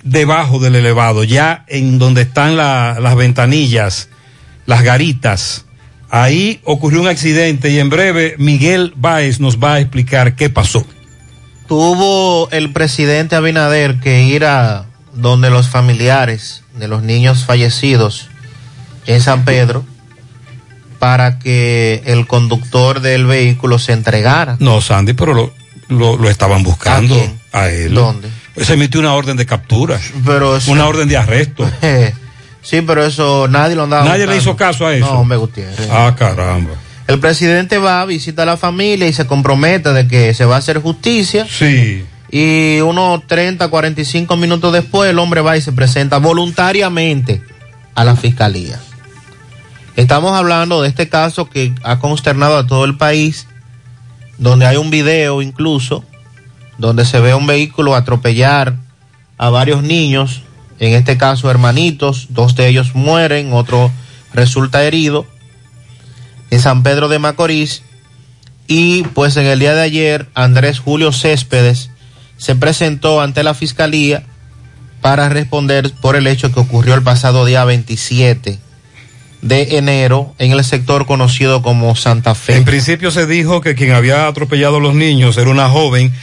debajo 0.03 0.59
del 0.59 0.75
elevado, 0.75 1.23
ya 1.23 1.63
en 1.67 1.99
donde 1.99 2.21
están 2.23 2.55
la- 2.57 2.97
las 2.99 3.15
ventanillas, 3.15 4.09
las 4.65 4.83
garitas. 4.83 5.65
Ahí 6.09 6.59
ocurrió 6.63 7.01
un 7.01 7.07
accidente 7.07 7.69
y 7.69 7.79
en 7.79 7.89
breve 7.89 8.35
Miguel 8.37 8.93
Báez 8.95 9.39
nos 9.39 9.57
va 9.57 9.75
a 9.75 9.79
explicar 9.79 10.35
qué 10.35 10.49
pasó. 10.49 10.85
Tuvo 11.67 12.49
el 12.51 12.71
presidente 12.73 13.35
Abinader 13.35 13.99
que 13.99 14.23
ir 14.23 14.45
a 14.45 14.85
donde 15.13 15.49
los 15.51 15.67
familiares 15.69 16.63
de 16.75 16.87
los 16.87 17.03
niños 17.03 17.45
fallecidos 17.45 18.27
en 19.05 19.21
San 19.21 19.45
Pedro 19.45 19.85
para 20.97 21.39
que 21.39 22.01
el 22.05 22.25
conductor 22.27 23.01
del 23.01 23.25
vehículo 23.25 23.79
se 23.79 23.93
entregara. 23.93 24.57
No, 24.59 24.81
Sandy, 24.81 25.13
pero 25.13 25.33
lo, 25.33 25.53
lo, 25.89 26.17
lo 26.17 26.29
estaban 26.29 26.63
buscando 26.63 27.15
a, 27.53 27.69
él. 27.69 27.93
¿Dónde? 27.93 28.29
Se 28.61 28.73
emitió 28.73 28.99
una 28.99 29.13
orden 29.13 29.37
de 29.37 29.45
captura, 29.45 29.99
Pero 30.25 30.57
eso- 30.57 30.71
una 30.71 30.87
orden 30.87 31.07
de 31.07 31.17
arresto. 31.17 31.69
sí, 32.61 32.81
pero 32.81 33.05
eso 33.05 33.47
nadie 33.47 33.75
lo 33.75 33.83
andaba 33.83 34.05
Nadie 34.05 34.27
le 34.27 34.37
hizo 34.37 34.55
caso 34.55 34.85
a 34.85 34.93
eso. 34.95 35.05
No, 35.05 35.19
hombre, 35.21 35.37
Gutiérrez. 35.37 35.87
Ah, 35.91 36.15
caramba. 36.17 36.71
El 37.07 37.19
presidente 37.19 37.77
va, 37.79 38.05
visita 38.05 38.43
a 38.43 38.45
la 38.45 38.57
familia 38.57 39.07
y 39.07 39.13
se 39.13 39.25
compromete 39.25 39.93
de 39.93 40.07
que 40.07 40.33
se 40.33 40.45
va 40.45 40.55
a 40.55 40.59
hacer 40.59 40.79
justicia. 40.79 41.47
Sí. 41.49 42.05
Y 42.31 42.79
unos 42.81 43.25
30, 43.25 43.67
45 43.69 44.35
minutos 44.37 44.71
después 44.71 45.09
el 45.09 45.17
hombre 45.17 45.41
va 45.41 45.57
y 45.57 45.61
se 45.61 45.71
presenta 45.71 46.19
voluntariamente 46.19 47.41
a 47.95 48.03
la 48.03 48.15
fiscalía. 48.15 48.79
Estamos 49.95 50.33
hablando 50.33 50.81
de 50.81 50.89
este 50.89 51.09
caso 51.09 51.49
que 51.49 51.73
ha 51.83 51.97
consternado 51.99 52.57
a 52.57 52.67
todo 52.67 52.85
el 52.85 52.95
país, 52.97 53.47
donde 54.37 54.67
hay 54.67 54.77
un 54.77 54.91
video 54.91 55.41
incluso, 55.41 56.05
donde 56.79 57.05
se 57.05 57.19
ve 57.19 57.35
un 57.35 57.45
vehículo 57.45 57.95
atropellar 57.95 58.75
a 59.37 59.49
varios 59.49 59.83
niños, 59.83 60.41
en 60.79 60.93
este 60.93 61.17
caso 61.17 61.51
hermanitos, 61.51 62.27
dos 62.29 62.55
de 62.55 62.67
ellos 62.67 62.95
mueren, 62.95 63.53
otro 63.53 63.91
resulta 64.33 64.83
herido, 64.83 65.27
en 66.49 66.59
San 66.59 66.81
Pedro 66.81 67.09
de 67.09 67.19
Macorís. 67.19 67.83
Y 68.67 69.03
pues 69.03 69.35
en 69.37 69.45
el 69.45 69.59
día 69.59 69.73
de 69.73 69.81
ayer, 69.81 70.29
Andrés 70.33 70.79
Julio 70.79 71.11
Céspedes 71.11 71.91
se 72.37 72.55
presentó 72.55 73.21
ante 73.21 73.43
la 73.43 73.53
fiscalía 73.53 74.23
para 75.01 75.29
responder 75.29 75.91
por 76.01 76.15
el 76.15 76.27
hecho 76.27 76.51
que 76.51 76.59
ocurrió 76.59 76.93
el 76.93 77.03
pasado 77.03 77.45
día 77.45 77.65
27 77.65 78.59
de 79.41 79.77
enero 79.77 80.33
en 80.37 80.51
el 80.51 80.63
sector 80.63 81.05
conocido 81.05 81.61
como 81.61 81.95
Santa 81.95 82.35
Fe. 82.35 82.57
En 82.57 82.65
principio 82.65 83.11
se 83.11 83.25
dijo 83.25 83.61
que 83.61 83.75
quien 83.75 83.91
había 83.91 84.27
atropellado 84.27 84.77
a 84.77 84.81
los 84.81 84.93
niños 84.93 85.37
era 85.37 85.49
una 85.49 85.69
joven, 85.69 86.13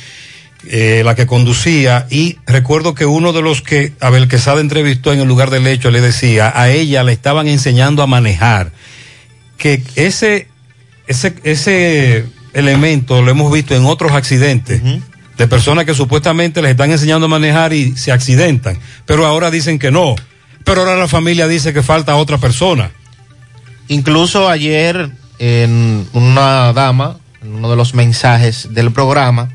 eh, 0.69 1.03
la 1.05 1.15
que 1.15 1.27
conducía, 1.27 2.07
y 2.11 2.39
recuerdo 2.47 2.95
que 2.95 3.07
uno 3.07 3.33
de 3.33 3.43
los 3.43 3.63
que 3.63 3.93
Abel 4.01 4.29
Quesada 4.29 4.61
entrevistó 4.61 5.13
en 5.13 5.21
el 5.21 5.29
lugar 5.29 5.51
del 5.51 5.67
hecho 5.67 5.91
le 5.91 6.01
decía, 6.01 6.53
a 6.55 6.71
ella 6.71 7.05
le 7.05 7.13
estaban 7.13 7.47
enseñando 7.47 8.03
a 8.03 8.07
manejar, 8.07 8.73
que 9.59 9.83
ese, 9.95 10.49
ese, 11.07 11.35
ese 11.45 12.25
elemento 12.53 13.23
lo 13.23 13.31
hemos 13.31 13.53
visto 13.53 13.75
en 13.75 13.85
otros 13.85 14.13
accidentes. 14.13 14.83
De 15.37 15.47
personas 15.47 15.85
que 15.85 15.93
supuestamente 15.93 16.63
les 16.63 16.71
están 16.71 16.91
enseñando 16.91 17.27
a 17.27 17.29
manejar 17.29 17.75
y 17.75 17.95
se 17.95 18.11
accidentan, 18.11 18.79
pero 19.05 19.27
ahora 19.27 19.51
dicen 19.51 19.79
que 19.79 19.91
no. 19.91 20.17
Pero 20.65 20.81
ahora 20.81 20.97
la 20.97 21.09
familia 21.09 21.47
dice 21.47 21.75
que 21.75 21.83
falta 21.83 22.17
otra 22.17 22.39
persona. 22.39 22.91
Incluso 23.89 24.49
ayer 24.49 25.11
en 25.39 26.09
una 26.15 26.73
dama, 26.73 27.19
en 27.43 27.55
uno 27.55 27.71
de 27.71 27.77
los 27.77 27.95
mensajes 27.95 28.69
del 28.73 28.93
programa, 28.93 29.51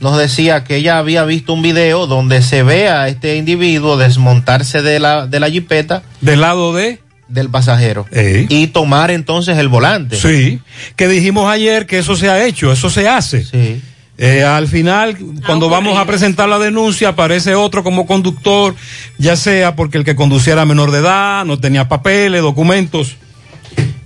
nos 0.00 0.18
decía 0.18 0.64
que 0.64 0.76
ella 0.76 0.98
había 0.98 1.24
visto 1.24 1.52
un 1.52 1.62
video 1.62 2.06
donde 2.06 2.42
se 2.42 2.62
ve 2.62 2.88
a 2.88 3.08
este 3.08 3.36
individuo 3.36 3.96
desmontarse 3.96 4.82
de 4.82 5.00
la, 5.00 5.26
de 5.26 5.40
la 5.40 5.50
jipeta. 5.50 6.02
¿Del 6.20 6.40
lado 6.40 6.74
de? 6.74 7.00
Del 7.28 7.48
pasajero. 7.48 8.06
Ey. 8.12 8.46
Y 8.48 8.66
tomar 8.68 9.10
entonces 9.10 9.58
el 9.58 9.68
volante. 9.68 10.16
Sí, 10.16 10.60
que 10.96 11.08
dijimos 11.08 11.48
ayer 11.48 11.86
que 11.86 11.98
eso 11.98 12.16
se 12.16 12.28
ha 12.28 12.44
hecho, 12.44 12.70
eso 12.72 12.90
se 12.90 13.08
hace. 13.08 13.44
Sí. 13.44 13.80
Eh, 14.16 14.44
al 14.44 14.68
final, 14.68 15.16
cuando 15.44 15.68
vamos 15.68 15.98
a 15.98 16.04
presentar 16.04 16.48
la 16.48 16.58
denuncia, 16.58 17.08
aparece 17.10 17.54
otro 17.54 17.82
como 17.82 18.06
conductor, 18.06 18.76
ya 19.18 19.34
sea 19.34 19.74
porque 19.74 19.98
el 19.98 20.04
que 20.04 20.14
conducía 20.14 20.52
era 20.52 20.64
menor 20.64 20.92
de 20.92 20.98
edad, 20.98 21.44
no 21.44 21.58
tenía 21.58 21.88
papeles, 21.88 22.40
documentos. 22.40 23.16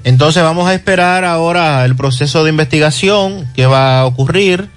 Entonces 0.05 0.43
vamos 0.43 0.67
a 0.69 0.75
esperar 0.75 1.25
ahora 1.25 1.85
el 1.85 1.95
proceso 1.95 2.43
de 2.43 2.51
investigación 2.51 3.47
que 3.55 3.67
va 3.67 4.01
a 4.01 4.07
ocurrir, 4.07 4.71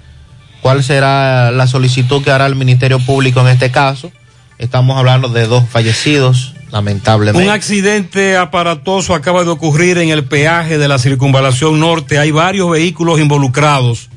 cuál 0.62 0.82
será 0.82 1.50
la 1.50 1.66
solicitud 1.66 2.22
que 2.22 2.30
hará 2.30 2.46
el 2.46 2.54
Ministerio 2.54 2.98
Público 3.00 3.40
en 3.40 3.48
este 3.48 3.70
caso. 3.70 4.10
Estamos 4.58 4.96
hablando 4.96 5.28
de 5.28 5.46
dos 5.46 5.68
fallecidos, 5.68 6.54
lamentablemente. 6.70 7.46
Un 7.46 7.52
accidente 7.52 8.36
aparatoso 8.36 9.14
acaba 9.14 9.42
de 9.42 9.50
ocurrir 9.50 9.98
en 9.98 10.10
el 10.10 10.24
peaje 10.24 10.78
de 10.78 10.86
la 10.86 10.98
circunvalación 10.98 11.80
norte. 11.80 12.18
Hay 12.18 12.30
varios 12.30 12.70
vehículos 12.70 13.18
involucrados, 13.18 14.08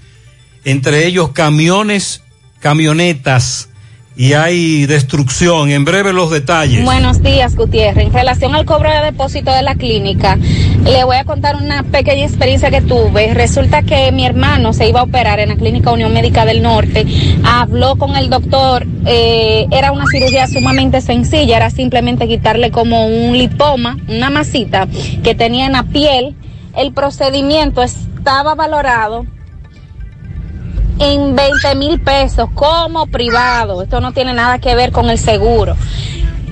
entre 0.63 1.07
ellos 1.07 1.31
camiones, 1.31 2.21
camionetas, 2.59 3.69
y 4.15 4.33
hay 4.33 4.85
destrucción. 4.85 5.69
En 5.69 5.85
breve 5.85 6.13
los 6.13 6.31
detalles. 6.31 6.83
Buenos 6.83 7.21
días, 7.21 7.55
Gutiérrez. 7.55 8.07
En 8.07 8.13
relación 8.13 8.55
al 8.55 8.65
cobro 8.65 8.89
de 8.89 9.01
depósito 9.01 9.51
de 9.51 9.61
la 9.61 9.75
clínica, 9.75 10.37
le 10.83 11.03
voy 11.03 11.17
a 11.17 11.25
contar 11.25 11.55
una 11.57 11.83
pequeña 11.83 12.25
experiencia 12.25 12.71
que 12.71 12.81
tuve. 12.81 13.33
Resulta 13.33 13.81
que 13.83 14.11
mi 14.11 14.25
hermano 14.25 14.73
se 14.73 14.87
iba 14.87 15.01
a 15.01 15.03
operar 15.03 15.39
en 15.39 15.49
la 15.49 15.55
Clínica 15.55 15.91
Unión 15.91 16.13
Médica 16.13 16.45
del 16.45 16.61
Norte. 16.61 17.05
Habló 17.43 17.95
con 17.97 18.15
el 18.15 18.29
doctor. 18.29 18.85
eh, 19.05 19.67
era 19.71 19.91
una 19.91 20.05
cirugía 20.07 20.47
sumamente 20.47 21.01
sencilla. 21.01 21.57
Era 21.57 21.69
simplemente 21.69 22.27
quitarle 22.27 22.71
como 22.71 23.07
un 23.07 23.37
lipoma, 23.37 23.97
una 24.07 24.29
masita 24.29 24.87
que 25.23 25.35
tenía 25.35 25.65
en 25.65 25.73
la 25.73 25.83
piel. 25.83 26.35
El 26.75 26.93
procedimiento 26.93 27.81
estaba 27.83 28.55
valorado 28.55 29.25
en 30.99 31.35
20 31.35 31.75
mil 31.75 31.99
pesos 31.99 32.49
como 32.53 33.07
privado. 33.07 33.81
Esto 33.81 33.99
no 33.99 34.11
tiene 34.11 34.33
nada 34.33 34.59
que 34.59 34.75
ver 34.75 34.91
con 34.91 35.09
el 35.09 35.17
seguro. 35.17 35.75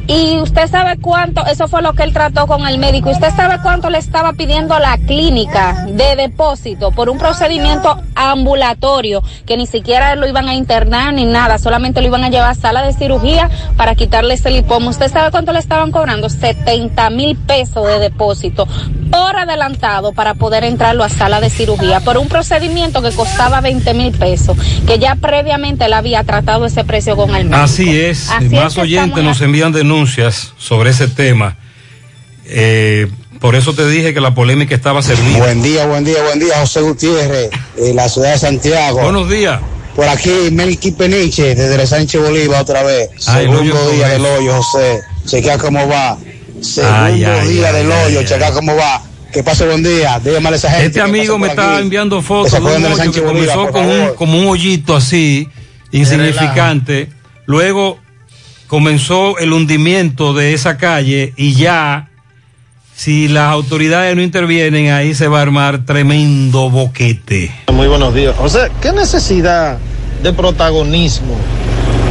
Y 0.07 0.37
usted 0.39 0.69
sabe 0.69 0.97
cuánto, 0.99 1.45
eso 1.45 1.69
fue 1.69 1.81
lo 1.81 1.93
que 1.93 2.03
él 2.03 2.11
trató 2.11 2.45
con 2.45 2.67
el 2.67 2.77
médico, 2.77 3.09
usted 3.09 3.33
sabe 3.35 3.59
cuánto 3.63 3.89
le 3.89 3.99
estaba 3.99 4.33
pidiendo 4.33 4.77
la 4.77 4.97
clínica 4.97 5.85
de 5.87 6.17
depósito 6.17 6.91
por 6.91 7.09
un 7.09 7.17
procedimiento 7.17 7.97
ambulatorio, 8.15 9.23
que 9.45 9.55
ni 9.55 9.65
siquiera 9.65 10.15
lo 10.15 10.27
iban 10.27 10.49
a 10.49 10.55
internar 10.55 11.13
ni 11.13 11.23
nada, 11.25 11.57
solamente 11.57 12.01
lo 12.01 12.07
iban 12.07 12.23
a 12.25 12.29
llevar 12.29 12.51
a 12.51 12.55
sala 12.55 12.83
de 12.83 12.91
cirugía 12.93 13.49
para 13.77 13.95
quitarle 13.95 14.33
ese 14.33 14.49
lipoma. 14.51 14.89
¿Usted 14.89 15.09
sabe 15.09 15.31
cuánto 15.31 15.53
le 15.53 15.59
estaban 15.59 15.91
cobrando? 15.91 16.29
70 16.29 17.09
mil 17.09 17.37
pesos 17.37 17.87
de 17.87 17.99
depósito 17.99 18.67
por 19.09 19.37
adelantado 19.37 20.11
para 20.11 20.33
poder 20.33 20.63
entrarlo 20.63 21.03
a 21.03 21.09
sala 21.09 21.39
de 21.39 21.49
cirugía 21.49 21.99
por 21.99 22.17
un 22.17 22.27
procedimiento 22.27 23.01
que 23.01 23.11
costaba 23.11 23.61
20 23.61 23.93
mil 23.93 24.11
pesos, 24.11 24.57
que 24.87 24.99
ya 24.99 25.15
previamente 25.15 25.85
él 25.85 25.93
había 25.93 26.23
tratado 26.23 26.65
ese 26.65 26.83
precio 26.83 27.15
con 27.15 27.29
el 27.35 27.45
médico. 27.45 27.63
Así 27.63 27.99
es, 27.99 28.29
Así 28.31 28.49
más 28.49 28.69
es 28.69 28.75
que 28.75 28.81
oyentes 28.81 29.23
nos 29.23 29.39
envían 29.41 29.71
denuncias 29.93 30.53
sobre 30.57 30.89
ese 30.89 31.07
tema. 31.07 31.57
Eh, 32.45 33.07
por 33.39 33.55
eso 33.55 33.73
te 33.73 33.87
dije 33.87 34.13
que 34.13 34.21
la 34.21 34.33
polémica 34.33 34.73
estaba 34.73 35.01
servida. 35.01 35.37
Buen 35.37 35.61
día, 35.61 35.85
buen 35.85 36.03
día, 36.03 36.21
buen 36.23 36.39
día, 36.39 36.59
José 36.59 36.81
Gutiérrez, 36.81 37.51
de 37.75 37.93
la 37.93 38.09
ciudad 38.09 38.31
de 38.31 38.39
Santiago. 38.39 39.01
Buenos 39.01 39.29
días. 39.29 39.59
Por 39.95 40.07
aquí, 40.07 40.31
Melqui 40.51 40.91
Peniche, 40.91 41.53
desde 41.53 41.79
el 41.79 41.87
Sánchez 41.87 42.19
Bolívar 42.21 42.61
otra 42.61 42.81
vez. 42.83 43.09
El 43.11 43.21
Segundo 43.21 43.59
hoyo 43.59 43.91
día 43.91 44.07
del 44.07 44.25
hoyo, 44.25 44.61
José. 44.61 45.01
Chequea 45.27 45.57
cómo 45.59 45.87
va. 45.87 46.17
Segundo 46.61 46.97
Ay, 46.97 47.23
ay, 47.23 47.47
día 47.49 47.67
ay, 47.67 47.73
del 47.75 47.91
ay, 47.91 48.05
hoyo, 48.05 48.19
ay. 48.19 48.25
chequea 48.25 48.51
cómo 48.51 48.75
va. 48.75 49.03
Que 49.31 49.43
pase 49.43 49.65
buen 49.65 49.83
día. 49.83 50.19
Dígame 50.23 50.49
a 50.49 50.55
esa 50.55 50.69
gente. 50.71 50.87
Este 50.87 51.01
amigo 51.01 51.37
me 51.37 51.49
está 51.49 51.73
aquí. 51.75 51.83
enviando 51.83 52.21
fotos 52.21 52.51
se 52.51 52.57
de 52.57 52.61
un 52.61 52.67
acuerden 52.67 52.83
del 52.83 52.91
hoyo 52.93 52.97
que 52.97 53.05
Sánchez 53.05 53.23
Bolívar, 53.23 53.55
comenzó 53.55 53.71
con 53.71 53.85
un, 53.85 54.15
como 54.15 54.39
un 54.39 54.47
hoyito 54.47 54.95
así, 54.95 55.47
insignificante. 55.91 57.09
Luego 57.45 57.99
comenzó 58.73 59.37
el 59.37 59.53
hundimiento 59.53 60.33
de 60.33 60.55
esa 60.55 60.77
calle 60.77 61.31
y 61.37 61.53
ya, 61.53 62.09
si 62.95 63.27
las 63.27 63.51
autoridades 63.51 64.15
no 64.15 64.23
intervienen, 64.23 64.91
ahí 64.91 65.13
se 65.13 65.27
va 65.27 65.37
a 65.37 65.41
armar 65.43 65.85
tremendo 65.85 66.71
boquete. 66.71 67.51
Muy 67.71 67.87
buenos 67.87 68.15
días. 68.15 68.33
O 68.39 68.49
sea, 68.49 68.69
¿qué 68.81 68.91
necesidad 68.91 69.77
de 70.23 70.33
protagonismo 70.33 71.35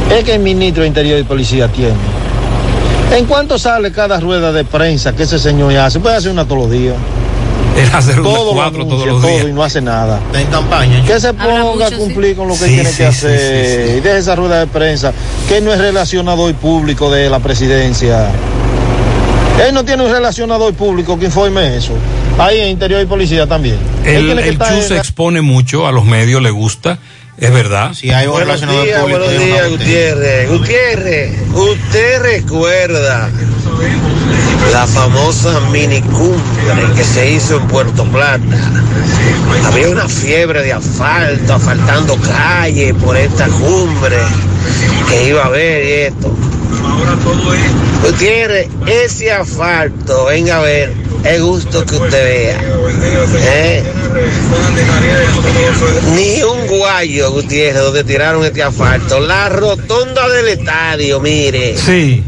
es 0.09 0.23
que 0.23 0.35
el 0.35 0.39
ministro 0.39 0.83
de 0.83 0.87
Interior 0.87 1.19
y 1.19 1.23
Policía 1.23 1.67
tiene? 1.67 1.95
¿En 3.11 3.25
cuánto 3.25 3.59
sale 3.59 3.91
cada 3.91 4.21
rueda 4.21 4.53
de 4.53 4.63
prensa 4.63 5.13
que 5.13 5.23
ese 5.23 5.39
señor 5.39 5.75
hace? 5.75 5.99
Puede 5.99 6.15
hacer 6.15 6.31
una 6.31 6.45
todos 6.45 6.61
los 6.61 6.71
días. 6.71 6.95
Él 7.83 7.89
hace 7.93 8.13
una 8.13 8.23
Todo 8.23 8.45
lo 8.45 8.53
cuatro 8.53 8.85
todos 8.85 9.03
anuncia, 9.03 9.11
los 9.13 9.21
días. 9.21 9.37
todo 9.39 9.47
y 9.49 9.53
no 9.53 9.63
hace 9.63 9.81
nada. 9.81 10.19
En 10.33 10.47
campaña. 10.47 11.03
Que 11.05 11.19
se 11.19 11.33
ponga 11.33 11.87
a 11.87 11.91
cumplir 11.91 12.35
con 12.35 12.47
lo 12.47 12.53
que 12.53 12.59
Sí, 12.61 12.73
tiene 12.75 12.83
sí, 12.89 12.89
que 12.89 12.93
sí, 12.97 13.03
hacer. 13.03 13.39
sí, 13.85 13.91
sí. 13.91 13.97
Y 13.97 13.99
deje 14.01 14.17
esa 14.17 14.35
rueda 14.35 14.59
de 14.59 14.67
prensa. 14.67 15.13
Que 15.47 15.61
no 15.61 15.71
es 15.73 15.79
relacionador 15.79 16.53
público 16.55 17.09
de 17.11 17.29
la 17.29 17.39
presidencia. 17.39 18.27
Él 19.67 19.73
no 19.73 19.85
tiene 19.85 20.03
un 20.03 20.11
relacionador 20.11 20.73
público 20.73 21.17
que 21.19 21.25
informe 21.25 21.77
eso. 21.77 21.93
Ahí 22.39 22.59
en 22.59 22.69
Interior 22.69 23.01
y 23.01 23.05
Policía 23.05 23.45
también. 23.45 23.77
El, 24.03 24.37
el 24.39 24.57
Chu 24.57 24.81
se 24.87 24.97
expone 24.97 25.41
mucho 25.41 25.85
a 25.87 25.91
los 25.91 26.05
medios, 26.05 26.41
le 26.41 26.49
gusta, 26.49 26.97
es 27.47 27.53
verdad. 27.53 27.93
Si 27.93 28.11
hay 28.11 28.27
un 28.27 28.33
Buenos 28.33 28.61
días, 28.61 28.71
público. 29.01 29.19
buenos 29.19 29.29
días. 29.29 29.69
Gutiérrez. 29.69 30.49
Gutiérrez, 30.49 31.31
usted 31.53 32.21
recuerda 32.21 33.29
la 34.71 34.87
famosa 34.87 35.59
minicumbre 35.71 36.41
que 36.95 37.03
se 37.03 37.31
hizo 37.31 37.57
en 37.57 37.67
Puerto 37.67 38.05
Plata. 38.05 38.41
Había 39.65 39.89
una 39.89 40.07
fiebre 40.07 40.63
de 40.63 40.73
asfalto, 40.73 41.55
asfaltando 41.55 42.17
calles 42.17 42.93
por 42.95 43.17
esta 43.17 43.47
cumbre 43.47 44.17
que 45.09 45.27
iba 45.27 45.43
a 45.43 45.47
haber 45.47 45.85
y 45.85 45.91
esto. 46.13 46.33
Gutiérrez, 48.03 48.69
ese 48.87 49.31
asfalto, 49.31 50.25
venga 50.25 50.59
a 50.59 50.61
ver, 50.61 50.93
es 51.23 51.41
gusto 51.41 51.85
que 51.85 51.95
usted 51.95 52.23
vea. 52.23 52.61
¿eh? 53.41 53.83
Ni 56.15 56.43
un 56.43 56.67
guayo, 56.67 57.31
Gutiérrez, 57.31 57.81
donde 57.81 58.03
tiraron 58.03 58.43
este 58.45 58.63
asfalto. 58.63 59.19
La 59.19 59.49
rotonda 59.49 60.27
del 60.29 60.47
estadio, 60.49 61.19
mire. 61.19 61.77
Sí. 61.77 62.23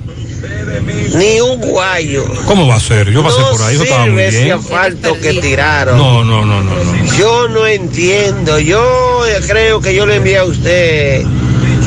Ni 1.15 1.39
un 1.41 1.59
guayo. 1.61 2.25
¿Cómo 2.45 2.67
va 2.67 2.75
a 2.75 2.79
ser? 2.79 3.09
Yo 3.09 3.23
pasé 3.23 3.39
no 3.39 3.51
por 3.51 3.61
ahí, 3.63 3.75
eso 3.75 3.83
estaba 3.83 4.05
muy 4.05 4.11
sirve 4.11 4.27
ese 4.27 4.43
bien. 4.43 4.57
asfalto 4.59 5.19
que 5.19 5.33
tiraron. 5.33 5.97
No, 5.97 6.23
no, 6.23 6.45
no, 6.45 6.63
no, 6.63 6.73
no. 6.73 7.15
Yo 7.17 7.47
no 7.47 7.65
entiendo. 7.65 8.59
Yo 8.59 9.25
eh, 9.25 9.39
creo 9.47 9.81
que 9.81 9.95
yo 9.95 10.05
le 10.05 10.15
envié 10.15 10.37
a 10.37 10.43
usted 10.45 11.25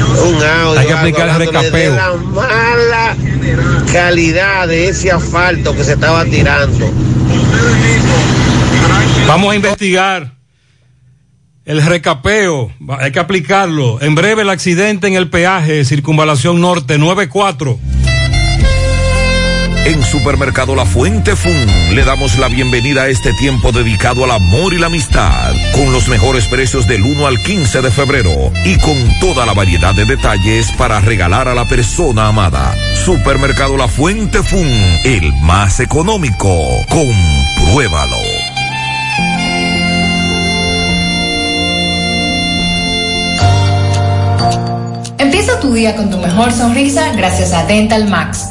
un 0.02 0.34
audio. 0.36 0.78
Hay 0.78 0.86
que 0.86 0.92
aplicar 0.92 1.28
el 1.28 1.36
recapeo. 1.36 1.92
De 1.92 1.96
la 1.96 2.12
mala 2.14 3.16
calidad 3.92 4.68
de 4.68 4.88
ese 4.88 5.10
asfalto 5.10 5.74
que 5.74 5.84
se 5.84 5.94
estaba 5.94 6.24
tirando. 6.24 6.90
Vamos 9.26 9.52
a 9.52 9.56
investigar 9.56 10.32
el 11.68 11.84
recapeo, 11.84 12.72
hay 12.98 13.12
que 13.12 13.18
aplicarlo. 13.18 14.00
En 14.00 14.14
breve 14.14 14.40
el 14.40 14.48
accidente 14.48 15.06
en 15.06 15.14
el 15.14 15.28
peaje, 15.28 15.84
circunvalación 15.84 16.62
norte 16.62 16.96
94. 16.96 17.78
En 19.84 20.04
Supermercado 20.04 20.74
La 20.74 20.84
Fuente 20.84 21.34
Fun 21.34 21.66
le 21.94 22.04
damos 22.04 22.38
la 22.38 22.48
bienvenida 22.48 23.02
a 23.02 23.08
este 23.08 23.32
tiempo 23.34 23.72
dedicado 23.72 24.24
al 24.24 24.32
amor 24.32 24.74
y 24.74 24.78
la 24.78 24.86
amistad, 24.86 25.54
con 25.72 25.92
los 25.92 26.08
mejores 26.08 26.46
precios 26.46 26.86
del 26.86 27.02
1 27.02 27.26
al 27.26 27.42
15 27.42 27.80
de 27.80 27.90
febrero 27.90 28.52
y 28.64 28.76
con 28.78 28.96
toda 29.20 29.46
la 29.46 29.54
variedad 29.54 29.94
de 29.94 30.04
detalles 30.04 30.70
para 30.72 31.00
regalar 31.00 31.48
a 31.48 31.54
la 31.54 31.64
persona 31.64 32.28
amada. 32.28 32.76
Supermercado 33.04 33.76
La 33.76 33.88
Fuente 33.88 34.42
Fun, 34.42 34.68
el 35.04 35.32
más 35.40 35.80
económico. 35.80 36.68
Compruébalo. 36.88 38.18
Empieza 45.18 45.58
tu 45.60 45.72
día 45.72 45.96
con 45.96 46.10
tu 46.10 46.18
mejor 46.18 46.52
sonrisa 46.52 47.12
gracias 47.16 47.52
a 47.52 47.66
Dental 47.66 48.08
Max, 48.08 48.50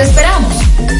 ¡Te 0.00 0.06
esperamos! 0.06 0.99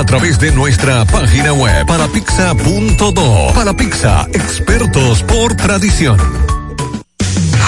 a 0.01 0.03
través 0.03 0.37
de 0.39 0.51
nuestra 0.51 1.05
página 1.05 1.53
web 1.53 1.85
palapizza.do. 1.85 3.53
Palapizza, 3.53 4.27
expertos 4.33 5.21
por 5.21 5.55
tradición. 5.55 6.17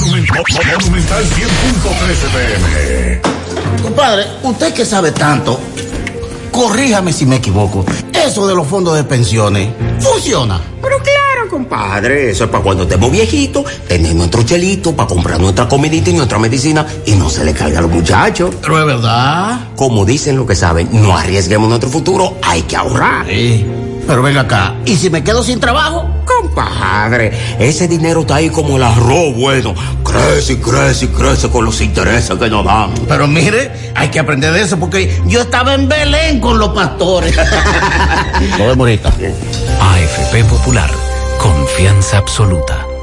Monumental 0.00 1.24
100.13 1.24 2.28
pm. 2.32 3.20
Compadre, 3.82 4.26
usted 4.42 4.72
que 4.72 4.84
sabe 4.84 5.10
tanto, 5.12 5.58
corríjame 6.52 7.12
si 7.12 7.26
me 7.26 7.36
equivoco. 7.36 7.84
Eso 8.12 8.46
de 8.46 8.54
los 8.54 8.66
fondos 8.66 8.96
de 8.96 9.04
pensiones, 9.04 9.70
¿funciona? 10.00 10.60
Pero 10.80 10.98
claro, 10.98 11.50
compadre, 11.50 12.30
eso 12.30 12.44
es 12.44 12.50
para 12.50 12.62
cuando 12.62 12.84
estemos 12.84 13.10
viejitos, 13.10 13.64
tener 13.88 14.14
nuestro 14.14 14.42
chelito 14.44 14.94
para 14.94 15.08
comprar 15.08 15.40
nuestra 15.40 15.68
comidita 15.68 16.10
y 16.10 16.14
nuestra 16.14 16.38
medicina 16.38 16.86
y 17.04 17.12
no 17.12 17.28
se 17.28 17.44
le 17.44 17.52
caiga 17.52 17.80
a 17.80 17.82
los 17.82 17.90
muchachos. 17.90 18.54
Pero 18.60 18.78
es 18.78 18.86
verdad. 18.86 19.68
Como 19.74 20.04
dicen 20.04 20.36
lo 20.36 20.46
que 20.46 20.54
saben, 20.54 20.88
no 20.92 21.16
arriesguemos 21.16 21.68
nuestro 21.68 21.90
futuro, 21.90 22.38
hay 22.42 22.62
que 22.62 22.76
ahorrar. 22.76 23.26
Sí. 23.26 23.66
Pero 24.06 24.22
venga 24.22 24.42
acá, 24.42 24.76
¿y 24.86 24.96
si 24.96 25.10
me 25.10 25.22
quedo 25.22 25.42
sin 25.42 25.60
trabajo? 25.60 26.07
Compadre, 26.58 27.30
ese 27.60 27.86
dinero 27.86 28.22
está 28.22 28.36
ahí 28.36 28.50
como 28.50 28.78
el 28.78 28.82
arroz 28.82 29.32
bueno. 29.36 29.76
Crece 30.02 30.54
y 30.54 30.56
crece 30.56 31.04
y 31.04 31.08
crece 31.08 31.48
con 31.48 31.64
los 31.64 31.80
intereses 31.80 32.36
que 32.36 32.50
nos 32.50 32.64
dan. 32.64 32.94
Pero 33.06 33.28
mire, 33.28 33.92
hay 33.94 34.08
que 34.08 34.18
aprender 34.18 34.52
de 34.52 34.62
eso 34.62 34.76
porque 34.76 35.22
yo 35.26 35.42
estaba 35.42 35.74
en 35.74 35.88
Belén 35.88 36.40
con 36.40 36.58
los 36.58 36.70
pastores. 36.70 37.36
Nos 38.58 38.58
vemos. 38.58 38.90
AFP 39.80 40.44
Popular, 40.50 40.90
confianza 41.38 42.18
absoluta. 42.18 42.87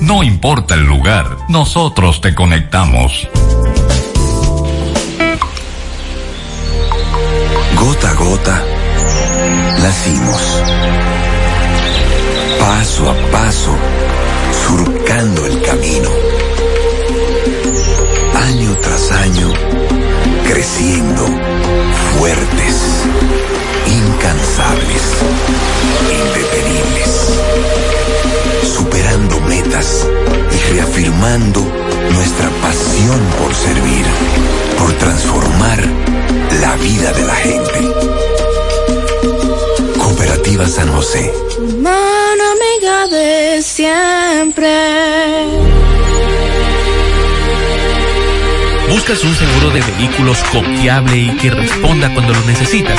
No 0.00 0.22
importa 0.22 0.74
el 0.74 0.84
lugar, 0.84 1.36
nosotros 1.48 2.22
te 2.22 2.34
conectamos. 2.34 3.28
Gota 7.76 8.10
a 8.10 8.14
gota, 8.14 8.64
nacimos. 9.82 10.40
Paso 12.58 13.10
a 13.10 13.14
paso, 13.30 13.76
surcando 14.66 15.44
el 15.44 15.62
camino. 15.64 16.08
Año 18.48 18.74
tras 18.80 19.12
año, 19.12 19.52
creciendo, 20.48 21.26
fuertes, 22.16 23.04
incansables, 23.86 25.02
indetenibles. 26.10 26.99
Reafirmando 30.70 31.60
nuestra 32.12 32.48
pasión 32.62 33.20
por 33.38 33.54
servir, 33.54 34.04
por 34.78 34.92
transformar 34.94 35.78
la 36.60 36.76
vida 36.76 37.12
de 37.12 37.24
la 37.24 37.34
gente. 37.34 37.80
Cooperativa 39.98 40.66
San 40.66 40.92
José. 40.92 41.32
Mano 41.78 42.44
amiga 42.56 43.06
de 43.08 43.62
siempre. 43.62 44.70
¿Buscas 48.90 49.22
un 49.22 49.34
seguro 49.36 49.70
de 49.70 49.80
vehículos 49.82 50.42
confiable 50.52 51.16
y 51.16 51.30
que 51.36 51.50
responda 51.50 52.12
cuando 52.12 52.34
lo 52.34 52.44
necesitas? 52.44 52.98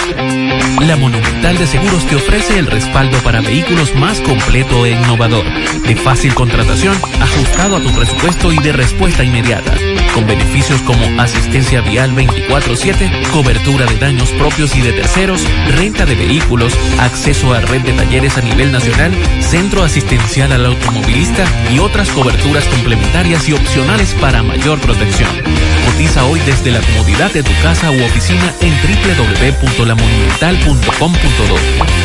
La 0.88 0.96
Monumental 0.96 1.58
de 1.58 1.68
Seguros 1.68 2.06
te 2.08 2.16
ofrece 2.16 2.58
el 2.58 2.68
respaldo 2.68 3.18
para 3.24 3.42
vehículos 3.42 3.94
más 3.96 4.22
completo 4.22 4.86
e 4.86 4.92
innovador, 4.92 5.44
de 5.86 5.96
fácil 5.98 6.34
contratación, 6.34 6.96
ajustado 7.20 7.76
a 7.76 7.82
tu 7.82 7.92
presupuesto 7.92 8.54
y 8.54 8.60
de 8.60 8.72
respuesta 8.72 9.26
inmediata, 9.26 9.76
con 10.14 10.28
beneficios 10.28 10.82
como 10.82 11.22
asistencia 11.22 11.82
vial 11.82 12.14
24/7, 12.16 13.12
cobertura 13.32 13.86
de 13.86 13.98
daños 13.98 14.30
propios 14.32 14.76
y 14.76 14.82
de 14.82 14.92
terceros, 14.94 15.42
renta 15.76 16.06
de 16.06 16.16
vehículos, 16.16 16.74
acceso 17.00 17.54
a 17.54 17.60
red 17.62 17.82
de 17.82 17.94
talleres 17.94 18.38
a 18.38 18.42
nivel 18.42 18.72
nacional, 18.72 19.12
centro 19.40 19.84
asistencial 19.84 20.52
al 20.52 20.66
automovilista 20.66 21.46
y 21.74 21.80
otras 21.80 22.10
coberturas 22.10 22.66
complementarias 22.66 23.48
y 23.50 23.54
opcionales 23.54 24.14
para 24.20 24.44
mayor 24.44 24.80
protección. 24.80 25.30
Cotiza 25.86 26.26
hoy 26.26 26.42
desde 26.46 26.72
la 26.72 26.82
comodidad 26.82 27.32
de 27.32 27.44
tu 27.44 27.52
casa 27.62 27.92
u 27.92 28.04
oficina 28.04 28.54
en 28.62 28.74
www.lamonumental.com.do, 28.82 31.58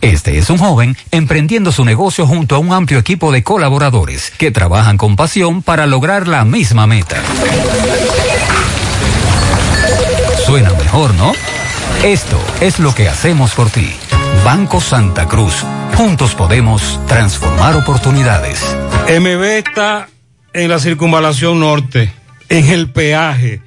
Este 0.00 0.38
es 0.38 0.50
un 0.50 0.58
joven 0.58 0.96
emprendiendo 1.10 1.72
su 1.72 1.84
negocio 1.84 2.26
junto 2.26 2.56
a 2.56 2.58
un 2.58 2.72
amplio 2.72 2.98
equipo 2.98 3.32
de 3.32 3.42
colaboradores 3.42 4.32
que 4.38 4.50
trabajan 4.50 4.96
con 4.96 5.16
pasión 5.16 5.62
para 5.62 5.86
lograr 5.86 6.26
la 6.26 6.44
misma 6.44 6.86
meta. 6.86 7.16
Suena 10.46 10.70
mejor, 10.70 11.14
¿no? 11.14 11.32
Esto 12.02 12.38
es 12.60 12.78
lo 12.78 12.94
que 12.94 13.08
hacemos 13.08 13.52
por 13.52 13.70
ti. 13.70 13.92
Banco 14.44 14.80
Santa 14.80 15.28
Cruz. 15.28 15.64
Juntos 15.96 16.34
podemos 16.34 16.98
transformar 17.06 17.76
oportunidades. 17.76 18.64
MB 19.06 19.42
está 19.42 20.08
en 20.52 20.68
la 20.68 20.78
circunvalación 20.78 21.60
norte, 21.60 22.12
en 22.48 22.66
el 22.66 22.90
peaje. 22.90 23.62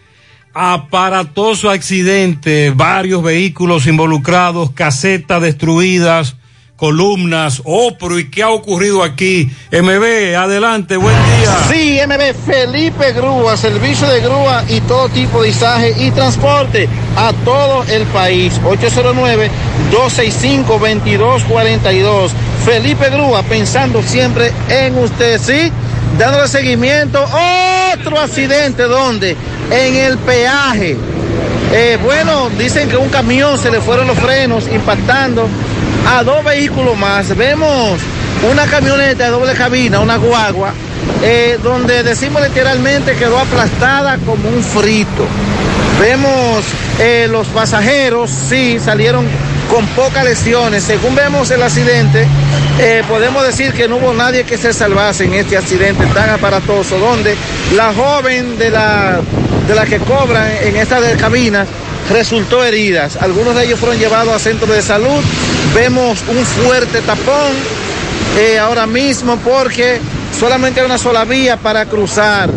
Aparatoso 0.54 1.70
accidente, 1.70 2.72
varios 2.76 3.24
vehículos 3.24 3.88
involucrados, 3.88 4.72
casetas 4.72 5.42
destruidas, 5.42 6.36
columnas. 6.76 7.64
Pero 8.00 8.20
¿y 8.20 8.30
qué 8.30 8.44
ha 8.44 8.50
ocurrido 8.50 9.04
aquí? 9.04 9.50
MB, 9.72 10.36
adelante, 10.38 10.98
buen 10.98 11.16
día. 11.16 11.58
Sí, 11.72 12.00
MB 12.06 12.36
Felipe 12.46 13.14
Grúa, 13.14 13.58
servicio 13.58 14.08
de 14.08 14.20
grúa 14.20 14.64
y 14.68 14.82
todo 14.82 15.10
tipo 15.10 15.42
de 15.42 15.50
izaje 15.50 15.96
y 15.98 16.12
transporte 16.12 16.88
a 17.16 17.34
todo 17.46 17.84
el 17.86 18.04
país. 18.08 18.60
809-265-2242. 19.92 22.32
Felipe 22.64 23.10
Grúa, 23.10 23.44
pensando 23.44 24.02
siempre 24.04 24.52
en 24.70 24.98
usted, 24.98 25.40
¿sí? 25.40 25.72
Dándole 26.18 26.48
seguimiento. 26.48 27.24
Otro 27.94 28.20
accidente, 28.20 28.84
¿dónde? 28.84 29.36
En 29.72 29.96
el 29.96 30.18
peaje. 30.20 30.98
Eh, 31.72 31.98
bueno, 32.04 32.50
dicen 32.58 32.88
que 32.88 32.98
un 32.98 33.10
camión 33.10 33.58
se 33.60 33.72
le 33.72 33.82
fueron 33.82 34.08
los 34.08 34.18
frenos 34.20 34.68
impactando 34.68 35.48
a 36.08 36.24
dos 36.24 36.44
vehículos 36.44 36.96
más. 36.98 37.36
Vemos 37.36 38.00
una 38.52 38.66
camioneta 38.66 39.26
de 39.26 39.30
doble 39.32 39.54
cabina, 39.54 40.00
una 40.00 40.18
guagua, 40.18 40.74
eh, 41.24 41.58
donde 41.64 42.04
decimos 42.04 42.44
literalmente 42.44 43.16
quedó 43.16 43.40
aplastada 43.40 44.18
como 44.20 44.50
un 44.50 44.62
frito. 44.62 45.26
Vemos 46.00 46.64
eh, 47.00 47.28
los 47.30 47.48
pasajeros, 47.48 48.30
sí, 48.30 48.78
salieron 48.80 49.26
con 49.74 49.88
pocas 49.88 50.24
lesiones. 50.24 50.84
Según 50.84 51.16
vemos 51.16 51.50
el 51.50 51.64
accidente, 51.64 52.28
eh, 52.80 53.02
podemos 53.10 53.44
decir 53.44 53.74
que 53.74 53.88
no 53.88 53.96
hubo 53.96 54.14
nadie 54.14 54.44
que 54.44 54.56
se 54.56 54.72
salvase 54.72 55.24
en 55.24 55.34
este 55.34 55.58
accidente 55.58 56.06
tan 56.14 56.30
aparatoso, 56.30 57.00
donde 57.00 57.36
la 57.76 57.92
joven 57.92 58.60
de 58.60 58.70
la, 58.70 59.20
de 59.68 59.74
la 59.74 59.86
que 59.88 59.98
cobran 59.98 60.48
en 60.62 60.76
esta 60.76 61.02
de 61.02 61.18
cabina 61.18 61.66
resultó 62.12 62.64
heridas. 62.64 63.18
Algunos 63.20 63.56
de 63.56 63.66
ellos 63.66 63.80
fueron 63.80 63.98
llevados 63.98 64.36
a 64.36 64.38
centros 64.38 64.70
de 64.70 64.84
salud. 64.84 65.24
Vemos 65.74 66.20
un 66.28 66.46
fuerte 66.46 67.02
tapón 67.02 67.54
eh, 68.38 68.60
ahora 68.60 68.86
mismo 68.86 69.38
porque 69.38 70.00
solamente 70.40 70.82
hay 70.82 70.86
una 70.86 71.00
sola 71.00 71.26
vía 71.26 71.58
para 71.58 71.88
cruzar. 71.88 72.48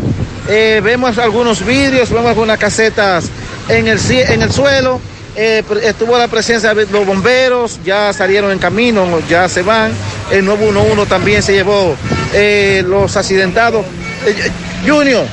Eh, 0.51 0.83
vemos 0.85 1.17
algunos 1.17 1.65
vidrios, 1.65 2.11
vemos 2.11 2.29
algunas 2.29 2.59
casetas 2.59 3.31
en 3.71 3.89
el, 3.89 3.99
en 4.11 4.43
el 4.43 4.53
suelo. 4.53 5.01
Eh, 5.39 5.63
estuvo 5.83 6.17
la 6.17 6.29
presencia 6.29 6.73
de 6.73 6.87
los 6.87 7.05
bomberos, 7.05 7.81
ya 7.85 8.13
salieron 8.15 8.51
en 8.53 8.59
camino, 8.59 9.07
ya 9.29 9.49
se 9.49 9.63
van. 9.63 9.93
El 10.31 10.47
911 10.47 11.07
también 11.07 11.43
se 11.43 11.53
llevó 11.53 11.95
eh, 12.33 12.83
los 12.87 13.17
accidentados. 13.17 13.85
Eh, 14.27 14.51
Junior, 14.87 15.27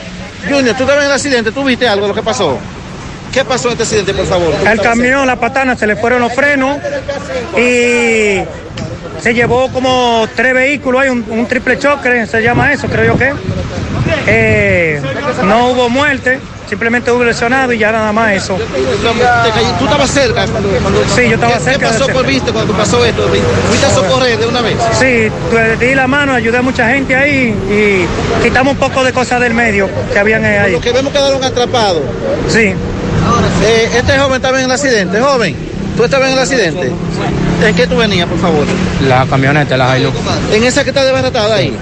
Junior, 0.49 0.75
tú 0.75 0.83
estabas 0.83 1.03
en 1.03 1.09
el 1.09 1.15
accidente, 1.15 1.51
¿tú 1.51 1.63
viste 1.63 1.87
algo 1.87 2.03
de 2.03 2.09
lo 2.09 2.15
que 2.15 2.23
pasó? 2.23 2.57
¿Qué 3.31 3.45
pasó 3.45 3.69
en 3.69 3.71
este 3.73 3.83
accidente, 3.83 4.13
por 4.13 4.25
favor? 4.27 4.53
El 4.67 4.81
camión, 4.81 5.25
la 5.25 5.37
patana, 5.37 5.75
se 5.77 5.87
le 5.87 5.95
fueron 5.95 6.21
los 6.21 6.33
frenos 6.33 6.77
y 7.57 8.43
se 9.21 9.33
llevó 9.33 9.69
como 9.71 10.27
tres 10.35 10.53
vehículos, 10.53 11.01
hay 11.01 11.09
un, 11.09 11.25
un 11.29 11.47
triple 11.47 11.79
choque, 11.79 12.27
se 12.27 12.41
llama 12.41 12.73
eso, 12.73 12.87
creo 12.87 13.13
yo 13.13 13.17
que. 13.17 13.33
Eh, 14.27 15.01
no 15.45 15.69
hubo 15.69 15.89
muerte, 15.89 16.39
simplemente 16.73 17.11
hubo 17.11 17.23
lesionado 17.23 17.71
y 17.71 17.77
ya 17.77 17.91
nada 17.91 18.11
más 18.11 18.31
eso. 18.33 18.57
¿Tú 19.77 19.85
estabas 19.85 20.09
cerca? 20.09 20.45
Cuando, 20.47 20.69
cuando- 20.81 21.03
Sí, 21.15 21.21
yo 21.29 21.35
estaba 21.35 21.53
¿Qué- 21.53 21.59
cerca 21.59 21.79
¿Qué 21.79 21.85
pasó 21.85 21.97
cerca. 22.05 22.13
por 22.13 22.25
viste 22.25 22.51
cuando 22.51 22.73
pasó 22.73 23.05
esto? 23.05 23.29
¿Fuiste 23.67 23.85
a 23.85 23.89
socorrer 23.91 24.39
de 24.39 24.47
una 24.47 24.61
vez? 24.61 24.75
Sí, 24.99 25.29
le 25.53 25.77
di 25.77 25.93
la 25.93 26.07
mano, 26.07 26.33
ayudé 26.33 26.57
a 26.57 26.61
mucha 26.63 26.89
gente 26.89 27.15
ahí 27.15 27.55
y 27.69 28.43
quitamos 28.43 28.73
un 28.73 28.79
poco 28.79 29.03
de 29.03 29.13
cosas 29.13 29.39
del 29.39 29.53
medio 29.53 29.87
que 30.11 30.17
habían 30.19 30.43
ahí. 30.43 30.71
Los 30.71 30.81
que 30.81 30.91
vemos 30.91 31.13
quedaron 31.13 31.43
atrapados. 31.43 32.01
Sí. 32.49 32.73
Eh, 33.63 33.89
este 33.95 34.17
joven 34.17 34.35
estaba 34.37 34.57
en 34.59 34.65
el 34.65 34.71
accidente. 34.71 35.19
Joven, 35.21 35.55
¿tú 35.95 36.03
estabas 36.03 36.27
en 36.29 36.33
el 36.33 36.39
accidente? 36.39 36.91
¿En 37.65 37.75
qué 37.75 37.85
tú 37.85 37.95
venías, 37.97 38.27
por 38.27 38.39
favor? 38.39 38.65
La 39.07 39.25
camioneta, 39.27 39.77
la 39.77 39.97
Hilux. 39.97 40.17
¿En 40.51 40.63
esa 40.63 40.83
que 40.83 40.89
está 40.89 41.03
desbaratada 41.05 41.55
ahí? 41.55 41.73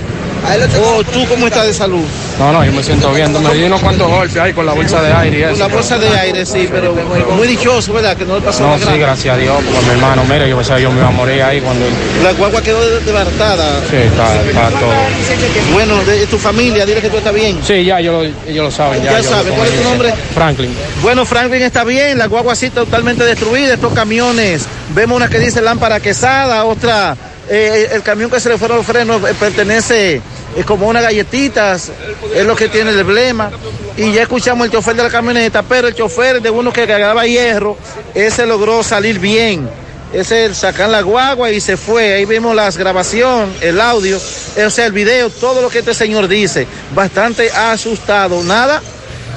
¿O 0.84 1.04
tú 1.04 1.26
cómo 1.28 1.48
estás 1.48 1.68
de 1.68 1.74
salud? 1.74 2.04
No, 2.40 2.52
no, 2.52 2.66
yo 2.66 2.72
me 2.72 2.82
siento 2.84 3.12
bien. 3.14 3.32
Me 3.44 3.54
di 3.54 3.64
unos 3.64 3.80
cuantos 3.80 4.10
golpes 4.10 4.38
ahí 4.38 4.52
con 4.54 4.66
la 4.66 4.74
bolsa 4.74 5.02
de 5.02 5.14
aire 5.14 5.40
y 5.40 5.44
Con 5.52 5.60
la 5.60 5.68
bolsa 5.68 5.98
de 6.00 6.08
aire, 6.18 6.46
sí, 6.46 6.68
pero 6.72 6.96
muy 7.36 7.48
dichoso, 7.48 7.94
¿verdad? 7.94 8.18
Que 8.18 8.26
no 8.26 8.36
le 8.36 8.42
pasó 8.42 8.62
No, 8.64 8.68
nada 8.70 8.80
sí, 8.80 8.84
grave. 8.86 9.00
gracias 9.00 9.36
a 9.36 9.38
Dios, 9.38 9.56
porque 9.64 9.86
mi 9.86 9.92
hermano, 9.92 10.24
mire, 10.26 10.50
yo 10.50 10.58
pensaba 10.58 10.80
yo 10.80 10.92
me 10.92 10.98
iba 11.00 11.08
a 11.08 11.12
morir 11.12 11.42
ahí 11.44 11.62
cuando... 11.62 11.86
La 12.24 12.34
guagua 12.34 12.62
quedó 12.62 12.82
de- 12.84 13.00
desbaratada. 13.02 13.82
Sí, 13.90 13.98
está, 13.98 14.42
está 14.42 14.70
todo. 14.80 15.74
Bueno, 15.74 16.04
de 16.06 16.26
tu 16.28 16.38
familia, 16.40 16.86
dile 16.86 17.02
que 17.02 17.10
tú 17.10 17.18
estás 17.18 17.34
bien. 17.34 17.60
Sí, 17.64 17.86
ya 17.86 18.00
ellos, 18.00 18.28
ellos 18.48 18.66
lo 18.66 18.72
saben. 18.72 19.04
Ya 19.04 19.22
yo 19.22 19.30
saben, 19.30 19.54
¿cuál 19.54 19.68
es 19.68 19.78
tu 19.78 19.84
nombre? 19.84 20.14
Franklin. 20.34 20.76
Bueno, 21.04 21.26
Franklin 21.26 21.62
está 21.62 21.84
bien, 21.84 22.18
la 22.18 22.26
guagua 22.26 22.54
así 22.54 22.70
totalmente 22.72 23.24
destruida, 23.24 23.76
estos 23.76 23.94
camiones, 23.94 24.66
vemos 24.96 25.16
una 25.18 25.30
que 25.30 25.40
dice 25.40 25.62
lámpara 25.62 26.00
quesada, 26.00 26.66
otra, 26.66 27.16
eh, 27.50 27.90
el 27.94 28.02
camión 28.02 28.30
que 28.32 28.40
se 28.40 28.50
le 28.50 28.58
fueron 28.58 28.78
los 28.78 28.86
frenos 28.86 29.22
eh, 29.30 29.34
pertenece 29.40 30.22
eh, 30.56 30.64
como 30.64 30.88
unas 30.88 31.04
galletitas, 31.04 31.92
es 32.36 32.46
lo 32.46 32.56
que 32.56 32.68
tiene 32.68 32.92
el 32.92 33.00
emblema, 33.00 33.52
y 33.98 34.12
ya 34.12 34.24
escuchamos 34.24 34.66
el 34.66 34.72
chofer 34.72 34.96
de 34.96 35.04
la 35.04 35.10
camioneta, 35.10 35.64
pero 35.64 35.88
el 35.88 35.96
chofer 35.96 36.42
de 36.42 36.50
uno 36.50 36.72
que 36.72 36.88
cargaba 36.88 37.26
hierro, 37.26 37.78
ese 38.14 38.46
logró 38.46 38.84
salir 38.84 39.20
bien. 39.20 39.70
Ese 40.14 40.54
sacan 40.54 40.92
la 40.92 41.02
guagua 41.02 41.52
y 41.52 41.62
se 41.62 41.78
fue. 41.78 42.14
Ahí 42.14 42.26
vimos 42.26 42.54
la 42.54 42.70
grabación, 42.72 43.50
el 43.62 43.80
audio, 43.80 44.18
o 44.18 44.70
sea, 44.70 44.86
el 44.86 44.92
video, 44.92 45.30
todo 45.30 45.62
lo 45.62 45.70
que 45.70 45.80
este 45.80 45.94
señor 45.94 46.28
dice. 46.28 46.68
Bastante 46.94 47.50
asustado. 47.50 48.44
Nada, 48.44 48.82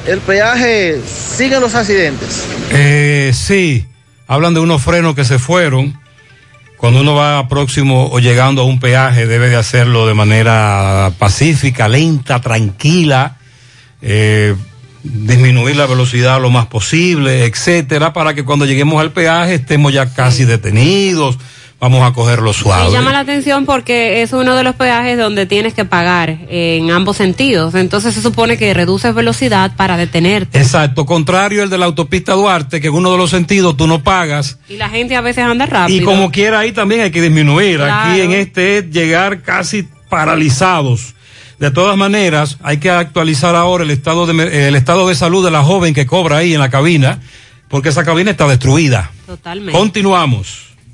el 0.07 0.19
peaje 0.19 1.01
siguen 1.37 1.61
los 1.61 1.77
accidentes. 1.77 2.43
Eh, 2.71 3.33
sí, 3.33 3.87
hablan 4.27 4.55
de 4.55 4.61
unos 4.61 4.83
frenos 4.83 5.15
que 5.15 5.25
se 5.25 5.39
fueron. 5.39 5.97
Cuando 6.85 7.01
uno 7.01 7.15
va 7.15 7.49
próximo 7.49 8.11
o 8.13 8.19
llegando 8.19 8.61
a 8.61 8.67
un 8.67 8.79
peaje, 8.79 9.27
debe 9.27 9.49
de 9.49 9.57
hacerlo 9.57 10.07
de 10.07 10.13
manera 10.13 11.13
pacífica, 11.19 11.89
lenta, 11.89 12.43
tranquila, 12.43 13.39
eh, 14.03 14.55
disminuir 15.03 15.77
la 15.77 15.87
velocidad 15.87 16.43
lo 16.43 16.51
más 16.51 16.67
posible, 16.67 17.47
etcétera, 17.47 18.13
para 18.13 18.35
que 18.35 18.45
cuando 18.45 18.67
lleguemos 18.67 19.01
al 19.01 19.13
peaje 19.13 19.55
estemos 19.55 19.95
ya 19.95 20.13
casi 20.13 20.45
detenidos, 20.45 21.39
vamos 21.81 22.03
a 22.03 22.13
cogerlo 22.13 22.49
Me 22.49 22.55
suave. 22.55 22.93
llama 22.93 23.13
la 23.13 23.21
atención 23.21 23.67
porque 23.67 24.23
es 24.23 24.33
uno 24.33 24.55
de 24.57 24.63
los 24.63 24.75
peajes 24.75 25.19
donde 25.19 25.47
tienes 25.47 25.75
que 25.75 25.85
pagar 25.85 26.39
en 26.49 26.91
ambos 26.91 27.17
sentidos. 27.17 27.75
Entonces 27.75 28.15
se 28.15 28.23
supone 28.23 28.57
que 28.57 28.73
reduces 28.73 29.15
velocidad 29.15 29.77
para 29.77 29.97
detenerte. 29.97 30.59
Exacto, 30.59 31.05
contrario 31.07 31.63
el 31.63 31.71
de 31.71 31.79
la 31.79 31.87
autopista 31.87 32.33
Duarte, 32.33 32.81
que 32.81 32.89
en 32.89 32.95
uno 32.95 33.13
de 33.13 33.19
los 33.19 33.31
sentidos 33.31 33.77
tú 33.77 33.87
no 33.87 34.03
pagas 34.03 34.59
Y 34.69 34.77
la 34.77 34.89
gente 34.89 35.17
a 35.17 35.21
veces 35.21 35.45
anda 35.45 35.67
rápido. 35.67 36.01
Y 36.01 36.05
como 36.05 36.31
quiera 36.31 36.61
ahí 36.61 36.73
también 36.73 37.03
hay 37.03 37.11
que 37.11 37.21
disminuir. 37.21 37.83
Aquí 37.83 38.21
en 38.21 38.33
este 38.33 38.79
es 38.79 38.91
llegar 38.91 39.43
casi 39.43 39.87
paralizados. 40.09 41.15
De 41.59 41.71
todas 41.71 41.97
maneras, 41.97 42.59
hay 42.63 42.79
que 42.79 42.91
actualizar 42.91 43.55
ahora 43.55 43.85
el 43.85 43.91
estado 43.91 44.27
de 44.27 44.69
el 44.69 44.75
estado 44.75 45.09
de 45.09 45.15
salud 45.15 45.45
de 45.45 45.51
la 45.51 45.63
joven 45.63 45.95
que 45.95 46.05
cobra 46.05 46.39
ahí 46.39 46.53
en 46.53 46.61
la 46.61 46.69
cabina, 46.69 47.21
porque 47.69 47.91
esa 47.91 48.05
cabina 48.05 48.33
está 48.33 48.47
destruida. 48.49 49.11
Totalmente. 49.27 49.73
Continuamos. 49.73 50.74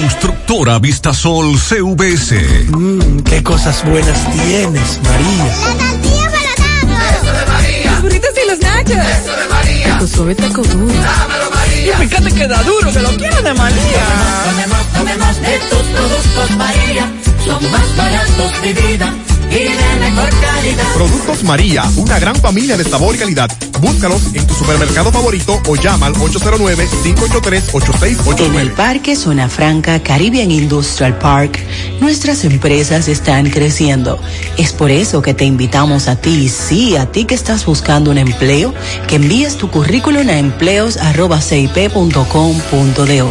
Constructora 0.00 0.78
Vistasol 0.78 1.58
CVS. 1.58 2.66
Mmm, 2.68 3.20
qué 3.20 3.42
cosas 3.42 3.84
buenas 3.84 4.30
tienes, 4.32 5.00
María. 5.02 5.44
La 5.44 5.90
tortilla 5.90 6.30
para 6.30 7.16
Eso 7.16 7.32
de 7.32 7.46
María. 7.52 7.90
Los 7.92 8.02
burritos 8.02 8.30
y 8.42 8.50
los 8.50 8.58
nachos. 8.60 8.96
Eso 8.96 9.32
de 9.32 9.84
rico, 9.84 10.06
suave 10.06 10.34
taco 10.34 10.62
duro. 10.62 10.94
Dámelo, 10.94 11.50
María. 11.50 11.94
Y 11.94 12.08
fíjate 12.08 12.32
que 12.32 12.46
da 12.46 12.62
duro, 12.62 12.92
que 12.92 13.00
lo 13.00 13.16
quiero 13.16 13.42
de 13.42 13.54
María. 13.54 14.06
Tomemos, 14.44 14.86
tomemos, 14.92 14.92
tomemos 14.92 15.40
de 15.40 15.58
tus 15.70 15.82
productos, 15.82 16.56
María. 16.56 17.12
Son 17.44 17.70
más 17.70 17.96
baratos 17.96 18.62
de 18.62 18.72
vida 18.74 19.14
y 19.50 19.64
de 19.64 19.96
mejor 20.00 20.30
calidad. 20.40 20.84
Productos 20.94 21.44
María, 21.44 21.84
una 21.96 22.18
gran 22.18 22.34
familia 22.36 22.76
de 22.76 22.84
sabor 22.84 23.14
y 23.14 23.18
calidad. 23.18 23.50
Búscalos 23.80 24.34
en 24.34 24.46
tu 24.46 24.54
supermercado 24.54 25.10
favorito 25.12 25.60
o 25.68 25.76
llama 25.76 26.06
al 26.06 26.14
809-583-8689. 26.14 28.46
En 28.46 28.54
el 28.54 28.72
Parque 28.72 29.14
Zona 29.16 29.48
Franca 29.48 30.02
Caribbean 30.02 30.50
Industrial 30.50 31.16
Park, 31.18 31.58
nuestras 32.00 32.44
empresas 32.44 33.08
están 33.08 33.48
creciendo. 33.50 34.18
Es 34.56 34.72
por 34.72 34.90
eso 34.90 35.20
que 35.22 35.34
te 35.34 35.44
invitamos 35.44 36.08
a 36.08 36.16
ti, 36.16 36.48
sí, 36.48 36.96
a 36.96 37.06
ti 37.06 37.26
que 37.26 37.34
estás 37.34 37.66
buscando 37.66 38.10
un 38.10 38.18
empleo, 38.18 38.74
que 39.06 39.16
envíes 39.16 39.56
tu 39.56 39.70
currículum 39.70 40.28
a 40.28 40.38
empleos.cip.com.do. 40.38 43.30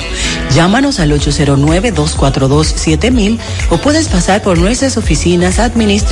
Llámanos 0.53 0.99
al 0.99 1.11
809-242-7000 1.11 3.39
o 3.71 3.77
puedes 3.77 4.07
pasar 4.07 4.43
por 4.43 4.57
nuestras 4.57 4.97
oficinas 4.97 5.59
administrativas 5.59 6.04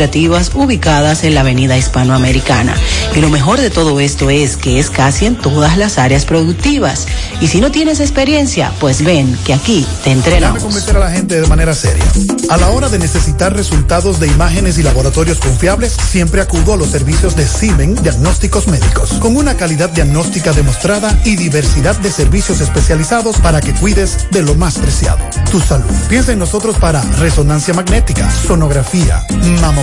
ubicadas 0.56 1.24
en 1.24 1.36
la 1.36 1.42
Avenida 1.42 1.78
Hispanoamericana. 1.78 2.76
Y 3.16 3.22
lo 3.22 3.30
mejor 3.30 3.60
de 3.60 3.70
todo 3.70 4.00
esto 4.00 4.30
es 4.30 4.58
que 4.58 4.80
es 4.80 4.90
casi 4.90 5.26
en 5.26 5.36
todas 5.36 5.78
las 5.78 5.98
áreas 5.98 6.26
productivas. 6.26 7.06
Y 7.42 7.48
si 7.48 7.62
no 7.62 7.72
tienes 7.72 8.00
experiencia, 8.00 8.72
pues 8.80 9.04
ven 9.04 9.38
que 9.46 9.54
aquí 9.54 9.86
te 10.04 10.10
Déjame 10.10 10.20
entrenamos. 10.20 10.64
convencer 10.64 10.98
a 10.98 11.00
la 11.00 11.12
gente 11.12 11.40
de 11.40 11.48
manera 11.48 11.74
seria. 11.74 12.04
A 12.50 12.58
la 12.58 12.70
hora 12.70 12.90
de 12.90 13.00
necesitar 13.00 13.56
resultados 13.56 14.20
de 14.20 14.28
imágenes 14.28 14.78
y 14.78 14.84
laboratorios 14.84 15.40
confiables, 15.40 15.94
siempre 15.94 16.42
acudo 16.42 16.74
a 16.74 16.78
los 16.78 16.90
servicios 16.90 17.36
de 17.36 17.48
Simen 17.48 17.96
Diagnósticos 17.96 18.68
Médicos, 18.68 19.14
con 19.20 19.38
una 19.38 19.56
calidad 19.56 19.90
diagnóstica 19.90 20.54
demostrada 20.54 21.18
y 21.24 21.36
diversidad 21.36 21.96
de 21.98 22.12
servicios 22.12 22.62
especializados 22.62 23.38
para 23.38 23.62
que 23.62 23.74
cuides 23.74 24.28
de 24.32 24.42
lo 24.42 24.56
más 24.56 24.78
preciado, 24.78 25.20
tu 25.52 25.60
salud. 25.60 25.86
Piensa 26.10 26.32
en 26.34 26.40
nosotros 26.40 26.78
para 26.78 27.02
resonancia 27.20 27.74
magnética, 27.74 28.30
sonografía, 28.30 29.24
mamografía, 29.62 29.83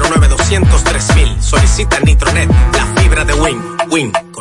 809-203 0.00 1.40
Solicita 1.40 1.98
Nitronet, 2.00 2.48
la 2.72 3.00
fibra 3.00 3.24
de 3.24 3.34
Win. 3.34 3.60
Win. 3.90 4.27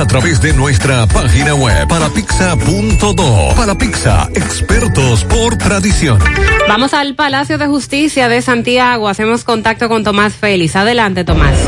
a 0.00 0.06
través 0.06 0.40
de 0.40 0.54
nuestra 0.54 1.06
página 1.06 1.54
web 1.54 1.86
palapizza.do. 1.86 3.54
Palapizza, 3.54 4.30
expertos 4.34 5.24
por 5.24 5.58
tradición. 5.58 6.18
Vamos 6.66 6.94
al 6.94 7.14
Palacio 7.14 7.58
de 7.58 7.66
Justicia 7.66 8.30
de 8.30 8.40
Santiago. 8.40 9.08
Hacemos 9.08 9.44
contacto 9.44 9.88
con 9.90 10.02
Tomás 10.02 10.34
Félix. 10.34 10.74
Adelante, 10.74 11.22
Tomás. 11.24 11.58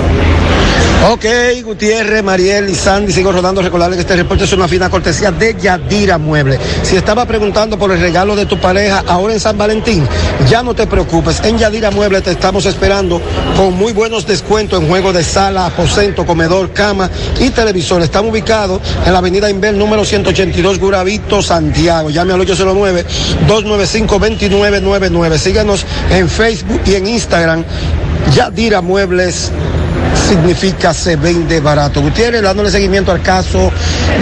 Ok, 1.11 1.25
Gutiérrez, 1.65 2.23
Mariel 2.23 2.71
y 2.71 2.77
Sandy, 2.77 3.13
sigo 3.13 3.33
rodando. 3.33 3.61
Recordarles 3.61 3.97
que 3.97 4.03
este 4.03 4.15
reporte 4.15 4.45
es 4.45 4.53
una 4.53 4.69
fina 4.69 4.89
cortesía 4.89 5.33
de 5.33 5.57
Yadira 5.61 6.17
Mueble. 6.17 6.61
Si 6.85 6.95
estaba 6.95 7.27
preguntando 7.27 7.77
por 7.77 7.91
el 7.91 7.99
regalo 8.01 8.37
de 8.37 8.47
tu 8.47 8.61
pareja 8.61 9.03
ahora 9.09 9.33
en 9.33 9.41
San 9.41 9.59
Valentín, 9.59 10.07
ya 10.49 10.63
no 10.63 10.75
te 10.75 10.87
preocupes. 10.87 11.41
En 11.43 11.59
Yadira 11.59 11.91
Mueble 11.91 12.21
te 12.21 12.31
estamos 12.31 12.67
esperando 12.67 13.21
con 13.57 13.75
muy 13.75 13.93
buenos 13.93 14.29
descuentos 14.29 14.81
en 14.81 14.87
juegos 14.89 15.15
de 15.15 15.25
sala, 15.25 15.67
aposento, 15.67 16.25
comedor, 16.25 16.73
cama 16.73 17.11
y 17.41 17.51
televisor. 17.51 18.01
Estamos 18.03 18.31
ubicados 18.31 18.81
en 19.05 19.13
la 19.13 19.19
avenida 19.19 19.51
Inver 19.51 19.75
número 19.75 20.05
182 20.05 20.79
Guravito, 20.79 21.43
Santiago. 21.43 22.11
Llame 22.11 22.33
al 22.33 22.47
809-295-2999. 22.47 25.37
Síganos 25.37 25.85
en 26.11 26.29
Facebook 26.29 26.83
y 26.87 26.95
en 26.95 27.09
Instagram. 27.09 27.65
Yadira 28.33 28.81
Muebles 28.81 29.51
significa 30.33 30.95
se 30.95 31.17
vende 31.17 31.61
barato. 31.61 32.01
Gutiérrez 32.01 32.41
dándole 32.41 32.71
seguimiento 32.71 33.13
al 33.13 33.21
caso 33.21 33.71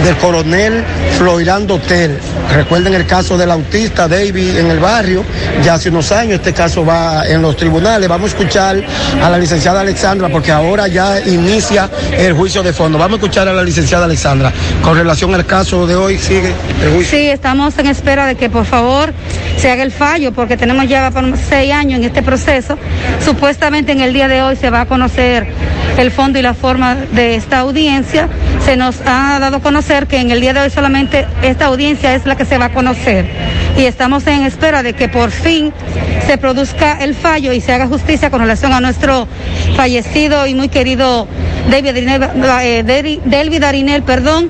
del 0.03 0.17
coronel 0.17 0.83
Floirando 1.17 1.75
Hotel. 1.75 2.17
Recuerden 2.53 2.93
el 2.95 3.05
caso 3.05 3.37
del 3.37 3.49
autista 3.49 4.09
David 4.09 4.57
en 4.57 4.69
el 4.69 4.79
barrio, 4.79 5.23
ya 5.63 5.75
hace 5.75 5.87
unos 5.87 6.11
años 6.11 6.35
este 6.35 6.51
caso 6.51 6.85
va 6.85 7.25
en 7.25 7.41
los 7.41 7.55
tribunales. 7.55 8.09
Vamos 8.09 8.33
a 8.33 8.35
escuchar 8.35 8.83
a 9.23 9.29
la 9.29 9.37
licenciada 9.37 9.79
Alexandra 9.79 10.27
porque 10.27 10.51
ahora 10.51 10.89
ya 10.89 11.17
inicia 11.21 11.89
el 12.11 12.33
juicio 12.33 12.61
de 12.61 12.73
fondo. 12.73 12.97
Vamos 12.97 13.13
a 13.13 13.21
escuchar 13.21 13.47
a 13.47 13.53
la 13.53 13.63
licenciada 13.63 14.03
Alexandra. 14.03 14.51
Con 14.83 14.97
relación 14.97 15.33
al 15.33 15.45
caso 15.45 15.87
de 15.87 15.95
hoy, 15.95 16.17
sigue 16.17 16.53
el 16.83 16.93
juicio. 16.93 17.17
Sí, 17.17 17.29
estamos 17.29 17.77
en 17.77 17.87
espera 17.87 18.25
de 18.25 18.35
que 18.35 18.49
por 18.49 18.65
favor 18.65 19.13
se 19.57 19.71
haga 19.71 19.83
el 19.83 19.91
fallo 19.93 20.33
porque 20.33 20.57
tenemos 20.57 20.89
ya 20.89 21.09
seis 21.49 21.71
años 21.71 21.99
en 21.99 22.05
este 22.05 22.21
proceso. 22.21 22.77
Supuestamente 23.23 23.93
en 23.93 24.01
el 24.01 24.11
día 24.11 24.27
de 24.27 24.41
hoy 24.41 24.57
se 24.57 24.69
va 24.69 24.81
a 24.81 24.85
conocer 24.87 25.47
el 26.01 26.11
fondo 26.11 26.39
y 26.39 26.41
la 26.41 26.53
forma 26.53 26.95
de 26.95 27.35
esta 27.35 27.59
audiencia. 27.59 28.27
Se 28.65 28.75
nos 28.75 28.97
ha 29.05 29.39
dado 29.39 29.57
a 29.57 29.59
conocer 29.61 30.07
que 30.07 30.17
en 30.19 30.31
el 30.31 30.41
día 30.41 30.53
de 30.53 30.61
hoy 30.61 30.69
solamente 30.69 31.25
esta 31.41 31.65
audiencia 31.65 32.13
es 32.15 32.25
la 32.25 32.35
que 32.35 32.45
se 32.45 32.57
va 32.57 32.65
a 32.65 32.73
conocer 32.73 33.25
y 33.77 33.85
estamos 33.85 34.25
en 34.27 34.43
espera 34.43 34.83
de 34.83 34.93
que 34.93 35.07
por 35.09 35.31
fin 35.31 35.73
se 36.27 36.37
produzca 36.37 36.97
el 37.03 37.15
fallo 37.15 37.53
y 37.53 37.61
se 37.61 37.73
haga 37.73 37.87
justicia 37.87 38.29
con 38.29 38.41
relación 38.41 38.73
a 38.73 38.79
nuestro 38.81 39.27
fallecido 39.75 40.45
y 40.47 40.53
muy 40.53 40.69
querido 40.69 41.27
David 41.69 41.89
Arinel, 41.89 42.23
eh, 42.23 42.83
Deri- 42.85 43.21
Delvid 43.23 43.63
Arinel, 43.63 44.03
perdón, 44.03 44.49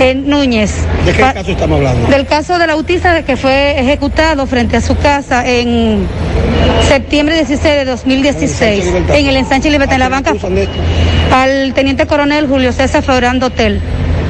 eh, 0.00 0.14
Núñez. 0.14 0.72
¿De 1.04 1.12
qué 1.12 1.20
caso 1.20 1.50
estamos 1.50 1.76
hablando? 1.78 2.08
del 2.08 2.26
caso 2.26 2.58
del 2.58 2.70
autista 2.70 3.22
que 3.24 3.36
fue 3.36 3.78
ejecutado 3.80 4.46
frente 4.46 4.76
a 4.76 4.80
su 4.80 4.96
casa 4.96 5.46
en 5.46 6.06
septiembre 6.88 7.34
16 7.36 7.62
de 7.62 7.84
2016 7.84 8.84
en 9.14 9.26
el 9.26 9.36
ensanche 9.36 9.70
Libertad 9.70 9.94
en 9.94 10.00
la 10.00 10.08
banca 10.08 10.34
al 11.32 11.74
teniente 11.74 12.06
coronel 12.06 12.46
Julio 12.46 12.72
César 12.72 13.02
Florando 13.02 13.46
Hotel 13.46 13.80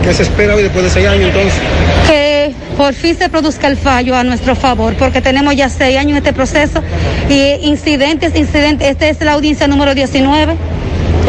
¿Qué 0.02 0.15
se 0.15 0.23
espera 0.23 0.55
hoy 0.55 0.62
después 0.62 0.84
de 0.84 0.90
seis 0.90 1.06
años 1.08 1.26
entonces? 1.26 1.60
que 2.06 2.52
por 2.76 2.94
fin 2.94 3.16
se 3.16 3.28
produzca 3.28 3.66
el 3.66 3.76
fallo 3.76 4.15
a 4.16 4.23
nuestro 4.23 4.55
favor, 4.55 4.94
porque 4.97 5.20
tenemos 5.20 5.56
ya 5.56 5.68
seis 5.68 5.97
años 5.98 6.12
en 6.12 6.18
este 6.18 6.32
proceso 6.32 6.82
y 7.28 7.66
incidentes, 7.66 8.36
incidentes, 8.36 8.89
esta 8.89 9.08
es 9.08 9.20
la 9.20 9.32
audiencia 9.32 9.66
número 9.66 9.94
19 9.94 10.55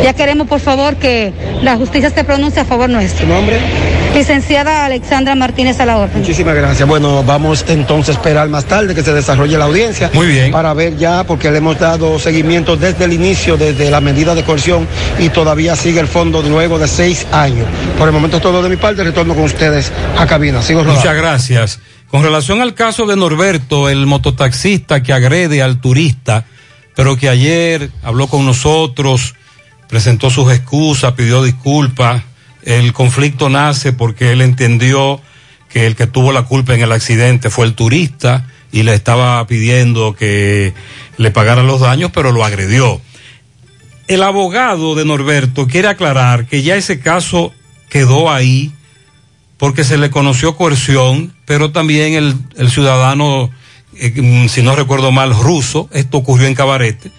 Ya 0.04 0.14
queremos, 0.14 0.48
por 0.48 0.60
favor, 0.60 0.96
que 0.96 1.34
la 1.62 1.76
justicia 1.76 2.10
se 2.10 2.24
pronuncie 2.24 2.62
a 2.62 2.66
favor 2.66 2.90
nuestro. 2.90 3.26
¿Tu 3.26 3.34
nombre? 3.34 3.60
Licenciada 4.14 4.86
Alexandra 4.86 5.36
Martínez 5.36 5.80
a 5.80 5.86
la 5.86 5.98
orden. 5.98 6.20
Muchísimas 6.20 6.56
gracias. 6.56 6.88
Bueno, 6.88 7.24
vamos 7.24 7.66
entonces 7.68 8.16
a 8.16 8.20
esperar 8.20 8.48
más 8.50 8.66
tarde 8.66 8.96
que 8.96 9.04
se 9.04 9.14
desarrolle 9.14 9.58
la 9.58 9.66
audiencia. 9.66 10.10
Muy 10.14 10.28
bien. 10.28 10.52
Para 10.52 10.74
ver 10.74 10.98
ya, 10.98 11.24
porque 11.24 11.52
le 11.52 11.58
hemos 11.58 11.80
dado 11.80 12.18
seguimiento 12.20 12.78
desde 12.78 13.06
el 13.06 13.14
inicio, 13.14 13.58
desde 13.58 13.92
la 13.92 14.02
medida 14.02 14.34
de 14.34 14.44
coerción 14.44 14.88
y 15.20 15.30
todavía 15.30 15.76
sigue 15.76 16.00
el 16.00 16.08
fondo 16.08 16.42
luego 16.42 16.80
de 16.80 16.88
seis 16.88 17.28
años. 17.32 17.68
Por 17.98 18.08
el 18.08 18.14
momento 18.14 18.38
es 18.38 18.44
todo 18.44 18.64
de 18.64 18.70
mi 18.70 18.78
parte. 18.78 19.04
Retorno 19.04 19.36
con 19.36 19.44
ustedes 19.44 19.92
a 20.18 20.26
cabina. 20.26 20.62
Sigo 20.62 20.82
rodando. 20.82 21.00
Muchas 21.00 21.16
gracias. 21.16 21.80
Con 22.10 22.24
relación 22.24 22.62
al 22.62 22.74
caso 22.74 23.06
de 23.06 23.16
Norberto, 23.16 23.90
el 23.90 24.06
mototaxista 24.06 25.04
que 25.04 25.12
agrede 25.12 25.62
al 25.62 25.82
turista, 25.82 26.46
pero 26.96 27.18
que 27.18 27.30
ayer 27.30 27.92
habló 28.02 28.28
con 28.28 28.46
nosotros, 28.46 29.36
presentó 29.88 30.30
sus 30.30 30.52
excusas, 30.52 31.14
pidió 31.14 31.44
disculpas. 31.44 32.24
El 32.64 32.94
conflicto 32.94 33.50
nace 33.50 33.94
porque 33.94 34.32
él 34.32 34.42
entendió 34.42 35.22
que 35.70 35.86
el 35.86 35.96
que 35.96 36.08
tuvo 36.08 36.32
la 36.32 36.44
culpa 36.44 36.74
en 36.74 36.82
el 36.82 36.92
accidente 36.92 37.50
fue 37.50 37.66
el 37.66 37.74
turista 37.74 38.48
y 38.72 38.84
le 38.84 38.94
estaba 38.94 39.46
pidiendo 39.48 40.14
que 40.14 40.74
le 41.18 41.32
pagara 41.32 41.64
los 41.64 41.82
daños, 41.82 42.12
pero 42.14 42.32
lo 42.32 42.44
agredió. 42.44 43.02
El 44.08 44.24
abogado 44.24 44.96
de 44.96 45.06
Norberto 45.06 45.68
quiere 45.68 45.88
aclarar 45.88 46.46
que 46.48 46.64
ya 46.64 46.76
ese 46.76 47.00
caso 47.00 47.54
quedó 47.90 48.32
ahí 48.32 48.72
porque 49.58 49.84
se 49.84 49.98
le 49.98 50.10
conoció 50.10 50.56
coerción, 50.56 51.34
pero 51.46 51.72
también 51.72 52.14
el, 52.14 52.36
el 52.58 52.70
ciudadano, 52.70 53.50
eh, 53.96 54.48
si 54.50 54.62
no 54.62 54.76
recuerdo 54.76 55.12
mal, 55.12 55.34
ruso, 55.34 55.90
esto 55.92 56.18
ocurrió 56.18 56.48
en 56.48 56.56
Cabarete, 56.56 57.12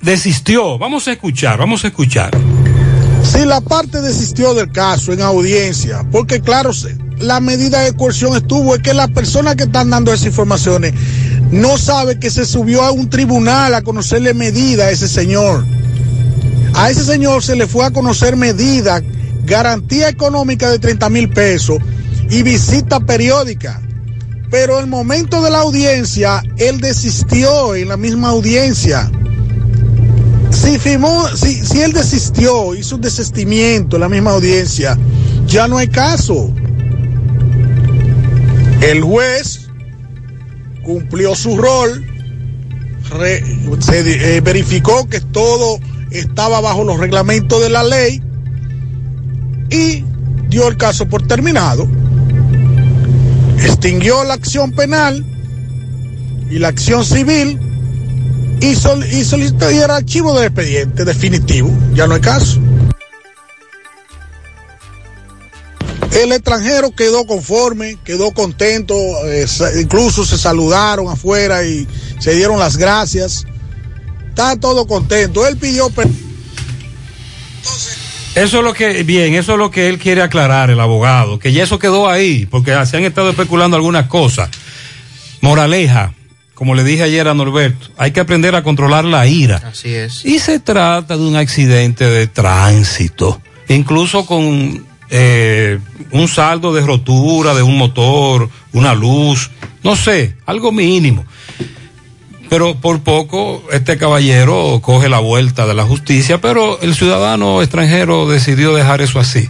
desistió. 0.00 0.78
Vamos 0.78 1.08
a 1.08 1.12
escuchar, 1.12 1.58
vamos 1.58 1.84
a 1.84 1.88
escuchar. 1.88 2.30
Si 3.22 3.44
la 3.44 3.60
parte 3.60 4.00
desistió 4.00 4.54
del 4.54 4.72
caso 4.72 5.12
en 5.12 5.20
audiencia, 5.20 6.04
porque 6.10 6.40
claro, 6.40 6.70
la 7.18 7.40
medida 7.40 7.82
de 7.82 7.94
coerción 7.94 8.36
estuvo, 8.36 8.74
es 8.74 8.82
que 8.82 8.94
las 8.94 9.10
personas 9.10 9.56
que 9.56 9.64
están 9.64 9.90
dando 9.90 10.12
esas 10.12 10.26
informaciones 10.26 10.94
no 11.50 11.76
sabe 11.78 12.18
que 12.18 12.30
se 12.30 12.46
subió 12.46 12.82
a 12.82 12.92
un 12.92 13.10
tribunal 13.10 13.74
a 13.74 13.82
conocerle 13.82 14.34
medida 14.34 14.86
a 14.86 14.90
ese 14.90 15.08
señor. 15.08 15.64
A 16.74 16.90
ese 16.90 17.04
señor 17.04 17.42
se 17.42 17.56
le 17.56 17.66
fue 17.66 17.84
a 17.84 17.90
conocer 17.90 18.36
medida, 18.36 19.02
garantía 19.44 20.08
económica 20.08 20.70
de 20.70 20.78
30 20.78 21.08
mil 21.10 21.28
pesos 21.28 21.78
y 22.30 22.42
visita 22.42 23.00
periódica. 23.00 23.80
Pero 24.50 24.80
el 24.80 24.86
momento 24.86 25.42
de 25.42 25.50
la 25.50 25.60
audiencia, 25.60 26.42
él 26.56 26.80
desistió 26.80 27.74
en 27.74 27.88
la 27.88 27.96
misma 27.96 28.28
audiencia. 28.28 29.10
Si, 30.50 30.78
firmó, 30.78 31.28
si, 31.36 31.64
si 31.64 31.80
él 31.80 31.92
desistió, 31.92 32.74
hizo 32.74 32.96
un 32.96 33.00
desistimiento 33.00 33.96
en 33.96 34.00
la 34.00 34.08
misma 34.08 34.32
audiencia, 34.32 34.98
ya 35.46 35.68
no 35.68 35.78
hay 35.78 35.88
caso. 35.88 36.52
El 38.80 39.02
juez 39.02 39.68
cumplió 40.82 41.34
su 41.34 41.56
rol, 41.56 42.06
se 43.80 44.36
eh, 44.36 44.40
verificó 44.40 45.08
que 45.08 45.20
todo 45.20 45.78
estaba 46.10 46.60
bajo 46.60 46.84
los 46.84 46.98
reglamentos 46.98 47.62
de 47.62 47.70
la 47.70 47.82
ley 47.82 48.22
y 49.70 50.04
dio 50.48 50.68
el 50.68 50.76
caso 50.76 51.06
por 51.08 51.26
terminado. 51.26 51.88
Extinguió 53.62 54.24
la 54.24 54.34
acción 54.34 54.72
penal 54.72 55.24
y 56.50 56.58
la 56.58 56.68
acción 56.68 57.04
civil 57.04 57.58
y, 58.60 58.74
sol- 58.74 59.06
y 59.06 59.24
solicitó 59.24 59.68
el 59.68 59.90
archivo 59.90 60.34
del 60.34 60.44
expediente 60.46 61.04
definitivo. 61.04 61.70
Ya 61.94 62.06
no 62.06 62.14
hay 62.14 62.20
caso. 62.20 62.60
El 66.12 66.32
extranjero 66.32 66.90
quedó 66.90 67.24
conforme, 67.24 67.96
quedó 68.04 68.32
contento, 68.32 68.94
eh, 69.26 69.46
incluso 69.80 70.24
se 70.24 70.36
saludaron 70.36 71.08
afuera 71.08 71.64
y 71.64 71.86
se 72.18 72.34
dieron 72.34 72.58
las 72.58 72.76
gracias. 72.76 73.46
Está 74.28 74.56
todo 74.56 74.86
contento. 74.86 75.46
Él 75.46 75.56
pidió 75.56 75.88
Eso 78.34 78.58
es 78.58 78.64
lo 78.64 78.74
que, 78.74 79.02
bien, 79.04 79.34
eso 79.34 79.52
es 79.52 79.58
lo 79.58 79.70
que 79.70 79.88
él 79.88 79.98
quiere 79.98 80.22
aclarar, 80.22 80.70
el 80.70 80.80
abogado, 80.80 81.38
que 81.38 81.52
ya 81.52 81.62
eso 81.62 81.78
quedó 81.78 82.08
ahí, 82.08 82.44
porque 82.46 82.72
se 82.86 82.96
han 82.96 83.04
estado 83.04 83.30
especulando 83.30 83.76
algunas 83.76 84.06
cosas. 84.08 84.50
Moraleja, 85.40 86.12
como 86.60 86.74
le 86.74 86.84
dije 86.84 87.04
ayer 87.04 87.26
a 87.26 87.32
Norberto, 87.32 87.86
hay 87.96 88.10
que 88.10 88.20
aprender 88.20 88.54
a 88.54 88.62
controlar 88.62 89.06
la 89.06 89.26
ira. 89.26 89.62
Así 89.64 89.94
es. 89.94 90.26
Y 90.26 90.38
se 90.40 90.60
trata 90.60 91.16
de 91.16 91.24
un 91.24 91.34
accidente 91.34 92.04
de 92.04 92.26
tránsito, 92.26 93.40
incluso 93.68 94.26
con 94.26 94.84
eh, 95.08 95.78
un 96.10 96.28
saldo 96.28 96.74
de 96.74 96.82
rotura 96.82 97.54
de 97.54 97.62
un 97.62 97.78
motor, 97.78 98.50
una 98.74 98.94
luz, 98.94 99.50
no 99.82 99.96
sé, 99.96 100.36
algo 100.44 100.70
mínimo. 100.70 101.24
Pero 102.50 102.74
por 102.74 103.00
poco 103.00 103.64
este 103.72 103.96
caballero 103.96 104.80
coge 104.82 105.08
la 105.08 105.20
vuelta 105.20 105.66
de 105.66 105.72
la 105.72 105.84
justicia, 105.84 106.42
pero 106.42 106.78
el 106.82 106.94
ciudadano 106.94 107.62
extranjero 107.62 108.28
decidió 108.28 108.74
dejar 108.74 109.00
eso 109.00 109.18
así. 109.18 109.48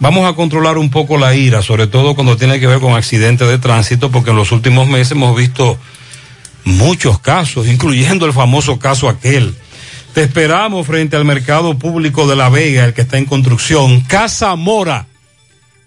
Vamos 0.00 0.30
a 0.30 0.34
controlar 0.34 0.76
un 0.76 0.90
poco 0.90 1.16
la 1.16 1.34
ira, 1.34 1.62
sobre 1.62 1.86
todo 1.86 2.14
cuando 2.14 2.36
tiene 2.36 2.60
que 2.60 2.66
ver 2.66 2.80
con 2.80 2.92
accidentes 2.92 3.48
de 3.48 3.56
tránsito, 3.56 4.10
porque 4.10 4.32
en 4.32 4.36
los 4.36 4.52
últimos 4.52 4.86
meses 4.86 5.12
hemos 5.12 5.34
visto 5.34 5.78
muchos 6.64 7.18
casos, 7.18 7.66
incluyendo 7.66 8.26
el 8.26 8.32
famoso 8.32 8.78
caso 8.78 9.08
aquel. 9.08 9.54
Te 10.14 10.22
esperamos 10.22 10.86
frente 10.86 11.16
al 11.16 11.24
mercado 11.24 11.78
público 11.78 12.26
de 12.26 12.36
La 12.36 12.48
Vega, 12.48 12.84
el 12.84 12.92
que 12.92 13.00
está 13.02 13.18
en 13.18 13.24
construcción. 13.24 14.00
Casa 14.02 14.54
Mora. 14.56 15.06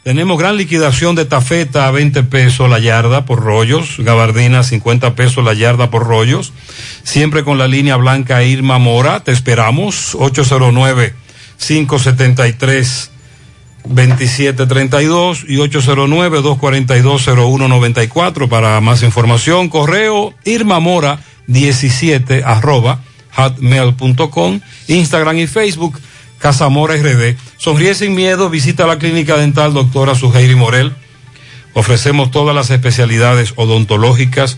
Tenemos 0.04 0.38
gran 0.38 0.58
liquidación 0.58 1.16
de 1.16 1.26
tafeta 1.26 1.88
a 1.88 1.92
20 1.92 2.24
pesos 2.24 2.70
la 2.70 2.78
yarda 2.78 3.26
por 3.26 3.42
rollos, 3.42 3.96
gabardina 3.98 4.62
50 4.62 5.16
pesos 5.16 5.44
la 5.44 5.54
yarda 5.54 5.90
por 5.90 6.06
rollos. 6.06 6.54
Siempre 7.04 7.44
con 7.44 7.58
la 7.58 7.68
línea 7.68 7.96
blanca 7.96 8.44
Irma 8.44 8.78
Mora. 8.78 9.24
Te 9.24 9.32
esperamos 9.32 10.14
809 10.14 11.14
573 11.58 13.12
2732 13.88 15.46
y 15.48 15.58
809-242-0194 15.58 18.50
para 18.50 18.82
más 18.82 19.04
información. 19.04 19.70
Correo 19.70 20.34
irmamora 20.44 21.20
17 21.48 22.44
arroba 22.44 23.02
hotmail.com, 23.36 24.62
Instagram 24.88 25.40
y 25.40 25.48
Facebook, 25.48 26.00
Casamora 26.40 26.96
RD. 26.96 27.36
Sonríe 27.58 27.94
sin 27.96 28.16
miedo, 28.16 28.50
visita 28.50 28.88
la 28.88 28.98
clínica 28.98 29.36
dental 29.38 29.74
doctora 29.74 30.16
Suheiri 30.16 30.56
Morel. 30.56 30.94
Ofrecemos 31.74 32.32
todas 32.32 32.56
las 32.56 32.70
especialidades 32.70 33.52
odontológicas. 33.58 34.58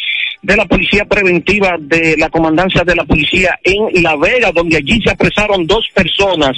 de 0.42 0.57
la 0.57 0.65
policía 0.65 1.05
preventiva 1.05 1.76
de 1.78 2.16
la 2.16 2.31
comandancia 2.31 2.82
de 2.82 2.94
la 2.94 3.05
policía 3.05 3.58
en 3.62 4.02
La 4.02 4.16
Vega, 4.16 4.50
donde 4.52 4.78
allí 4.78 4.99
se 5.02 5.10
apresaron 5.10 5.66
dos 5.66 5.86
personas. 5.94 6.57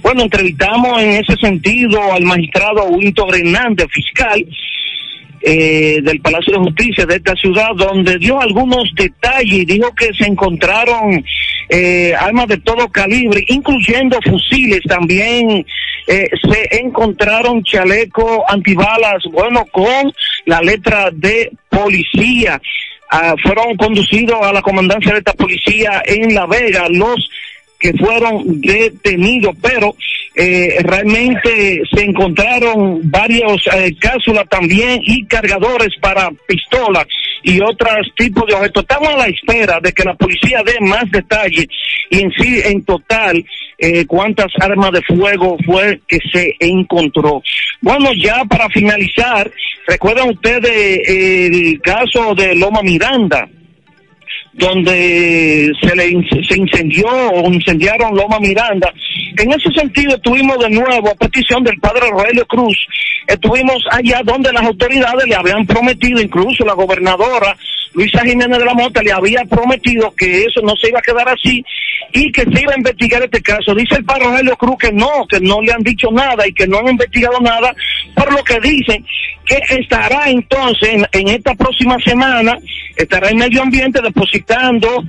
Bueno, 0.00 0.22
entrevistamos 0.22 1.02
en 1.02 1.24
ese 1.24 1.36
sentido 1.36 2.00
al 2.12 2.22
magistrado 2.22 2.84
Winton 2.84 3.34
Hernández, 3.34 3.88
fiscal, 3.90 4.46
eh, 5.46 6.00
del 6.02 6.20
Palacio 6.22 6.54
de 6.54 6.58
Justicia 6.60 7.04
de 7.04 7.16
esta 7.16 7.34
ciudad, 7.34 7.68
donde 7.76 8.16
dio 8.16 8.40
algunos 8.40 8.90
detalles, 8.94 9.66
dijo 9.66 9.94
que 9.94 10.08
se 10.14 10.24
encontraron 10.24 11.22
eh, 11.68 12.14
armas 12.18 12.48
de 12.48 12.56
todo 12.58 12.88
calibre, 12.88 13.44
incluyendo 13.48 14.18
fusiles, 14.22 14.80
también 14.88 15.66
eh, 16.06 16.30
se 16.50 16.80
encontraron 16.80 17.62
chalecos 17.62 18.40
antibalas, 18.48 19.22
bueno, 19.30 19.66
con 19.70 20.10
la 20.46 20.60
letra 20.62 21.10
de 21.12 21.52
policía. 21.68 22.58
Ah, 23.10 23.34
fueron 23.42 23.76
conducidos 23.76 24.40
a 24.40 24.50
la 24.50 24.62
comandancia 24.62 25.12
de 25.12 25.18
esta 25.18 25.34
policía 25.34 26.02
en 26.06 26.34
La 26.34 26.46
Vega 26.46 26.86
los 26.88 27.30
que 27.78 27.92
fueron 27.92 28.62
detenidos, 28.62 29.54
pero 29.60 29.94
eh, 30.36 30.78
realmente 30.82 31.82
se 31.92 32.04
encontraron 32.04 33.08
varios 33.08 33.64
eh, 33.72 33.94
cápsulas 34.00 34.44
también 34.48 35.00
y 35.04 35.24
cargadores 35.26 35.90
para 36.00 36.28
pistolas 36.48 37.06
y 37.44 37.60
otros 37.60 38.08
tipos 38.16 38.44
de 38.46 38.54
objetos. 38.54 38.82
Estamos 38.82 39.10
a 39.10 39.18
la 39.18 39.26
espera 39.26 39.78
de 39.80 39.92
que 39.92 40.02
la 40.02 40.14
policía 40.14 40.62
dé 40.64 40.74
más 40.80 41.04
detalles 41.12 41.66
y 42.10 42.20
en 42.20 42.32
sí, 42.32 42.60
en 42.64 42.84
total, 42.84 43.44
eh, 43.78 44.06
cuántas 44.06 44.48
armas 44.60 44.90
de 44.90 45.02
fuego 45.02 45.56
fue 45.64 46.00
que 46.08 46.18
se 46.32 46.56
encontró. 46.58 47.40
Bueno, 47.80 48.10
ya 48.12 48.44
para 48.44 48.68
finalizar, 48.70 49.48
recuerdan 49.86 50.30
ustedes 50.30 51.00
el 51.08 51.80
caso 51.80 52.34
de 52.34 52.56
Loma 52.56 52.82
Miranda 52.82 53.48
donde 54.56 55.72
se 55.80 55.96
le 55.96 56.04
se 56.48 56.56
incendió 56.56 57.06
o 57.08 57.52
incendiaron 57.52 58.16
Loma 58.16 58.38
Miranda. 58.38 58.92
En 59.36 59.52
ese 59.52 59.70
sentido 59.72 60.14
estuvimos 60.14 60.58
de 60.58 60.70
nuevo 60.70 61.10
a 61.10 61.14
petición 61.14 61.64
del 61.64 61.78
padre 61.80 62.08
Rogelio 62.10 62.46
Cruz, 62.46 62.76
estuvimos 63.26 63.84
allá 63.90 64.20
donde 64.24 64.52
las 64.52 64.64
autoridades 64.64 65.26
le 65.26 65.34
habían 65.34 65.66
prometido, 65.66 66.20
incluso 66.20 66.64
la 66.64 66.74
gobernadora 66.74 67.56
Luisa 67.94 68.22
Jiménez 68.24 68.58
de 68.58 68.64
la 68.64 68.74
Mota 68.74 69.02
le 69.02 69.12
había 69.12 69.44
prometido 69.44 70.12
que 70.14 70.44
eso 70.44 70.60
no 70.62 70.74
se 70.76 70.88
iba 70.88 70.98
a 70.98 71.02
quedar 71.02 71.28
así 71.28 71.64
y 72.12 72.30
que 72.32 72.42
se 72.42 72.62
iba 72.62 72.72
a 72.72 72.78
investigar 72.78 73.22
este 73.22 73.40
caso. 73.40 73.74
Dice 73.74 73.96
el 73.96 74.04
padre 74.04 74.24
Rogelio 74.24 74.56
Cruz 74.56 74.76
que 74.78 74.92
no, 74.92 75.26
que 75.28 75.40
no 75.40 75.60
le 75.62 75.72
han 75.72 75.82
dicho 75.82 76.10
nada 76.10 76.46
y 76.46 76.52
que 76.52 76.66
no 76.66 76.78
han 76.78 76.88
investigado 76.88 77.40
nada, 77.40 77.74
por 78.14 78.32
lo 78.32 78.42
que 78.42 78.60
dicen 78.60 79.04
que 79.44 79.60
estará 79.68 80.28
entonces 80.28 81.06
en, 81.12 81.28
esta 81.28 81.54
próxima 81.54 81.96
semana, 82.04 82.58
estará 82.96 83.30
en 83.30 83.38
medio 83.38 83.62
ambiente 83.62 84.00
depositando 84.02 85.04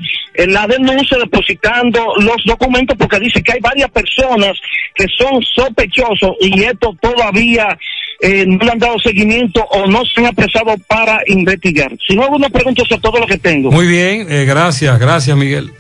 la 0.47 0.67
denuncia, 0.67 1.17
depositando 1.17 2.13
los 2.17 2.37
documentos, 2.45 2.97
porque 2.97 3.19
dice 3.19 3.41
que 3.41 3.53
hay 3.53 3.59
varias 3.61 3.89
personas 3.91 4.53
que 4.93 5.05
son 5.17 5.41
sospechosos 5.41 6.35
y 6.41 6.63
esto 6.63 6.95
todavía 7.01 7.77
eh, 8.21 8.45
no 8.47 8.57
le 8.57 8.71
han 8.71 8.79
dado 8.79 8.97
seguimiento 8.99 9.63
o 9.65 9.87
no 9.87 10.03
se 10.05 10.21
han 10.21 10.27
apresado 10.27 10.75
para 10.87 11.21
investigar. 11.27 11.91
Si 12.07 12.15
no 12.15 12.23
hago 12.23 12.35
una 12.35 12.49
pregunta 12.49 12.83
sobre 12.87 13.01
todo 13.01 13.19
lo 13.19 13.27
que 13.27 13.37
tengo. 13.37 13.71
Muy 13.71 13.87
bien, 13.87 14.31
eh, 14.31 14.45
gracias, 14.45 14.99
gracias 14.99 15.35
Miguel. 15.35 15.71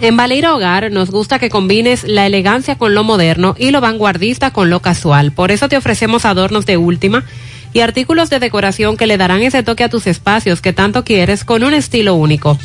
En 0.00 0.16
Baleira 0.16 0.54
Hogar 0.54 0.92
nos 0.92 1.10
gusta 1.10 1.40
que 1.40 1.50
combines 1.50 2.04
la 2.04 2.24
elegancia 2.24 2.76
con 2.76 2.94
lo 2.94 3.02
moderno 3.02 3.56
y 3.58 3.72
lo 3.72 3.80
vanguardista 3.80 4.52
con 4.52 4.70
lo 4.70 4.80
casual. 4.80 5.32
Por 5.32 5.50
eso 5.50 5.68
te 5.68 5.76
ofrecemos 5.76 6.24
adornos 6.24 6.66
de 6.66 6.76
última 6.76 7.24
y 7.72 7.80
artículos 7.80 8.30
de 8.30 8.38
decoración 8.38 8.96
que 8.96 9.08
le 9.08 9.18
darán 9.18 9.42
ese 9.42 9.64
toque 9.64 9.82
a 9.82 9.88
tus 9.88 10.06
espacios 10.06 10.60
que 10.60 10.72
tanto 10.72 11.02
quieres 11.02 11.44
con 11.44 11.64
un 11.64 11.74
estilo 11.74 12.14
único. 12.14 12.58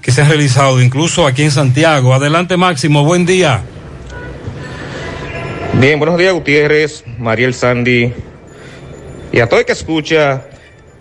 que 0.00 0.10
se 0.12 0.22
han 0.22 0.28
realizado, 0.28 0.82
incluso 0.82 1.26
aquí 1.26 1.42
en 1.42 1.50
Santiago. 1.50 2.14
Adelante, 2.14 2.56
Máximo, 2.56 3.04
buen 3.04 3.24
día. 3.24 3.62
Bien, 5.74 5.98
buenos 5.98 6.18
días, 6.18 6.34
Gutiérrez, 6.34 7.04
Mariel 7.18 7.54
Sandy 7.54 8.12
y 9.32 9.40
a 9.40 9.48
todo 9.48 9.60
el 9.60 9.66
que 9.66 9.72
escucha 9.72 10.42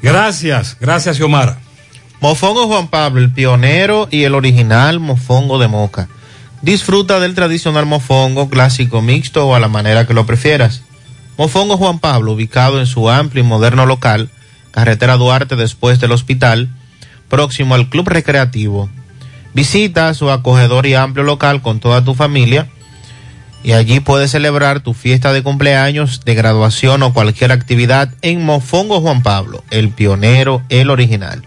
gracias, 0.02 0.76
gracias, 0.80 1.16
Xiomara. 1.16 1.60
Mofongo 2.20 2.66
Juan 2.66 2.88
Pablo, 2.88 3.22
el 3.22 3.32
pionero 3.32 4.08
y 4.10 4.24
el 4.24 4.34
original 4.34 5.00
mofongo 5.00 5.60
de 5.60 5.68
moca. 5.68 6.08
Disfruta 6.64 7.20
del 7.20 7.36
tradicional 7.36 7.86
mofongo 7.86 8.50
clásico 8.50 9.04
mixto 9.04 9.48
o 9.48 9.54
a 9.54 9.60
la 9.60 9.68
manera 9.68 10.08
que 10.08 10.16
lo 10.16 10.26
prefieras. 10.26 10.82
Mofongo 11.38 11.78
Juan 11.78 12.00
Pablo, 12.00 12.32
ubicado 12.32 12.80
en 12.80 12.88
su 12.88 13.12
amplio 13.12 13.44
y 13.44 13.48
moderno 13.48 13.86
local, 13.86 14.32
carretera 14.72 15.16
Duarte 15.18 15.56
después 15.56 16.00
del 16.00 16.12
hospital, 16.12 16.70
próximo 17.30 17.76
al 17.76 17.88
Club 17.90 18.10
Recreativo. 18.10 18.90
Visita 19.54 20.12
su 20.16 20.32
acogedor 20.32 20.88
y 20.88 20.96
amplio 20.96 21.24
local 21.24 21.62
con 21.62 21.80
toda 21.80 22.04
tu 22.04 22.16
familia 22.16 22.68
y 23.64 23.74
allí 23.74 24.00
puedes 24.00 24.32
celebrar 24.32 24.80
tu 24.80 24.96
fiesta 24.96 25.34
de 25.34 25.44
cumpleaños, 25.44 26.22
de 26.26 26.34
graduación 26.34 27.04
o 27.04 27.14
cualquier 27.14 27.52
actividad 27.52 28.10
en 28.24 28.44
Mofongo 28.44 29.02
Juan 29.02 29.22
Pablo, 29.22 29.64
el 29.70 29.90
pionero, 29.90 30.64
el 30.70 30.90
original. 30.90 31.47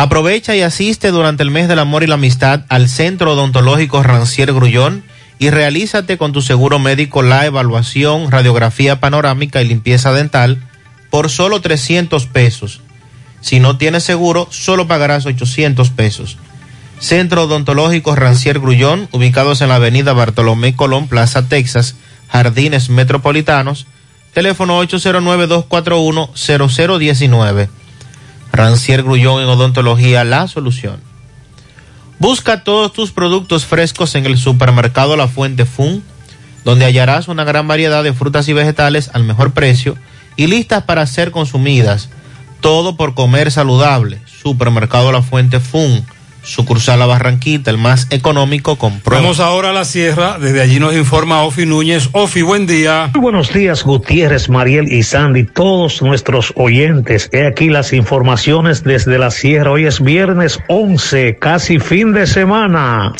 Aprovecha 0.00 0.56
y 0.56 0.62
asiste 0.62 1.10
durante 1.10 1.42
el 1.42 1.50
mes 1.50 1.68
del 1.68 1.78
amor 1.78 2.02
y 2.02 2.06
la 2.06 2.14
amistad 2.14 2.62
al 2.70 2.88
Centro 2.88 3.34
Odontológico 3.34 4.02
Rancier 4.02 4.54
Grullón 4.54 5.04
y 5.38 5.50
realízate 5.50 6.16
con 6.16 6.32
tu 6.32 6.40
seguro 6.40 6.78
médico 6.78 7.20
la 7.20 7.44
evaluación, 7.44 8.30
radiografía 8.30 8.98
panorámica 8.98 9.60
y 9.60 9.68
limpieza 9.68 10.14
dental 10.14 10.56
por 11.10 11.28
solo 11.28 11.60
300 11.60 12.24
pesos. 12.24 12.80
Si 13.42 13.60
no 13.60 13.76
tienes 13.76 14.02
seguro, 14.02 14.48
solo 14.50 14.88
pagarás 14.88 15.26
800 15.26 15.90
pesos. 15.90 16.38
Centro 16.98 17.42
Odontológico 17.42 18.16
Rancier 18.16 18.58
Grullón, 18.58 19.06
ubicados 19.12 19.60
en 19.60 19.68
la 19.68 19.74
avenida 19.74 20.14
Bartolomé 20.14 20.74
Colón, 20.74 21.08
Plaza 21.08 21.46
Texas, 21.46 21.96
Jardines 22.30 22.88
Metropolitanos, 22.88 23.86
teléfono 24.32 24.82
809-241-0019. 24.82 27.79
Rancier 28.52 29.02
Grullón 29.02 29.42
en 29.42 29.48
Odontología, 29.48 30.24
la 30.24 30.48
solución. 30.48 31.00
Busca 32.18 32.64
todos 32.64 32.92
tus 32.92 33.12
productos 33.12 33.64
frescos 33.64 34.14
en 34.14 34.26
el 34.26 34.36
supermercado 34.36 35.16
La 35.16 35.28
Fuente 35.28 35.64
Fun, 35.64 36.02
donde 36.64 36.84
hallarás 36.84 37.28
una 37.28 37.44
gran 37.44 37.66
variedad 37.66 38.04
de 38.04 38.12
frutas 38.12 38.48
y 38.48 38.52
vegetales 38.52 39.10
al 39.14 39.24
mejor 39.24 39.52
precio 39.52 39.96
y 40.36 40.46
listas 40.46 40.84
para 40.84 41.06
ser 41.06 41.30
consumidas. 41.30 42.10
Todo 42.60 42.96
por 42.96 43.14
comer 43.14 43.50
saludable. 43.50 44.20
Supermercado 44.26 45.12
La 45.12 45.22
Fuente 45.22 45.60
Fun. 45.60 46.04
Sucursal 46.50 46.98
La 46.98 47.06
Barranquita, 47.06 47.70
el 47.70 47.78
más 47.78 48.08
económico, 48.10 48.74
compró. 48.74 49.14
Vamos 49.14 49.38
ahora 49.38 49.70
a 49.70 49.72
la 49.72 49.84
sierra. 49.84 50.36
Desde 50.40 50.60
allí 50.60 50.80
nos 50.80 50.94
informa 50.94 51.44
Ofi 51.44 51.64
Núñez. 51.64 52.08
Ofi, 52.10 52.42
buen 52.42 52.66
día. 52.66 53.08
Muy 53.14 53.22
buenos 53.22 53.52
días, 53.52 53.84
Gutiérrez, 53.84 54.48
Mariel 54.48 54.92
y 54.92 55.04
Sandy, 55.04 55.44
todos 55.44 56.02
nuestros 56.02 56.52
oyentes. 56.56 57.30
He 57.32 57.46
aquí 57.46 57.68
las 57.68 57.92
informaciones 57.92 58.82
desde 58.82 59.16
la 59.16 59.30
sierra. 59.30 59.70
Hoy 59.70 59.86
es 59.86 60.00
viernes 60.02 60.58
11, 60.66 61.38
casi 61.38 61.78
fin 61.78 62.12
de 62.12 62.26
semana. 62.26 63.12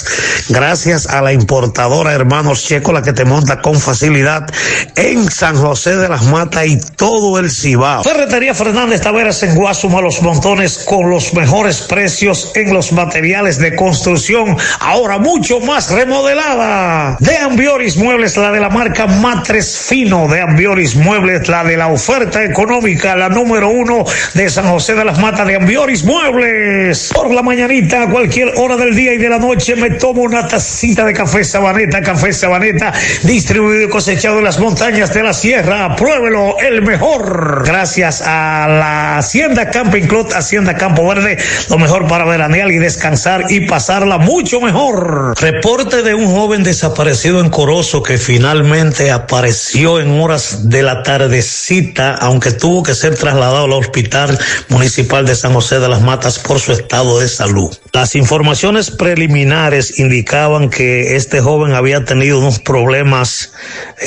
Gracias 0.49 1.07
a 1.07 1.23
la 1.23 1.33
importadora 1.33 2.12
Hermanos 2.12 2.65
Checo, 2.67 2.92
la 2.92 3.02
que 3.02 3.12
te 3.12 3.25
monta 3.25 3.62
con 3.62 3.78
facilidad 3.78 4.52
en 4.97 5.31
San 5.31 5.55
José 5.55 5.94
de 5.94 6.09
las 6.09 6.25
Matas 6.25 6.67
y 6.67 6.81
todo 6.97 7.39
el 7.39 7.49
Cibao. 7.49 8.02
Ferretería 8.02 8.55
Fernández 8.55 9.02
Taveras 9.02 9.41
en 9.44 9.55
Guasuma, 9.55 10.00
los 10.00 10.20
montones 10.20 10.84
con 10.89 11.09
los 11.09 11.33
mejores 11.33 11.83
precios 11.83 12.50
en 12.57 12.75
los 12.75 12.91
materiales 12.91 13.19
de 13.20 13.76
construcción, 13.76 14.57
ahora 14.81 15.18
mucho 15.18 15.60
más 15.60 15.90
remodelada. 15.90 17.16
De 17.20 17.36
Ambioris 17.36 17.97
Muebles, 17.99 18.36
la 18.36 18.50
de 18.50 18.60
la 18.60 18.70
marca 18.70 19.07
Matres 19.07 19.78
Fino. 19.78 20.26
De 20.26 20.40
Ambioris 20.40 20.97
Muebles, 20.97 21.47
la 21.49 21.62
de 21.62 21.76
la 21.76 21.89
oferta 21.89 22.42
económica, 22.42 23.15
la 23.16 23.28
número 23.28 23.68
uno 23.68 24.05
de 24.32 24.49
San 24.49 24.68
José 24.68 24.94
de 24.94 25.05
las 25.05 25.18
Matas 25.18 25.47
de 25.47 25.57
Ambioris 25.57 26.02
Muebles. 26.02 27.10
Por 27.15 27.32
la 27.32 27.42
mañanita, 27.42 28.05
a 28.05 28.10
cualquier 28.10 28.55
hora 28.57 28.76
del 28.76 28.97
día 28.97 29.12
y 29.12 29.18
de 29.18 29.28
la 29.28 29.39
noche, 29.39 29.76
me 29.76 29.90
tomo 29.90 30.23
una 30.23 30.49
tacita 30.49 31.05
de 31.05 31.12
café 31.12 31.44
Sabaneta, 31.44 32.00
café 32.00 32.32
Sabaneta, 32.32 32.92
distribuido 33.24 33.84
y 33.84 33.89
cosechado 33.90 34.39
en 34.39 34.44
las 34.44 34.58
montañas 34.58 35.12
de 35.12 35.23
la 35.23 35.34
sierra. 35.34 35.94
Pruébelo, 35.94 36.58
el 36.58 36.81
mejor. 36.82 37.65
Gracias 37.66 38.23
a 38.24 38.66
la 38.66 39.18
Hacienda 39.18 39.70
Camping 39.70 40.07
Club, 40.07 40.32
Hacienda 40.34 40.74
Campo 40.74 41.07
Verde, 41.07 41.36
lo 41.68 41.78
mejor 41.78 42.07
para 42.07 42.24
veranear 42.24 42.70
y 42.70 42.78
descansar 42.78 43.00
y 43.49 43.61
pasarla 43.61 44.19
mucho 44.19 44.61
mejor. 44.61 45.35
Reporte 45.41 46.03
de 46.03 46.15
un 46.15 46.27
joven 46.27 46.62
desaparecido 46.62 47.41
en 47.41 47.49
Corozo 47.49 48.03
que 48.03 48.19
finalmente 48.19 49.11
apareció 49.11 50.01
en 50.01 50.20
horas 50.20 50.69
de 50.69 50.83
la 50.83 51.03
tardecita, 51.03 52.15
aunque 52.15 52.53
tuvo 52.53 52.83
que 52.83 52.95
ser 52.95 53.17
trasladado 53.17 53.65
al 53.65 53.73
hospital 53.73 54.39
municipal 54.69 55.25
de 55.25 55.35
San 55.35 55.55
José 55.55 55.79
de 55.79 55.89
las 55.89 56.03
Matas 56.03 56.39
por 56.39 56.61
su 56.61 56.73
estado 56.73 57.20
de 57.20 57.29
salud. 57.29 57.75
Las 57.93 58.15
informaciones 58.15 58.91
preliminares 58.91 59.99
indicaban 59.99 60.69
que 60.69 61.17
este 61.17 61.41
joven 61.41 61.73
había 61.73 62.05
tenido 62.05 62.39
unos 62.39 62.59
problemas 62.59 63.53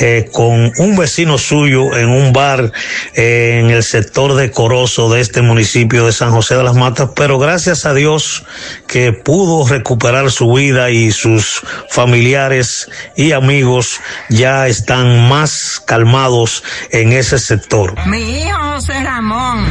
eh, 0.00 0.28
con 0.32 0.72
un 0.78 0.96
vecino 0.96 1.36
suyo 1.38 1.96
en 1.96 2.08
un 2.08 2.32
bar 2.32 2.72
eh, 3.14 3.58
en 3.60 3.70
el 3.70 3.82
sector 3.82 4.34
de 4.34 4.50
Corozo 4.50 5.10
de 5.10 5.20
este 5.20 5.42
municipio 5.42 6.06
de 6.06 6.12
San 6.12 6.30
José 6.30 6.54
de 6.54 6.62
las 6.62 6.74
Matas, 6.74 7.10
pero 7.14 7.38
gracias 7.38 7.84
a 7.86 7.94
Dios 7.94 8.44
que 8.86 9.12
pudo 9.12 9.66
recuperar 9.66 10.30
su 10.30 10.52
vida 10.52 10.90
y 10.90 11.10
sus 11.12 11.62
familiares 11.90 12.90
y 13.16 13.32
amigos 13.32 14.00
ya 14.28 14.66
están 14.66 15.28
más 15.28 15.82
calmados 15.84 16.62
en 16.90 17.12
ese 17.12 17.38
sector. 17.38 17.94
Mi 18.06 18.42
hijo 18.42 18.58
José 18.74 19.02
Ramón, 19.02 19.64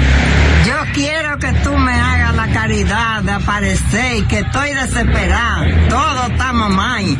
yo 0.66 0.76
quiero 0.94 1.38
que 1.40 1.52
tú 1.64 1.72
me 1.72 1.92
hagas 1.92 2.36
la 2.36 2.48
caridad 2.52 3.22
de 3.24 3.32
aparecer 3.32 4.18
y 4.18 4.28
que 4.28 4.40
estoy 4.40 4.74
desesperada. 4.74 5.66
Todos 5.90 6.30
estamos 6.32 6.70
mal. 6.70 7.18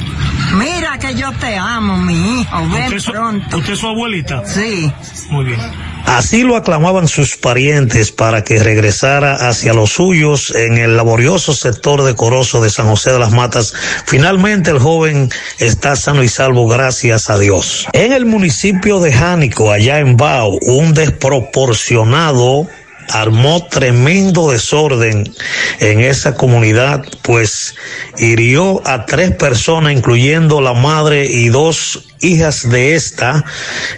Mira 0.54 0.98
que 1.00 1.16
yo 1.16 1.32
te 1.34 1.58
amo, 1.58 1.98
mi 1.98 2.42
hijo. 2.42 2.70
Ven 2.70 3.02
pronto. 3.12 3.58
¿Usted 3.58 3.74
es 3.74 3.80
su 3.80 3.88
abuelita? 3.88 4.46
Sí. 4.46 4.92
Muy 5.30 5.46
bien. 5.46 5.93
Así 6.06 6.44
lo 6.44 6.56
aclamaban 6.56 7.08
sus 7.08 7.38
parientes 7.38 8.12
para 8.12 8.44
que 8.44 8.60
regresara 8.60 9.48
hacia 9.48 9.74
los 9.74 9.92
suyos 9.92 10.54
en 10.56 10.78
el 10.78 10.96
laborioso 10.98 11.54
sector 11.54 12.04
decoroso 12.04 12.62
de 12.62 12.70
San 12.70 12.88
José 12.88 13.12
de 13.12 13.20
las 13.20 13.32
Matas. 13.32 13.74
Finalmente 14.06 14.72
el 14.72 14.80
joven 14.80 15.30
está 15.60 15.96
sano 15.96 16.24
y 16.24 16.28
salvo, 16.28 16.68
gracias 16.68 17.30
a 17.30 17.40
Dios. 17.40 17.88
En 17.94 18.14
el 18.14 18.26
municipio 18.26 19.00
de 19.00 19.14
Jánico, 19.14 19.72
allá 19.72 20.00
en 20.00 20.18
Bao, 20.18 20.60
un 20.62 20.94
desproporcionado 20.94 22.68
armó 23.10 23.66
tremendo 23.68 24.50
desorden 24.50 25.32
en 25.80 26.00
esa 26.00 26.36
comunidad, 26.36 27.06
pues 27.22 27.76
hirió 28.18 28.82
a 28.88 29.06
tres 29.06 29.32
personas, 29.32 29.94
incluyendo 29.94 30.62
la 30.62 30.74
madre 30.74 31.26
y 31.26 31.50
dos 31.50 32.13
hijas 32.24 32.70
de 32.70 32.96
esta. 32.96 33.44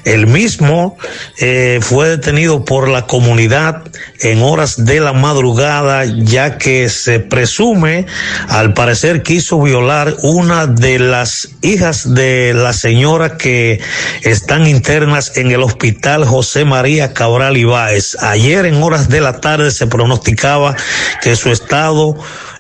El 0.03 0.27
mismo 0.27 0.97
eh, 1.39 1.79
fue 1.81 2.09
detenido 2.09 2.65
por 2.65 2.89
la 2.89 3.03
comunidad 3.03 3.83
en 4.19 4.41
horas 4.41 4.83
de 4.83 4.99
la 4.99 5.13
madrugada, 5.13 6.03
ya 6.05 6.57
que 6.57 6.89
se 6.89 7.19
presume, 7.19 8.05
al 8.49 8.73
parecer, 8.73 9.23
quiso 9.23 9.61
violar 9.61 10.15
una 10.23 10.67
de 10.67 10.99
las 10.99 11.49
hijas 11.61 12.13
de 12.13 12.53
la 12.53 12.73
señora 12.73 13.37
que 13.37 13.79
están 14.23 14.67
internas 14.67 15.37
en 15.37 15.51
el 15.51 15.61
hospital 15.61 16.25
José 16.25 16.65
María 16.65 17.13
Cabral 17.13 17.57
Ibáez. 17.57 18.17
Ayer 18.21 18.65
en 18.65 18.81
horas 18.81 19.07
de 19.09 19.21
la 19.21 19.39
tarde 19.39 19.71
se 19.71 19.87
pronosticaba 19.87 20.75
que 21.21 21.35
su 21.35 21.51
estado 21.51 22.17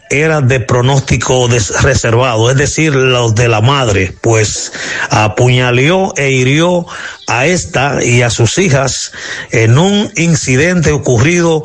era 0.09 0.41
de 0.41 0.59
pronóstico 0.59 1.47
reservado, 1.81 2.51
es 2.51 2.57
decir, 2.57 2.93
los 2.93 3.35
de 3.35 3.47
la 3.47 3.61
madre, 3.61 4.13
pues 4.21 4.71
apuñaleó 5.09 6.13
e 6.17 6.31
hirió 6.31 6.85
a 7.27 7.45
esta 7.45 8.03
y 8.03 8.21
a 8.21 8.29
sus 8.29 8.57
hijas 8.57 9.11
en 9.51 9.77
un 9.77 10.11
incidente 10.15 10.91
ocurrido 10.91 11.63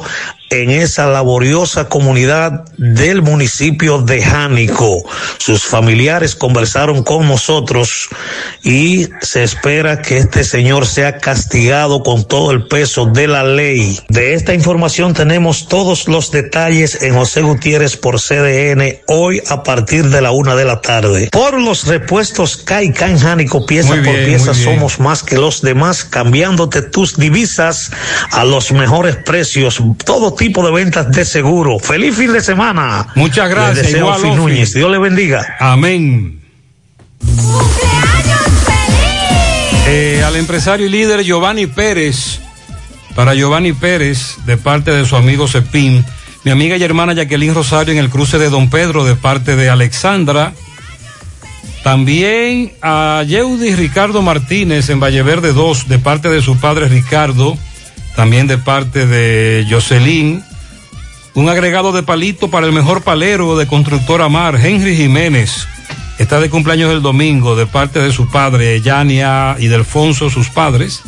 en 0.51 0.71
esa 0.71 1.07
laboriosa 1.07 1.89
comunidad 1.89 2.65
del 2.77 3.23
municipio 3.23 3.99
de 4.03 4.21
Jánico. 4.21 5.05
Sus 5.39 5.65
familiares 5.65 6.35
conversaron 6.35 7.05
con 7.05 7.29
nosotros 7.29 8.09
y 8.65 9.09
se 9.21 9.45
espera 9.45 10.03
que 10.03 10.19
este 10.19 10.43
señor 10.43 10.87
sea 10.87 11.19
castigado 11.19 12.03
con 12.03 12.25
todo 12.25 12.51
el 12.51 12.67
peso 12.67 13.07
de 13.07 13.29
la 13.29 13.45
ley. 13.45 14.01
De 14.09 14.35
esta 14.35 14.53
información 14.53 15.15
tenemos 15.15 15.69
todos 15.69 16.09
los 16.09 16.33
detalles 16.33 17.01
en 17.03 17.15
José 17.15 17.43
Gutiérrez 17.43 17.97
por 17.97 18.21
CDN 18.21 18.99
hoy 19.07 19.41
a 19.49 19.63
partir 19.63 20.09
de 20.09 20.21
la 20.21 20.33
una 20.33 20.57
de 20.57 20.65
la 20.65 20.81
tarde. 20.81 21.29
Por 21.31 21.61
los 21.61 21.87
repuestos 21.87 22.57
Caica 22.57 23.09
en 23.09 23.21
Jánico, 23.21 23.67
pieza 23.67 23.95
por 23.95 24.25
pieza, 24.25 24.53
somos 24.55 24.99
más 24.99 25.23
que 25.23 25.37
los 25.37 25.63
demás, 25.63 26.05
cambiándote 26.05 26.83
tus 26.83 27.17
divisas 27.17 27.93
a 28.33 28.45
los 28.45 28.73
mejores 28.73 29.15
precios. 29.17 29.81
Todo 30.05 30.35
tipo 30.41 30.65
de 30.65 30.73
ventas 30.73 31.13
de 31.13 31.27
seguro. 31.27 31.79
Feliz 31.79 32.17
fin 32.17 32.33
de 32.33 32.41
semana. 32.41 33.09
Muchas 33.15 33.51
gracias, 33.51 33.77
Les 33.77 33.87
deseo 33.89 34.07
igual, 34.07 34.21
Ofi. 34.25 34.37
Núñez. 34.37 34.73
Dios 34.73 34.91
le 34.91 34.99
bendiga. 34.99 35.57
Amén. 35.61 36.41
Eh, 39.87 40.23
al 40.25 40.37
empresario 40.37 40.87
y 40.87 40.89
líder 40.89 41.23
Giovanni 41.25 41.67
Pérez, 41.67 42.41
para 43.15 43.35
Giovanni 43.35 43.75
Pérez, 43.75 44.37
de 44.47 44.57
parte 44.57 44.93
de 44.93 45.05
su 45.05 45.15
amigo 45.15 45.47
Cepín, 45.47 46.07
mi 46.45 46.51
amiga 46.51 46.79
y 46.79 46.83
hermana 46.83 47.13
Jacqueline 47.13 47.55
Rosario 47.55 47.93
en 47.93 47.99
el 47.99 48.09
cruce 48.09 48.39
de 48.39 48.49
Don 48.49 48.71
Pedro, 48.71 49.05
de 49.05 49.17
parte 49.17 49.57
de 49.57 49.69
Alexandra. 49.69 50.55
También 51.85 52.73
a 52.81 53.25
Yeudi 53.27 53.75
Ricardo 53.75 54.23
Martínez 54.23 54.89
en 54.89 55.01
Valleverde 55.01 55.53
2, 55.53 55.89
de 55.89 55.99
parte 55.99 56.31
de 56.31 56.41
su 56.41 56.57
padre 56.57 56.89
Ricardo, 56.89 57.59
también 58.17 58.47
de 58.47 58.59
parte 58.59 59.07
de 59.07 59.67
Jocelyn. 59.69 60.43
Un 61.35 61.49
agregado 61.49 61.93
de 61.93 62.03
palito 62.03 62.51
para 62.51 62.67
el 62.67 62.73
mejor 62.73 63.03
palero 63.03 63.57
de 63.57 63.67
Constructora 63.67 64.29
Mar, 64.29 64.59
Henry 64.61 64.97
Jiménez. 64.97 65.67
Está 66.19 66.41
de 66.41 66.51
cumpleaños 66.51 66.93
el 66.93 67.03
domingo 67.03 67.57
de 67.57 67.67
parte 67.67 68.01
de 68.01 68.13
su 68.13 68.29
padre, 68.29 68.81
Yania 68.83 69.57
y 69.59 69.69
Delfonso, 69.69 70.29
sus 70.29 70.51
padres. 70.51 71.03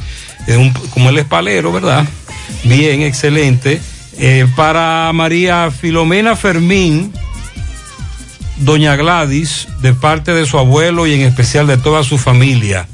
Como 0.90 1.10
él 1.10 1.18
es 1.18 1.26
palero, 1.26 1.72
¿verdad? 1.72 2.06
Bien, 2.64 3.02
excelente. 3.02 3.80
Eh, 4.18 4.46
para 4.56 5.10
María 5.12 5.70
Filomena 5.70 6.36
Fermín, 6.36 7.12
Doña 8.58 8.96
Gladys, 8.96 9.68
de 9.80 9.92
parte 9.94 10.32
de 10.32 10.46
su 10.46 10.58
abuelo 10.58 11.06
y 11.06 11.14
en 11.14 11.22
especial 11.22 11.66
de 11.66 11.76
toda 11.76 12.04
su 12.04 12.18
familia, 12.18 12.86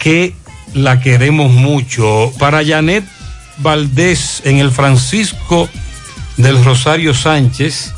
que 0.00 0.34
la 0.74 1.00
queremos 1.00 1.50
mucho. 1.52 2.32
Para 2.38 2.64
Janet 2.64 3.04
Valdés, 3.58 4.42
en 4.44 4.58
el 4.58 4.70
Francisco 4.70 5.68
del 6.36 6.64
Rosario 6.64 7.14
Sánchez, 7.14 7.92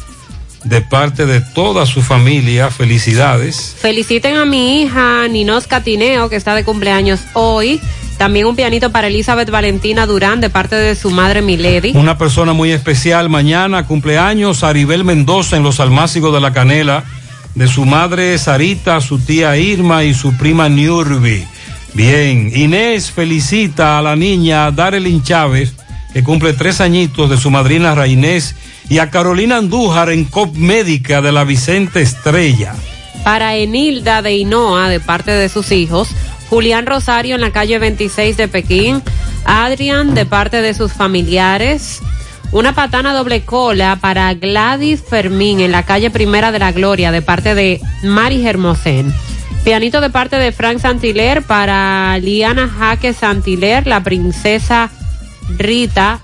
de 0.65 0.81
parte 0.81 1.26
de 1.26 1.41
toda 1.41 1.86
su 1.86 2.02
familia, 2.02 2.70
felicidades. 2.70 3.76
Feliciten 3.78 4.36
a 4.36 4.44
mi 4.44 4.83
hija 4.83 5.26
Ninos 5.28 5.67
Catineo, 5.67 6.28
que 6.28 6.36
está 6.36 6.55
de 6.55 6.65
cumpleaños 6.65 7.20
hoy. 7.34 7.81
También 8.18 8.47
un 8.47 8.55
pianito 8.55 8.92
para 8.92 9.09
Elizabeth 9.09 9.51
Valentina 9.51 10.07
Durán, 10.07 10.41
de 10.41 10.51
parte 10.51 10.76
de 10.76 10.94
su 10.94 11.10
madre 11.10 11.42
Milady. 11.42 11.92
Una 11.94 12.18
persona 12.18 12.52
muy 12.52 12.70
especial 12.70 13.28
mañana, 13.28 13.86
cumpleaños, 13.86 14.62
Aribel 14.62 15.05
Mendoza 15.05 15.57
en 15.57 15.65
los 15.65 15.81
Almácigos 15.81 16.33
de 16.33 16.41
la 16.41 16.52
Canela, 16.52 17.05
de 17.55 17.67
su 17.67 17.84
madre 17.84 18.39
Sarita, 18.39 19.01
su 19.01 19.18
tía 19.18 19.57
Irma 19.57 20.05
y 20.05 20.15
su 20.15 20.36
prima 20.36 20.68
Nurbi. 20.68 21.44
Bien, 21.95 22.51
Inés 22.55 23.11
felicita 23.11 23.99
a 23.99 24.03
la 24.03 24.17
niña 24.17 24.71
Darelyn 24.71 25.23
Chávez 25.23 25.75
que 26.12 26.23
cumple 26.23 26.53
tres 26.53 26.81
añitos 26.81 27.31
de 27.31 27.37
su 27.37 27.51
madrina 27.51 27.95
Rainés, 27.95 28.55
y 28.89 28.99
a 28.99 29.11
Carolina 29.11 29.57
Andújar 29.57 30.11
en 30.11 30.25
COP 30.25 30.55
Médica 30.57 31.23
de 31.23 31.33
la 31.33 31.45
Vicente 31.45 32.03
Estrella. 32.03 32.75
Para 33.25 33.57
Enilda 33.57 34.21
de 34.21 34.37
Hinoa, 34.37 34.89
de 34.89 35.01
parte 35.01 35.31
de 35.31 35.49
sus 35.49 35.73
hijos, 35.73 36.09
Julián 36.51 36.87
Rosario 36.87 37.37
en 37.37 37.41
la 37.41 37.53
calle 37.53 37.79
26 37.79 38.37
de 38.37 38.49
Pekín, 38.49 39.03
Adrián 39.45 40.15
de 40.15 40.27
parte 40.27 40.61
de 40.61 40.75
sus 40.75 40.93
familiares, 40.93 42.01
una 42.51 42.75
patana 42.75 43.15
doble 43.15 43.43
cola 43.43 43.97
para 44.01 44.35
Gladys 44.35 45.03
Fermín 45.09 45.61
en 45.61 45.73
la 45.73 45.85
calle 45.85 46.11
Primera 46.11 46.53
de 46.53 46.59
la 46.59 46.73
Gloria 46.73 47.11
de 47.11 47.23
parte 47.23 47.55
de 47.55 47.81
Mari 48.03 48.47
Hermosén. 48.47 49.15
Pianito 49.64 50.00
de 50.00 50.10
parte 50.10 50.36
de 50.36 50.50
Frank 50.52 50.78
Santiler 50.81 51.42
para 51.42 52.18
Liana 52.18 52.68
Jaque 52.68 53.12
Santiler, 53.12 53.86
la 53.86 54.02
princesa 54.02 54.90
Rita 55.56 56.20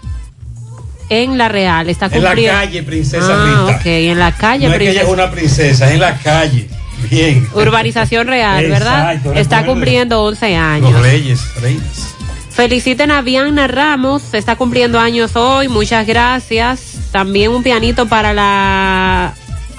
en 1.09 1.39
la 1.39 1.49
Real. 1.49 1.89
Está 1.89 2.07
En 2.07 2.23
la 2.23 2.31
cumpliendo. 2.31 2.59
calle, 2.59 2.83
princesa 2.83 3.27
Ah, 3.31 3.45
Rita. 3.69 3.77
ok, 3.79 3.87
en 3.87 4.19
la 4.19 4.33
calle 4.33 4.67
no 4.69 4.73
es 4.75 4.79
que 4.79 4.91
ella 4.91 5.01
princesa. 5.01 5.07
es 5.07 5.13
una 5.13 5.31
princesa, 5.31 5.87
es 5.87 5.93
en 5.95 6.01
la 6.01 6.19
calle. 6.19 6.69
Bien. 7.11 7.49
Urbanización 7.55 8.27
Real, 8.27 8.67
¿verdad? 8.69 9.13
Exacto, 9.15 9.33
Está 9.39 9.65
cumpliendo 9.65 10.23
11 10.25 10.57
años. 10.57 10.91
Los 10.93 11.01
reyes, 11.03 11.41
reinas. 11.61 12.15
Feliciten 12.51 13.13
a 13.13 13.23
Vianna 13.23 13.69
Ramos, 13.69 14.35
está 14.35 14.57
cumpliendo 14.57 14.99
años 14.99 15.37
hoy, 15.37 15.69
muchas 15.69 16.05
gracias. 16.09 16.81
También 17.13 17.53
un 17.53 17.63
pianito 17.63 18.07
para 18.09 18.35
la 18.35 19.33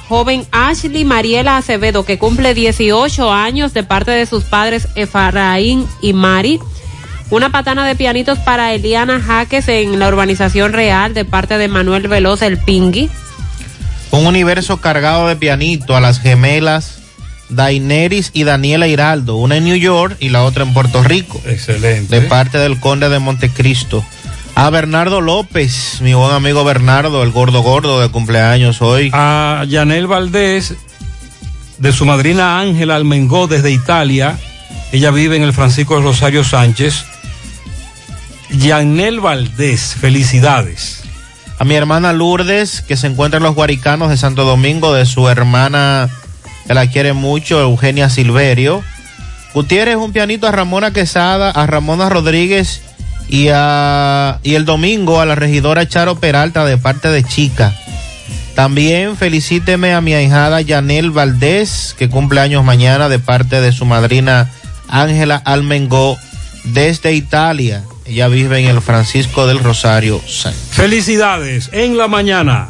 joven 0.10 0.46
Ashley 0.52 1.06
Mariela 1.06 1.58
Acevedo, 1.58 2.04
que 2.04 2.18
cumple 2.18 2.56
18 2.56 3.32
años 3.32 3.74
de 3.76 3.84
parte 3.84 4.10
de 4.10 4.26
sus 4.26 4.44
padres 4.44 4.88
Efraín 4.96 5.88
y 6.02 6.14
Mari. 6.14 6.60
Una 7.30 7.52
patana 7.52 7.86
de 7.86 7.96
pianitos 7.96 8.40
para 8.40 8.74
Eliana 8.74 9.22
Jaques 9.22 9.68
en 9.68 10.00
la 10.00 10.08
urbanización 10.08 10.74
real 10.74 11.14
de 11.14 11.26
parte 11.26 11.60
de 11.60 11.68
Manuel 11.68 12.08
Veloz 12.08 12.42
el 12.42 12.58
Pingui. 12.58 13.08
Un 14.10 14.26
universo 14.26 14.78
cargado 14.78 15.28
de 15.28 15.36
pianito 15.36 15.96
a 15.96 16.02
las 16.02 16.20
gemelas 16.20 17.00
Daineris 17.50 18.32
y 18.34 18.46
Daniela 18.46 18.88
Hiraldo, 18.88 19.36
una 19.36 19.58
en 19.58 19.66
New 19.66 19.76
York 19.76 20.18
y 20.20 20.30
la 20.30 20.44
otra 20.44 20.64
en 20.64 20.74
Puerto 20.74 21.04
Rico. 21.04 21.40
Excelente. 21.46 22.20
De 22.20 22.28
parte 22.28 22.58
del 22.58 22.80
conde 22.80 23.10
de 23.10 23.20
Montecristo. 23.20 24.04
A 24.62 24.70
Bernardo 24.72 25.22
López, 25.22 26.02
mi 26.02 26.14
buen 26.14 26.34
amigo 26.34 26.66
Bernardo, 26.66 27.24
el 27.24 27.32
gordo 27.32 27.62
gordo 27.62 28.02
de 28.02 28.10
cumpleaños 28.10 28.82
hoy. 28.82 29.10
A 29.14 29.64
Yanel 29.66 30.06
Valdés, 30.06 30.76
de 31.78 31.94
su 31.94 32.04
madrina 32.04 32.60
Ángela 32.60 32.98
Almengó 32.98 33.48
desde 33.48 33.72
Italia. 33.72 34.38
Ella 34.92 35.12
vive 35.12 35.38
en 35.38 35.44
el 35.44 35.54
Francisco 35.54 36.02
Rosario 36.02 36.44
Sánchez. 36.44 37.06
Yanel 38.50 39.22
Valdés, 39.22 39.96
felicidades. 39.96 41.04
A 41.58 41.64
mi 41.64 41.76
hermana 41.76 42.12
Lourdes, 42.12 42.82
que 42.82 42.98
se 42.98 43.08
encuentra 43.08 43.38
en 43.38 43.44
los 43.44 43.56
Guaricanos 43.56 44.10
de 44.10 44.18
Santo 44.18 44.44
Domingo, 44.44 44.94
de 44.94 45.06
su 45.06 45.30
hermana, 45.30 46.10
que 46.68 46.74
la 46.74 46.88
quiere 46.88 47.14
mucho, 47.14 47.62
Eugenia 47.62 48.10
Silverio. 48.10 48.84
Gutiérrez, 49.54 49.96
un 49.96 50.12
pianito 50.12 50.48
a 50.48 50.52
Ramona 50.52 50.92
Quesada, 50.92 51.50
a 51.50 51.66
Ramona 51.66 52.10
Rodríguez 52.10 52.82
y, 53.30 53.50
a, 53.54 54.40
y 54.44 54.56
el 54.56 54.66
domingo 54.66 55.22
a 55.22 55.26
la 55.26 55.36
regidora 55.36 55.88
Charo 55.88 56.20
Peralta 56.20 56.66
de 56.66 56.78
parte 56.78 57.10
de 57.10 57.24
Chica. 57.24 57.76
También 58.56 59.16
felicíteme 59.16 59.94
a 59.94 60.02
mi 60.02 60.14
ahijada 60.14 60.60
Yanel 60.60 61.12
Valdés, 61.12 61.96
que 61.98 62.10
cumple 62.10 62.42
años 62.42 62.66
mañana 62.66 63.08
de 63.08 63.20
parte 63.20 63.62
de 63.62 63.72
su 63.72 63.86
madrina 63.86 64.52
Ángela 64.90 65.38
Almengó 65.38 66.18
desde 66.66 67.14
Italia. 67.14 67.84
Ella 68.06 68.28
vive 68.28 68.60
en 68.60 68.66
el 68.66 68.82
Francisco 68.82 69.48
del 69.48 69.60
Rosario 69.60 70.20
Sánchez. 70.28 70.62
Felicidades 70.72 71.70
en 71.72 71.98
la 71.98 72.08
mañana. 72.08 72.70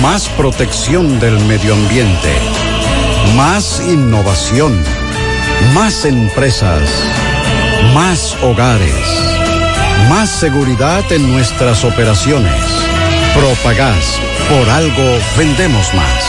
Más 0.00 0.28
protección 0.30 1.20
del 1.20 1.38
medio 1.40 1.74
ambiente. 1.74 2.32
Más 3.36 3.80
innovación. 3.86 4.80
Más 5.74 6.04
empresas. 6.04 6.82
Más 7.94 8.36
hogares. 8.42 8.94
Más 10.08 10.30
seguridad 10.30 11.04
en 11.12 11.32
nuestras 11.32 11.84
operaciones. 11.84 12.52
Propagás. 13.34 14.18
Por 14.48 14.68
algo 14.70 15.18
vendemos 15.36 15.92
más. 15.94 16.24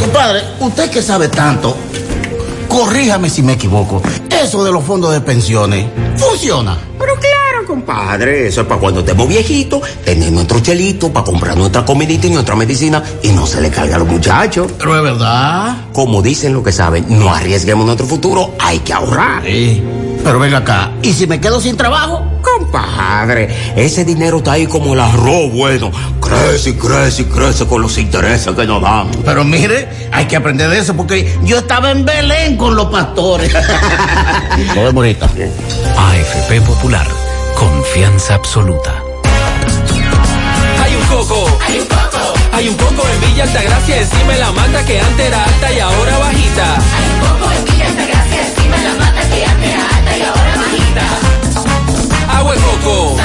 Compadre, 0.00 0.42
usted 0.60 0.90
que 0.90 1.02
sabe 1.02 1.28
tanto, 1.28 1.76
corríjame 2.68 3.28
si 3.30 3.42
me 3.42 3.54
equivoco. 3.54 4.02
Eso 4.30 4.64
de 4.64 4.70
los 4.70 4.84
fondos 4.84 5.12
de 5.12 5.20
pensiones, 5.20 5.86
¿funciona? 6.16 6.78
Pero 6.98 7.14
claro, 7.16 7.37
compadre, 7.78 8.48
eso 8.48 8.62
es 8.62 8.66
para 8.66 8.80
cuando 8.80 9.00
estemos 9.00 9.28
viejitos, 9.28 9.82
tener 10.04 10.32
nuestro 10.32 10.60
chelito 10.60 11.12
para 11.12 11.24
comprar 11.24 11.56
nuestra 11.56 11.84
comidita 11.84 12.26
y 12.26 12.30
nuestra 12.30 12.56
medicina 12.56 13.02
y 13.22 13.28
no 13.28 13.46
se 13.46 13.60
le 13.60 13.70
cargue 13.70 13.94
a 13.94 13.98
los 13.98 14.08
muchachos. 14.08 14.72
Pero 14.76 14.96
es 14.96 15.02
verdad. 15.02 15.76
Como 15.92 16.20
dicen 16.20 16.52
lo 16.52 16.62
que 16.62 16.72
saben, 16.72 17.06
no 17.08 17.32
arriesguemos 17.32 17.86
nuestro 17.86 18.06
futuro, 18.06 18.54
hay 18.58 18.80
que 18.80 18.92
ahorrar. 18.92 19.42
Pero 19.42 20.38
venga 20.40 20.58
acá, 20.58 20.92
¿y 21.02 21.12
si 21.12 21.26
me 21.26 21.40
quedo 21.40 21.60
sin 21.60 21.76
trabajo? 21.76 22.24
Compadre, 22.42 23.48
ese 23.76 24.04
dinero 24.04 24.38
está 24.38 24.52
ahí 24.52 24.66
como 24.66 24.94
el 24.94 25.00
arroz 25.00 25.52
bueno. 25.52 25.92
Crece 26.20 26.70
y 26.70 26.72
crece 26.74 27.22
y 27.22 27.24
crece 27.26 27.66
con 27.66 27.80
los 27.80 27.96
intereses 27.96 28.54
que 28.54 28.66
nos 28.66 28.82
dan. 28.82 29.10
Pero 29.24 29.44
mire, 29.44 29.88
hay 30.12 30.26
que 30.26 30.36
aprender 30.36 30.68
de 30.68 30.80
eso 30.80 30.94
porque 30.94 31.38
yo 31.44 31.58
estaba 31.58 31.90
en 31.92 32.04
Belén 32.04 32.56
con 32.56 32.74
los 32.74 32.86
pastores. 32.86 33.52
Nos 34.66 34.74
vemos 34.74 34.96
ahorita. 34.96 35.26
AFP 35.96 36.60
Popular, 36.60 37.06
confianza 37.58 38.34
absoluta. 38.34 39.02
Hay 40.80 40.94
un 40.94 41.02
coco. 41.06 41.58
Hay 41.66 41.80
un 41.80 41.86
coco. 41.86 42.34
Hay 42.52 42.68
un 42.68 42.76
coco 42.76 43.02
en 43.08 43.20
Villa 43.20 43.42
Altagracia 43.42 43.96
encima 43.96 44.32
de 44.32 44.38
la 44.38 44.52
mata 44.52 44.84
que 44.84 45.00
antes 45.00 45.26
era 45.26 45.42
alta 45.42 45.72
y 45.72 45.80
ahora 45.80 46.18
bajita. 46.18 46.66
Hay 46.76 47.08
un 47.10 47.18
coco 47.26 47.50
en 47.50 47.64
Villa 47.64 47.86
Altagracia 47.88 48.46
encima 48.46 48.76
de 48.76 48.84
la 48.84 48.94
mata 48.94 49.20
que 49.28 49.44
antes 49.44 49.70
era 49.74 49.88
alta 49.96 50.16
y 50.16 50.22
ahora 50.22 50.54
bajita. 50.62 52.38
Agua 52.38 52.54
de 52.54 52.60
coco. 52.60 53.16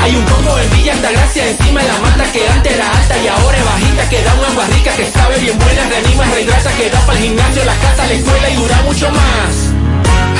Hay 0.00 0.14
un 0.14 0.24
coco 0.26 0.58
en 0.58 0.70
Villa 0.70 0.92
Altagracia 0.92 1.48
encima 1.50 1.82
de 1.82 1.88
la 1.88 1.98
mata 1.98 2.32
que 2.32 2.48
antes 2.48 2.72
era 2.72 2.92
alta 2.92 3.18
y 3.18 3.26
ahora 3.26 3.58
es 3.58 3.64
bajita 3.64 4.08
que 4.10 4.22
da 4.22 4.34
una 4.34 4.46
agua 4.46 4.66
rica 4.66 4.94
que 4.94 5.10
sabe 5.10 5.38
bien 5.38 5.58
buena, 5.58 5.88
reanima, 5.88 6.24
rehidrata, 6.24 6.70
que 6.76 6.88
da 6.88 7.00
para 7.00 7.18
el 7.18 7.24
gimnasio, 7.24 7.64
la 7.64 7.74
casa, 7.74 8.06
la 8.06 8.12
escuela 8.12 8.48
y 8.48 8.54
dura 8.54 8.82
mucho 8.86 9.10
más. 9.10 9.79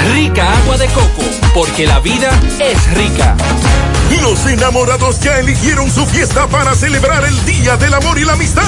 Rica 0.08 0.52
agua 0.62 0.76
de 0.78 0.86
coco, 0.88 1.22
porque 1.54 1.86
la 1.86 2.00
vida 2.00 2.30
es 2.58 2.94
rica. 2.94 3.36
Los 4.22 4.44
enamorados 4.46 5.20
ya 5.20 5.38
eligieron 5.38 5.90
su 5.90 6.04
fiesta 6.06 6.46
para 6.48 6.74
celebrar 6.74 7.24
el 7.24 7.44
Día 7.44 7.76
del 7.76 7.94
Amor 7.94 8.18
y 8.18 8.24
la 8.24 8.34
Amistad. 8.34 8.62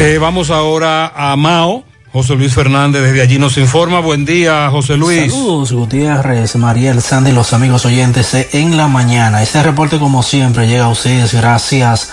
Eh, 0.00 0.18
vamos 0.18 0.50
ahora 0.50 1.12
a 1.14 1.36
Mao. 1.36 1.84
José 2.12 2.34
Luis 2.34 2.54
Fernández 2.54 3.02
desde 3.02 3.22
allí 3.22 3.38
nos 3.38 3.56
informa. 3.58 4.00
Buen 4.00 4.24
día, 4.24 4.68
José 4.70 4.96
Luis. 4.96 5.32
Saludos, 5.32 5.72
Gutiérrez, 5.72 6.56
Mariel, 6.56 7.00
Sandy, 7.00 7.32
los 7.32 7.52
amigos 7.52 7.84
oyentes 7.86 8.34
en 8.52 8.76
la 8.76 8.88
mañana. 8.88 9.42
Este 9.42 9.62
reporte, 9.62 9.98
como 9.98 10.22
siempre, 10.22 10.66
llega 10.66 10.84
a 10.84 10.88
ustedes 10.88 11.32
gracias 11.32 12.10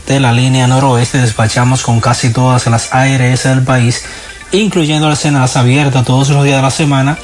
de 0.07 0.21
la 0.21 0.33
línea 0.33 0.67
noroeste. 0.67 1.19
Despachamos 1.19 1.83
con 1.83 2.01
casi 2.01 2.33
todas 2.33 2.67
las 2.67 2.93
ARS 2.93 3.45
del 3.45 3.63
país, 3.63 4.05
incluyendo 4.51 5.09
la 5.09 5.17
Senasa 5.17 5.61
abierta 5.61 6.03
todos 6.03 6.31
los 6.31 6.45
días 6.45 6.57
de 6.57 6.63
la 6.63 6.71
semana 6.71 7.19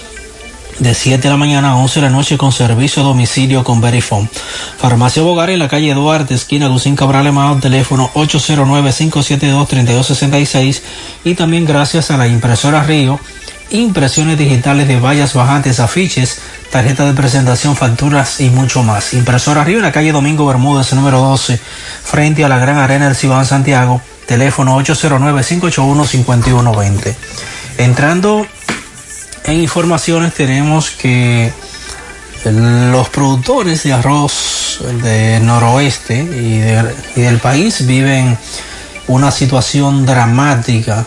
de 0.83 0.95
7 0.95 1.23
de 1.23 1.31
la 1.31 1.37
mañana 1.37 1.71
a 1.71 1.77
11 1.77 2.01
de 2.01 2.07
la 2.07 2.13
noche 2.13 2.37
con 2.37 2.51
servicio 2.51 3.03
a 3.03 3.05
domicilio 3.07 3.63
con 3.63 3.81
Verifone. 3.81 4.29
Farmacia 4.79 5.23
Bogar 5.23 5.51
en 5.51 5.61
la 5.61 5.69
calle 5.69 5.95
Duarte, 5.95 6.35
esquina 6.35 6.67
Gusín 6.67 6.97
Cabral 6.97 7.29
Emao, 7.29 7.61
teléfono 7.61 8.11
809-572-3266 8.15 10.83
y 11.25 11.37
también 11.37 11.67
gracias 11.67 12.11
a 12.11 12.17
la 12.17 12.27
impresora 12.27 12.83
Río, 12.83 13.21
impresiones 13.71 14.37
digitales 14.37 14.89
de 14.89 14.99
vallas 14.99 15.35
bajantes, 15.35 15.79
afiches, 15.79 16.41
tarjeta 16.73 17.07
de 17.07 17.13
presentación, 17.13 17.77
facturas 17.77 18.41
y 18.41 18.51
mucho 18.51 18.83
más. 18.83 19.15
Impresora 19.15 19.63
Río 19.63 19.77
en 19.77 19.85
la 19.85 19.93
calle 19.93 20.11
Domingo 20.11 20.45
Bermúdez, 20.47 20.93
número 20.95 21.21
12, 21.21 21.61
frente 22.03 22.45
a 22.45 22.49
la 22.49 22.59
Gran 22.59 22.79
Arena 22.79 23.07
del 23.07 23.15
Cibán 23.15 23.47
Santiago, 23.47 24.03
teléfono 24.27 24.77
809-581-5120. 24.81 27.15
Entrando 27.79 28.47
en 29.45 29.61
informaciones 29.61 30.35
tenemos 30.35 30.91
que 30.91 31.53
los 32.45 33.09
productores 33.09 33.83
de 33.85 33.93
arroz 33.93 34.81
del 35.03 35.47
noroeste 35.47 36.23
y, 36.23 36.59
de, 36.59 36.95
y, 37.17 37.21
del 37.21 37.39
país 37.39 37.87
viven 37.87 38.37
una 39.07 39.31
situación 39.31 40.07
dramática 40.07 41.07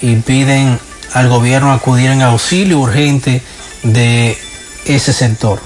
y 0.00 0.16
piden 0.16 0.78
al 1.12 1.28
gobierno 1.28 1.72
acudir 1.72 2.10
en 2.10 2.22
auxilio 2.22 2.78
urgente 2.80 3.42
de 3.82 4.38
ese 4.84 5.12
sector. 5.12 5.60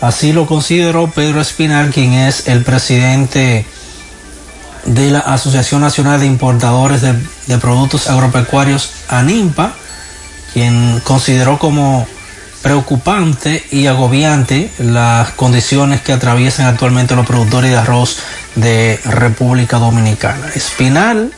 Así 0.00 0.32
lo 0.32 0.46
consideró 0.46 1.10
Pedro 1.10 1.40
Espinal, 1.40 1.90
quien 1.90 2.12
es 2.12 2.48
el 2.48 2.62
presidente 2.62 3.64
de 4.84 5.10
la 5.10 5.20
Asociación 5.20 5.80
Nacional 5.80 6.20
de 6.20 6.26
Importadores 6.26 7.00
de, 7.00 7.14
de 7.46 7.58
Productos 7.58 8.08
Agropecuarios, 8.08 8.90
ANIMPA, 9.08 9.74
quien 10.54 11.00
consideró 11.04 11.58
como 11.58 12.06
preocupante 12.62 13.62
y 13.72 13.88
agobiante 13.88 14.70
las 14.78 15.32
condiciones 15.32 16.00
que 16.00 16.12
atraviesan 16.12 16.66
actualmente 16.66 17.14
los 17.14 17.26
productores 17.26 17.72
de 17.72 17.76
arroz 17.76 18.18
de 18.54 18.98
República 19.04 19.78
Dominicana. 19.78 20.46
Espinal 20.54 21.32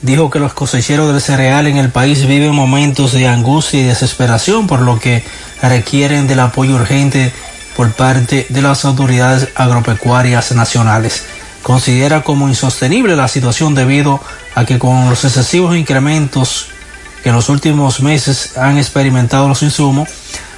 dijo 0.00 0.30
que 0.30 0.38
los 0.38 0.54
cosecheros 0.54 1.12
del 1.12 1.20
cereal 1.20 1.66
en 1.66 1.76
el 1.76 1.90
país 1.90 2.26
viven 2.26 2.54
momentos 2.54 3.12
de 3.12 3.26
angustia 3.26 3.80
y 3.80 3.84
desesperación, 3.84 4.66
por 4.68 4.80
lo 4.80 4.98
que 4.98 5.24
requieren 5.60 6.28
del 6.28 6.40
apoyo 6.40 6.76
urgente 6.76 7.32
por 7.76 7.92
parte 7.92 8.46
de 8.48 8.62
las 8.62 8.84
autoridades 8.84 9.48
agropecuarias 9.56 10.52
nacionales. 10.52 11.24
Considera 11.64 12.22
como 12.22 12.48
insostenible 12.48 13.16
la 13.16 13.28
situación 13.28 13.74
debido 13.74 14.20
a 14.54 14.64
que 14.64 14.78
con 14.78 15.10
los 15.10 15.24
excesivos 15.24 15.76
incrementos 15.76 16.68
que 17.22 17.30
en 17.30 17.34
los 17.34 17.48
últimos 17.48 18.00
meses 18.00 18.56
han 18.56 18.78
experimentado 18.78 19.48
los 19.48 19.62
insumos, 19.62 20.08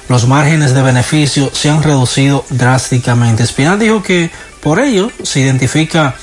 los 0.09 0.27
márgenes 0.27 0.73
de 0.73 0.81
beneficio 0.81 1.51
se 1.53 1.69
han 1.69 1.83
reducido 1.83 2.45
drásticamente. 2.49 3.43
Espinal 3.43 3.79
dijo 3.79 4.03
que 4.03 4.29
por 4.61 4.79
ello 4.79 5.11
se 5.23 5.39
identifica 5.39 6.15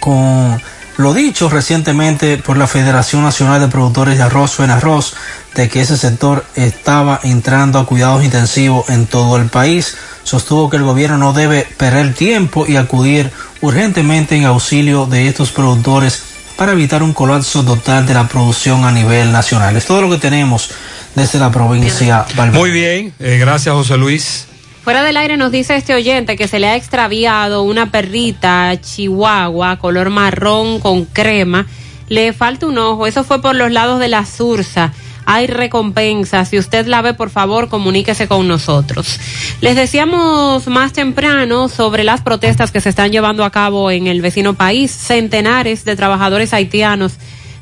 con 0.00 0.60
lo 0.96 1.12
dicho 1.12 1.50
recientemente 1.50 2.38
por 2.38 2.56
la 2.56 2.66
Federación 2.66 3.22
Nacional 3.22 3.60
de 3.60 3.68
Productores 3.68 4.16
de 4.16 4.22
Arroz, 4.22 4.58
Arroz, 4.60 5.14
de 5.54 5.68
que 5.68 5.82
ese 5.82 5.96
sector 5.96 6.44
estaba 6.54 7.20
entrando 7.22 7.78
a 7.78 7.86
cuidados 7.86 8.24
intensivos 8.24 8.88
en 8.88 9.06
todo 9.06 9.36
el 9.36 9.48
país. 9.48 9.96
Sostuvo 10.22 10.70
que 10.70 10.78
el 10.78 10.84
gobierno 10.84 11.18
no 11.18 11.32
debe 11.32 11.68
perder 11.76 12.14
tiempo 12.14 12.66
y 12.66 12.76
acudir 12.76 13.30
urgentemente 13.60 14.36
en 14.36 14.44
auxilio 14.46 15.06
de 15.06 15.28
estos 15.28 15.50
productores 15.50 16.35
para 16.56 16.72
evitar 16.72 17.02
un 17.02 17.12
colapso 17.12 17.64
total 17.64 18.06
de 18.06 18.14
la 18.14 18.26
producción 18.28 18.84
a 18.84 18.92
nivel 18.92 19.30
nacional. 19.32 19.76
Es 19.76 19.86
todo 19.86 20.02
lo 20.02 20.10
que 20.10 20.18
tenemos 20.18 20.70
desde 21.14 21.38
la 21.38 21.50
provincia 21.50 22.24
Valverde. 22.34 22.58
Muy 22.58 22.70
bien, 22.70 23.12
eh, 23.18 23.38
gracias 23.38 23.74
José 23.74 23.96
Luis. 23.96 24.46
Fuera 24.82 25.02
del 25.02 25.16
aire 25.16 25.36
nos 25.36 25.50
dice 25.50 25.74
este 25.76 25.94
oyente 25.94 26.36
que 26.36 26.46
se 26.46 26.60
le 26.60 26.68
ha 26.68 26.76
extraviado 26.76 27.62
una 27.62 27.90
perrita 27.90 28.80
chihuahua 28.80 29.78
color 29.78 30.10
marrón 30.10 30.80
con 30.80 31.04
crema. 31.04 31.66
Le 32.08 32.32
falta 32.32 32.66
un 32.66 32.78
ojo, 32.78 33.06
eso 33.06 33.24
fue 33.24 33.42
por 33.42 33.56
los 33.56 33.72
lados 33.72 33.98
de 33.98 34.08
la 34.08 34.24
Sursa 34.24 34.92
hay 35.26 35.48
recompensa. 35.48 36.44
Si 36.44 36.56
usted 36.58 36.86
la 36.86 37.02
ve, 37.02 37.12
por 37.12 37.30
favor, 37.30 37.68
comuníquese 37.68 38.28
con 38.28 38.48
nosotros. 38.48 39.20
Les 39.60 39.76
decíamos 39.76 40.66
más 40.68 40.92
temprano 40.92 41.68
sobre 41.68 42.04
las 42.04 42.22
protestas 42.22 42.70
que 42.70 42.80
se 42.80 42.88
están 42.88 43.10
llevando 43.10 43.44
a 43.44 43.50
cabo 43.50 43.90
en 43.90 44.06
el 44.06 44.22
vecino 44.22 44.54
país. 44.54 44.90
Centenares 44.92 45.84
de 45.84 45.96
trabajadores 45.96 46.54
haitianos 46.54 47.14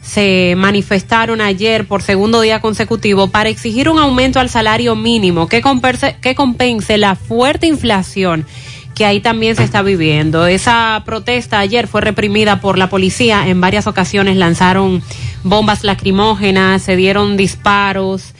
se 0.02 0.55
manifestaron 0.57 1.41
ayer 1.41 1.86
por 1.86 2.02
segundo 2.02 2.43
día 2.43 2.60
consecutivo 2.60 3.28
para 3.28 3.49
exigir 3.49 3.89
un 3.89 3.99
aumento 3.99 4.39
al 4.39 4.51
salario 4.51 4.94
mínimo 4.94 5.49
que 5.49 5.62
compense, 5.62 6.17
que 6.20 6.34
compense 6.34 6.99
la 6.99 7.15
fuerte 7.15 7.67
inflación 7.67 8.47
que 8.94 9.05
ahí 9.05 9.20
también 9.20 9.56
se 9.56 9.64
está 9.64 9.82
viviendo. 9.82 10.47
Esa 10.47 11.02
protesta 11.05 11.58
ayer 11.58 11.89
fue 11.89 12.00
reprimida 12.00 12.60
por 12.60 12.78
la 12.78 12.89
policía. 12.89 13.48
En 13.48 13.60
varias 13.60 13.86
ocasiones 13.86 14.36
lanzaron 14.36 15.02
bombas 15.42 15.84
lacrimógenas, 15.84 16.82
se 16.82 16.97
dieron 16.97 17.36
disparos. 17.36 18.34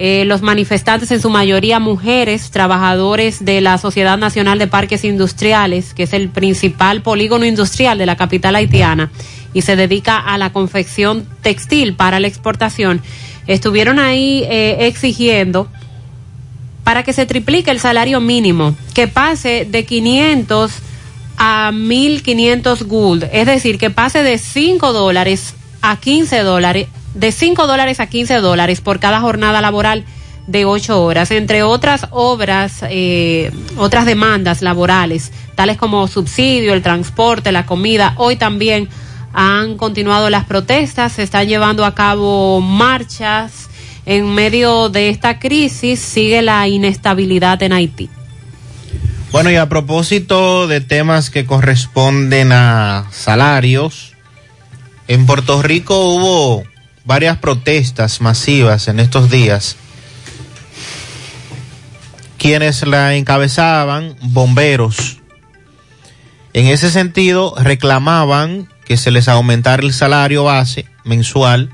Eh, 0.00 0.24
los 0.26 0.42
manifestantes, 0.42 1.10
en 1.10 1.20
su 1.20 1.28
mayoría 1.28 1.80
mujeres, 1.80 2.52
trabajadores 2.52 3.44
de 3.44 3.60
la 3.60 3.78
Sociedad 3.78 4.16
Nacional 4.16 4.60
de 4.60 4.68
Parques 4.68 5.04
Industriales, 5.04 5.92
que 5.92 6.04
es 6.04 6.12
el 6.12 6.28
principal 6.28 7.02
polígono 7.02 7.44
industrial 7.44 7.98
de 7.98 8.06
la 8.06 8.14
capital 8.14 8.54
haitiana 8.54 9.10
y 9.52 9.62
se 9.62 9.74
dedica 9.74 10.18
a 10.18 10.38
la 10.38 10.52
confección 10.52 11.26
textil 11.42 11.94
para 11.94 12.20
la 12.20 12.28
exportación, 12.28 13.00
estuvieron 13.48 13.98
ahí 13.98 14.44
eh, 14.48 14.86
exigiendo 14.86 15.68
para 16.88 17.02
que 17.02 17.12
se 17.12 17.26
triplique 17.26 17.70
el 17.70 17.80
salario 17.80 18.18
mínimo, 18.18 18.74
que 18.94 19.08
pase 19.08 19.66
de 19.68 19.84
500 19.84 20.72
a 21.36 21.70
1.500 21.70 22.86
gould, 22.86 23.24
es 23.30 23.44
decir, 23.44 23.76
que 23.76 23.90
pase 23.90 24.22
de 24.22 24.38
5 24.38 24.94
dólares 24.94 25.54
a 25.82 25.98
15 25.98 26.38
dólares, 26.38 26.86
de 27.12 27.30
5 27.30 27.66
dólares 27.66 28.00
a 28.00 28.06
15 28.06 28.36
dólares 28.36 28.80
por 28.80 29.00
cada 29.00 29.20
jornada 29.20 29.60
laboral 29.60 30.06
de 30.46 30.64
8 30.64 31.04
horas, 31.04 31.30
entre 31.30 31.62
otras 31.62 32.06
obras, 32.10 32.78
eh, 32.88 33.52
otras 33.76 34.06
demandas 34.06 34.62
laborales, 34.62 35.30
tales 35.56 35.76
como 35.76 36.08
subsidio, 36.08 36.72
el 36.72 36.80
transporte, 36.80 37.52
la 37.52 37.66
comida. 37.66 38.14
Hoy 38.16 38.36
también 38.36 38.88
han 39.34 39.76
continuado 39.76 40.30
las 40.30 40.46
protestas, 40.46 41.12
se 41.12 41.22
están 41.22 41.48
llevando 41.48 41.84
a 41.84 41.94
cabo 41.94 42.62
marchas. 42.62 43.68
En 44.10 44.34
medio 44.34 44.88
de 44.88 45.10
esta 45.10 45.38
crisis 45.38 46.00
sigue 46.00 46.40
la 46.40 46.66
inestabilidad 46.66 47.62
en 47.62 47.74
Haití. 47.74 48.08
Bueno, 49.32 49.50
y 49.50 49.56
a 49.56 49.68
propósito 49.68 50.66
de 50.66 50.80
temas 50.80 51.28
que 51.28 51.44
corresponden 51.44 52.52
a 52.52 53.04
salarios, 53.10 54.14
en 55.08 55.26
Puerto 55.26 55.60
Rico 55.60 56.06
hubo 56.06 56.64
varias 57.04 57.36
protestas 57.36 58.22
masivas 58.22 58.88
en 58.88 58.98
estos 58.98 59.28
días. 59.28 59.76
Quienes 62.38 62.86
la 62.86 63.14
encabezaban, 63.14 64.16
bomberos. 64.22 65.18
En 66.54 66.66
ese 66.66 66.90
sentido, 66.90 67.54
reclamaban 67.58 68.70
que 68.86 68.96
se 68.96 69.10
les 69.10 69.28
aumentara 69.28 69.82
el 69.82 69.92
salario 69.92 70.44
base 70.44 70.86
mensual. 71.04 71.68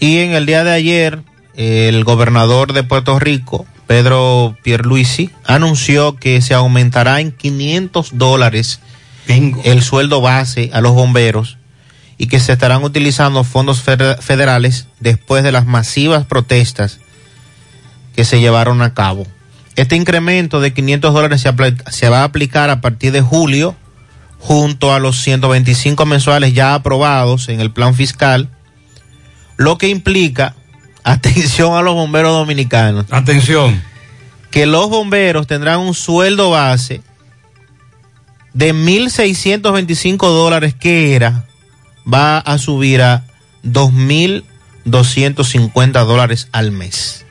Y 0.00 0.18
en 0.18 0.32
el 0.32 0.46
día 0.46 0.64
de 0.64 0.72
ayer, 0.72 1.22
el 1.54 2.04
gobernador 2.04 2.72
de 2.72 2.82
Puerto 2.82 3.18
Rico, 3.18 3.66
Pedro 3.86 4.56
Pierluisi, 4.62 5.30
anunció 5.44 6.16
que 6.16 6.40
se 6.40 6.54
aumentará 6.54 7.20
en 7.20 7.32
500 7.32 8.10
dólares 8.18 8.80
el 9.28 9.82
sueldo 9.82 10.20
base 10.20 10.70
a 10.72 10.80
los 10.80 10.92
bomberos 10.92 11.58
y 12.18 12.26
que 12.26 12.40
se 12.40 12.52
estarán 12.52 12.84
utilizando 12.84 13.44
fondos 13.44 13.82
federales 13.82 14.86
después 15.00 15.42
de 15.42 15.52
las 15.52 15.66
masivas 15.66 16.24
protestas 16.26 17.00
que 18.14 18.24
se 18.24 18.40
llevaron 18.40 18.82
a 18.82 18.94
cabo. 18.94 19.26
Este 19.76 19.96
incremento 19.96 20.60
de 20.60 20.72
500 20.72 21.12
dólares 21.12 21.40
se, 21.40 21.52
se 21.90 22.08
va 22.08 22.20
a 22.20 22.24
aplicar 22.24 22.70
a 22.70 22.80
partir 22.80 23.12
de 23.12 23.22
julio 23.22 23.74
junto 24.38 24.92
a 24.92 25.00
los 25.00 25.20
125 25.22 26.06
mensuales 26.06 26.52
ya 26.54 26.74
aprobados 26.74 27.48
en 27.48 27.60
el 27.60 27.72
plan 27.72 27.94
fiscal, 27.94 28.50
lo 29.56 29.78
que 29.78 29.88
implica, 29.88 30.54
atención 31.04 31.76
a 31.76 31.82
los 31.82 31.94
bomberos 31.94 32.32
dominicanos. 32.32 33.06
Atención. 33.10 33.80
Que 34.50 34.66
los 34.66 34.90
bomberos 34.90 35.46
tendrán 35.46 35.78
un 35.80 35.94
sueldo 35.94 36.50
base 36.50 37.00
de 38.52 38.74
1.625 38.74 40.28
dólares 40.28 40.74
que 40.74 41.14
era, 41.14 41.46
va 42.12 42.36
a 42.38 42.58
subir 42.58 43.00
a 43.02 43.24
2.250 43.64 46.04
dólares 46.04 46.48
al 46.52 46.70
mes. 46.70 47.24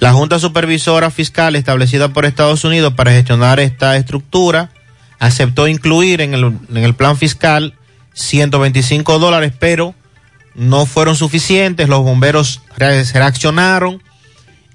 La 0.00 0.12
Junta 0.12 0.38
Supervisora 0.38 1.10
Fiscal 1.10 1.56
establecida 1.56 2.12
por 2.12 2.24
Estados 2.24 2.64
Unidos 2.64 2.94
para 2.94 3.12
gestionar 3.12 3.60
esta 3.60 3.96
estructura 3.96 4.70
aceptó 5.18 5.66
incluir 5.66 6.20
en 6.20 6.34
el, 6.34 6.44
en 6.44 6.76
el 6.76 6.94
plan 6.94 7.16
fiscal 7.16 7.74
125 8.14 9.18
dólares, 9.18 9.52
pero 9.58 9.94
no 10.58 10.86
fueron 10.86 11.14
suficientes, 11.14 11.88
los 11.88 12.02
bomberos 12.02 12.62
reaccionaron 12.76 14.02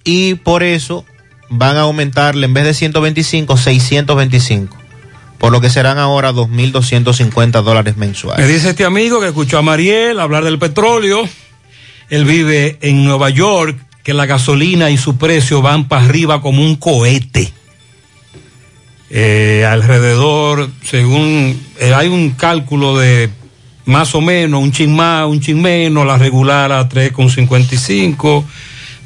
y 0.06 0.36
por 0.36 0.64
eso 0.64 1.06
van 1.50 1.76
a 1.76 1.82
aumentarle 1.82 2.46
en 2.46 2.54
vez 2.54 2.64
de 2.64 2.74
125, 2.74 3.58
625, 3.58 4.78
por 5.38 5.52
lo 5.52 5.60
que 5.60 5.70
serán 5.70 6.00
ahora 6.00 6.32
2.250 6.32 7.62
dólares 7.62 7.98
mensuales. 7.98 8.46
Me 8.46 8.52
dice 8.52 8.70
este 8.70 8.86
amigo 8.86 9.20
que 9.20 9.28
escuchó 9.28 9.58
a 9.58 9.62
Mariel 9.62 10.22
hablar 10.22 10.46
del 10.46 10.58
petróleo, 10.58 11.28
él 12.10 12.24
vive 12.24 12.78
en 12.82 13.04
Nueva 13.04 13.30
York, 13.30 13.78
que 14.04 14.14
la 14.14 14.26
gasolina 14.26 14.90
y 14.90 14.98
su 14.98 15.18
precio 15.18 15.62
van 15.62 15.90
para 15.90 16.06
arriba 16.06 16.42
como 16.42 16.64
un 16.64 16.78
cohete 16.78 17.52
eh, 19.10 19.66
alrededor, 19.70 20.70
según 20.84 21.62
eh, 21.78 21.94
hay 21.94 22.08
un 22.08 22.32
cálculo 22.32 22.98
de 22.98 23.30
más 23.86 24.16
o 24.16 24.22
menos, 24.22 24.62
un 24.62 24.72
chin 24.72 24.96
más, 24.96 25.28
un 25.28 25.40
chin 25.40 25.62
menos, 25.62 26.06
la 26.06 26.18
regular 26.18 26.72
a 26.72 26.88
3,55, 26.88 28.44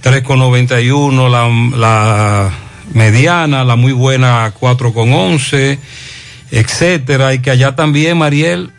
3,91 0.04 1.30
la, 1.30 1.78
la 1.78 2.52
mediana, 2.94 3.64
la 3.64 3.76
muy 3.76 3.92
buena 3.92 4.46
a 4.46 4.54
4,11, 4.54 5.80
etcétera, 6.52 7.34
y 7.34 7.40
que 7.40 7.52
allá 7.52 7.76
también, 7.76 8.18
Mariel, 8.18 8.72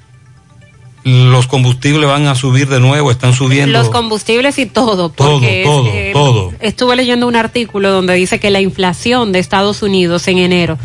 los 1.04 1.46
combustibles 1.46 2.08
van 2.08 2.26
a 2.26 2.34
subir 2.34 2.68
de 2.68 2.80
nuevo, 2.80 3.10
están 3.10 3.32
subiendo. 3.32 3.78
Los 3.78 3.90
combustibles 3.90 4.58
y 4.58 4.66
todo, 4.66 5.10
porque 5.10 5.62
todo, 5.64 5.82
todo, 5.82 5.92
eh, 5.92 6.10
todo. 6.12 6.52
estuve 6.60 6.96
leyendo 6.96 7.26
un 7.26 7.36
artículo 7.36 7.90
donde 7.90 8.14
dice 8.14 8.38
que 8.38 8.50
la 8.50 8.60
inflación 8.60 9.32
de 9.32 9.38
Estados 9.38 9.82
Unidos 9.82 10.28
en 10.28 10.38
enero 10.38 10.78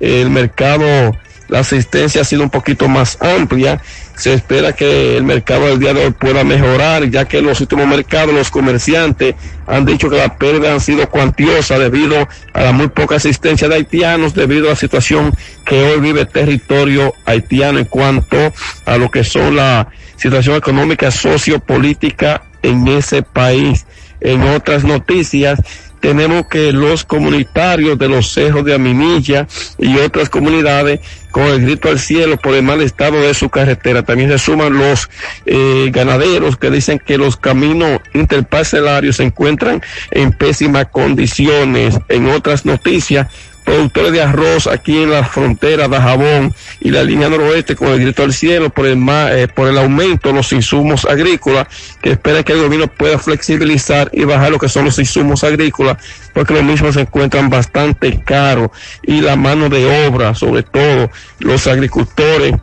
el 0.00 0.30
mercado, 0.30 1.16
la 1.48 1.60
asistencia 1.60 2.20
ha 2.20 2.24
sido 2.24 2.42
un 2.42 2.50
poquito 2.50 2.88
más 2.88 3.18
amplia 3.20 3.80
se 4.18 4.34
espera 4.34 4.72
que 4.72 5.16
el 5.16 5.22
mercado 5.22 5.66
del 5.66 5.78
día 5.78 5.94
de 5.94 6.06
hoy 6.06 6.10
pueda 6.10 6.42
mejorar, 6.42 7.08
ya 7.08 7.26
que 7.26 7.40
los 7.40 7.60
últimos 7.60 7.86
mercados 7.86 8.34
los 8.34 8.50
comerciantes 8.50 9.36
han 9.64 9.86
dicho 9.86 10.10
que 10.10 10.16
las 10.16 10.32
pérdidas 10.32 10.72
han 10.72 10.80
sido 10.80 11.08
cuantiosas 11.08 11.78
debido 11.78 12.28
a 12.52 12.62
la 12.62 12.72
muy 12.72 12.88
poca 12.88 13.14
asistencia 13.16 13.68
de 13.68 13.76
haitianos, 13.76 14.34
debido 14.34 14.66
a 14.66 14.70
la 14.70 14.76
situación 14.76 15.32
que 15.64 15.84
hoy 15.84 16.00
vive 16.00 16.22
el 16.22 16.28
territorio 16.28 17.14
haitiano 17.26 17.78
en 17.78 17.84
cuanto 17.84 18.52
a 18.86 18.96
lo 18.98 19.08
que 19.08 19.22
son 19.22 19.54
la 19.54 19.88
situación 20.16 20.56
económica, 20.56 21.12
sociopolítica 21.12 22.42
en 22.62 22.88
ese 22.88 23.22
país. 23.22 23.86
En 24.20 24.42
otras 24.42 24.82
noticias, 24.82 25.60
tenemos 26.00 26.46
que 26.46 26.72
los 26.72 27.04
comunitarios 27.04 27.98
de 27.98 28.08
los 28.08 28.32
cerros 28.32 28.64
de 28.64 28.74
Aminilla 28.74 29.46
y 29.78 29.96
otras 29.98 30.28
comunidades 30.28 31.00
con 31.30 31.44
el 31.46 31.62
grito 31.62 31.88
al 31.88 31.98
cielo 31.98 32.36
por 32.36 32.54
el 32.54 32.62
mal 32.62 32.80
estado 32.80 33.20
de 33.20 33.34
su 33.34 33.48
carretera. 33.48 34.02
También 34.02 34.30
se 34.30 34.38
suman 34.38 34.76
los 34.76 35.08
eh, 35.46 35.90
ganaderos 35.92 36.56
que 36.56 36.70
dicen 36.70 36.98
que 36.98 37.18
los 37.18 37.36
caminos 37.36 38.00
interparcelarios 38.14 39.16
se 39.16 39.24
encuentran 39.24 39.82
en 40.10 40.32
pésimas 40.32 40.86
condiciones. 40.90 41.98
En 42.08 42.28
otras 42.28 42.64
noticias, 42.64 43.28
productores 43.68 44.12
de 44.12 44.22
arroz 44.22 44.66
aquí 44.66 45.02
en 45.02 45.10
la 45.10 45.24
frontera 45.24 45.88
de 45.88 45.98
Jabón 45.98 46.54
y 46.80 46.90
la 46.90 47.02
línea 47.04 47.28
noroeste 47.28 47.76
con 47.76 47.88
el 47.88 48.00
grito 48.00 48.22
al 48.22 48.32
cielo 48.32 48.70
por 48.70 48.86
el, 48.86 48.96
ma- 48.96 49.30
eh, 49.30 49.46
por 49.46 49.68
el 49.68 49.76
aumento 49.76 50.30
de 50.30 50.36
los 50.36 50.50
insumos 50.54 51.04
agrícolas 51.04 51.66
que 52.00 52.12
espera 52.12 52.42
que 52.42 52.54
el 52.54 52.62
gobierno 52.62 52.86
pueda 52.86 53.18
flexibilizar 53.18 54.08
y 54.14 54.24
bajar 54.24 54.52
lo 54.52 54.58
que 54.58 54.70
son 54.70 54.86
los 54.86 54.98
insumos 54.98 55.44
agrícolas 55.44 55.98
porque 56.32 56.54
los 56.54 56.62
mismos 56.64 56.94
se 56.94 57.02
encuentran 57.02 57.50
bastante 57.50 58.18
caros 58.24 58.70
y 59.02 59.20
la 59.20 59.36
mano 59.36 59.68
de 59.68 60.06
obra, 60.06 60.34
sobre 60.34 60.62
todo 60.62 61.10
los 61.40 61.66
agricultores 61.66 62.54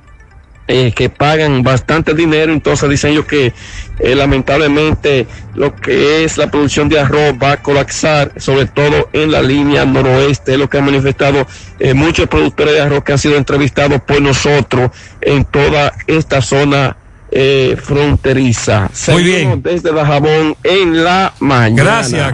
eh, 0.68 0.92
que 0.94 1.10
pagan 1.10 1.64
bastante 1.64 2.14
dinero, 2.14 2.52
entonces 2.52 2.90
dicen 2.90 3.12
ellos 3.12 3.26
que 3.26 3.54
eh, 4.00 4.16
lamentablemente 4.16 5.28
lo 5.54 5.76
que 5.76 6.24
es 6.24 6.38
la 6.38 6.50
producción 6.50 6.90
de 6.90 7.00
arroz 7.00 7.36
va 7.42 7.54
a 7.54 7.62
colapsar, 7.62 8.34
sobre 8.38 8.66
todo 8.66 9.10
en 9.14 9.32
la 9.32 9.42
línea 9.42 9.86
noroeste, 9.86 10.54
es 10.54 10.60
lo 10.60 10.70
que 10.70 10.80
han 10.80 10.86
manifestado 10.86 11.46
eh, 11.80 11.94
muchos 11.94 12.28
productores 12.28 12.74
de 12.74 12.82
arroz 12.82 13.04
que 13.04 13.12
han 13.12 13.20
sido 13.20 13.38
entrevistados 13.38 14.02
por 14.02 14.22
nosotros 14.22 14.92
en 15.22 15.46
toda 15.46 15.94
esta 16.08 16.42
zona 16.42 16.98
eh, 17.32 17.78
fronteriza. 17.82 18.90
Muy 19.12 19.24
Seguimos 19.24 19.64
Desde 19.64 19.92
Bajabón 19.92 20.56
en 20.64 21.04
la 21.04 21.34
mañana. 21.40 21.84
Gracias, 21.84 22.34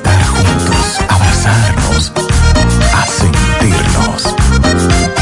juntos, 0.00 1.00
abrazarnos, 1.08 2.12
a 2.94 3.06
sentirnos. 3.06 5.21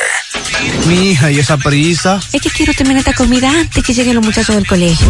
Mi 0.86 1.10
hija, 1.10 1.30
¿y 1.30 1.38
esa 1.38 1.58
prisa? 1.58 2.18
Es 2.32 2.40
que 2.40 2.48
quiero 2.48 2.72
terminar 2.72 3.00
esta 3.00 3.12
comida 3.12 3.50
antes 3.50 3.84
que 3.84 3.92
lleguen 3.92 4.14
los 4.14 4.24
muchachos 4.24 4.56
del 4.56 4.66
colegio. 4.66 5.06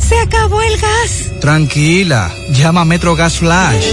¡Se 0.00 0.18
acabó 0.18 0.60
el 0.60 0.76
gas! 0.76 1.30
Tranquila, 1.40 2.34
llama 2.50 2.80
a 2.80 2.84
Metro 2.84 3.14
Gas 3.14 3.38
Flash. 3.38 3.92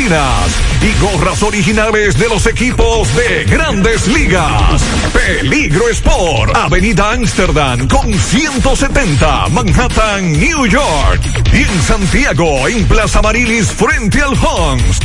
y 0.01 0.99
gorras 0.99 1.43
originales 1.43 2.17
de 2.17 2.27
los 2.27 2.47
equipos 2.47 3.15
de 3.15 3.43
grandes 3.43 4.07
ligas. 4.07 4.81
Peligro 5.13 5.87
Sport, 5.89 6.57
Avenida 6.57 7.11
Amsterdam 7.11 7.87
con 7.87 8.11
170, 8.11 9.49
Manhattan, 9.49 10.31
New 10.31 10.65
York. 10.65 11.21
Y 11.53 11.57
en 11.57 11.81
Santiago, 11.83 12.67
en 12.67 12.83
Plaza 12.87 13.21
Marilis, 13.21 13.67
frente 13.67 14.21
al 14.21 14.31
Hans, 14.31 15.01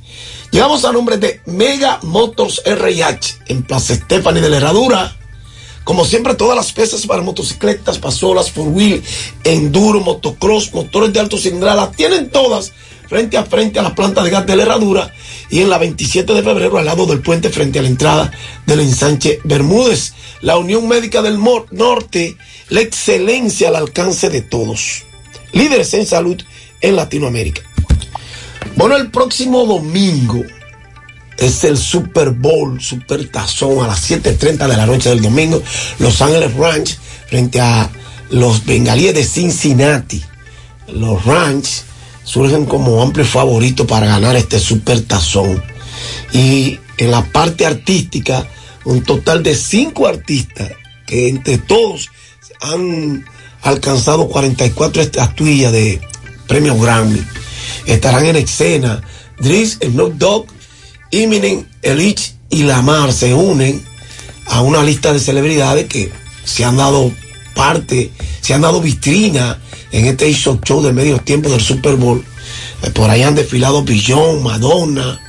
Llegamos 0.50 0.84
a 0.84 0.92
nombre 0.92 1.17
de 1.17 1.41
Mega 1.47 2.00
Motors 2.02 2.62
RH 2.65 3.39
en 3.47 3.62
Plaza 3.62 3.94
Stephanie 3.94 4.41
de 4.41 4.50
la 4.50 4.57
Herradura. 4.57 5.17
Como 5.84 6.05
siempre, 6.05 6.34
todas 6.34 6.57
las 6.57 6.73
piezas 6.73 7.07
para 7.07 7.23
motocicletas, 7.23 7.99
pasolas, 7.99 8.50
four 8.50 8.68
wheel, 8.68 9.02
enduro, 9.44 10.00
motocross, 10.00 10.73
motores 10.73 11.12
de 11.12 11.20
alto 11.20 11.39
cilindrada, 11.39 11.91
tienen 11.91 12.31
todas 12.31 12.73
frente 13.10 13.36
a 13.36 13.44
frente 13.44 13.80
a 13.80 13.82
la 13.82 13.92
planta 13.92 14.22
de 14.22 14.30
gas 14.30 14.47
de 14.47 14.55
la 14.55 14.62
Herradura 14.62 15.12
y 15.50 15.58
en 15.58 15.68
la 15.68 15.78
27 15.78 16.32
de 16.32 16.44
febrero 16.44 16.78
al 16.78 16.86
lado 16.86 17.06
del 17.06 17.20
puente 17.20 17.50
frente 17.50 17.80
a 17.80 17.82
la 17.82 17.89
entrada 17.89 18.30
del 18.66 18.78
ensanche 18.78 19.40
Bermúdez. 19.42 20.14
La 20.42 20.56
Unión 20.56 20.86
Médica 20.86 21.20
del 21.20 21.36
Norte, 21.72 22.36
la 22.68 22.80
excelencia 22.80 23.66
al 23.66 23.74
alcance 23.74 24.30
de 24.30 24.42
todos. 24.42 25.02
Líderes 25.52 25.92
en 25.94 26.06
salud 26.06 26.40
en 26.80 26.94
Latinoamérica. 26.94 27.62
Bueno, 28.76 28.97
el 28.97 29.10
próximo 29.10 29.66
domingo 29.66 30.44
es 31.36 31.64
el 31.64 31.78
Super 31.78 32.30
Bowl, 32.30 32.80
Super 32.80 33.28
Tazón 33.28 33.82
a 33.82 33.89
las 33.89 34.08
7.30 34.08 34.68
de 34.68 34.76
la 34.76 34.86
noche 34.86 35.08
del 35.08 35.20
domingo. 35.20 35.60
Los 35.98 36.22
Ángeles 36.22 36.55
Ranch 36.55 36.97
frente 37.26 37.60
a 37.60 37.90
los 38.30 38.64
Bengalíes 38.64 39.14
de 39.14 39.24
Cincinnati. 39.24 40.22
los 40.86 41.24
Ranch 41.24 41.89
surgen 42.31 42.65
como 42.65 43.02
amplios 43.02 43.28
favoritos 43.28 43.86
para 43.89 44.07
ganar 44.07 44.36
este 44.36 44.60
super 44.60 45.00
tazón. 45.00 45.60
Y 46.33 46.78
en 46.97 47.10
la 47.10 47.25
parte 47.25 47.67
artística, 47.67 48.47
un 48.84 49.02
total 49.02 49.42
de 49.42 49.57
cinco 49.57 50.07
artistas 50.07 50.70
que 51.09 51.28
entre 51.28 51.59
todos 51.59 52.09
han 52.60 53.25
alcanzado 53.62 54.28
44 54.28 55.02
estatuillas 55.02 55.73
de 55.73 56.00
premios 56.47 56.81
Grammy. 56.81 57.20
Estarán 57.86 58.26
en 58.26 58.36
escena. 58.36 59.02
Driz, 59.41 59.78
Snoop 59.83 60.15
Dogg, 60.15 60.47
Eminem, 61.10 61.65
Elich 61.83 62.34
y 62.49 62.62
Lamar 62.62 63.12
se 63.12 63.34
unen 63.34 63.83
a 64.47 64.60
una 64.60 64.84
lista 64.84 65.12
de 65.12 65.18
celebridades 65.18 65.86
que 65.86 66.12
se 66.44 66.65
han 66.65 66.76
dado 66.76 67.10
parte, 67.55 68.12
se 68.41 68.55
han 68.55 68.60
dado 68.60 68.81
vitrina 68.81 69.59
en 69.92 70.06
este 70.06 70.32
show 70.32 70.82
del 70.82 70.94
medio 70.94 71.18
tiempo 71.18 71.48
del 71.50 71.60
Super 71.60 71.96
Bowl. 71.96 72.24
Eh, 72.82 72.90
Por 72.90 73.10
ahí 73.10 73.22
han 73.22 73.34
desfilado 73.34 73.82
Billon, 73.82 74.42
Madonna, 74.42 75.20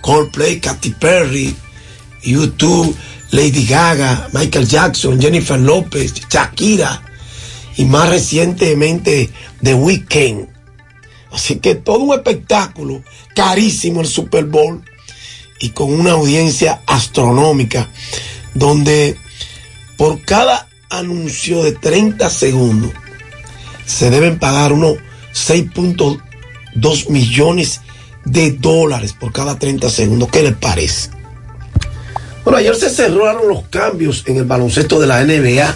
Coldplay, 0.00 0.60
Katy 0.60 0.90
Perry, 0.90 1.54
YouTube, 2.22 2.94
Lady 3.30 3.64
Gaga, 3.66 4.28
Michael 4.32 4.68
Jackson, 4.68 5.20
Jennifer 5.20 5.58
López, 5.58 6.14
Shakira 6.28 7.02
y 7.76 7.84
más 7.84 8.08
recientemente 8.10 9.30
The 9.62 9.74
Weeknd. 9.74 10.48
Así 11.30 11.56
que 11.56 11.74
todo 11.74 12.00
un 12.00 12.14
espectáculo, 12.14 13.02
carísimo 13.34 14.02
el 14.02 14.06
Super 14.06 14.44
Bowl 14.44 14.84
y 15.60 15.70
con 15.70 15.92
una 15.92 16.12
audiencia 16.12 16.82
astronómica, 16.86 17.88
donde 18.54 19.16
por 19.96 20.20
cada 20.22 20.68
anuncio 20.90 21.62
de 21.62 21.72
30 21.72 22.28
segundos 22.28 22.90
se 23.86 24.10
deben 24.10 24.38
pagar 24.38 24.72
unos 24.72 24.96
6.2 25.34 27.08
millones 27.08 27.80
de 28.24 28.52
dólares 28.52 29.12
por 29.12 29.32
cada 29.32 29.58
30 29.58 29.88
segundos. 29.88 30.28
¿Qué 30.30 30.42
les 30.42 30.54
parece? 30.54 31.10
Bueno, 32.44 32.58
ayer 32.58 32.74
se 32.74 32.90
cerraron 32.90 33.48
los 33.48 33.62
cambios 33.68 34.24
en 34.26 34.36
el 34.36 34.44
baloncesto 34.44 35.00
de 35.00 35.06
la 35.06 35.24
NBA 35.24 35.74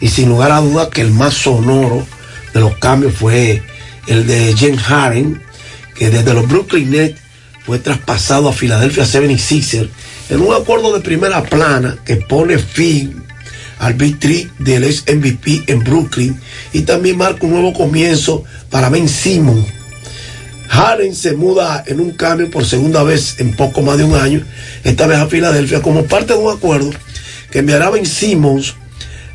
y 0.00 0.08
sin 0.08 0.28
lugar 0.28 0.52
a 0.52 0.60
duda 0.60 0.90
que 0.90 1.00
el 1.00 1.10
más 1.10 1.34
sonoro 1.34 2.06
de 2.52 2.60
los 2.60 2.76
cambios 2.76 3.14
fue 3.14 3.62
el 4.06 4.26
de 4.26 4.54
James 4.56 4.82
Harden, 4.82 5.42
que 5.94 6.10
desde 6.10 6.34
los 6.34 6.46
Brooklyn 6.46 6.90
Nets 6.90 7.20
fue 7.64 7.78
traspasado 7.78 8.48
a 8.48 8.52
Philadelphia 8.52 9.04
76ers 9.04 9.88
en 10.28 10.40
un 10.40 10.54
acuerdo 10.54 10.92
de 10.92 11.00
primera 11.00 11.42
plana 11.42 11.96
que 12.04 12.16
pone 12.16 12.58
fin 12.58 13.23
al 13.78 13.94
Big 13.94 14.18
Three 14.18 14.50
del 14.58 14.84
ex 14.84 15.04
MVP 15.06 15.64
en 15.66 15.80
Brooklyn 15.80 16.40
y 16.72 16.82
también 16.82 17.18
marca 17.18 17.46
un 17.46 17.52
nuevo 17.52 17.72
comienzo 17.72 18.44
para 18.70 18.88
Ben 18.88 19.08
Simmons. 19.08 19.66
Harden 20.68 21.14
se 21.14 21.34
muda 21.34 21.84
en 21.86 22.00
un 22.00 22.12
cambio 22.12 22.50
por 22.50 22.64
segunda 22.64 23.02
vez 23.02 23.38
en 23.38 23.54
poco 23.54 23.82
más 23.82 23.98
de 23.98 24.04
un 24.04 24.14
año, 24.14 24.42
esta 24.82 25.06
vez 25.06 25.18
a 25.18 25.26
Filadelfia, 25.26 25.82
como 25.82 26.04
parte 26.04 26.32
de 26.32 26.38
un 26.38 26.52
acuerdo 26.52 26.90
que 27.50 27.60
enviará 27.60 27.86
a 27.86 27.90
Ben 27.90 28.06
Simmons 28.06 28.74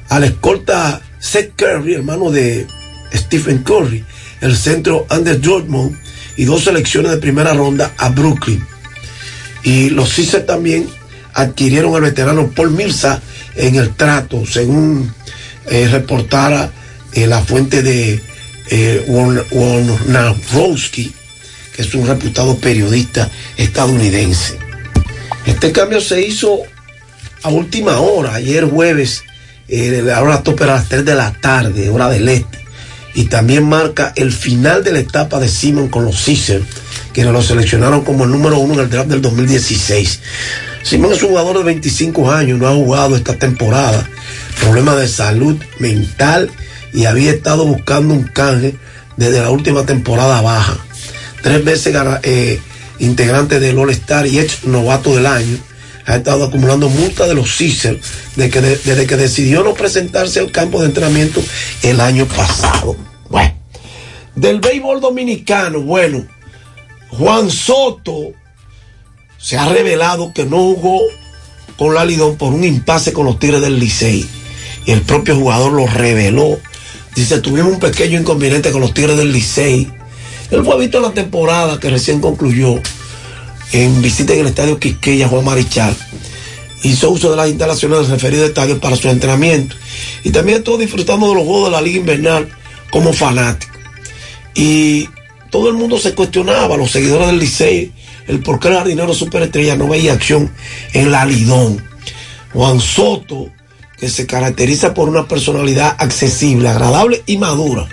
al 0.10 0.24
escolta 0.24 1.02
Seth 1.20 1.54
Curry, 1.56 1.94
hermano 1.94 2.32
de 2.32 2.68
Stephen 3.14 3.60
Curry, 3.60 4.04
el 4.42 4.56
centro 4.56 5.06
Under 5.12 5.40
Dortmund 5.40 5.98
y 6.36 6.46
dos 6.46 6.64
selecciones 6.64 7.12
de 7.12 7.18
primera 7.18 7.54
ronda 7.54 7.94
a 7.98 8.10
Brooklyn. 8.10 8.66
Y 9.64 9.90
los 9.90 10.10
Sixers 10.10 10.46
también 10.46 10.88
adquirieron 11.34 11.96
al 11.96 12.02
veterano 12.02 12.50
Paul 12.56 12.72
Milsa 12.72 13.22
en 13.60 13.76
el 13.76 13.94
trato, 13.96 14.46
según 14.46 15.14
eh, 15.68 15.88
reportara 15.88 16.72
eh, 17.14 17.28
la 17.28 17.42
fuente 17.42 17.84
de 17.84 18.22
eh, 18.70 19.06
Wojnarowski, 19.52 21.14
que 21.76 21.82
es 21.82 21.94
un 21.94 22.08
reputado 22.08 22.58
periodista 22.58 23.30
estadounidense. 23.58 24.58
Este 25.46 25.72
cambio 25.72 26.02
se 26.02 26.22
hizo 26.22 26.62
a 27.44 27.50
última 27.50 28.00
hora, 28.00 28.36
ayer 28.36 28.66
jueves, 28.66 29.24
eh, 29.68 30.02
la 30.04 30.44
tope 30.44 30.64
a 30.64 30.68
las 30.68 30.90
3 30.90 31.06
de 31.06 31.16
la 31.16 31.32
tarde, 31.34 31.90
hora 31.90 32.10
del 32.10 32.28
este, 32.30 32.60
y 33.16 33.26
también 33.26 33.68
marca 33.68 34.14
el 34.16 34.32
final 34.32 34.84
de 34.84 34.92
la 34.92 35.00
etapa 35.00 35.40
de 35.40 35.50
Simon 35.50 35.90
con 35.90 36.06
los 36.06 36.24
Caesars, 36.24 36.66
quienes 37.14 37.34
lo 37.34 37.42
seleccionaron 37.42 38.02
como 38.02 38.24
el 38.24 38.32
número 38.32 38.60
uno 38.60 38.76
en 38.76 38.80
el 38.82 38.90
draft 38.90 39.10
del 39.10 39.22
2016. 39.22 40.20
Simón 40.84 41.12
es 41.14 41.22
un 41.24 41.30
jugador 41.30 41.58
de 41.60 41.64
25 41.66 42.32
años, 42.32 42.58
no 42.60 42.68
ha 42.68 42.74
jugado 42.74 43.16
esta 43.16 43.36
temporada, 43.38 44.08
problemas 44.62 44.98
de 44.98 45.08
salud 45.08 45.58
mental 45.80 46.50
y 46.94 47.06
había 47.06 47.32
estado 47.32 47.66
buscando 47.66 48.14
un 48.14 48.24
canje 48.24 48.76
desde 49.18 49.42
la 49.42 49.50
última 49.52 49.86
temporada 49.86 50.42
baja. 50.42 50.78
Tres 51.44 51.64
veces 51.64 51.96
eh, 52.24 52.60
integrante 53.00 53.60
del 53.60 53.78
All 53.78 53.90
Star 53.92 54.26
y 54.26 54.40
ex 54.40 54.64
novato 54.66 55.16
del 55.16 55.26
año, 55.26 55.58
ha 56.06 56.16
estado 56.16 56.46
acumulando 56.46 56.90
multas 56.90 57.28
de 57.28 57.36
los 57.36 57.50
de 58.36 58.50
que 58.50 58.62
de- 58.62 58.78
desde 58.78 59.06
que 59.06 59.16
decidió 59.16 59.64
no 59.64 59.74
presentarse 59.76 60.40
al 60.40 60.52
campo 60.52 60.80
de 60.80 60.88
entrenamiento 60.88 61.42
el 61.84 62.00
año 62.02 62.26
pasado. 62.26 62.96
Bueno, 63.30 63.54
del 64.36 64.60
béisbol 64.60 65.02
dominicano, 65.02 65.82
bueno, 65.82 66.26
Juan 67.10 67.52
Soto 67.52 68.32
se 69.40 69.58
ha 69.58 69.68
revelado 69.70 70.34
que 70.34 70.46
no 70.46 70.58
jugó 70.58 71.02
con 71.78 71.96
la 71.96 72.04
Lidón 72.04 72.36
por 72.36 72.54
un 72.54 72.64
impasse 72.64 73.14
con 73.14 73.26
los 73.26 73.40
Tigres 73.40 73.62
del 73.62 73.80
Licey. 73.80 74.28
Y 74.86 74.92
el 74.92 75.02
propio 75.02 75.36
jugador 75.36 75.72
lo 75.72 75.88
reveló. 75.88 76.60
Dice, 77.16 77.40
tuvimos 77.40 77.74
un 77.74 77.80
pequeño 77.80 78.20
inconveniente 78.20 78.72
con 78.72 78.82
los 78.82 78.94
Tigres 78.94 79.18
del 79.18 79.32
Licey. 79.32 79.90
Él 80.52 80.66
fue 80.66 80.80
visto 80.80 80.98
en 80.98 81.04
la 81.04 81.12
temporada 81.12 81.80
que 81.80 81.90
recién 81.90 82.20
concluyó 82.20 82.82
en 83.72 84.02
visita 84.02 84.34
en 84.34 84.42
el 84.42 84.48
estadio 84.48 84.80
Quisqueya, 84.80 85.28
Juan 85.30 85.46
Marichal. 85.46 85.96
Hizo 86.84 87.10
uso 87.12 87.32
de 87.32 87.38
las 87.38 87.50
instalaciones 87.50 88.00
del 88.00 88.10
referido 88.10 88.46
estadio 88.46 88.80
para 88.80 88.96
su 88.96 89.08
entrenamiento. 89.10 89.76
Y 90.24 90.32
también 90.32 90.60
estuvo 90.60 90.78
disfrutando 90.78 91.30
de 91.30 91.36
los 91.36 91.44
juegos 91.44 91.66
de 91.66 91.72
la 91.72 91.82
Liga 91.82 92.00
Invernal 92.00 92.50
como 92.90 93.14
fanático. 93.14 93.78
Y 94.56 95.08
todo 95.50 95.70
el 95.70 95.76
mundo 95.76 95.98
se 95.98 96.14
cuestionaba, 96.14 96.78
los 96.78 96.92
seguidores 96.92 97.28
del 97.28 97.40
Licey, 97.40 97.92
el 98.30 98.42
por 98.42 98.60
qué 98.60 98.68
el 98.68 98.76
jardinero 98.76 99.14
superestrella 99.14 99.76
no 99.76 99.88
veía 99.88 100.14
acción 100.14 100.52
en 100.94 101.12
la 101.12 101.26
Lidón. 101.26 101.84
Juan 102.54 102.80
Soto, 102.80 103.50
que 103.98 104.08
se 104.08 104.28
caracteriza 104.28 104.94
por 104.94 105.10
una 105.10 105.28
personalidad 105.28 105.96
accesible, 105.98 106.70
agradable 106.70 107.24
y 107.26 107.38
madura. 107.38 107.88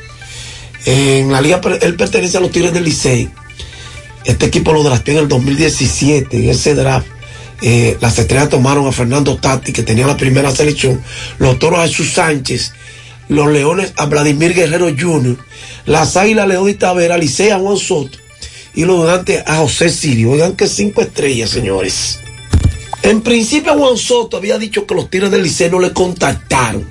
En 0.84 1.32
la 1.32 1.40
liga, 1.40 1.60
él 1.80 1.96
pertenece 1.96 2.36
a 2.36 2.40
los 2.40 2.50
Tigres 2.50 2.74
del 2.74 2.84
Licey. 2.84 3.30
Este 4.26 4.46
equipo 4.46 4.74
lo 4.74 4.82
drafteó 4.82 5.14
en 5.14 5.20
el 5.20 5.28
2017, 5.28 6.36
en 6.36 6.50
ese 6.50 6.74
draft. 6.74 7.06
eh, 7.62 7.96
las 8.02 8.18
estrellas 8.18 8.50
tomaron 8.50 8.86
a 8.86 8.92
Fernando 8.92 9.38
Tati, 9.38 9.72
que 9.72 9.82
tenía 9.82 10.06
la 10.06 10.18
primera 10.18 10.50
selección, 10.50 11.02
los 11.38 11.58
toros 11.58 11.80
a 11.80 11.88
Jesús 11.88 12.12
Sánchez, 12.12 12.72
los 13.28 13.50
leones 13.50 13.94
a 13.96 14.04
Vladimir 14.04 14.52
Guerrero 14.52 14.88
Jr., 14.88 15.38
las 15.86 16.18
águilas 16.18 16.46
León 16.46 16.68
y 16.68 16.74
Tavera, 16.74 17.16
Licey 17.16 17.48
a 17.48 17.58
Juan 17.58 17.78
Soto 17.78 18.25
y 18.76 18.84
los 18.84 19.00
gigantes 19.00 19.42
a 19.46 19.56
José 19.56 19.88
Sirio. 19.88 20.30
Oigan 20.30 20.54
que 20.54 20.68
cinco 20.68 21.00
estrellas, 21.00 21.50
señores. 21.50 22.20
En 23.02 23.22
principio 23.22 23.74
Juan 23.74 23.96
Soto 23.96 24.36
había 24.36 24.58
dicho 24.58 24.86
que 24.86 24.94
los 24.94 25.10
Tigres 25.10 25.30
del 25.30 25.42
Liceo 25.42 25.70
no 25.70 25.80
le 25.80 25.92
contactaron, 25.92 26.86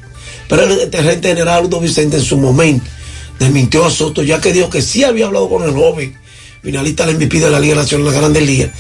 pero 0.50 0.64
el 0.64 0.92
gerente 0.92 1.30
general 1.30 1.66
Aldo 1.66 1.80
Vicente 1.80 2.18
en 2.18 2.24
su 2.24 2.38
momento 2.38 2.86
desmintió 3.40 3.86
a 3.86 3.92
Soto 3.92 4.24
ya 4.24 4.42
que 4.42 4.52
dijo 4.54 4.70
que 4.70 4.82
sí 4.82 5.04
había 5.04 5.28
hablado 5.28 5.50
con 5.50 5.64
el 5.64 5.72
joven 5.72 6.18
finalista 6.64 7.06
del 7.06 7.18
MVP 7.18 7.40
de 7.40 7.52
la 7.52 7.60
Liga 7.60 7.76
Nacional 7.76 8.06
de 8.06 8.12
las 8.12 8.20
Grandes 8.20 8.44
Ligas, 8.44 8.72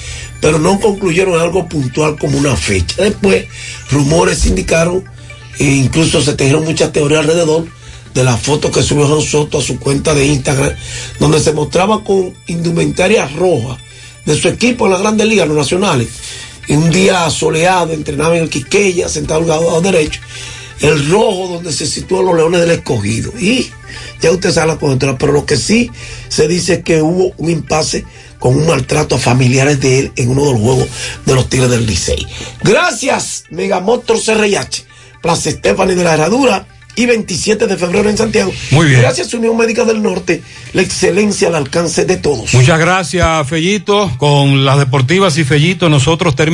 pero 0.41 0.57
no 0.57 0.79
concluyeron 0.79 1.39
algo 1.39 1.69
puntual 1.69 2.17
como 2.17 2.37
una 2.37 2.55
fecha. 2.55 3.03
Después, 3.03 3.45
rumores 3.91 4.45
indicaron 4.47 5.03
e 5.59 5.65
incluso 5.65 6.21
se 6.21 6.33
tejieron 6.33 6.63
muchas 6.63 6.91
teorías 6.91 7.19
alrededor 7.19 7.67
de 8.15 8.23
la 8.23 8.37
foto 8.37 8.71
que 8.71 8.81
subió 8.81 9.07
Juan 9.07 9.21
Soto 9.21 9.59
a 9.59 9.61
su 9.61 9.77
cuenta 9.77 10.15
de 10.15 10.25
Instagram, 10.25 10.73
donde 11.19 11.39
se 11.41 11.51
mostraba 11.51 12.03
con 12.03 12.33
indumentaria 12.47 13.27
roja 13.27 13.77
de 14.25 14.35
su 14.35 14.47
equipo 14.47 14.85
en 14.85 14.93
las 14.93 15.01
grandes 15.01 15.27
ligas, 15.27 15.47
los 15.47 15.57
nacionales. 15.57 16.07
En 16.69 16.81
un 16.81 16.89
día 16.91 17.29
soleado, 17.29 17.91
entrenaba 17.91 18.37
en 18.37 18.43
el 18.43 18.49
Quiqueya, 18.49 19.09
sentado 19.09 19.41
al 19.41 19.47
lado 19.47 19.81
derecho. 19.81 20.21
El 20.79 21.09
rojo 21.09 21.49
donde 21.53 21.71
se 21.73 21.85
sitúan 21.85 22.25
los 22.25 22.35
leones 22.35 22.61
del 22.61 22.71
escogido. 22.71 23.33
Y 23.37 23.69
ya 24.21 24.31
usted 24.31 24.51
sabe 24.51 24.67
la 24.67 24.77
conjetura, 24.77 25.17
pero 25.17 25.33
lo 25.33 25.45
que 25.45 25.57
sí 25.57 25.91
se 26.29 26.47
dice 26.47 26.75
es 26.75 26.83
que 26.83 27.01
hubo 27.01 27.33
un 27.37 27.49
impasse 27.49 28.05
con 28.39 28.55
un 28.55 28.65
maltrato 28.65 29.15
a 29.15 29.19
familiares 29.19 29.79
de 29.81 29.99
él 29.99 30.11
en 30.15 30.29
uno 30.29 30.45
de 30.45 30.53
los 30.53 30.61
juegos 30.61 30.87
de 31.25 31.35
los 31.35 31.49
Tigres 31.49 31.69
del 31.69 31.85
Licey. 31.85 32.25
Gracias, 32.63 33.43
Megamotor 33.49 34.17
CRH, 34.17 34.85
Plaza 35.21 35.49
Estefani 35.49 35.95
de 35.95 36.03
la 36.03 36.13
Herradura 36.13 36.67
y 36.95 37.05
27 37.05 37.67
de 37.67 37.77
febrero 37.77 38.09
en 38.09 38.17
Santiago. 38.17 38.51
Muy 38.71 38.87
bien. 38.87 39.01
Gracias, 39.01 39.33
Unión 39.33 39.57
Médica 39.57 39.85
del 39.85 40.01
Norte, 40.01 40.41
la 40.73 40.81
excelencia 40.81 41.47
al 41.47 41.55
alcance 41.55 42.05
de 42.05 42.17
todos. 42.17 42.53
Muchas 42.53 42.79
gracias, 42.79 43.47
Fellito. 43.47 44.11
Con 44.17 44.65
las 44.65 44.77
deportivas 44.77 45.37
y 45.37 45.43
Fellito 45.43 45.89
nosotros 45.89 46.35
terminamos. 46.35 46.45